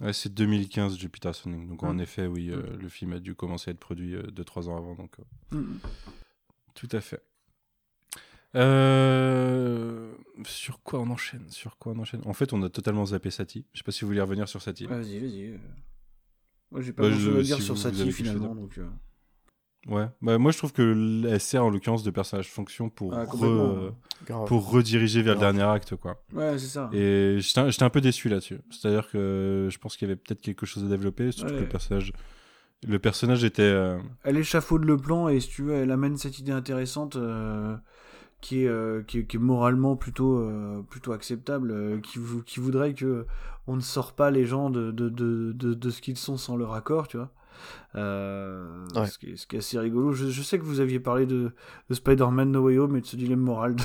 [0.00, 1.68] Ouais, c'est 2015 Jupiter Ascending.
[1.68, 2.00] Donc en Mm.
[2.00, 4.94] effet, oui, euh, le film a dû commencer à être produit 2-3 ans avant.
[4.94, 5.78] Donc euh, Mm.
[6.74, 7.22] Tout à fait.
[8.56, 10.12] Euh,
[10.44, 12.22] Sur quoi on enchaîne Sur quoi on enchaîne?
[12.26, 13.64] En fait, on a totalement zappé Satie.
[13.72, 14.86] Je sais pas si vous voulez revenir sur Satie.
[14.86, 15.60] Ouais, Vas-y, vas-y.
[16.72, 18.78] Moi, j'ai pas Bah, je- à dire si sur vous- à finalement, donc.
[18.78, 18.86] euh,
[19.86, 20.06] Ouais.
[20.20, 23.92] Bah, moi, je trouve que elle sert en l'occurrence de personnage fonction pour Ah, re-.
[24.26, 24.46] Grave.
[24.46, 26.22] pour rediriger vers le dernier acte, quoi.
[26.34, 26.90] Ouais, c'est ça.
[26.92, 28.58] Et j'étais un- peu déçu là-dessus.
[28.70, 31.68] C'est-à-dire que je pense qu'il y avait peut-être quelque chose à développer, surtout que le
[31.68, 32.12] personnage,
[32.86, 33.62] le personnage était.
[33.62, 37.76] euh, Elle échafaude le plan et si tu veux, elle amène cette idée intéressante euh,
[38.40, 40.48] qui, est, euh, qui, est, qui est moralement plutôt,
[40.88, 43.26] plutôt acceptable, qui, qui voudrait que
[43.66, 46.56] on ne sort pas les gens de, de, de, de, de ce qu'ils sont sans
[46.56, 47.30] leur accord, tu vois.
[47.96, 50.12] Euh, ce, qui est, ce, qui est, assez rigolo.
[50.12, 51.50] Je, je, sais que vous aviez parlé de,
[51.88, 53.82] de Spider-Man No Way Home et de ce dilemme moral de,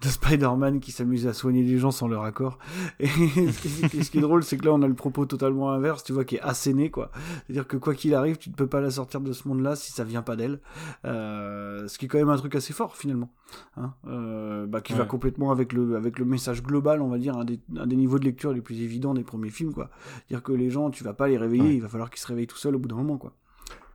[0.00, 2.58] de Spider-Man qui s'amuse à soigner les gens sans leur accord.
[2.98, 5.70] Et ce, qui, ce qui est drôle, c'est que là, on a le propos totalement
[5.70, 7.10] inverse, tu vois, qui est asséné, quoi.
[7.46, 9.92] C'est-à-dire que quoi qu'il arrive, tu ne peux pas la sortir de ce monde-là si
[9.92, 10.60] ça vient pas d'elle.
[11.04, 13.30] Euh, ce qui est quand même un truc assez fort, finalement.
[13.76, 14.98] Hein euh, bah, qui ouais.
[14.98, 17.96] va complètement avec le, avec le message global, on va dire, un des, un des
[17.96, 19.90] niveaux de lecture les plus évidents des premiers films, quoi.
[20.28, 21.74] Dire que les gens, tu vas pas les réveiller, ouais.
[21.74, 23.34] il va falloir qu'ils se réveillent tout seuls au bout d'un moment, quoi.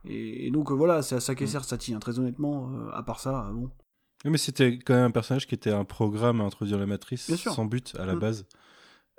[0.04, 2.90] Et, et donc, euh, voilà, c'est à ça qu'elle sert Satie, hein, très honnêtement, euh,
[2.92, 3.70] à part ça, bon.
[4.24, 7.32] Oui, mais c'était quand même un personnage qui était un programme à introduire la matrice
[7.36, 8.18] sans but à la mmh.
[8.18, 8.46] base.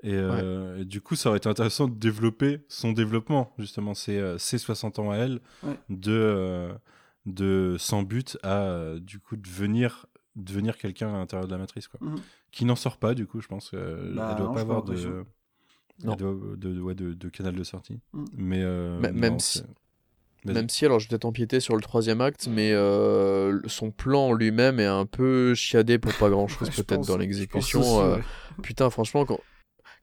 [0.04, 0.82] Et, euh, ouais.
[0.82, 5.00] et, du coup, ça aurait été intéressant de développer son développement, justement, ses, ses 60
[5.00, 5.78] ans à elle, ouais.
[5.90, 6.74] de, euh,
[7.26, 12.00] de sans but à, du coup, devenir, devenir quelqu'un à l'intérieur de la matrice, quoi.
[12.02, 12.16] Mmh.
[12.52, 13.72] Qui n'en sort pas, du coup, je pense.
[13.74, 14.96] Euh, bah, elle doit non, pas avoir de,
[16.04, 18.00] de, de, de, de, canal de sortie.
[18.14, 18.26] Mmh.
[18.38, 19.64] Mais, euh, même non, si.
[20.46, 24.32] Même si, alors je vais peut-être empiéter sur le troisième acte, mais euh, son plan
[24.34, 28.02] lui-même est un peu chiadé pour pas grand-chose peut-être dans l'exécution.
[28.02, 28.24] Euh, ouais.
[28.62, 29.40] Putain, franchement, quand,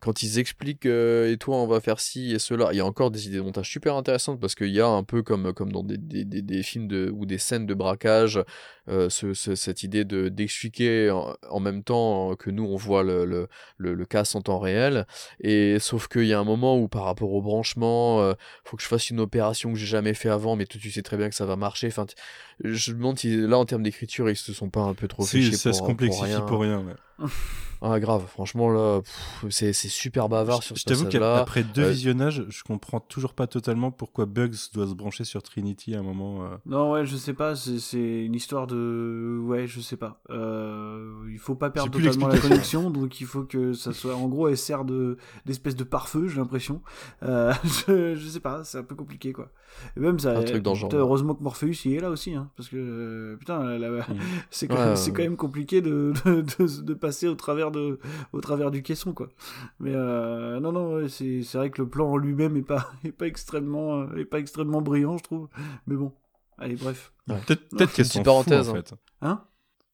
[0.00, 2.86] quand ils expliquent euh, et toi on va faire ci et cela, il y a
[2.86, 5.72] encore des idées de montage super intéressantes parce qu'il y a un peu comme, comme
[5.72, 8.42] dans des, des, des, des films de, ou des scènes de braquage,
[8.88, 13.02] euh, ce, ce, cette idée de d'expliquer en, en, même temps que nous on voit
[13.02, 13.48] le, le,
[13.78, 15.06] le, le casse en temps réel.
[15.40, 18.82] Et sauf qu'il y a un moment où par rapport au branchement, euh, faut que
[18.82, 21.28] je fasse une opération que j'ai jamais fait avant, mais toi tu sais très bien
[21.28, 21.88] que ça va marcher.
[21.88, 22.06] Enfin,
[22.62, 25.24] je me demande si là en termes d'écriture ils se sont pas un peu trop
[25.24, 26.40] si, fichés ça pour, se complexifie pour rien.
[26.40, 26.78] Pour rien
[27.18, 27.26] ouais.
[27.88, 29.00] Ah grave, franchement là,
[29.50, 31.90] c'est super bavard je, sur Je t'avoue qu'après deux euh...
[31.90, 36.02] visionnages, je comprends toujours pas totalement pourquoi Bugs doit se brancher sur Trinity à un
[36.02, 36.44] moment.
[36.44, 36.56] Euh...
[36.66, 40.20] Non ouais, je sais pas, c'est une histoire de, ouais, je sais pas.
[40.30, 44.26] Euh, il faut pas perdre totalement la connexion, donc il faut que ça soit, en
[44.26, 46.82] gros, elle sert de d'espèce de pare-feu, j'ai l'impression.
[47.22, 49.50] Euh, je, je sais pas, c'est un peu compliqué quoi.
[49.96, 50.90] Et même ça, un truc dangereux.
[50.94, 54.04] heureusement que Morpheus il est là aussi, hein, parce que putain, mmh.
[54.50, 57.75] c'est quand, ouais, quand, même compliqué de, de, de, de passer au travers de,
[58.32, 59.28] au travers du caisson, quoi.
[59.80, 62.90] Mais euh, non, non, ouais, c'est, c'est vrai que le plan en lui-même est pas,
[63.04, 65.48] est pas extrêmement, euh, est pas extrêmement brillant, je trouve.
[65.86, 66.12] Mais bon,
[66.58, 67.12] allez, bref.
[67.28, 67.40] Ouais.
[67.46, 68.94] Peut-être, peut-être qu'elle s'en fout, en fait.
[69.22, 69.44] Hein?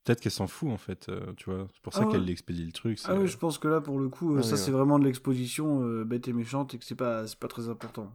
[0.04, 1.68] Peut-être qu'elle s'en fout en fait, euh, tu vois.
[1.72, 2.98] C'est pour ça ah qu'elle expédie le truc.
[3.04, 4.76] Ah oui, je pense que là, pour le coup, ah, ça oui, c'est ouais.
[4.76, 8.12] vraiment de l'exposition euh, bête et méchante et que c'est pas, c'est pas très important.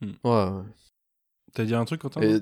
[0.00, 0.12] Hmm.
[0.22, 0.62] Ouais, ouais.
[1.54, 2.40] T'as dit un truc, Quentin et,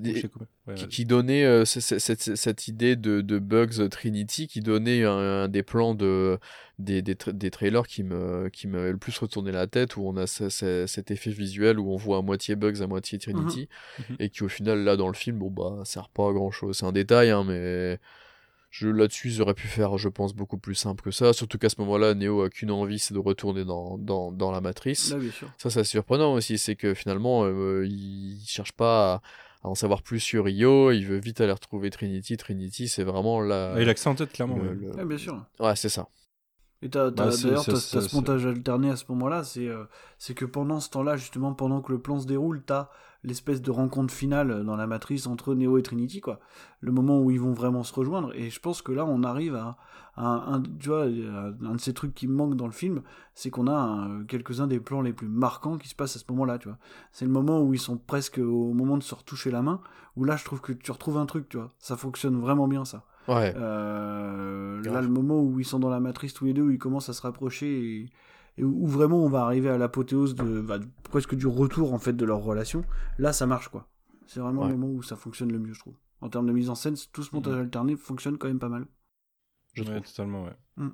[0.67, 5.05] ouais, qui, qui, donnait euh, cette, cette, cette, idée de, de, Bugs Trinity, qui donnait
[5.05, 6.39] un, un des plans de,
[6.79, 10.03] des, des, tra des, trailers qui me, qui m'avait le plus retourné la tête, où
[10.07, 13.19] on a ce, ce, cet effet visuel où on voit à moitié Bugs, à moitié
[13.19, 13.69] Trinity,
[13.99, 14.17] mm -hmm.
[14.19, 16.79] et qui au final, là, dans le film, bon, bah, sert pas à grand chose.
[16.79, 17.99] C'est un détail, hein, mais
[18.83, 21.33] là-dessus, ils auraient pu faire, je pense, beaucoup plus simple que ça.
[21.33, 24.61] Surtout qu'à ce moment-là, Neo a qu'une envie, c'est de retourner dans, dans, dans la
[24.61, 25.13] matrice.
[25.13, 25.19] Là,
[25.59, 26.59] ça, c'est surprenant aussi.
[26.59, 29.23] C'est que finalement, euh, il cherche pas à,
[29.63, 30.91] à, en savoir plus sur Io.
[30.91, 32.37] Il veut vite aller retrouver Trinity.
[32.37, 33.75] Trinity, c'est vraiment la.
[33.75, 34.59] Ah, il a que ça en tête, clairement.
[34.59, 34.93] Le, le...
[34.99, 35.45] Ah, bien sûr.
[35.61, 36.09] Ouais, c'est ça.
[36.83, 39.85] Et t'as, t'as, bah, d'ailleurs, t'as, ce montage alterné à ce moment-là, c'est, euh,
[40.19, 42.91] c'est que pendant ce temps-là, justement, pendant que le plan se déroule, t'as
[43.27, 46.41] l'espèce de rencontre finale dans la matrice entre Neo et Trinity, quoi.
[46.81, 48.33] Le moment où ils vont vraiment se rejoindre.
[48.35, 49.77] Et je pense que là, on arrive à,
[50.17, 53.03] à un, tu vois, un de ces trucs qui me manquent dans le film,
[53.35, 56.25] c'est qu'on a un, quelques-uns des plans les plus marquants qui se passent à ce
[56.31, 56.79] moment-là, tu vois.
[57.13, 59.81] C'est le moment où ils sont presque au moment de se retoucher la main,
[60.17, 61.73] où là, je trouve que tu retrouves un truc, tu vois.
[61.79, 63.05] Ça fonctionne vraiment bien, ça.
[63.29, 63.53] Ouais.
[63.57, 66.79] Euh, là, le moment où ils sont dans la matrice tous les deux, où ils
[66.79, 68.11] commencent à se rapprocher et,
[68.59, 72.15] et où vraiment on va arriver à l'apothéose de bah, presque du retour en fait
[72.15, 72.85] de leur relation.
[73.19, 73.89] Là, ça marche quoi.
[74.27, 74.71] C'est vraiment ouais.
[74.71, 75.95] le moment où ça fonctionne le mieux, je trouve.
[76.21, 77.61] En termes de mise en scène, tout ce montage mmh.
[77.61, 78.87] alterné fonctionne quand même pas mal.
[79.75, 80.07] Je ouais, trouve.
[80.07, 80.57] totalement, ouais.
[80.77, 80.89] Mmh.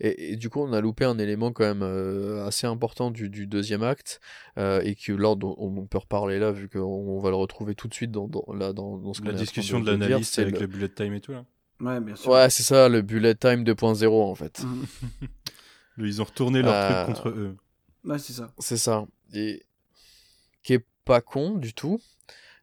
[0.00, 3.28] Et, et, du coup, on a loupé un élément quand même euh, assez important du,
[3.28, 4.20] du deuxième acte,
[4.56, 7.88] euh, et que là, on, on, peut reparler là, vu qu'on va le retrouver tout
[7.88, 10.60] de suite dans, dans, là, dans, dans ce La discussion de, de l'analyse avec le...
[10.60, 11.44] le bullet time et tout, là.
[11.80, 12.30] Ouais, bien sûr.
[12.30, 14.62] Ouais, c'est ça, le bullet time 2.0 en fait.
[15.98, 17.04] Ils ont retourné leur euh...
[17.04, 17.56] truc contre eux.
[18.04, 18.52] Ouais, c'est ça.
[18.58, 19.06] C'est ça.
[19.32, 19.64] Et
[20.62, 22.00] qui est pas con du tout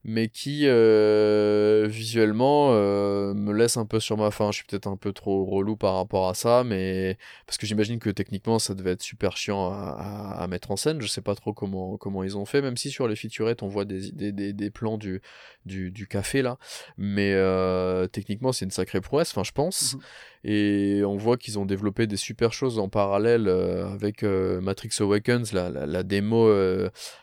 [0.03, 4.49] mais qui euh, visuellement euh, me laisse un peu sur ma faim.
[4.51, 7.99] Je suis peut-être un peu trop relou par rapport à ça, mais parce que j'imagine
[7.99, 11.01] que techniquement ça devait être super chiant à, à, à, mettre en scène.
[11.01, 13.67] Je sais pas trop comment comment ils ont fait, même si sur les featurettes on
[13.67, 15.21] voit des, des, des, des plans du,
[15.65, 16.57] du, du café là,
[16.97, 19.31] mais euh, techniquement c'est une sacrée prouesse.
[19.31, 19.93] Enfin, je pense.
[19.93, 20.01] Mm -hmm.
[20.43, 25.69] Et on voit qu'ils ont développé des super choses en parallèle avec Matrix Awakens, la,
[25.69, 26.49] la, la démo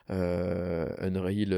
[0.09, 1.53] Unreal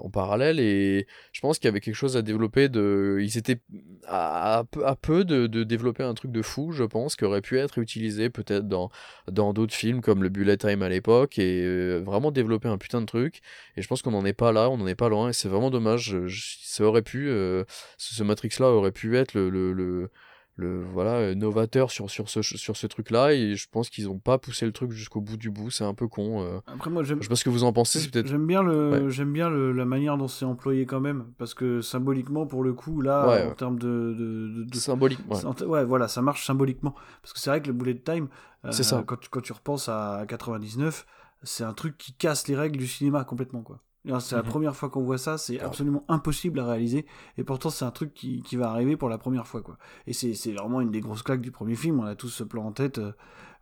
[0.00, 3.60] en parallèle et je pense qu'il y avait quelque chose à développer de ils étaient
[4.06, 7.58] à, peu, à peu de, développer un truc de fou je pense qui aurait pu
[7.58, 8.90] être utilisé peut-être dans
[9.30, 13.00] dans d'autres films comme le Bullet Time à l'époque et euh, vraiment développer un putain
[13.00, 13.40] de truc.
[13.76, 15.48] Et je pense qu'on n'en est pas là on n'en est pas loin et c'est
[15.48, 16.16] vraiment dommage.
[16.62, 17.64] Ça aurait pu euh,
[17.98, 20.10] ce, Matrix là aurait pu être le
[20.56, 24.08] le voilà euh, novateur sur sur ce sur ce truc là et je pense qu'ils
[24.08, 25.70] ont pas poussé le truc jusqu'au bout du bout.
[25.70, 26.60] C'est un peu con euh.
[26.66, 29.10] après moi j'aime je sais pas ce que vous en pensez peut-être j'aime bien le
[29.10, 31.26] j'aime bien le, la manière dont c'est employé quand même.
[31.38, 35.20] Parce que symboliquement pour le coup là en termes de, de, de, symbolique
[35.66, 35.84] ouais.
[35.84, 36.94] voilà ça marche symboliquement.
[37.22, 38.28] Parce que c'est vrai que le bullet time
[38.70, 39.02] c'est ça.
[39.04, 41.04] quand tu, quand tu repenses à 99
[41.42, 43.82] c'est un truc qui casse les règles du cinéma complètement quoi
[44.20, 44.48] c'est la mhm.
[44.48, 47.06] première fois qu'on voit ça, c'est absolument impossible à réaliser,
[47.38, 49.78] et pourtant c'est un truc qui, qui, va arriver pour la première fois, quoi.
[50.06, 52.66] Et c'est vraiment une des grosses claques du premier film, on a tous ce plan
[52.66, 53.12] en tête, euh,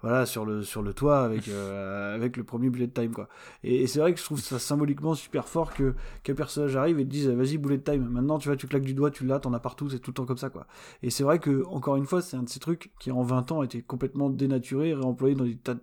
[0.01, 3.29] voilà, sur le, sur le toit avec, euh, avec le premier bullet time, quoi.
[3.63, 5.95] Et, c'est vrai que je trouve ça symboliquement super fort que
[6.25, 8.95] qu'un personnage arrive et te dise, vas-y, bullet time, maintenant tu vois, tu claques du
[8.95, 10.67] doigt, tu l'as, t'en as partout, c'est tout le temps comme ça, quoi.
[11.03, 13.53] Et c'est vrai que, encore une fois, c'est un de ces trucs qui en 20
[13.53, 15.77] ans a été complètement dénaturé, réemployé dans des tas,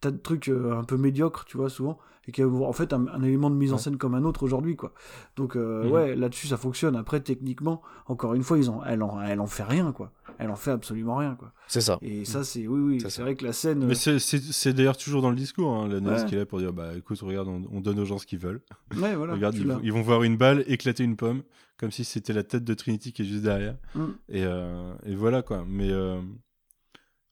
[0.00, 1.98] tas de trucs euh, un peu médiocres, tu vois, souvent
[2.28, 4.76] et qui est en fait un, élément de mise en scène comme un autre aujourd'hui
[4.76, 4.92] quoi.
[5.36, 5.90] Donc euh, mhm.
[5.90, 6.94] ouais là-dessus ça fonctionne.
[6.94, 10.12] Après techniquement encore une fois ils ont elle en elle en fait rien quoi.
[10.38, 11.52] Elle en fait absolument rien quoi.
[11.66, 11.98] C'est ça.
[12.02, 15.30] Et ça c'est oui oui c'est vrai que la scène mais c'est d'ailleurs toujours dans
[15.30, 18.04] le discours hein, la qui est là pour dire bah écoute regarde on, donne aux
[18.04, 18.60] gens ce qu'ils veulent.
[18.94, 21.42] Ouais, voilà, regarde ils, vont voir une balle éclater une pomme
[21.78, 23.76] comme si c'était la tête de Trinity qui est juste derrière.
[23.94, 24.04] Mm.
[24.28, 25.64] et, euh, et, voilà quoi.
[25.66, 26.20] Mais euh,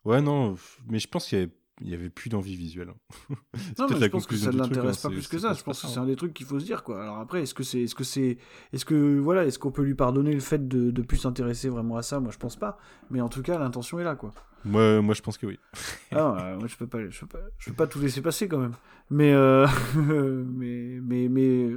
[0.06, 0.54] ouais non
[0.88, 2.88] mais je pense qu'il y avait il n'y avait plus d'envie visuelle.
[2.90, 3.34] Hein.
[3.78, 5.52] non, mais je pense que ça ne l'intéresse hein, pas plus que ça.
[5.52, 7.02] Je pense que c'est un des trucs qu'il faut se dire, quoi.
[7.02, 8.38] Alors après, est-ce que c'est, est-ce que c'est,
[8.72, 11.96] est-ce que voilà, est-ce qu'on peut lui pardonner le fait de, de plus s'intéresser vraiment
[11.96, 12.18] à ça?
[12.18, 12.78] Moi, je pense pas.
[13.10, 14.32] Mais en tout cas, l'intention est là, quoi.
[14.64, 15.58] Moi, moi, je pense que oui.
[16.12, 18.58] ah, moi, je peux pas, je peux pas, je peux pas tout laisser passer quand
[18.58, 18.74] même.
[19.10, 19.66] Mais, euh...
[19.94, 21.70] mais, mais, mais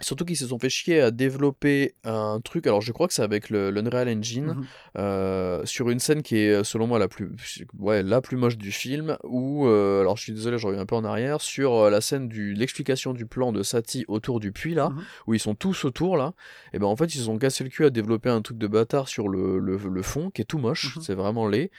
[0.00, 3.22] Surtout qu'ils se sont fait chier à développer un truc, alors je crois que c'est
[3.22, 4.66] avec le l'Unreal Engine, mhm.
[4.98, 7.30] euh, sur une scène qui est selon moi la plus,
[7.78, 10.86] ouais, la plus moche du film, où, euh, alors je suis désolé, je reviens un
[10.86, 14.52] peu en arrière, sur euh, la scène de l'explication du plan de Satie autour du
[14.52, 15.02] puits là, mhm.
[15.26, 16.34] où ils sont tous autour là,
[16.72, 18.66] et ben en fait ils se sont cassé le cul à développer un truc de
[18.66, 21.02] bâtard sur le, le, le fond qui est tout moche, mhm.
[21.02, 21.70] c'est vraiment laid,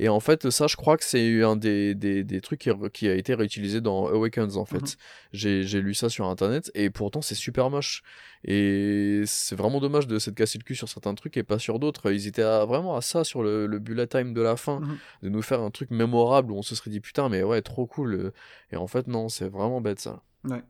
[0.00, 3.14] et en fait, ça, je crois que c'est un des, des, des, trucs qui, a
[3.14, 4.80] été réutilisé dans Awakens, en fait.
[4.80, 5.62] Mhm.
[5.64, 8.04] J'ai lu ça sur Internet, et pourtant, c'est super moche.
[8.44, 11.80] Et c'est vraiment dommage de s'être cassé le cul sur certains trucs et pas sur
[11.80, 12.12] d'autres.
[12.12, 14.98] Ils étaient vraiment à ça sur le, le bullet time de la fin, mhm.
[15.24, 17.86] de nous faire un truc mémorable où on se serait dit putain, mais ouais, trop
[17.86, 18.32] cool.
[18.70, 20.22] Et en fait, non, c'est vraiment bête ça.
[20.44, 20.62] Ouais.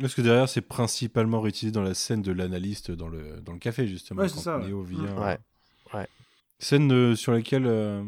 [0.00, 3.58] Parce que derrière, c'est principalement réutilisé dans la scène de l'analyste dans le, dans le
[3.58, 4.22] café, justement.
[4.22, 4.58] Ouais, c'est ça.
[4.58, 4.72] Ouais.
[4.72, 5.38] ouais.
[5.94, 6.06] ouais.
[6.60, 8.04] Scène euh, sur laquelle euh,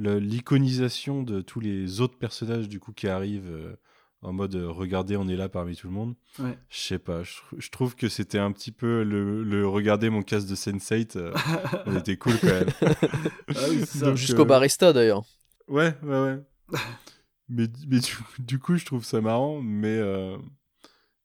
[0.00, 3.76] l'iconisation de tous les autres personnages du coup qui arrivent euh,
[4.22, 6.14] en mode euh, regardez on est là parmi tout le monde.
[6.38, 6.58] Ouais.
[6.68, 10.48] je sais pas je, trouve que c'était un petit peu le, le regardez mon casque
[10.48, 11.32] de Sense8 euh,
[11.86, 12.68] on était cool quand même.
[13.54, 15.24] Ah jusqu'au barista d'ailleurs.
[15.68, 16.38] Ouais ouais ouais.
[17.52, 17.98] Mais, mais
[18.38, 20.00] du, coup je trouve ça marrant mais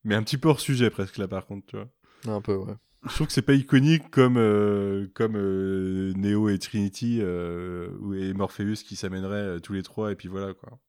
[0.03, 1.87] mais un petit peu hors sujet presque là par contre tu vois.
[2.25, 2.73] Un peu ouais
[3.07, 8.33] je trouve que c'est pas iconique comme euh, comme euh, Neo et Trinity euh, et
[8.33, 10.79] Morpheus qui s'amèneraient tous les trois et puis voilà quoi.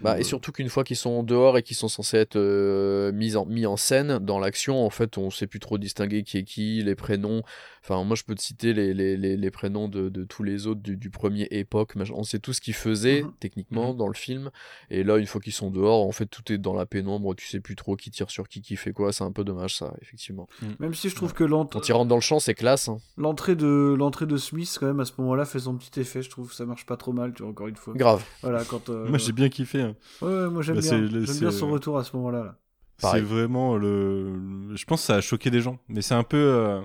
[0.00, 3.36] Bah, et surtout qu'une fois qu'ils sont dehors et qu'ils sont censés être euh, mis,
[3.36, 6.44] en, mis en scène dans l'action, en fait, on sait plus trop distinguer qui est
[6.44, 7.42] qui, les prénoms.
[7.88, 10.66] Enfin, moi, je peux te citer les, les, les, les prénoms de, de, tous les
[10.66, 11.92] autres du, du premier époque.
[12.12, 13.32] On sait tout ce qu'ils faisaient, mhm.
[13.38, 13.98] techniquement, mhm.
[13.98, 14.50] dans le film.
[14.90, 17.36] Et là, une fois qu'ils sont dehors, en fait, tout est dans la pénombre.
[17.36, 19.12] Tu sais plus trop qui tire sur qui, qui fait quoi.
[19.12, 20.48] C'est un peu dommage, ça, effectivement.
[20.62, 20.76] Mhm.
[20.80, 21.78] Même si je trouve que l'entrée.
[21.78, 22.88] Quand ils rentrent dans le champ, c'est classe.
[22.88, 22.98] Hein.
[23.16, 26.22] L'entrée de, l'entrée de Smith, quand même, à ce moment-là, fait son petit effet.
[26.22, 27.94] Je trouve ça marche pas trop mal, tu vois, encore une fois.
[27.94, 28.24] Grave.
[28.42, 28.88] Voilà, quand.
[28.88, 29.82] Euh, moi, j'ai bien kiffé.
[29.82, 29.94] Hein.
[30.22, 31.24] Ouais, moi j'aime bah, bien.
[31.24, 32.56] J'aime bien son retour à ce moment-là.
[32.98, 34.74] C'est vraiment le.
[34.74, 36.36] Je pense que ça a choqué des gens, mais c'est un peu.
[36.36, 36.80] Euh,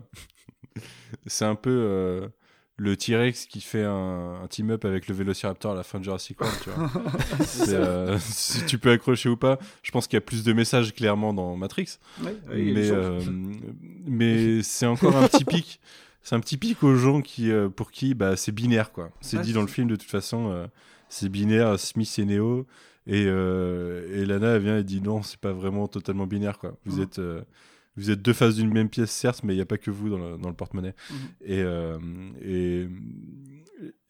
[1.26, 2.28] c'est un peu euh,
[2.76, 6.58] le T-Rex qui fait un, team-up avec le Vélociraptor à la fin de Jurassic World,
[6.64, 6.90] tu vois.
[7.70, 10.94] Euh, si tu peux accrocher ou pas, je pense qu'il y a plus de messages
[10.94, 11.98] clairement dans Matrix.
[12.50, 12.92] mais
[14.06, 15.80] mais c'est encore un petit pic.
[16.24, 19.12] C'est un petit pic aux gens qui, pour qui bah, c'est binaire, quoi.
[19.22, 20.68] C'est dit dans le film de toute façon,
[21.12, 22.66] c'est binaire, Smith et Neo.
[23.08, 26.78] Et, euh, et, Lana elle vient et dit non, c'est pas vraiment totalement binaire quoi.
[26.86, 27.04] Vous mhm.
[27.04, 27.42] êtes euh,
[27.98, 30.10] vous êtes deux faces d'une même pièce certes, mais il n'y a pas que vous
[30.10, 30.96] dans le, dans le porte-monnaie.
[31.10, 31.18] Mhm.
[31.42, 32.00] Et, euh,
[32.42, 32.88] et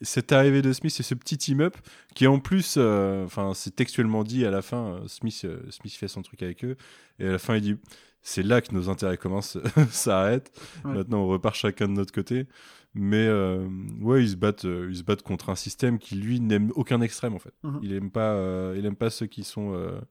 [0.01, 1.77] cette arrivée de Smith et ce petit team-up
[2.13, 6.43] qui en plus, enfin c'est textuellement dit à la fin, Smith Smith fait son truc
[6.43, 6.75] avec eux
[7.19, 7.75] et à la fin il dit
[8.21, 9.57] c'est là que nos intérêts commencent
[9.91, 10.51] s'arrêtent.
[10.83, 12.47] Maintenant on repart chacun de notre côté.
[12.93, 13.67] Mais euh,
[14.01, 16.99] ouais, ils se battent, euh, ils se battent contre un système qui lui n'aime aucun
[17.01, 17.53] extrême en fait.
[17.63, 17.79] Mhm.
[17.83, 20.01] Il aime pas, euh, il aime pas ceux qui sont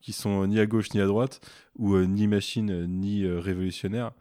[0.00, 1.40] qui sont ni à gauche ni à droite,
[1.76, 4.12] ou ni machine ni révolutionnaire.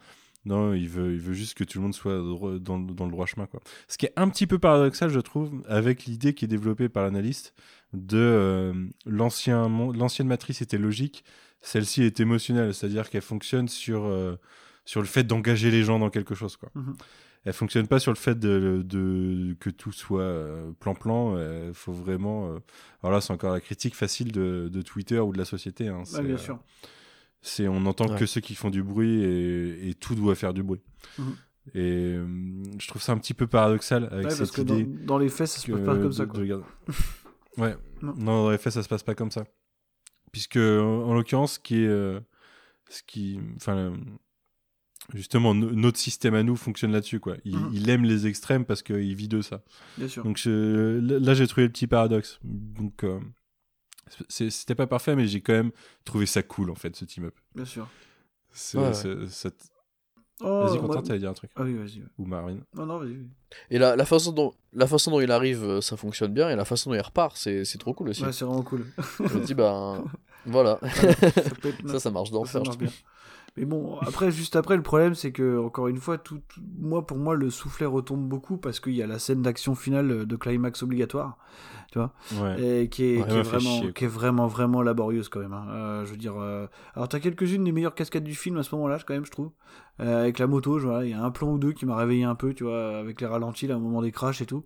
[0.45, 2.18] Non, il veut, il veut juste que tout le monde soit
[2.60, 3.45] dans, dans le droit chemin.
[3.45, 3.60] Quoi.
[3.88, 7.03] Ce qui est un petit peu paradoxal, je trouve, avec l'idée qui est développée par
[7.03, 7.53] l'analyste
[7.94, 8.73] de
[9.06, 11.23] l'ancienne matrice était logique,
[11.61, 14.10] celle-ci est émotionnelle, c'est-à-dire qu'elle fonctionne sur,
[14.86, 16.57] sur le fait d'engager les gens dans quelque chose.
[16.57, 16.72] Quoi.
[16.73, 16.94] Mmh
[17.45, 21.38] elle fonctionne pas sur le fait de, de que tout soit euh, plan-plan.
[21.68, 22.49] Il faut vraiment.
[22.49, 22.60] Euh,
[23.02, 25.88] alors là, c'est encore la critique facile de, de, Twitter ou de la société.
[25.88, 26.03] Hein.
[26.22, 26.60] bien sûr.
[27.41, 30.64] C'est on n'entend que ceux qui font du bruit et, et tout doit faire du
[30.64, 30.82] bruit.
[31.18, 31.36] Mhm.
[31.76, 32.18] Et
[32.80, 34.84] je trouve ça un petit peu paradoxal avec cette idée.
[34.84, 36.26] dans, les faits, ça se passe pas comme ça.
[36.26, 36.41] Quoi.
[37.57, 37.78] ouais.
[38.02, 38.14] Non.
[38.14, 39.45] dans les faits, ça se passe pas comme ça.
[40.32, 42.20] Puisque en, l'occurrence, ce qui est, euh,
[42.90, 43.94] ce qui, enfin
[45.14, 47.19] Justement, notre système à nous fonctionne là-dessus.
[47.19, 47.36] quoi.
[47.45, 47.69] Mhm.
[47.73, 49.61] Il, aime les extrêmes parce qu'il vit de ça.
[49.98, 50.23] Bien sûr.
[50.23, 52.40] Donc là, j'ai trouvé le petit paradoxe.
[52.44, 53.19] Donc, euh,
[54.27, 55.72] c'était pas parfait, mais j'ai quand même
[56.06, 57.36] trouvé ça cool, en fait, ce team-up.
[57.56, 57.88] Bien sûr.
[60.41, 61.52] Oh, vas-y, Quentin, t'allais dire un truc.
[61.56, 62.02] Ah oui, vas-y.
[62.18, 62.64] Ou Marine.
[62.73, 63.18] Non, non, vas-y.
[63.69, 66.56] Et la, la, façon dont, la façon dont il arrive, euh, ça fonctionne bien, et
[66.56, 68.23] la façon dont il repart, c'est trop cool aussi.
[68.23, 68.86] Ouais, c'est vraiment cool.
[69.19, 70.06] Je me dis, ben,
[70.45, 70.80] voilà.
[71.86, 72.90] ça, ça, marche dans le bien.
[73.60, 76.40] Mais bon, après, juste après, le problème, c'est que, encore une fois, tout,
[76.80, 80.26] moi, pour moi, le soufflet retombe beaucoup parce qu'il y a la scène d'action finale
[80.26, 81.38] de climax obligatoire,
[81.91, 82.14] tu vois,
[82.57, 85.52] et qui est, vraiment, qui est vraiment, vraiment laborieuse quand même.
[85.52, 85.68] Hein.
[85.72, 86.68] Euh, je veux dire, euh...
[86.95, 89.52] alors t'as quelques-unes des meilleures cascades du film à ce moment-là, quand même, je trouve,
[89.99, 92.36] euh, avec la moto, il y a un plan ou deux qui m'a réveillé un
[92.36, 94.64] peu, tu vois, avec les ralentis, là, au moment des crashs et tout.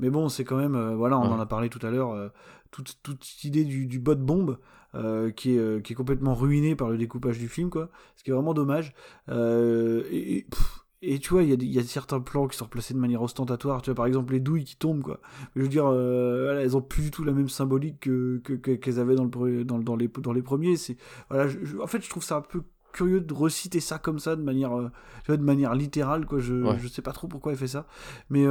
[0.00, 2.32] Mais bon, c'est quand même, euh, voilà, on en a parlé tout à l'heure,
[2.72, 4.58] toute, toute idée du, du bot bombe.
[4.94, 7.88] Euh, qui, est, euh, qui est complètement ruiné par le découpage du film, quoi.
[8.16, 8.92] Ce qui est vraiment dommage.
[9.30, 10.46] Euh, et,
[11.00, 13.80] et, tu vois, il y, y, a certains plans qui sont replacés de manière ostentatoire.
[13.80, 15.18] Tu vois, par exemple, les douilles qui tombent, quoi.
[15.56, 19.14] je veux dire, voilà, elles ont plus du tout la même symbolique que qu'elles avaient
[19.14, 20.76] dans, le, dans, dans, les, dans les premiers.
[20.76, 20.98] C'est,
[21.30, 21.50] voilà,
[21.82, 22.62] en fait, je trouve ça un peu
[22.92, 24.90] curieux de reciter ça comme ça de manière
[25.26, 27.86] de manière littérale quoi je, je sais pas trop pourquoi il fait ça
[28.28, 28.44] mais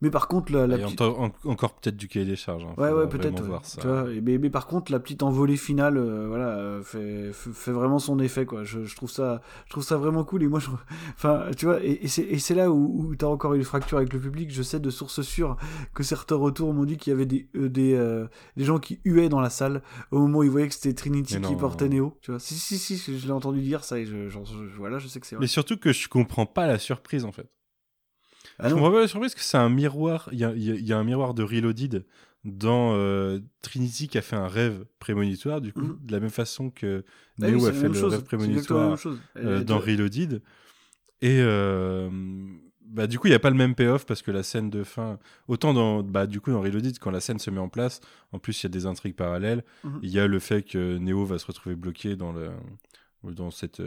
[0.00, 1.00] mais par contre, la, la petite...
[1.00, 2.64] encore peut-être du cahier des charges.
[2.64, 3.42] Hein, ouais, ouais, peut-être.
[3.80, 7.72] Tu vois, mais, mais, par contre, la petite envolée finale, euh, voilà, euh, fait, fait,
[7.72, 8.62] vraiment son effet, quoi.
[8.62, 10.44] Je, je, trouve ça, je trouve ça vraiment cool.
[10.44, 10.68] Et moi, je...
[11.16, 14.12] enfin, tu vois, et, et c'est là où, où tu as encore une fracture avec
[14.12, 14.52] le public.
[14.52, 15.56] Je sais de sources sûres
[15.94, 18.26] que certains retours m'ont dit qu'il y avait des, euh, des,
[18.56, 21.40] des, gens qui huaient dans la salle au moment où ils voyaient que c'était Trinity
[21.40, 22.16] qui portait Neo.
[22.22, 24.28] Tu vois, si, si, si, je l'ai entendu dire ça et je,
[24.76, 25.42] voilà, je sais que c'est vrai.
[25.42, 27.48] Mais surtout que je comprends pas la surprise, en fait.
[28.58, 30.28] Ah je pas la surprise que c'est un miroir.
[30.32, 32.04] Il y a, y a, un miroir de Reloaded
[32.44, 35.98] dans euh, Trinity qui a fait un rêve prémonitoire, du coup, mhm.
[36.02, 37.04] de la même façon que
[37.42, 38.98] ah Neo a fait le rêve prémonitoire
[39.36, 40.42] euh, dans Reloaded.
[41.20, 42.08] Et euh,
[42.80, 44.84] bah, du coup, il n'y a pas le même payoff parce que la scène de
[44.84, 45.18] fin,
[45.48, 48.00] autant dans, bah, du coup, dans Reloaded, quand la scène se met en place,
[48.32, 49.64] en plus, il y a des intrigues parallèles.
[49.84, 50.00] Mhm.
[50.02, 52.50] Il y a le fait que Neo va se retrouver bloqué dans, le,
[53.24, 53.82] dans cette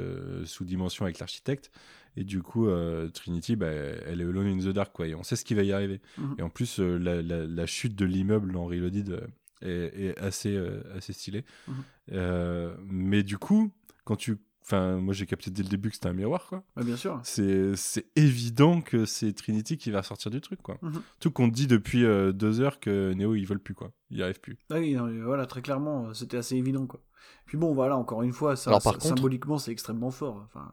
[0.46, 1.72] sous-dimension avec l'architecte.
[2.18, 5.08] Et du coup, euh, Trinity, bah, elle est alone in the dark, quoi.
[5.08, 6.02] Et on sait ce qui va y arriver.
[6.18, 6.36] Mhm.
[6.40, 9.28] Et en plus, euh, la, la, chute de l'immeuble dans Reloaded euh,
[9.62, 10.60] est, est, assez,
[10.96, 11.46] assez stylée.
[11.68, 12.76] Mhm.
[12.88, 13.72] mais du coup,
[14.04, 14.38] quand tu.
[14.64, 16.64] Enfin, moi j'ai capté dès le début que c'était un miroir, quoi.
[16.78, 17.20] bien sûr.
[17.24, 20.78] C'est évident que c'est Trinity qui va sortir du truc, quoi.
[20.82, 21.02] Mhm.
[21.20, 23.92] Tout qu'on dit depuis deux heures que Neo ils veulent plus, quoi.
[24.12, 24.58] Il n'y arrive plus.
[24.70, 27.02] Ah oui, voilà, très clairement, c'était assez évident, quoi.
[27.46, 30.46] Puis bon, voilà, encore une fois, ça, symboliquement, c'est extrêmement fort.
[30.46, 30.72] Enfin,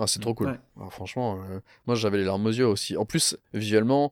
[0.00, 0.58] ah, c'est trop cool.
[0.80, 2.96] Ah, franchement, euh, moi j'avais les larmes aux yeux aussi.
[2.96, 4.10] En plus, visuellement,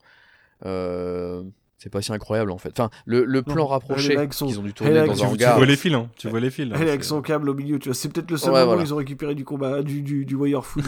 [0.65, 1.43] euh,
[1.77, 2.79] c'est pas si incroyable en fait.
[2.79, 5.53] Enfin, le, le plan rapproché qu'ils ont dû tourner dans un hangar.
[5.53, 6.09] Tu vois les fils, hein.
[6.17, 6.71] Tu vois les fils.
[6.75, 7.95] Elle avec son câble au milieu, tu vois.
[7.95, 10.65] C'est peut-être le seul moment où ils ont récupéré du combat, du, du, du Wire
[10.65, 10.85] Food.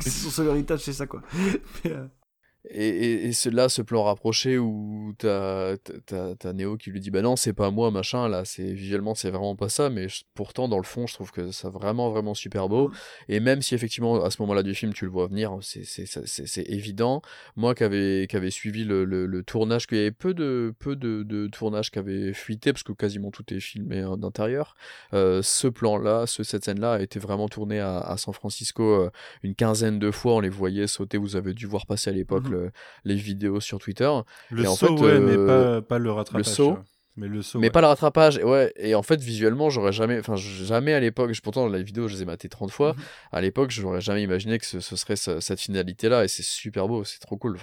[0.00, 1.22] c'est son seul héritage, c'est ça quoi.
[1.86, 2.06] Euh,
[2.70, 5.76] et, et, et là, ce plan rapproché où t'as
[6.10, 9.30] as, Neo qui lui dit Bah non, c'est pas moi, machin, là, c'est visuellement, c'est
[9.30, 12.68] vraiment pas ça, mais pourtant, dans le fond, je trouve que c'est vraiment, vraiment super
[12.68, 12.90] beau.
[13.28, 17.22] Et même si effectivement, à ce moment-là du film, tu le vois venir, c'est évident.
[17.54, 20.96] Moi qui avais, qui avait suivi le, le, tournage, qu'il y avait peu de, peu
[20.96, 24.74] de, de tournages qui avaient fuité, parce que quasiment tout est filmé hein, d'intérieur,
[25.14, 29.10] euh, ce plan-là, ce, cette scène-là a été vraiment tournée à, à San Francisco euh,
[29.42, 30.34] une quinzaine de fois.
[30.34, 32.48] On les voyait sauter, vous avez dû voir passer à l'époque.
[32.48, 32.55] Mmh
[33.04, 34.10] les vidéos sur Twitter.
[34.50, 36.46] Le et en saut, fait, ouais, mais euh, pas, pas, le rattrapage.
[36.46, 36.78] Le saut.
[37.16, 37.58] Mais le saut.
[37.58, 38.36] Mais pas le rattrapage.
[38.36, 38.72] Ouais.
[38.76, 40.18] Et en fait, visuellement, j'aurais jamais.
[40.18, 41.32] Enfin, jamais à l'époque.
[41.42, 42.92] Pourtant, la vidéo, je les ai matées 30 fois.
[42.92, 43.02] Mhm.
[43.32, 46.24] À l'époque, j'aurais jamais imaginé que ce, serait cette finalité-là.
[46.24, 47.04] Et c'est super beau.
[47.04, 47.58] C'est trop cool.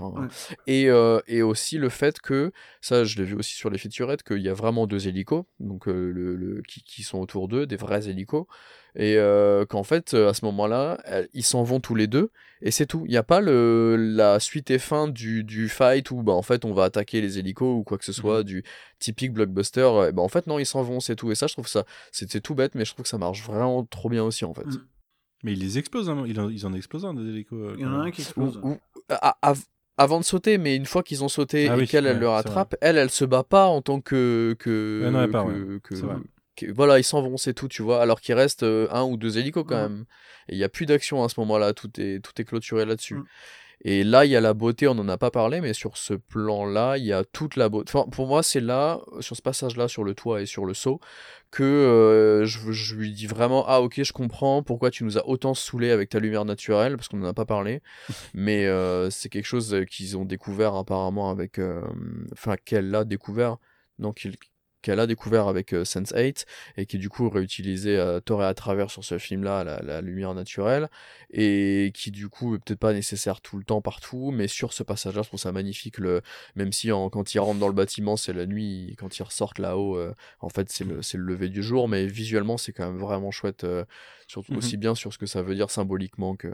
[0.65, 4.23] Et, euh, et aussi le fait que, ça, je l'ai vu aussi sur les featurettes,
[4.23, 5.45] qu'il y a vraiment deux hélicos.
[5.59, 8.47] Donc, euh, le, qui, qui, sont autour d'eux, des vrais hélicos.
[8.95, 10.97] Et euh, qu'en fait à ce moment-là
[11.33, 12.29] ils s'en vont tous les deux
[12.61, 16.09] et c'est tout il n'y a pas le la suite et fin du, du fight
[16.11, 18.43] où bah en fait on va attaquer les hélicos ou quoi que ce soit Mhm.
[18.43, 18.63] du
[18.99, 21.67] typique blockbuster bah en fait non ils s'en vont c'est tout et ça je trouve
[21.67, 24.53] ça c'était tout bête mais je trouve que ça marche vraiment trop bien aussi en
[24.53, 24.85] fait Mhm.
[25.45, 26.23] Mais ils les explosent, hein.
[26.25, 27.59] ils, en, ils en explosent un des hélicos.
[27.59, 28.61] euh, Il y en a un qui explose.
[28.63, 28.77] ou-
[29.09, 29.59] à- av-
[29.97, 32.19] avant de sauter, mais une fois qu'ils ont sauté Ah et oui, qu'elle elle ouais,
[32.21, 35.73] le rattrape, elle elle se bat pas en tant que que, non, elle part, que-
[35.73, 35.79] ouais.
[35.83, 35.95] que-
[36.75, 39.37] voilà ils s'en vont c'est tout tu vois alors qu'il reste euh, un ou deux
[39.37, 40.05] hélicos quand même.
[40.49, 43.15] Et il y a plus d'action à ce moment-là tout est tout est clôturé là-dessus.
[43.15, 43.25] Mhm.
[43.85, 46.13] et là il y a la beauté on en a pas parlé mais sur ce
[46.13, 47.91] plan là il y a toute la beauté.
[47.93, 50.73] Enfin, pour moi c'est là sur ce passage là sur le toit et sur le
[50.73, 50.99] saut
[51.51, 55.27] que euh, je, je lui dis vraiment ah ok je comprends pourquoi tu nous as
[55.27, 57.81] autant saoulé avec ta lumière naturelle parce qu'on n'en a pas parlé.
[58.33, 61.59] Mais euh, c'est quelque chose qu'ils ont découvert apparemment avec
[62.31, 63.57] enfin qu'elle a découvert
[64.15, 64.35] qu'il-
[64.83, 66.45] qu'elle a découvert avec euh, Sense8
[66.77, 69.63] et qui est du coup réutilisé à tort et à travers sur ce film là
[69.63, 70.89] la, la lumière naturelle
[71.31, 74.83] et qui du coup est peut-être pas nécessaire tout le temps partout mais sur ce
[74.83, 76.21] passage là je trouve ça magnifique le
[76.55, 79.23] même si en- quand ils rentrent dans le bâtiment c'est la nuit et quand ils
[79.23, 82.73] ressortent là-haut euh, en fait c'est le, c'est le lever du jour mais visuellement c'est
[82.73, 83.85] quand même vraiment chouette euh,
[84.27, 84.57] surtout Mhm.
[84.57, 86.49] aussi bien sur ce que ça veut dire symboliquement que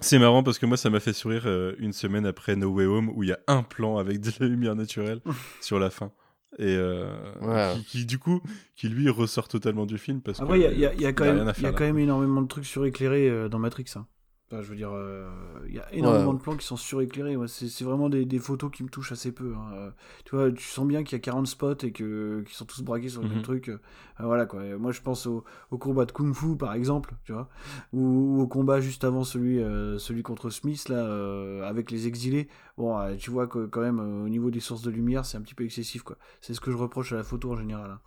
[0.00, 2.86] C'est marrant parce que moi, ça m'a fait sourire euh, une semaine après No Way
[2.86, 5.20] Home où il y a un plan avec de la lumière naturelle
[5.60, 6.10] sur la fin.
[6.58, 7.06] Et euh,
[7.40, 7.74] Ouais.
[7.76, 8.40] qui, qui, du coup,
[8.76, 11.00] qui lui ressort totalement du film parce Après, il y a, il y a- il
[11.00, 13.28] y a quand y a même, il y a quand même énormément de trucs suréclairés
[13.30, 13.86] euh, dans Matrix.
[13.96, 14.06] hein.
[14.52, 15.30] Enfin, je veux dire, euh,
[15.66, 16.36] il y a énormément Ouais.
[16.36, 17.36] de plans qui sont suréclairés.
[17.36, 17.48] ouais.
[17.48, 19.54] C'est vraiment des, des photos qui me touchent assez peu.
[19.56, 19.72] hein.
[19.74, 19.90] Euh,
[20.26, 23.08] Tu vois, tu sens bien qu'il y a 40 spots et qu'ils sont tous braqués
[23.08, 23.42] sur le même Mhm.
[23.42, 23.68] truc.
[23.70, 23.78] Euh,
[24.20, 24.64] voilà quoi.
[24.64, 27.48] Et moi, je pense au, au combat de Kung Fu, par exemple, tu vois,
[27.92, 32.06] ou, ou au combat juste avant celui, euh, celui contre Smith là, euh, avec les
[32.06, 32.48] exilés.
[32.76, 35.38] Bon, euh, tu vois que quand même euh, au niveau des sources de lumière, c'est
[35.38, 36.18] un petit peu excessif quoi.
[36.42, 37.98] C'est ce que je reproche à la photo en général.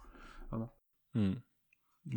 [0.52, 0.70] hein.
[1.16, 1.34] Hmm.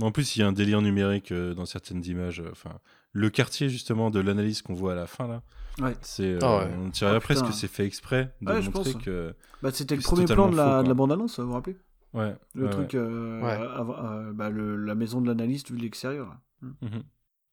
[0.03, 2.41] En plus, il y a un délire numérique euh, dans certaines images.
[2.41, 2.79] euh, Enfin,
[3.19, 5.43] le quartier justement de l'analyse qu'on voit à la fin là,
[5.81, 5.95] Ouais.
[6.01, 6.71] c'est euh, Ah ouais.
[6.79, 10.25] on dirait Oh, presque c'est fait exprès de Ouais, montrer que Bah, c'était le premier
[10.25, 10.95] plan de la, faux, de la quoi.
[10.95, 11.77] bande-annonce, vous vous rappelez?
[12.15, 16.27] Ouais, Le ouais, truc, euh, euh, bah, le- la maison de l'analyste vu de l'extérieur.
[16.29, 16.41] là.
[16.83, 17.03] Mhm.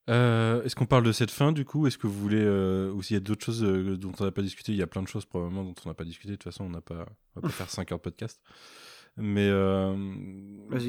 [0.10, 1.88] Euh, Est-ce qu'on parle de cette fin du coup?
[1.88, 4.32] Est-ce que vous voulez euh, ou s'il y a d'autres choses euh, dont on n'a
[4.32, 4.72] pas discuté?
[4.72, 6.30] Il y a plein de choses probablement dont on n'a pas discuté.
[6.32, 8.40] De toute façon, on n'a pas, on va pas faire 5 heures de podcast.
[9.18, 9.96] Mais euh,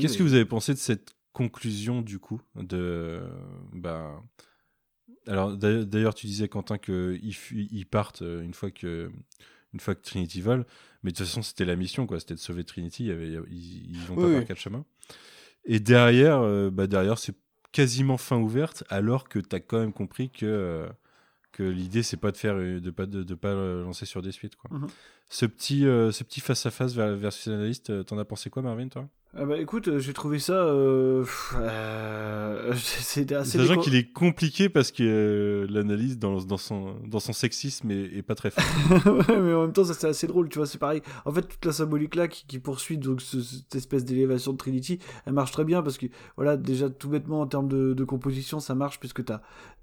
[0.00, 2.40] qu'est-ce que vous avez pensé de cette conclusion du coup?
[2.56, 3.22] De
[3.72, 4.22] bah
[5.26, 9.10] alors d'a- d'ailleurs tu disais Quentin que ils, partent euh, une fois que
[9.74, 10.64] une fois que Trinity vole,
[11.02, 13.04] mais de toute façon c'était la mission quoi, c'était de sauver Trinity.
[13.04, 14.46] Il y avait, ils, ils vont pas Oui, par oui.
[14.46, 14.84] quatre chemins.
[15.64, 17.34] Et derrière, euh, bah derrière c'est
[17.72, 20.88] quasiment fin ouverte, alors que tu as quand même compris que euh,
[21.52, 24.56] que l'idée c'est pas de faire de pas de, de pas lancer sur des suites
[24.56, 24.70] quoi.
[24.70, 24.86] Mhm.
[25.28, 28.88] Ce petit euh, ce petit face à face versus analyste, t'en as pensé quoi Marvin
[28.88, 29.08] toi?
[29.38, 30.54] Ah bah écoute, euh, j'ai trouvé ça.
[30.54, 31.22] euh,
[31.56, 33.58] euh, C'était assez.
[33.58, 38.16] Déco- qu'il est compliqué parce que euh, l'analyse dans, dans, son, dans son sexisme est,
[38.16, 38.66] est pas très forte.
[39.28, 41.02] ouais, mais en même temps, ça c'est assez drôle, tu vois, c'est pareil.
[41.26, 44.56] En fait, toute la symbolique là qui, qui poursuit donc ce- cette espèce d'élévation de
[44.56, 46.06] Trinity, elle marche très bien parce que,
[46.36, 49.42] voilà, déjà tout bêtement en termes de, de composition, ça marche puisque t'as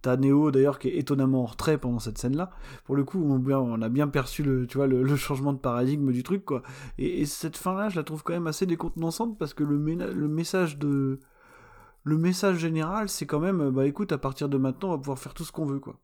[0.09, 2.51] as Neo d'ailleurs qui est étonnamment en retrait pendant cette scène là.
[2.85, 6.63] Pour le coup, on, a bien perçu le, le, changement de paradigme du truc, quoi.
[6.97, 9.77] Et, et cette fin là, je la trouve quand même assez décontenançante parce que le,
[10.27, 11.19] message de.
[12.05, 15.19] Le message général, c'est quand même, bah écoute, à partir de maintenant, on va pouvoir
[15.19, 15.99] faire tout ce qu'on veut, quoi.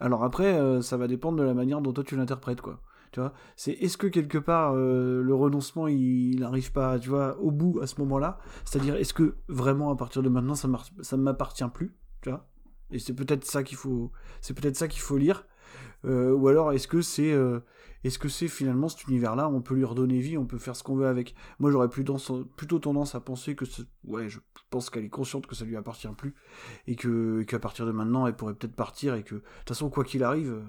[0.00, 2.80] Alors après, euh, ça va dépendre de la manière dont toi tu l'interprètes, quoi.
[3.12, 3.20] Tu
[3.54, 7.78] c'est est-ce que quelque part euh, le renoncement il n'arrive pas, tu vois, au bout
[7.80, 8.38] à ce moment-là?
[8.64, 11.96] C'est-à-dire, est-ce que vraiment à partir de maintenant ça ne m'appartient plus,
[12.90, 15.46] Et c'est peut-être ça qu'il faut, c'est peut-être ça qu'il faut lire.
[16.04, 17.60] Euh, ou alors est-ce que c'est, euh,
[18.04, 20.82] est-ce que c'est finalement cet univers-là, on peut lui redonner vie, on peut faire ce
[20.82, 21.34] qu'on veut avec.
[21.58, 23.64] Moi, j'aurais plutôt tendance à penser que,
[24.04, 24.38] ouais, je
[24.70, 26.34] pense qu'elle est consciente que ça lui appartient plus
[26.86, 29.88] et que qu'à partir de maintenant, elle pourrait peut-être partir et que de toute façon,
[29.88, 30.62] quoi qu'il arrive, euh,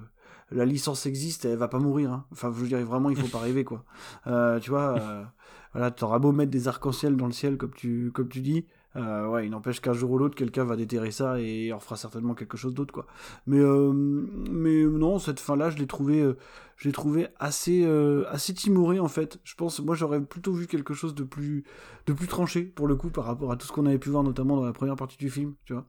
[0.50, 2.10] la licence existe, elle va pas mourir.
[2.12, 2.26] hein.
[2.32, 3.84] Enfin, je dire, vraiment, il faut pas rêver, quoi.
[4.24, 5.32] Tu vois,
[5.72, 8.64] voilà, t'auras beau mettre des arcs-en-ciel dans le ciel, comme tu, comme tu dis.
[8.96, 11.96] Euh, ouais, il n'empêche qu'un jour ou l'autre, quelqu'un va déterrer ça et en fera
[11.96, 13.06] certainement quelque chose d'autre, quoi.
[13.46, 17.84] Mais, euh, mais non, cette fin-là, je l'ai trouvé, euh, trouvé assez,
[18.30, 19.38] assez timoré en fait.
[19.44, 21.64] Je pense, moi, j'aurais plutôt vu quelque chose de plus,
[22.06, 24.22] de plus tranché pour le coup par rapport à tout ce qu'on avait pu voir,
[24.22, 25.86] notamment dans la première partie du film, tu vois.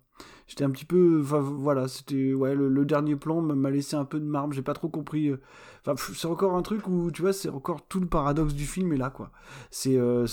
[0.47, 4.17] J'étais un petit peu, enfin voilà, c'était, ouais, le, dernier plan m'a laissé un peu
[4.17, 4.53] de marbre.
[4.53, 5.27] J'ai pas trop compris.
[5.27, 5.41] euh,
[5.85, 8.93] Enfin, c'est encore un truc où, tu vois, c'est encore tout le paradoxe du film
[8.93, 9.31] est là, quoi.
[9.71, 10.25] C'est, euh,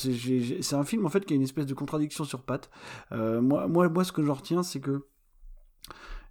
[0.72, 2.70] un film en fait qui a une espèce de contradiction sur pattes.
[3.12, 5.04] Euh, moi, moi, moi, ce que j'en retiens, c'est que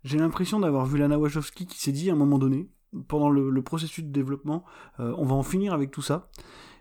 [0.03, 2.69] j'ai l'impression d'avoir vu Lana Wachowski qui s'est dit à un moment donné,
[3.07, 4.63] pendant le, processus de développement,
[4.99, 6.29] on va en finir avec tout ça,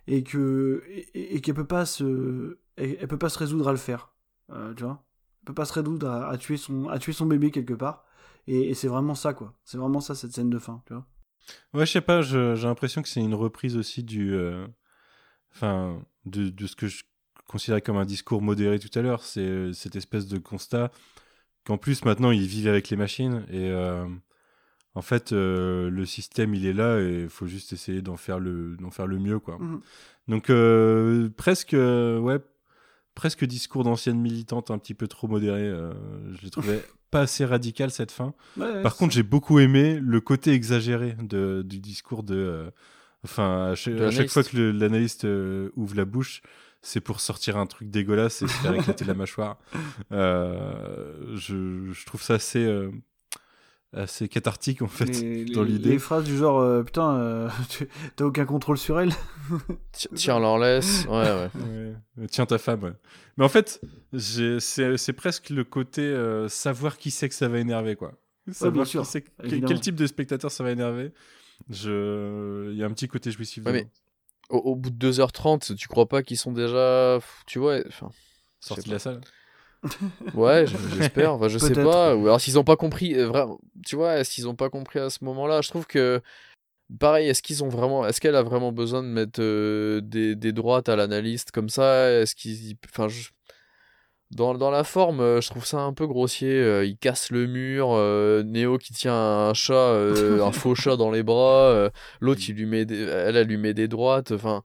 [0.07, 0.83] et que
[1.15, 4.11] et, qu'elle peut pas se, elle, peut pas se résoudre à le faire,
[4.77, 5.05] tu vois?
[5.45, 8.05] Peut pas se résoudre à, tuer son, à tuer son bébé quelque part.
[8.47, 9.55] Et, c'est vraiment ça, quoi.
[9.65, 11.07] C'est vraiment ça, cette scène de fin, tu vois.
[11.75, 14.35] Ouais, je sais pas, j'ai l'impression que c'est une reprise aussi du.
[14.35, 14.67] Euh,
[15.55, 17.03] enfin, de, de, ce que je
[17.47, 19.23] considérais comme un discours modéré tout à l'heure.
[19.23, 20.91] C'est euh, cette espèce de constat
[21.65, 23.45] qu'en plus, maintenant, ils vivent avec les machines.
[23.51, 24.07] Et euh,
[24.95, 28.77] en fait, le système, il est là et il faut juste essayer d'en faire, le,
[28.91, 29.59] faire le mieux, quoi.
[29.59, 29.81] Mmh.
[30.29, 30.53] Donc,
[31.37, 32.39] presque, ouais,
[33.15, 35.61] presque discours d'ancienne militante un petit peu trop modéré.
[35.63, 36.81] je l'ai trouvé
[37.13, 38.35] pas assez radical cette fin.
[38.83, 42.35] Par contre, j'ai beaucoup aimé le côté exagéré de, du discours de.
[42.35, 42.71] Euh,
[43.25, 46.43] enfin, à, chaque, fois que l'analyste euh, ouvre la bouche,
[46.81, 49.59] c'est pour sortir un truc dégueulasse et se faire éclater la mâchoire.
[50.11, 52.67] Euh, je, je, trouve ça assez
[53.95, 55.07] assez cathartique en fait
[55.53, 55.91] dans l'idée.
[55.91, 57.49] Les phrases du genre euh, putain euh,
[58.17, 59.13] t'as aucun contrôle sur elle.
[60.15, 61.05] Tiens leur laisse.
[61.07, 61.51] Ouais, ouais.
[62.17, 62.27] ouais.
[62.29, 62.83] Tiens ta femme.
[62.83, 62.93] Ouais.
[63.37, 63.81] Mais en fait
[64.19, 68.13] c'est presque le côté euh, savoir qui c'est que ça va énerver quoi.
[68.51, 71.13] Savoir qui c'est quel type de spectateur ça va énerver.
[71.69, 73.65] Je il y a un petit côté jouissif.
[73.65, 73.89] Ouais, mais
[74.49, 78.11] au, au, bout de 2h30 tu crois pas qu'ils sont déjà tu vois enfin
[78.61, 79.21] sortis de la salle
[80.35, 80.65] ouais,
[80.97, 81.35] j'espère.
[81.35, 82.15] Enfin, je sais pas.
[82.15, 84.99] Ou alors s'ils ont pas compris, euh, vraiment, tu vois, est-ce qu'ils ont pas compris
[84.99, 85.61] à ce moment-là?
[85.61, 86.21] Je trouve que
[86.99, 90.53] pareil, est-ce qu'ils ont vraiment, est-ce qu'elle a vraiment besoin de mettre euh, des, des,
[90.53, 92.11] droites à l'analyste comme ça?
[92.11, 93.09] Est-ce qu'ils, enfin,
[94.31, 96.83] dans, dans, la forme, euh, je trouve ça un peu grossier.
[96.85, 97.97] il casse le mur,
[98.45, 102.83] Néo qui tient un chat, un faux chat dans les bras, l'autre il lui met,
[102.83, 104.33] elle, elle lui met des droites.
[104.33, 104.63] Enfin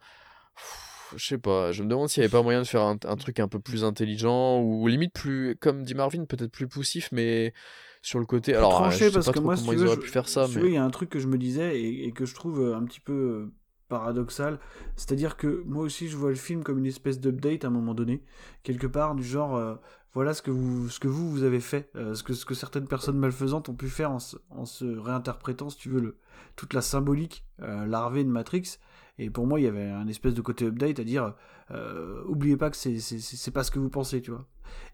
[1.16, 3.40] je sais pas, je me demande s'il n'y avait pas moyen de faire un, truc
[3.40, 7.54] un peu plus intelligent ou limite plus, comme dit Marvin, peut-être plus poussif, mais
[8.02, 8.56] sur le côté.
[8.56, 10.48] Alors, tranché, parce que moi, comment ils auraient pu faire ça.
[10.56, 10.62] mais...
[10.62, 12.84] il y a un truc que je me disais et, que je trouve euh, un
[12.84, 13.54] petit peu euh,
[13.90, 14.60] paradoxal,
[14.96, 17.94] c'est-à-dire que moi aussi, je vois le film comme une espèce d'update à un moment
[17.94, 18.24] donné,
[18.64, 19.56] quelque part du genre.
[19.56, 19.76] Euh,
[20.14, 22.88] voilà ce que vous, ce que vous, vous avez fait, ce, que, ce que certaines
[22.88, 26.18] personnes malfaisantes ont pu faire en se, en se réinterprétant, si tu veux, le,
[26.56, 28.80] toute la symbolique larvée de Matrix.
[29.20, 31.34] Et pour moi, il y avait un espèce de côté update à dire
[31.72, 34.46] euh, oubliez pas que c'est pas ce que vous pensez, tu vois.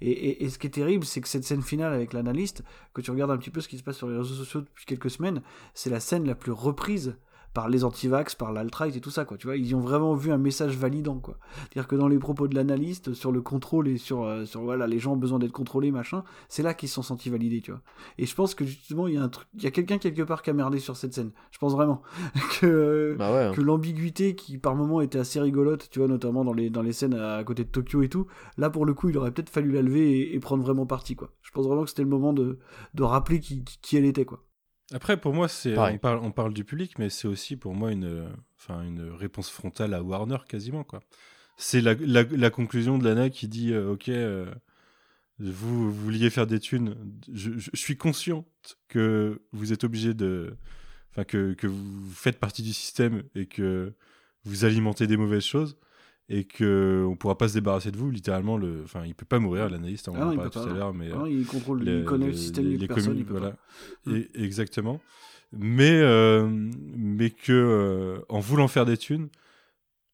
[0.01, 3.11] Et, et, ce qui est terrible, c'est que cette scène finale avec l'analyste, que tu
[3.11, 5.41] regardes un petit peu ce qui se passe sur les réseaux sociaux depuis quelques semaines,
[5.73, 7.17] c'est la scène la plus reprise
[7.53, 9.37] par les antivax, par l'alt-right et tout ça, quoi.
[9.37, 11.37] Tu vois, ils ont vraiment vu un message validant, quoi.
[11.55, 14.87] C'est-à-dire que dans les propos de l'analyste, sur le contrôle et sur, euh, sur voilà,
[14.87, 17.71] les gens ont besoin d'être contrôlés, machin, c'est là qu'ils se sont sentis validés, tu
[17.71, 17.81] vois.
[18.17, 20.23] Et je pense que justement, il y a un truc, il y a quelqu'un quelque
[20.23, 21.31] part qui a merdé sur cette scène.
[21.51, 22.01] Je pense vraiment
[22.59, 23.51] que, bah hein.
[23.53, 26.93] que l'ambiguïté qui par moment était assez rigolote, tu vois, notamment dans les, dans les
[26.93, 28.25] scènes à, côté de Tokyo et tout,
[28.57, 31.29] là pour le coup, il aurait peut-être fallu la lever et, prendre vraiment parti, quoi.
[31.41, 32.59] Je pense vraiment que c'était le moment de,
[32.95, 34.43] de rappeler qui, qui elle était, quoi.
[34.91, 37.91] Après, pour moi, c'est on parle, on parle du public, mais c'est aussi pour moi
[37.91, 41.01] une, enfin, une réponse frontale à Warner quasiment quoi.
[41.55, 44.51] C'est la, la, conclusion de Lana qui dit euh, ok, euh,
[45.39, 46.95] vous, vouliez faire des thunes,
[47.31, 48.47] je, suis consciente
[48.87, 50.57] que vous êtes obligé de,
[51.11, 53.93] enfin que, que vous faites partie du système et que
[54.45, 55.77] vous alimentez des mauvaises choses
[56.29, 59.39] et que on pourra pas se débarrasser de vous littéralement le enfin il peut pas
[59.39, 62.33] mourir l'analyste on ah en tout à l'heure mais ah il contrôle il connaît le
[62.33, 63.55] système les, personne, il peut voilà.
[64.09, 65.01] et, exactement.
[65.55, 69.29] Mais euh, mais que euh, en voulant faire des thunes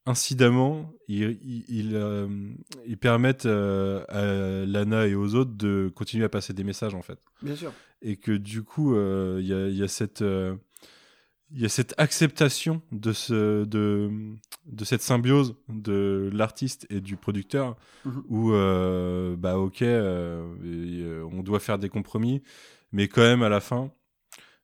[0.06, 1.40] incidemment ils
[1.70, 2.28] ils, euh,
[2.86, 7.20] ils permettent à Lana et aux autres de continuer à passer des messages en fait.
[7.42, 7.72] Bien sûr.
[8.02, 10.24] Et que du coup il y a, y, a cette
[11.52, 14.12] il y a cette acceptation de, ce, de,
[14.66, 18.24] de cette symbiose de l'artiste et du producteur mhm.
[18.30, 22.44] où, euh, bah ok, euh, euh, on doit faire des compromis,
[22.92, 23.92] mais quand même à la fin,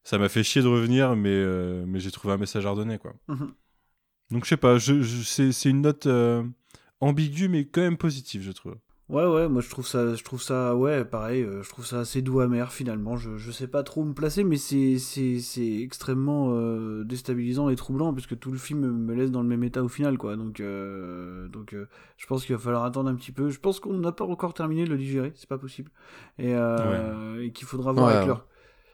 [0.04, 1.44] ça m'a fait chier de revenir, mais,
[1.86, 3.14] mais j'ai trouvé un message à quoi.
[3.28, 3.54] Mhm.
[4.32, 5.02] Donc je sais pas, je,
[5.52, 6.08] c'est une note
[7.00, 8.76] ambiguë, mais quand même positive, je trouve.
[9.08, 12.00] Ouais, ouais, moi je trouve ça, je trouve ça, ouais, pareil, euh, je trouve ça
[12.00, 13.18] assez doux amer finalement.
[13.18, 17.70] Je, je sais pas trop où me placer, mais c'est, c'est, c'est extrêmement euh, déstabilisant
[17.70, 20.36] et troublant puisque tout le film me laisse dans le même état au final, quoi.
[20.36, 21.76] Donc, euh, donc,
[22.18, 23.52] je pense qu'il va falloir attendre un petit peu.
[23.52, 25.92] Je pense qu'on n'a pas encore terminé de le digérer, c'est pas possible,
[26.40, 28.48] et, et qu'il faudra voir avec leur,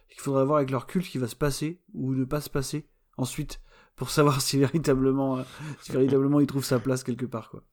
[0.10, 2.50] qu'il faudra voir avec leur culte ce qui va se passer ou ne pas se
[2.50, 3.62] passer ensuite
[3.96, 5.40] pour savoir si véritablement,
[5.80, 7.64] si véritablement il trouve sa place quelque part, quoi.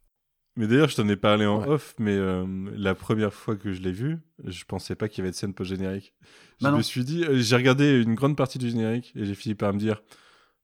[0.59, 2.45] Mais d'ailleurs, je t'en ai parlé en off, mais euh,
[2.77, 5.55] la première fois que je l'ai vu, je pensais pas qu'il y avait de scène
[5.55, 6.15] post-générique.
[6.61, 9.37] Je bah me suis dit, euh, j'ai regardé une grande partie du générique et j'ai
[9.37, 10.03] fini par me dire,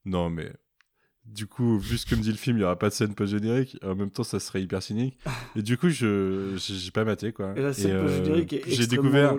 [0.03, 0.51] non, mais
[1.23, 3.15] du coup, vu ce que me dit le film, il y aura pas de scène
[3.15, 3.77] post-générique.
[3.85, 5.17] En même temps, ça serait hyper cynique.
[5.55, 7.53] Et du coup, je j'ai pas maté quoi.
[7.55, 9.33] Et la scène post-générique est euh, j'ai découvert,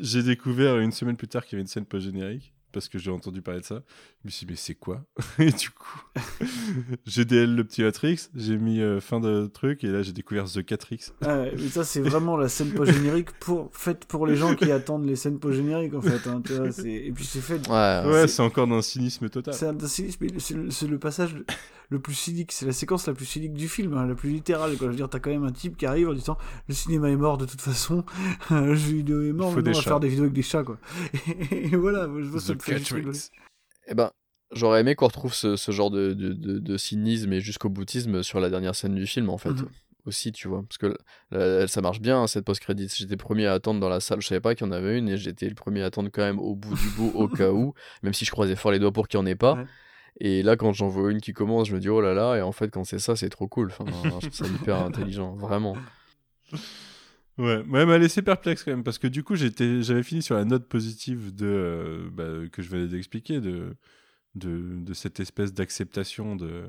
[0.00, 3.10] J'ai découvert une semaine plus tard qu'il y avait une scène post-générique parce que j'ai
[3.10, 3.82] entendu parler de ça.
[4.20, 5.02] Je me suis dit, mais c'est quoi
[5.38, 5.98] Et du coup,
[7.06, 10.44] j'ai DL le petit Matrix, j'ai mis euh, fin de truc, et là j'ai découvert
[10.44, 11.12] The 4X.
[11.22, 13.70] Ah ouais, mais ça, c'est vraiment la scène post-générique pour...
[13.72, 16.28] faite pour les gens qui attendent les scènes post-génériques, en fait.
[16.28, 17.66] Hein, tu vois, et puis c'est fait.
[17.66, 19.54] Ouais, Ouais, c'est encore d'un cynisme total.
[19.54, 21.34] C'est un cynisme, mais c'est le, c'est le passage
[21.90, 24.76] le, plus cynique, c'est la séquence la plus cynique du film, hein, la plus littérale.
[24.76, 24.86] Quoi.
[24.86, 27.16] Je veux dire, t'as quand même un type qui arrive en disant le cinéma est
[27.16, 28.04] mort de toute façon,
[28.50, 30.42] le jeu vidéo est mort, faut maintenant des on va faire des vidéos avec des
[30.42, 30.78] chats, quoi.
[31.50, 33.16] Et, voilà, je vois ça The me fait juste rigoler.
[33.16, 33.30] 4X.
[33.88, 34.10] Eh ben,
[34.52, 38.22] j'aurais aimé qu'on retrouve ce, ce genre de, de, de, de cynisme et jusqu'au boutisme
[38.22, 39.50] sur la dernière scène du film, en fait.
[39.50, 39.68] Mhm.
[40.06, 40.62] Aussi, tu vois.
[40.62, 40.96] Parce que
[41.32, 42.88] là, ça marche bien, hein, cette post-crédit.
[42.94, 44.20] J'étais le premier à attendre dans la salle.
[44.20, 46.22] Je savais pas qu'il y en avait une et j'étais le premier à attendre quand
[46.22, 47.74] même au bout du bout, au cas où.
[48.04, 49.54] Même si je croisais fort les doigts pour qu'il n'y en ait pas.
[49.54, 49.66] Ouais.
[50.20, 52.36] Et là, quand j'en vois une qui commence, je me dis oh là là.
[52.36, 53.68] Et en fait, quand c'est ça, c'est trop cool.
[53.78, 53.84] Enfin,
[54.20, 55.76] je trouve ça hyper intelligent, vraiment.
[57.38, 60.22] Ouais, ouais, elle m'a laissé perplexe quand même, parce que du coup, j'étais, j'avais fini
[60.22, 63.76] sur la note positive de, euh, bah, que je venais d'expliquer, de,
[64.36, 66.62] de, de cette espèce d'acceptation de,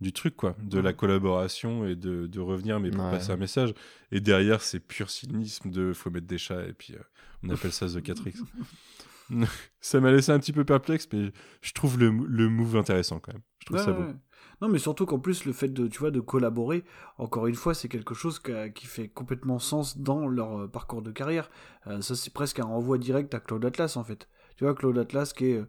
[0.00, 3.12] du truc, quoi, de la collaboration et de, de revenir, mais pour Ouais.
[3.12, 3.74] passer un message.
[4.10, 7.02] Et derrière, c'est pur cynisme de faut mettre des chats, et puis euh,
[7.44, 8.40] on appelle ça The 4X.
[9.80, 13.32] ça m'a laissé un petit peu perplexe, mais je trouve le, le move intéressant quand
[13.32, 13.42] même.
[13.60, 14.04] Je trouve Ouais, ça beau.
[14.04, 14.14] ouais.
[14.60, 16.84] Non, mais surtout qu'en plus, le fait de, tu vois, de collaborer,
[17.18, 18.40] encore une fois, c'est quelque chose
[18.74, 21.50] qui, fait complètement sens dans leur euh, parcours de carrière.
[21.88, 24.28] Euh, ça, c'est presque un renvoi direct à Claude Atlas, en fait.
[24.56, 25.66] Tu vois, Claude Atlas qui est, euh,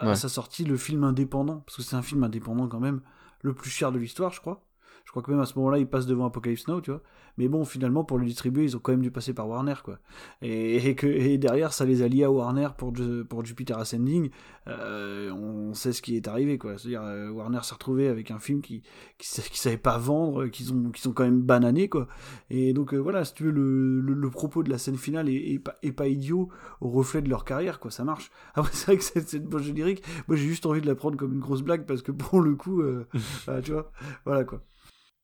[0.00, 3.02] à sa sortie, le film indépendant, parce que c'est un film indépendant quand même,
[3.42, 4.65] le plus cher de l'histoire, je crois.
[5.06, 7.00] Je crois que même à ce moment-là, il passe devant Apocalypse Now, tu vois.
[7.38, 9.98] Mais bon, finalement, pour le distribuer, ils ont quand même dû passer par Warner, quoi.
[10.42, 13.78] Et, et que, et derrière, ça les a liés à Warner pour, Ju- pour Jupiter
[13.78, 14.30] Ascending.
[14.68, 16.76] Euh, on sait ce qui est arrivé, quoi.
[16.78, 18.82] C'est-à-dire, euh, Warner s'est retrouvé avec un film qui,
[19.18, 22.08] qui, sa- qui savait pas vendre, qu'ils ont, qu'ils ont quand même banané, quoi.
[22.50, 25.28] Et donc, euh, voilà, si tu veux, le, le, le propos de la scène finale
[25.28, 26.48] est, est pas, est pas idiot
[26.80, 27.90] au reflet de leur carrière, quoi.
[27.90, 28.30] Ça marche.
[28.54, 31.16] Après, c'est vrai que cette, cette poche générique, moi, j'ai juste envie de la prendre
[31.16, 33.06] comme une grosse blague parce que pour le coup, euh,
[33.46, 33.92] bah, tu vois,
[34.24, 34.62] voilà, quoi.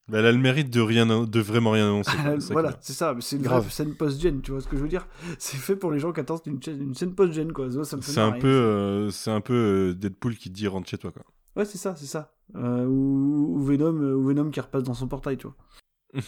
[0.09, 2.17] Bah, elle a le mérite de, rien, de vraiment rien annoncer.
[2.51, 3.71] voilà, est c'est ça, c'est une Grave.
[3.71, 5.07] scène post-gen, tu vois ce que je veux dire?
[5.39, 7.71] C'est fait pour les gens qui attendent une, scène post-gen, quoi.
[7.85, 10.89] Ça me fait C'est un euh, c'est un peu euh, Deadpool qui te dit rentre
[10.89, 11.23] chez toi, quoi.
[11.55, 12.35] Ouais, c'est ça, c'est ça.
[12.57, 15.57] Euh, ou, ou Venom, euh, ou Venom qui repasse dans son portail, tu vois.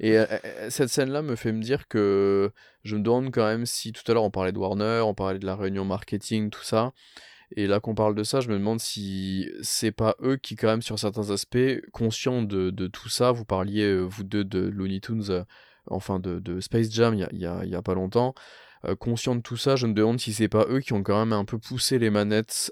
[0.00, 0.26] Et euh,
[0.70, 2.52] cette scène-là me fait me dire que
[2.84, 5.38] je me demande quand même si tout à l'heure on parlait de Warner, on parlait
[5.38, 6.92] de la réunion marketing, tout ça.
[7.56, 10.68] Et là qu'on parle de ça, je me demande si c'est pas eux qui, quand
[10.68, 14.60] même, sur certains aspects, conscients de, de tout ça, vous parliez, euh, vous deux, de
[14.60, 15.44] Looney Tunes, euh,
[15.86, 18.34] enfin de, de Space Jam il y a, y y pas longtemps,
[18.84, 21.18] euh, conscients de tout ça, je me demande si c'est pas eux qui ont quand
[21.18, 22.70] même un peu poussé les manettes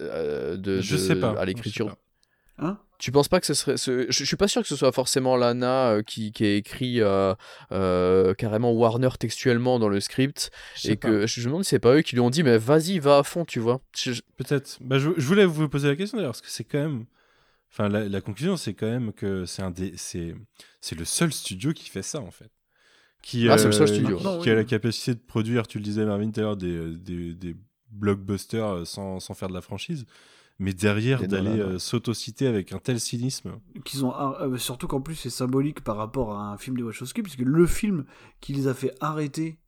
[0.00, 1.32] euh, de, Je sais pas.
[1.38, 1.98] à l'écriture pas.
[2.58, 2.78] Hein?
[2.98, 3.76] Tu penses pas que ce serait.
[3.76, 6.56] ce- Je, je suis pas sûr que ce soit forcément Lana euh, qui, qui ait
[6.58, 7.34] écrit euh,
[7.72, 10.50] euh, carrément Warner textuellement dans le script.
[10.84, 11.08] Et pas.
[11.08, 13.18] que je me demande si c'est pas eux qui lui ont dit, mais vas-y, va
[13.18, 13.80] à fond, tu vois.
[13.96, 14.78] Je- Peut-être.
[14.80, 17.06] Bah, je, je voulais vous poser la question d'ailleurs, parce que c'est quand même.
[17.72, 20.34] Enfin, la, la conclusion, c'est quand même que c'est un des, c'est,
[20.82, 22.50] c'est le seul studio qui fait ça en fait.
[23.22, 24.18] Qui, Ah, c'est le seul studio.
[24.18, 26.56] Qui, Maintenant, qui a la capacité de produire, tu le disais Marvin tout à l'heure,
[26.58, 27.56] des, des, des
[27.90, 30.04] blockbusters sans, sans faire de la franchise,
[30.62, 33.52] mais derrière d'aller euh, s'autociter avec un tel cynisme.
[33.84, 36.82] qu'ils ont ar- euh, surtout qu'en plus c'est symbolique par rapport à un film des
[36.82, 38.04] Wachowski puisque le film
[38.40, 39.58] qui les a fait arrêter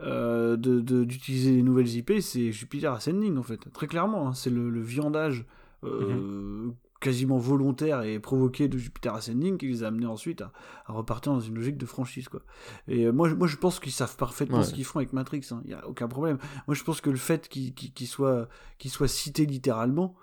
[0.00, 3.60] euh, de- de- d'utiliser les nouvelles IP c'est Jupiter Ascending en fait.
[3.72, 5.44] Très clairement hein, c'est le, le viandage
[5.84, 6.70] euh,
[7.00, 10.52] quasiment volontaire et provoqué de Jupiter Ascending qui les a amenés ensuite à,
[10.86, 12.40] à repartir dans une logique de franchise quoi.
[12.88, 14.64] Et euh, moi, je- moi je pense qu'ils savent parfaitement Ouais.
[14.64, 16.38] ce qu'ils font avec Matrix il n'y a aucun problème.
[16.66, 18.48] Moi je pense que le fait qu'ils soient
[18.78, 20.14] qu'ils soient cités littéralement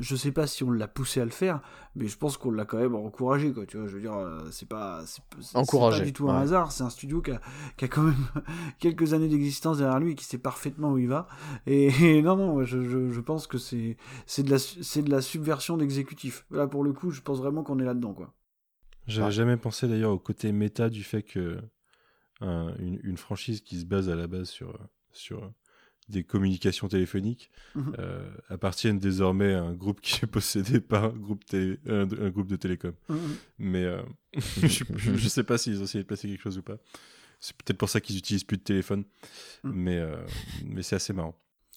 [0.00, 1.60] je sais pas si on l'a poussé à le faire
[1.94, 4.48] mais je pense qu'on l'a quand même encouragé quoi tu vois je veux dire euh,
[4.50, 6.42] c'est pas c'est c'est- Encouragé, c'est pas du tout un ouais.
[6.42, 7.40] hasard c'est un studio qui a,
[7.76, 8.26] qui a quand même
[8.80, 11.28] quelques années d'existence derrière lui et qui sait parfaitement où il va
[11.66, 11.86] et,
[12.18, 15.10] et non non je, je, je pense que c'est c'est de la su- c'est de
[15.10, 18.34] la subversion d'exécutif là pour le coup je pense vraiment qu'on est là dedans quoi
[19.06, 19.32] J'avais Ouais.
[19.32, 21.58] jamais pensé d'ailleurs au côté méta du fait que
[22.40, 24.76] un- une, une franchise qui se base à la base sur,
[25.12, 25.52] sur
[26.08, 27.94] des communications téléphoniques Mhm.
[27.98, 32.30] euh, appartienne désormais à un groupe qui est possédé par un groupe, télé- un, un
[32.30, 32.92] groupe de télécom.
[33.58, 34.00] Mais euh,
[34.36, 36.76] je, je sais pas s'ils ont essayé de passer quelque chose ou pas.
[37.40, 39.04] C'est peut-être pour ça qu'ils utilisent plus de téléphone.
[39.64, 39.72] Mhm.
[39.74, 40.16] Mais, euh,
[40.64, 41.36] mais c'est assez marrant.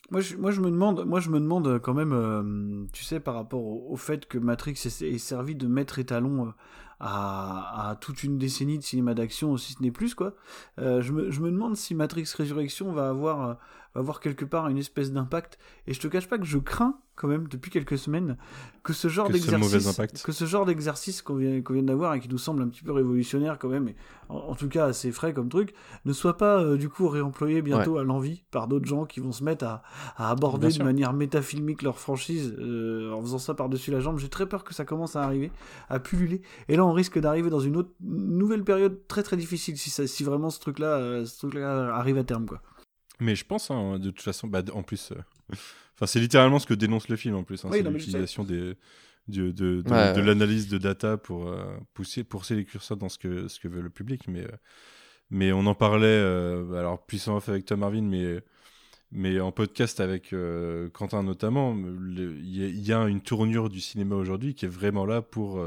[0.10, 3.20] Moi je, moi, je me demande, moi, je me demande quand même, euh, tu sais,
[3.22, 6.52] par rapport au, au fait que Matrix est servi de maître étalon euh,
[7.00, 10.36] à, toute une décennie de cinéma d'action, si ce n'est plus, quoi.
[10.78, 13.58] je, me, je me demande si Matrix Résurrection va avoir
[13.96, 15.58] avoir quelque part une espèce d'impact.
[15.88, 18.38] Et je te cache pas que je crains quand même depuis quelques semaines
[18.84, 22.28] que ce genre d'exercice, que ce genre d'exercice qu'on vient, qu'on vient d'avoir et qui
[22.30, 23.96] nous semble un petit peu révolutionnaire quand même, et
[24.30, 27.98] en, tout cas assez frais comme truc, ne soit pas euh, du coup réemployé bientôt
[27.98, 29.84] à l'envie par d'autres gens qui vont se mettre à,
[30.16, 34.18] à aborder de manière métafilmique leur franchise euh, en faisant ça par-dessus la jambe.
[34.18, 35.52] J'ai très peur que ça commence à arriver,
[35.90, 36.42] à pulluler.
[36.70, 40.08] Et là, on risque d'arriver dans une autre nouvelle période très très difficile si, ça,
[40.08, 42.62] si vraiment ce truc-là, euh, ce truc-là arrive à terme, quoi.
[43.22, 45.16] Mais je pense, hein, de toute façon, bah, en plus, euh,
[45.94, 47.64] enfin, c'est littéralement ce que dénonce le film en plus.
[47.64, 48.76] Hein, c'est l'utilisation des,
[49.28, 53.48] de, de, de, l'analyse de data pour euh, pousser, pousser les curseurs dans ce que,
[53.48, 54.28] ce que veut le public.
[54.28, 54.58] Mais, euh,
[55.30, 56.20] mais on en parlait,
[56.76, 58.42] alors puissant off avec Tom Marvin, mais,
[59.12, 60.34] mais en podcast avec
[60.92, 65.64] Quentin notamment, il y, a une tournure du cinéma aujourd'hui qui est vraiment là pour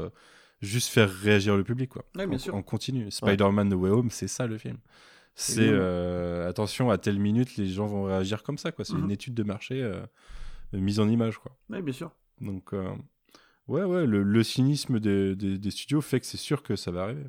[0.61, 1.89] juste faire réagir le public.
[1.89, 2.05] Quoi.
[2.13, 2.53] bien en, sûr.
[2.53, 3.09] en continu.
[3.09, 4.77] Spider-Man No Way Home, c'est ça le film
[5.35, 8.85] c'est euh, attention à telle minute les gens vont réagir comme ça quoi.
[8.85, 9.11] C'est une mhm.
[9.11, 10.01] étude de marché euh,
[10.71, 11.55] mise en image quoi.
[11.69, 12.11] Oui bien sûr.
[12.39, 12.89] Donc euh,
[13.67, 17.25] ouais ouais le, cynisme des, des, studios fait que c'est sûr que ça va arriver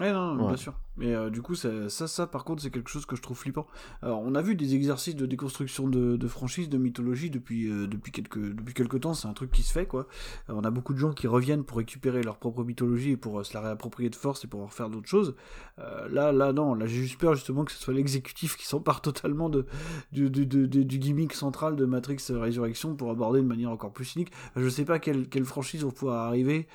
[0.00, 3.06] ouais non bien sûr mais euh, du coup, ça, ça, par contre, c'est quelque chose
[3.06, 3.66] que je trouve flippant.
[4.02, 7.86] Alors, on a vu des exercices de déconstruction de, de franchise, de mythologie depuis, euh,
[7.86, 9.14] depuis, quelques, depuis quelques temps.
[9.14, 10.06] C'est un truc qui se fait, quoi.
[10.50, 13.44] Euh, on a beaucoup de gens qui reviennent pour récupérer leur propre mythologie et pour
[13.46, 15.34] se la réapproprier de force et pour en faire d'autres choses.
[15.78, 16.74] là, là, non.
[16.74, 19.64] Là, j'ai juste peur, justement, que ce soit l'exécutif qui s'empare totalement de,
[20.12, 24.32] du, du, du, gimmick central de Matrix Résurrection pour aborder de manière encore plus cynique.
[24.54, 26.68] Je sais pas quelle, quelle franchise va pouvoir arriver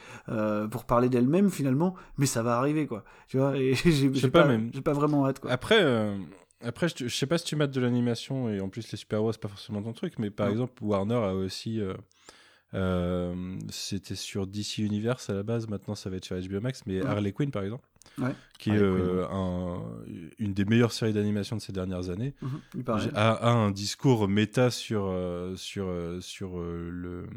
[0.71, 3.03] pour parler d'elle-même, finalement, mais ça va arriver, quoi.
[3.27, 4.71] Tu vois, et j'ai pas, même.
[4.73, 5.39] J'ai pas vraiment hâte.
[5.39, 5.51] Quoi.
[5.51, 6.17] Après, euh,
[6.61, 9.41] après je, sais pas si tu mates de l'animation et en plus les super-héros c'est
[9.41, 11.79] pas forcément ton truc, mais par exemple Warner a aussi.
[11.79, 11.93] Euh,
[12.73, 16.81] euh, c'était sur DC Universe à la base, maintenant ça va être sur HBO Max,
[16.85, 17.87] mais Harley Quinn par exemple,
[18.59, 19.81] qui est un,
[20.39, 24.71] une des meilleures séries d'animation de ces dernières années, mhm, a, a, un discours méta
[24.71, 25.13] sur,
[25.55, 25.87] sur,
[26.19, 27.27] sur le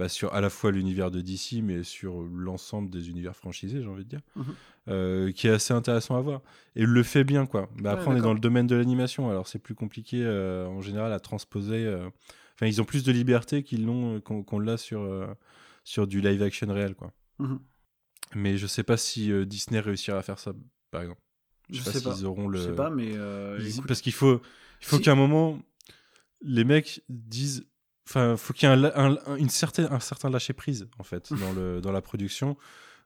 [0.00, 3.86] bah, sur à la fois l'univers de DC, mais sur l'ensemble des univers franchisés, j'ai
[3.86, 4.44] envie de dire, mhm.
[4.88, 6.40] euh, qui est assez intéressant à voir.
[6.74, 7.68] Et il le fait bien, quoi.
[7.82, 10.80] Bah, après, on est dans le domaine de l'animation, alors c'est plus compliqué euh, en
[10.80, 11.84] général à transposer.
[11.84, 12.08] Euh,
[12.54, 15.06] enfin, ils ont plus de liberté qu'ils l'ont qu'on l'a sur,
[15.84, 17.12] sur du live action réel, quoi.
[17.38, 17.60] Mhm.
[18.34, 20.54] Mais je sais pas si Disney réussira à faire ça,
[20.90, 21.20] par exemple.
[21.68, 22.58] Je, sais, pas, s'ils auront le.
[22.58, 23.12] Je sais pas, mais.
[23.86, 24.40] Parce qu'il faut,
[24.80, 25.60] il faut qu'à un moment,
[26.40, 27.66] les mecs disent
[28.10, 31.52] Enfin, faut qu'il y ait un, une certaine, un certain lâcher prise en fait dans,
[31.52, 32.56] le, dans la production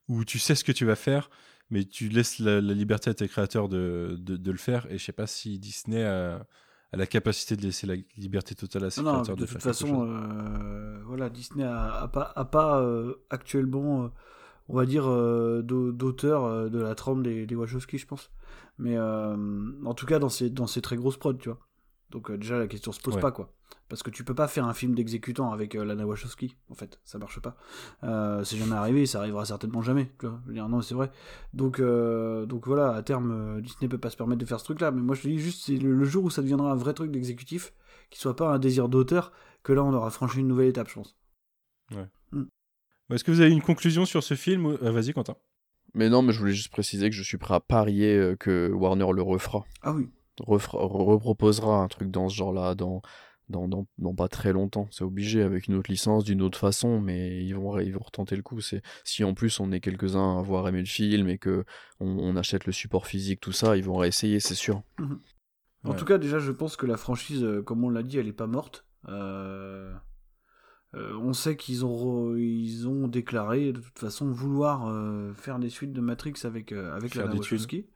[0.08, 1.28] où tu sais ce que tu vas faire,
[1.68, 4.86] mais tu laisses la, liberté à tes créateurs de, de, le faire.
[4.90, 6.46] Et je sais pas si Disney a,
[6.92, 11.02] la capacité de laisser la liberté totale à ses créateurs de, de toute façon, euh,
[11.04, 14.08] voilà, Disney a, pas, a pas euh, actuellement, euh,
[14.68, 15.04] on va dire,
[15.62, 18.30] d'auteur de la trame des, des Wachowski, je pense.
[18.78, 21.58] Mais en tout cas, dans ces, dans ces très grosses prods, tu vois.
[22.10, 23.52] Donc déjà, la question se pose pas, quoi.
[23.88, 26.98] Parce que tu peux pas faire un film d'exécutant avec euh, Lana Wachowski, en fait,
[27.04, 27.56] ça marche pas.
[28.02, 30.10] Euh, c'est jamais arrivé, ça arrivera certainement jamais.
[30.18, 31.10] Tu vois je veux dire, non, c'est vrai.
[31.52, 34.64] Donc, euh, donc voilà, à terme, euh, Disney peut pas se permettre de faire ce
[34.64, 34.90] truc-là.
[34.90, 37.10] Mais moi, je te dis juste, c'est le, jour où ça deviendra un vrai truc
[37.10, 37.74] d'exécutif,
[38.10, 39.32] qui soit pas un désir d'auteur,
[39.62, 41.16] que là, on aura franchi une nouvelle étape, je pense.
[41.94, 42.08] Ouais.
[42.32, 42.44] Hmm.
[43.12, 45.36] Est-ce que vous avez une conclusion sur ce film Vas-y, Quentin.
[45.92, 49.12] Mais non, mais je voulais juste préciser que je suis prêt à parier que Warner
[49.12, 49.64] le refera.
[49.82, 50.08] Ah oui.
[50.40, 53.02] reproposera un truc dans ce genre-là, dans
[53.48, 54.88] dans, dans, pas très longtemps.
[54.90, 58.36] C'est obligé avec une autre licence, d'une autre façon, mais ils vont, ils vont retenter
[58.36, 58.60] le coup.
[58.60, 61.64] C'est si en plus on est quelques-uns à avoir aimé le film et que
[62.00, 64.82] on, achète le support physique, tout ça, ils vont réessayer, c'est sûr.
[64.98, 65.20] Mhm.
[65.84, 68.26] En tout cas, déjà, je pense que la franchise, euh, comme on l'a dit, elle
[68.26, 68.86] est pas morte.
[69.08, 69.92] Euh,
[70.94, 74.90] euh, on sait qu'ils ont, ils ont déclaré de toute façon vouloir
[75.34, 77.86] faire des suites de Matrix avec, avec la Wachowski.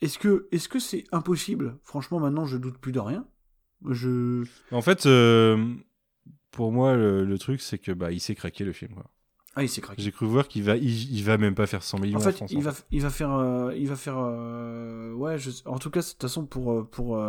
[0.00, 1.78] est-ce que est-ce que c'est impossible?
[1.84, 3.26] Franchement, maintenant, je doute plus de rien.
[3.90, 4.44] Je...
[4.70, 5.74] En fait, euh,
[6.50, 8.94] pour moi, le, truc, c'est que bah, il s'est craqué le film.
[8.94, 9.10] Quoi.
[9.54, 10.02] Ah, il s'est craqué.
[10.02, 12.52] J'ai cru voir qu'il va, il, va même pas faire 100 millions en, fait, France,
[12.52, 15.36] il, va, il va faire, euh, il va faire, euh, ouais,
[15.66, 17.22] en tout cas, de toute façon, pour, pour,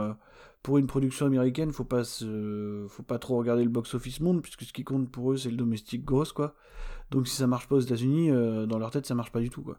[0.61, 4.73] pour une production américaine, faut pas faut pas trop regarder le box-office monde, puisque ce
[4.73, 6.55] qui compte pour eux, c'est le domestique grosse, quoi.
[7.11, 8.29] Donc si ça marche pas aux États-Unis,
[8.67, 9.77] dans leur tête, ça marche pas du tout, quoi.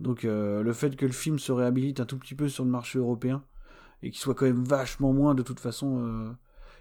[0.00, 2.98] Donc le fait que le film se réhabilite un tout petit peu sur le marché
[2.98, 3.42] européen,
[4.02, 6.30] et qui soit quand même vachement moins de toute façon euh,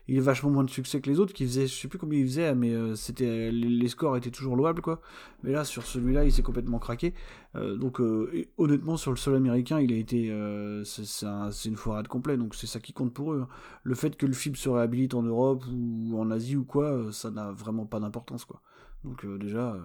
[0.07, 2.19] il est vachement moins de succès que les autres qui faisaient je sais plus combien
[2.19, 5.01] il faisait mais euh, c'était les, scores étaient toujours louables quoi
[5.43, 7.13] mais là sur celui-là il s'est complètement craqué
[7.55, 8.01] euh, donc
[8.57, 10.33] honnêtement sur le sol américain il a été
[10.83, 13.55] c'est un, une foirade complète donc c'est ça qui compte pour eux hein.
[13.83, 17.31] le fait que le film se réhabilite en Europe ou en Asie ou quoi ça
[17.31, 18.61] n'a vraiment pas d'importance quoi
[19.03, 19.77] donc déjà.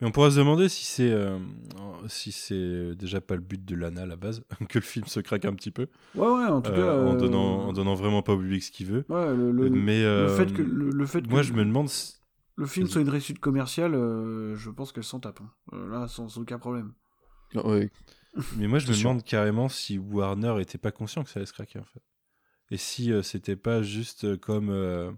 [0.00, 1.38] Mais on pourra se demander si c'est euh,
[2.08, 5.20] si c'est déjà pas le but de Lana à la base, que le film se
[5.20, 5.88] craque un petit peu.
[6.14, 6.94] Ouais, ouais, en tout euh, cas.
[7.08, 9.04] en, euh, donnant, en donnant vraiment pas au public ce qu'il veut.
[9.08, 11.64] Ouais, le, le- Mais le euh, fait que le, le fait moi que je me
[11.64, 11.88] demande.
[11.88, 12.14] si-
[12.56, 15.40] le film soit une réussite commerciale, euh, je pense qu'elle s'en tape.
[15.40, 15.50] hein.
[15.72, 16.92] Euh, là, sans, sans aucun problème.
[17.54, 17.90] Ouais.
[18.56, 19.08] Mais moi je me sûr.
[19.10, 22.02] demande carrément si Warner était pas conscient que ça allait se craquer en fait.
[22.70, 25.16] Et si euh, c'était pas juste euh, comme.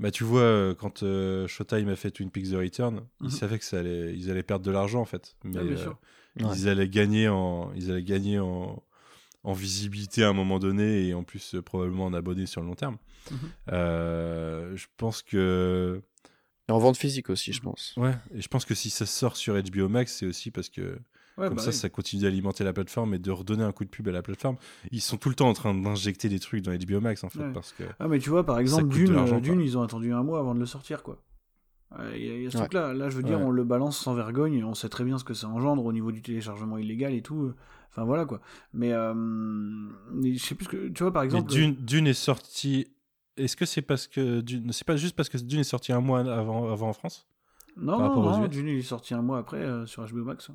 [0.00, 3.28] Bah tu vois, euh, quand euh, Showtime a fait Twin Peaks The Return, Mhm.
[3.28, 5.36] ils savaient que ça allait, ils allaient perdre de l'argent en fait.
[5.44, 5.90] Mais Ah, bien euh.
[6.46, 6.56] Ouais.
[6.56, 8.82] ils allaient gagner en, ils allaient gagner en,
[9.44, 12.66] en visibilité à un moment donné et en plus euh, probablement en abonnés sur le
[12.68, 12.96] long terme.
[13.30, 13.38] Mhm.
[13.72, 16.00] Euh, je pense que
[16.68, 17.94] Et en vente physique aussi, je pense.
[17.96, 20.98] ouais, et je pense que si ça sort sur HBO Max, c'est aussi parce que
[21.38, 21.74] Ouais, comme bah ça, oui.
[21.76, 24.56] ça continue d'alimenter la plateforme et de redonner un coup de pub à la plateforme.
[24.90, 27.40] Ils sont tout le temps en train d'injecter des trucs dans HBO Max en fait
[27.40, 27.52] Ouais.
[27.52, 30.22] parce que Ah, mais tu vois, par exemple, Dune, euh, Dune ils ont attendu un
[30.22, 31.22] mois avant de le sortir, quoi.
[32.14, 32.62] Il y a, il y a ce Ouais.
[32.64, 32.92] truc-là.
[32.94, 33.44] Là, je veux dire, Ouais.
[33.44, 34.62] on le balance sans vergogne.
[34.64, 37.52] On sait très bien ce que ça engendre au niveau du téléchargement illégal et tout.
[37.90, 38.40] Enfin, voilà, quoi.
[38.72, 39.12] Mais, euh,
[40.22, 40.88] je sais plus ce que.
[40.88, 41.50] Tu vois, par Mais exemple.
[41.50, 42.86] Dune, Dune est sorti.
[43.36, 46.00] Est-ce que c'est parce que Dune, c'est pas juste parce que Dune est sorti un
[46.00, 47.26] mois avant, avant en France?
[47.76, 50.50] Non, Dune, est sorti un mois après euh, sur HBO Max.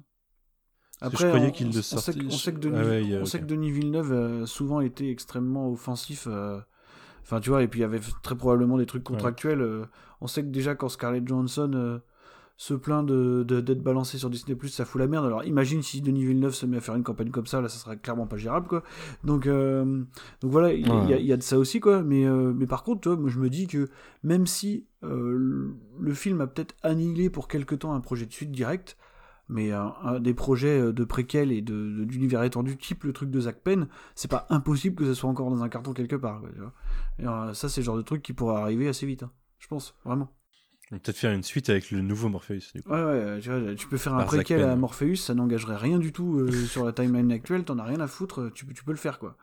[1.01, 3.21] Que je croyais qu'il le sortait- on sait que Ah Denis, ouais, il y a-
[3.21, 6.27] on sait que Denis Villeneuve a souvent été extrêmement offensif.
[6.29, 6.59] euh,
[7.23, 9.59] Enfin, tu vois, et puis il y avait très probablement des trucs contractuels.
[9.61, 9.85] euh,
[10.21, 11.97] on sait que déjà quand Scarlett Johansson euh,
[12.55, 15.25] se plaint de d'être balancé sur Disney+, ça fout la merde.
[15.25, 17.79] Alors imagine si Denis Villeneuve se met à faire une campagne comme ça, là, ça
[17.79, 18.83] sera clairement pas gérable, quoi.
[19.23, 20.03] Donc, euh,
[20.41, 22.03] donc voilà, il y, a- il y a- il y a de ça aussi, quoi.
[22.03, 23.89] Mais, euh, mais par contre, tu vois, moi je me dis que
[24.23, 28.51] même si euh, le film a peut-être annihilé pour quelque temps un projet de suite
[28.51, 28.97] direct,
[29.47, 33.29] mais un des projets euh, de préquel et de de- d'univers étendu, type le truc
[33.31, 36.41] de Zack Penn, c'est pas impossible que ça soit encore dans un carton quelque part.
[36.41, 36.73] quoi, tu vois.
[37.19, 39.67] Et, euh, ça, c'est le genre de truc qui pourrait arriver assez vite, hein, je
[39.67, 40.31] pense, vraiment.
[40.91, 42.59] On va peut-être faire une suite avec le nouveau Morpheus.
[42.75, 42.91] Du coup.
[42.91, 44.75] Ouais, ouais, tu, vois, tu peux faire un Par préquel à.
[44.75, 48.07] Morpheus, ça n'engagerait rien du tout euh, sur la timeline actuelle, t'en as rien à
[48.07, 49.35] foutre, tu, peux- tu peux le faire, quoi.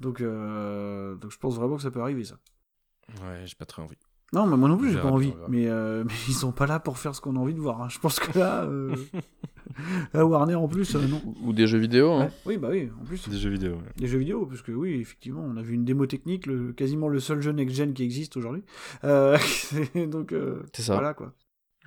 [0.00, 2.36] Donc, euh, donc je pense vraiment que ça peut arriver, ça.
[3.22, 3.96] Ouais, j'ai pas très envie.
[4.32, 5.32] Non, mais moi non plus, j'ai pas envie.
[5.48, 7.82] Mais, euh, mais ils sont pas là pour faire ce qu'on a envie de voir.
[7.82, 7.88] hein.
[7.88, 8.94] Je pense que là, euh,
[10.14, 11.20] là Warner en plus, euh, non.
[11.42, 12.12] Ou des jeux vidéo.
[12.12, 12.24] Hein.
[12.26, 12.30] Ouais.
[12.46, 13.28] Oui, bah oui, en plus.
[13.28, 13.72] Des jeux vidéo.
[13.72, 13.92] ouais.
[13.96, 17.08] Des jeux vidéo, parce que oui, effectivement, on a vu une démo technique, le, quasiment
[17.08, 18.62] le seul jeu next-gen qui existe aujourd'hui.
[19.04, 19.36] Euh,
[20.06, 20.94] donc, euh, C'est ça.
[20.94, 21.32] voilà quoi.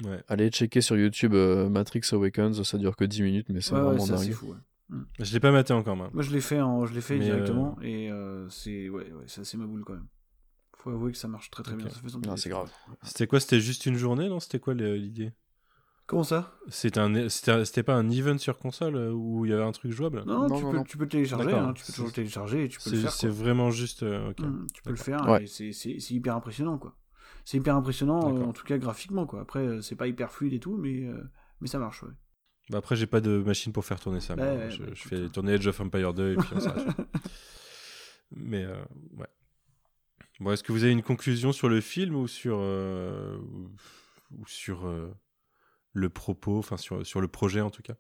[0.04, 0.22] Ouais.
[0.28, 4.06] Allez checker sur YouTube euh, Matrix Awakens, ça dure que 10 minutes, mais c'est vraiment
[4.06, 4.32] dingue.
[4.32, 4.48] fou.
[4.48, 4.98] ouais.
[5.20, 6.10] Je l'ai pas maté encore, moi.
[6.14, 9.24] Moi, je l'ai fait, en, je l'ai fait Mais, directement, et euh, c'est ouais, ouais,
[9.28, 10.06] c'est assez ma boule quand même.
[10.84, 11.88] Faut avouer que ça marche très très bien.
[11.90, 12.70] Ça fait son Non, petit c'est grave.
[13.04, 14.40] C'était quoi C'était juste une journée, non?
[14.42, 15.32] C'était quoi l'idée?
[16.06, 16.54] Comment ça?
[16.68, 19.64] C'était un, c'était un- c'était pas un event sur console euh, où il y avait
[19.64, 20.24] un truc jouable?
[20.26, 20.84] Non, Non, tu, non, peux, non.
[20.84, 21.70] tu peux le télécharger, D'accord.
[21.70, 23.12] hein, tu peux toujours le télécharger et tu peux le C'est faire.
[23.14, 23.36] c'est quoi.
[23.36, 24.04] vraiment juste.
[24.04, 24.40] euh, ok.
[24.42, 25.44] Mm, tu peux le faire, Ouais.
[25.44, 26.98] et c'est- c'est c'est hyper impressionnant quoi.
[27.46, 29.40] C'est hyper impressionnant, euh, en tout cas graphiquement quoi.
[29.42, 31.24] Après, c'est pas hyper fluide et tout, mais, euh,
[31.62, 32.12] mais ça marche, ouais.
[32.70, 34.36] Bah après, j'ai pas de machine pour faire tourner ça.
[34.36, 34.46] moi.
[34.46, 36.88] Ouais, ouais, je, bah, je fais tourner Age of Empire 2 et puis on s'arrête.
[38.36, 38.76] Mais euh,
[39.18, 39.28] ouais.
[40.44, 43.38] Bon, est-ce que vous avez une conclusion sur le film ou sur euh,
[44.38, 45.10] ou, sur euh,
[45.94, 47.94] le propos, enfin sur sur le projet en tout cas?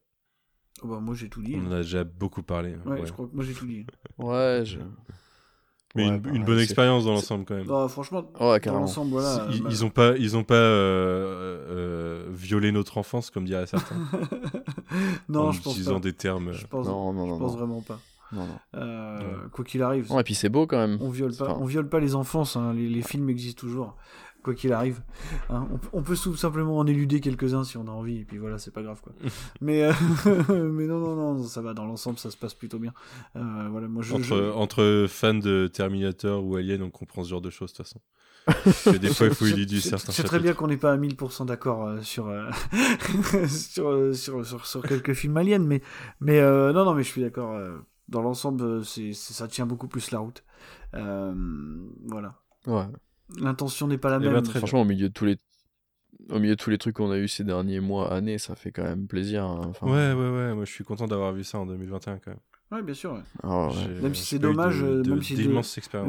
[0.82, 1.56] Oh, bah, moi j'ai tout dit.
[1.56, 2.76] On en a déjà beaucoup parlé.
[2.86, 3.06] Ouais, ouais.
[3.08, 3.86] je crois que moi j'ai tout dit.
[4.18, 4.80] Ouais, je...
[5.96, 7.68] Mais Ouais, une, bah, une bonne expérience dans l'ensemble quand même.
[7.68, 9.48] Bah, franchement, Ouais, dans l'ensemble, voilà.
[9.54, 13.68] ils, bah- ils ont pas, ils ont pas euh, euh, violé notre enfance comme diraient
[13.68, 13.96] certains.
[15.30, 16.00] non, en je pense utilisant pas.
[16.02, 16.52] des termes.
[16.52, 17.58] Je pense, Non, non, je non, pense non.
[17.58, 18.00] vraiment pas.
[18.34, 18.60] Non, non.
[18.76, 19.50] Euh, Ouais.
[19.52, 20.98] Quoi qu'il arrive, Ouais, et puis c'est beau quand même.
[21.02, 22.56] on viole pas, Enfin- on viole pas les enfances.
[22.56, 23.96] hein, Les, les films existent toujours.
[24.44, 25.02] Quoi qu'il arrive,
[25.50, 28.38] Hein, on, on peut tout simplement en éluder quelques-uns si on a envie, et puis
[28.38, 29.14] voilà, c'est pas grave quoi.
[29.62, 29.94] mais, euh,
[30.70, 32.94] mais non, non, non, ça va dans l'ensemble, ça se passe plutôt bien.
[33.38, 37.30] Euh, voilà, moi je, Entre, je- entre fans de Terminator ou Alien, on comprend ce
[37.30, 38.02] genre de choses de toute façon.
[39.00, 41.88] Des fois, il faut éluder certains C'est très bien qu'on n'est pas à 1000% d'accord
[41.88, 42.50] euh, sur, euh,
[43.48, 45.82] sur, sur, sur, sur quelques films aliens, mais,
[46.20, 47.56] mais euh, non, non, mais je suis d'accord.
[48.10, 50.44] Dans l'ensemble, euh, c'est, ça tient beaucoup plus la route.
[50.96, 51.34] Euh,
[52.06, 52.36] voilà.
[52.68, 52.86] Ouais.
[53.40, 54.44] L'intention n'est pas la Eh ben, même.
[54.44, 55.38] très Franchement, au milieu de tous les
[56.30, 58.72] au milieu de tous les trucs qu'on a eu ces derniers mois, années, ça fait
[58.72, 59.44] quand même plaisir.
[59.44, 59.62] hein.
[59.66, 60.54] Enfin, Ouais, ouais, ouais.
[60.54, 62.40] Moi, je suis content d'avoir vu ça en 2021 quand même.
[62.72, 63.14] Ouais, bien sûr.
[63.14, 63.20] ouais.
[63.44, 64.02] ah ouais.
[64.02, 65.62] Même si c'est dommage, de- euh, de- même si de- Même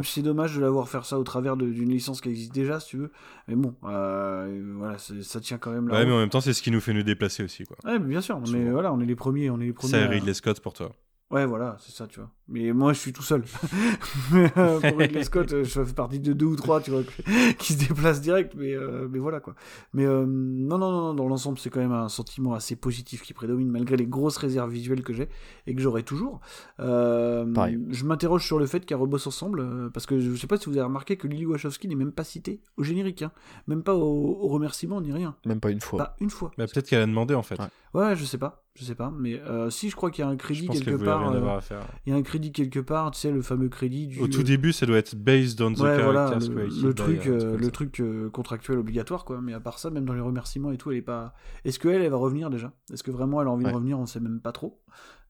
[0.05, 2.89] si c'est dommage de l'avoir faire ça au travers d'une licence qui existe déjà, si
[2.91, 3.13] tu veux.
[3.49, 6.53] Mais bon, euh, voilà, ça tient quand même la Ouais, mais en même temps, c'est
[6.53, 7.77] ce qui nous fait nous déplacer aussi, quoi.
[7.85, 8.41] Ouais, mais bien sûr.
[8.53, 9.91] Mais voilà, on est les premiers, on est les premiers.
[9.93, 10.93] Ça à- Ridley Scott pour toi.
[11.31, 12.31] Ouais, voilà, c'est ça, tu vois.
[12.47, 13.43] Mais moi, je suis tout seul.
[14.33, 17.03] mais, euh, pour Ridley Scott, euh, je fais partie de deux ou trois, tu vois,
[17.59, 18.55] qui se déplacent direct.
[18.55, 19.55] Mais, euh, mais voilà, quoi.
[19.95, 23.33] Mais euh, non, non, non, dans l'ensemble, c'est quand même un sentiment assez positif qui
[23.33, 25.29] prédomine, malgré les grosses réserves visuelles que j'ai
[25.67, 26.41] et que j'aurai toujours.
[26.81, 27.79] Euh, Pareil.
[27.89, 30.77] je m'interroge sur le fait qu'elles rebossent ensemble, parce que je sais pas si vous
[30.77, 33.33] avez remarqué que Lily Wachowski n'est même pas citée au générique, hein.
[33.69, 35.35] même pas au, au remerciement ni rien.
[35.47, 35.99] Même pas une fois.
[35.99, 36.51] Pas une fois.
[36.59, 37.59] Bah, peut-être qu'elle a demandé en fait.
[37.59, 37.67] Ouais.
[37.95, 40.29] Ouais, je sais pas, je sais pas, mais euh, si je crois qu'il y a
[40.29, 41.31] un Je crédit pense quelque part.
[41.33, 41.61] euh,
[42.05, 44.21] il y a un crédit quelque part, tu sais, le fameux crédit du.
[44.21, 47.61] Au tout début, ça doit être based on the Ouais, voilà, le, truc, euh, comme
[47.61, 49.41] le truc euh, contractuel obligatoire, quoi.
[49.41, 51.35] Mais à part ça, même dans les remerciements et tout, elle est pas.
[51.65, 52.73] Est-ce qu'elle, elle va revenir déjà?
[52.93, 53.71] Est-ce que vraiment elle a envie Ouais.
[53.71, 53.99] de revenir?
[53.99, 54.81] On sait même pas trop.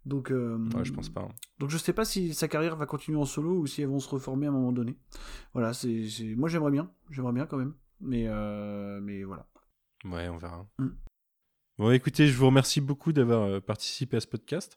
[0.07, 1.23] Donc, euh, Ouais, je pense pas.
[1.23, 1.29] hein.
[1.59, 4.01] donc je sais pas si sa carrière va continuer en solo ou si elles vont
[4.01, 4.99] se reformer à un moment donné.
[5.55, 9.47] Voilà, c'est, c'est- moi j'aimerais bien, j'aimerais bien quand même, mais euh, mais voilà.
[10.05, 10.67] Ouais, on verra.
[10.79, 10.89] Mm.
[11.79, 14.77] Bon, écoutez, je vous remercie beaucoup d'avoir euh, participé à ce podcast.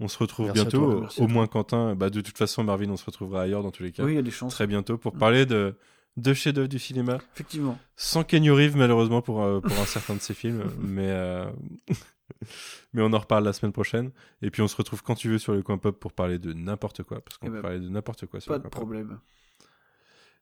[0.00, 1.94] On se retrouve Merci bientôt, toi, au- moins Quentin.
[1.94, 4.02] Bah, de toute façon, Marvin, on se retrouvera ailleurs dans tous les cas.
[4.04, 4.54] Oui, il y a des chances.
[4.54, 5.18] Très bientôt pour Mm.
[5.18, 5.74] parler de,
[6.16, 7.18] de chefs-d'œuvre du cinéma.
[7.34, 7.78] Effectivement.
[7.96, 10.64] Sans Kenny Reeves, malheureusement, pour, euh, pour un certain de ses films.
[10.80, 11.44] Mais, euh,
[12.94, 14.10] mais on en reparle la semaine prochaine.
[14.40, 16.52] Et puis on se retrouve quand tu veux sur le coin pop pour parler de
[16.54, 17.20] n'importe quoi.
[17.20, 18.80] Parce qu'on Eh peut ben, parler de n'importe quoi sur Pas le de coin pop.
[18.80, 19.18] problème.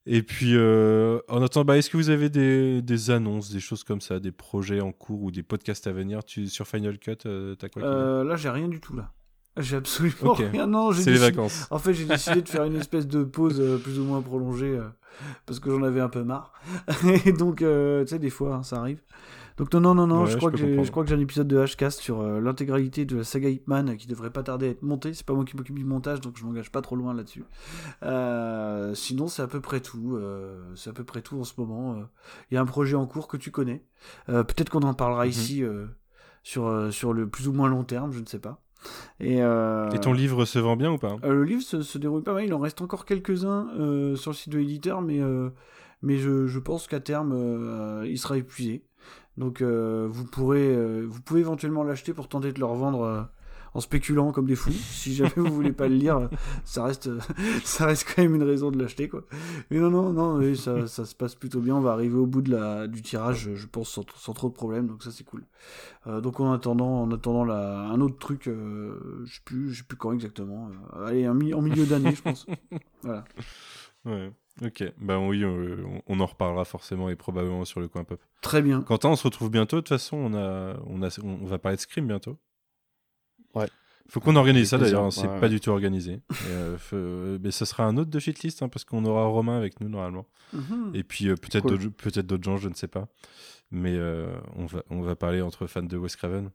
[0.07, 3.85] Et puis, euh, en attendant, bah, est-ce que vous avez des, des annonces, des choses
[3.85, 6.25] comme ça, des projets en cours ou des podcasts à venir?
[6.25, 7.17] Tu, Sur Final Cut,
[7.59, 9.12] t'as quoi qui là, j'ai rien du tout là.
[9.59, 10.67] J'ai absolument rien.
[10.67, 11.67] Non, j'ai C'est les décidé- vacances.
[11.70, 14.77] En fait, j'ai décidé de faire une espèce de pause euh, plus ou moins prolongée
[14.78, 14.89] euh,
[15.47, 16.53] parce que j'en avais un peu marre.
[17.27, 19.01] Et donc, euh, tu sais, des fois, hein, ça arrive.
[19.57, 20.23] Donc non, non, non, non.
[20.23, 20.87] Ouais, je, crois que j'ai, comprendre.
[20.87, 24.07] je crois que j'ai un épisode de Hcast sur l'intégralité de la saga Hitman qui
[24.07, 25.15] devrait pas tarder à être monté.
[25.15, 27.43] C'est pas moi qui m'occupe du montage, donc je m'engage pas trop loin là-dessus.
[28.95, 30.19] Sinon, c'est à peu près tout.
[30.77, 31.97] c'est à peu près tout en ce moment.
[32.51, 33.83] Il y a un projet en cours que tu connais.
[34.27, 35.31] Peut-être qu'on en parlera Mhm.
[35.31, 35.65] ici
[36.45, 38.62] sur sur le plus ou moins long terme, je ne sais pas.
[39.21, 41.99] Et, euh, Et ton livre se vend bien ou pas euh, le livre se, se
[41.99, 45.21] déroule pas mal, il en reste encore quelques-uns euh, sur le site de l'éditeur, mais,
[46.03, 48.83] mais je, je pense qu'à terme, il sera épuisé.
[49.37, 53.29] Donc vous, pourrez, vous pouvez éventuellement l'acheter pour tenter de le revendre
[53.79, 54.73] en spéculant comme des fous.
[54.73, 56.29] si jamais vous voulez pas le lire,
[56.65, 57.09] ça reste,
[57.65, 59.09] ça reste quand même une raison de l'acheter.
[59.09, 59.23] quoi.
[59.71, 61.77] Mais non, non, non, oui, ça, ça se passe plutôt bien.
[61.77, 64.55] On va arriver au bout de la, du tirage, je pense, sans, sans trop de
[64.55, 65.45] problèmes, donc ça c'est cool.
[66.07, 69.79] Euh, donc en attendant, en attendant la, un autre truc, euh, je sais plus, je
[69.79, 70.69] sais plus quand exactement.
[70.97, 72.47] euh, allez, un en milieu d'année, je pense.
[73.03, 73.25] Voilà.
[74.05, 74.33] Ouais.
[74.65, 74.83] Ok.
[75.01, 78.21] Bah oui, on, on en reparlera forcément et probablement sur le coin pop.
[78.43, 78.83] Très bien.
[78.83, 79.77] Quentin, on se retrouve bientôt.
[79.77, 82.39] De toute façon, on, a, on, a, on va parler de Scream bientôt.
[83.55, 83.67] Ouais.
[84.10, 86.12] Faut qu'on organise ça d'ailleurs, c'est Ouais, pas du tout organisé.
[86.12, 89.27] Et, euh, faut- euh, mais ce sera un autre de shitlist hein, parce qu'on aura
[89.27, 90.27] Romain avec nous normalement.
[90.55, 90.93] Mhm.
[90.94, 91.78] Et puis euh, peut-être Cool.
[91.78, 93.07] d'autres peut-être d'autres gens, je ne sais pas.
[93.70, 96.51] Mais euh, on, va, on va parler entre fans de Wes Craven.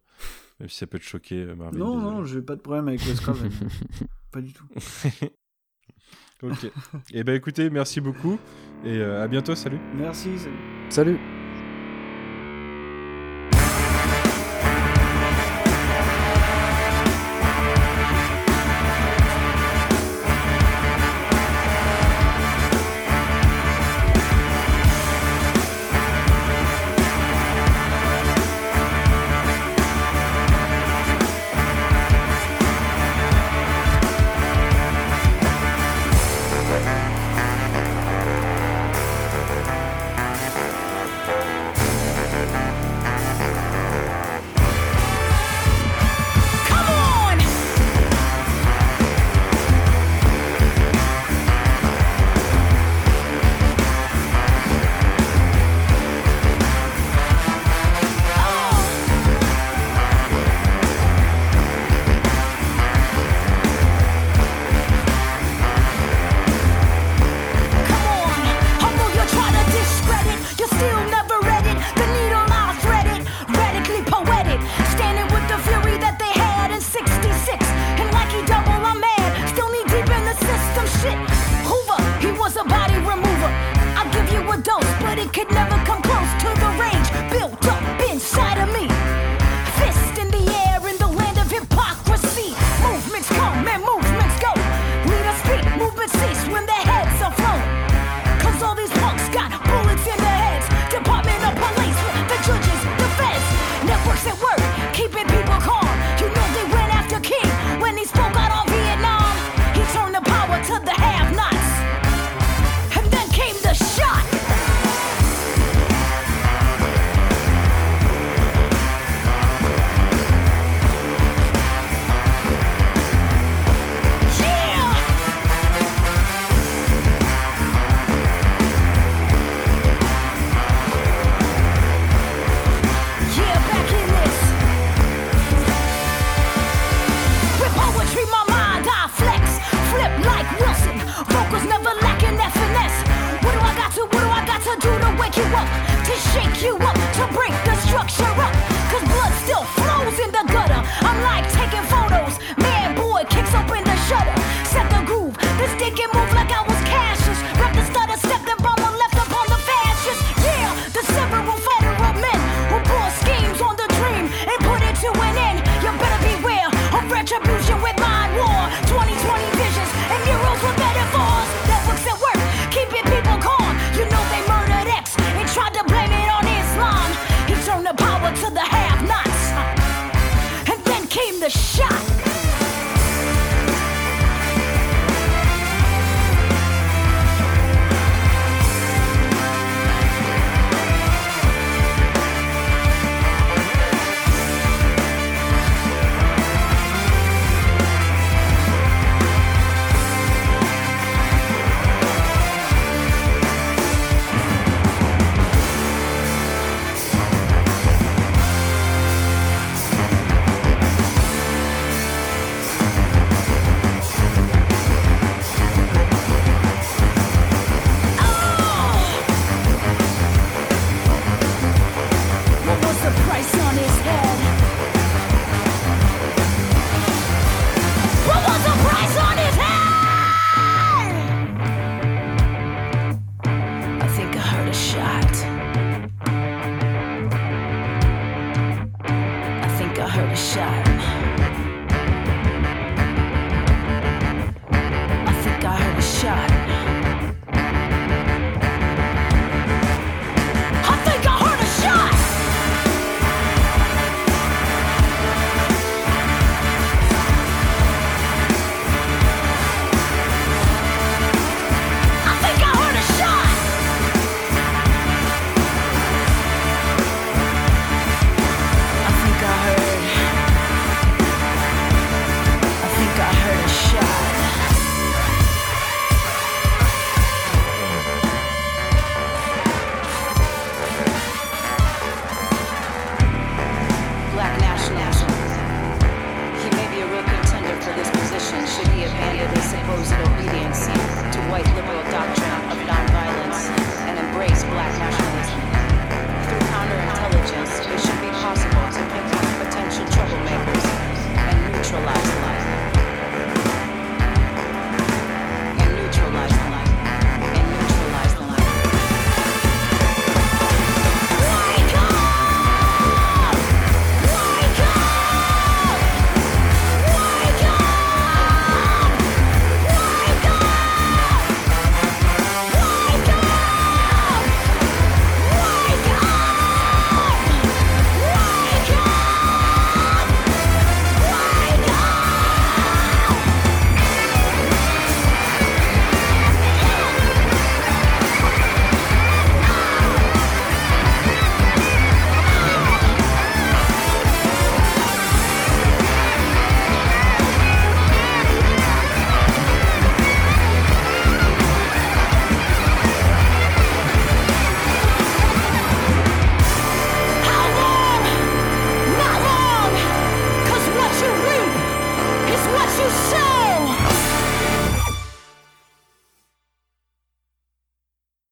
[0.59, 1.77] Même si ça peut te choquer, Marvin.
[1.77, 2.15] Non, désolé.
[2.15, 3.51] non, j'ai pas de problème avec Wes Craven.
[4.31, 4.65] pas du tout.
[6.41, 6.72] Ok.
[7.13, 8.39] Et ben écoutez, merci beaucoup.
[8.83, 9.80] Et euh, à bientôt, salut.
[9.95, 10.38] Merci.
[10.39, 10.57] salut.
[10.89, 11.19] Salut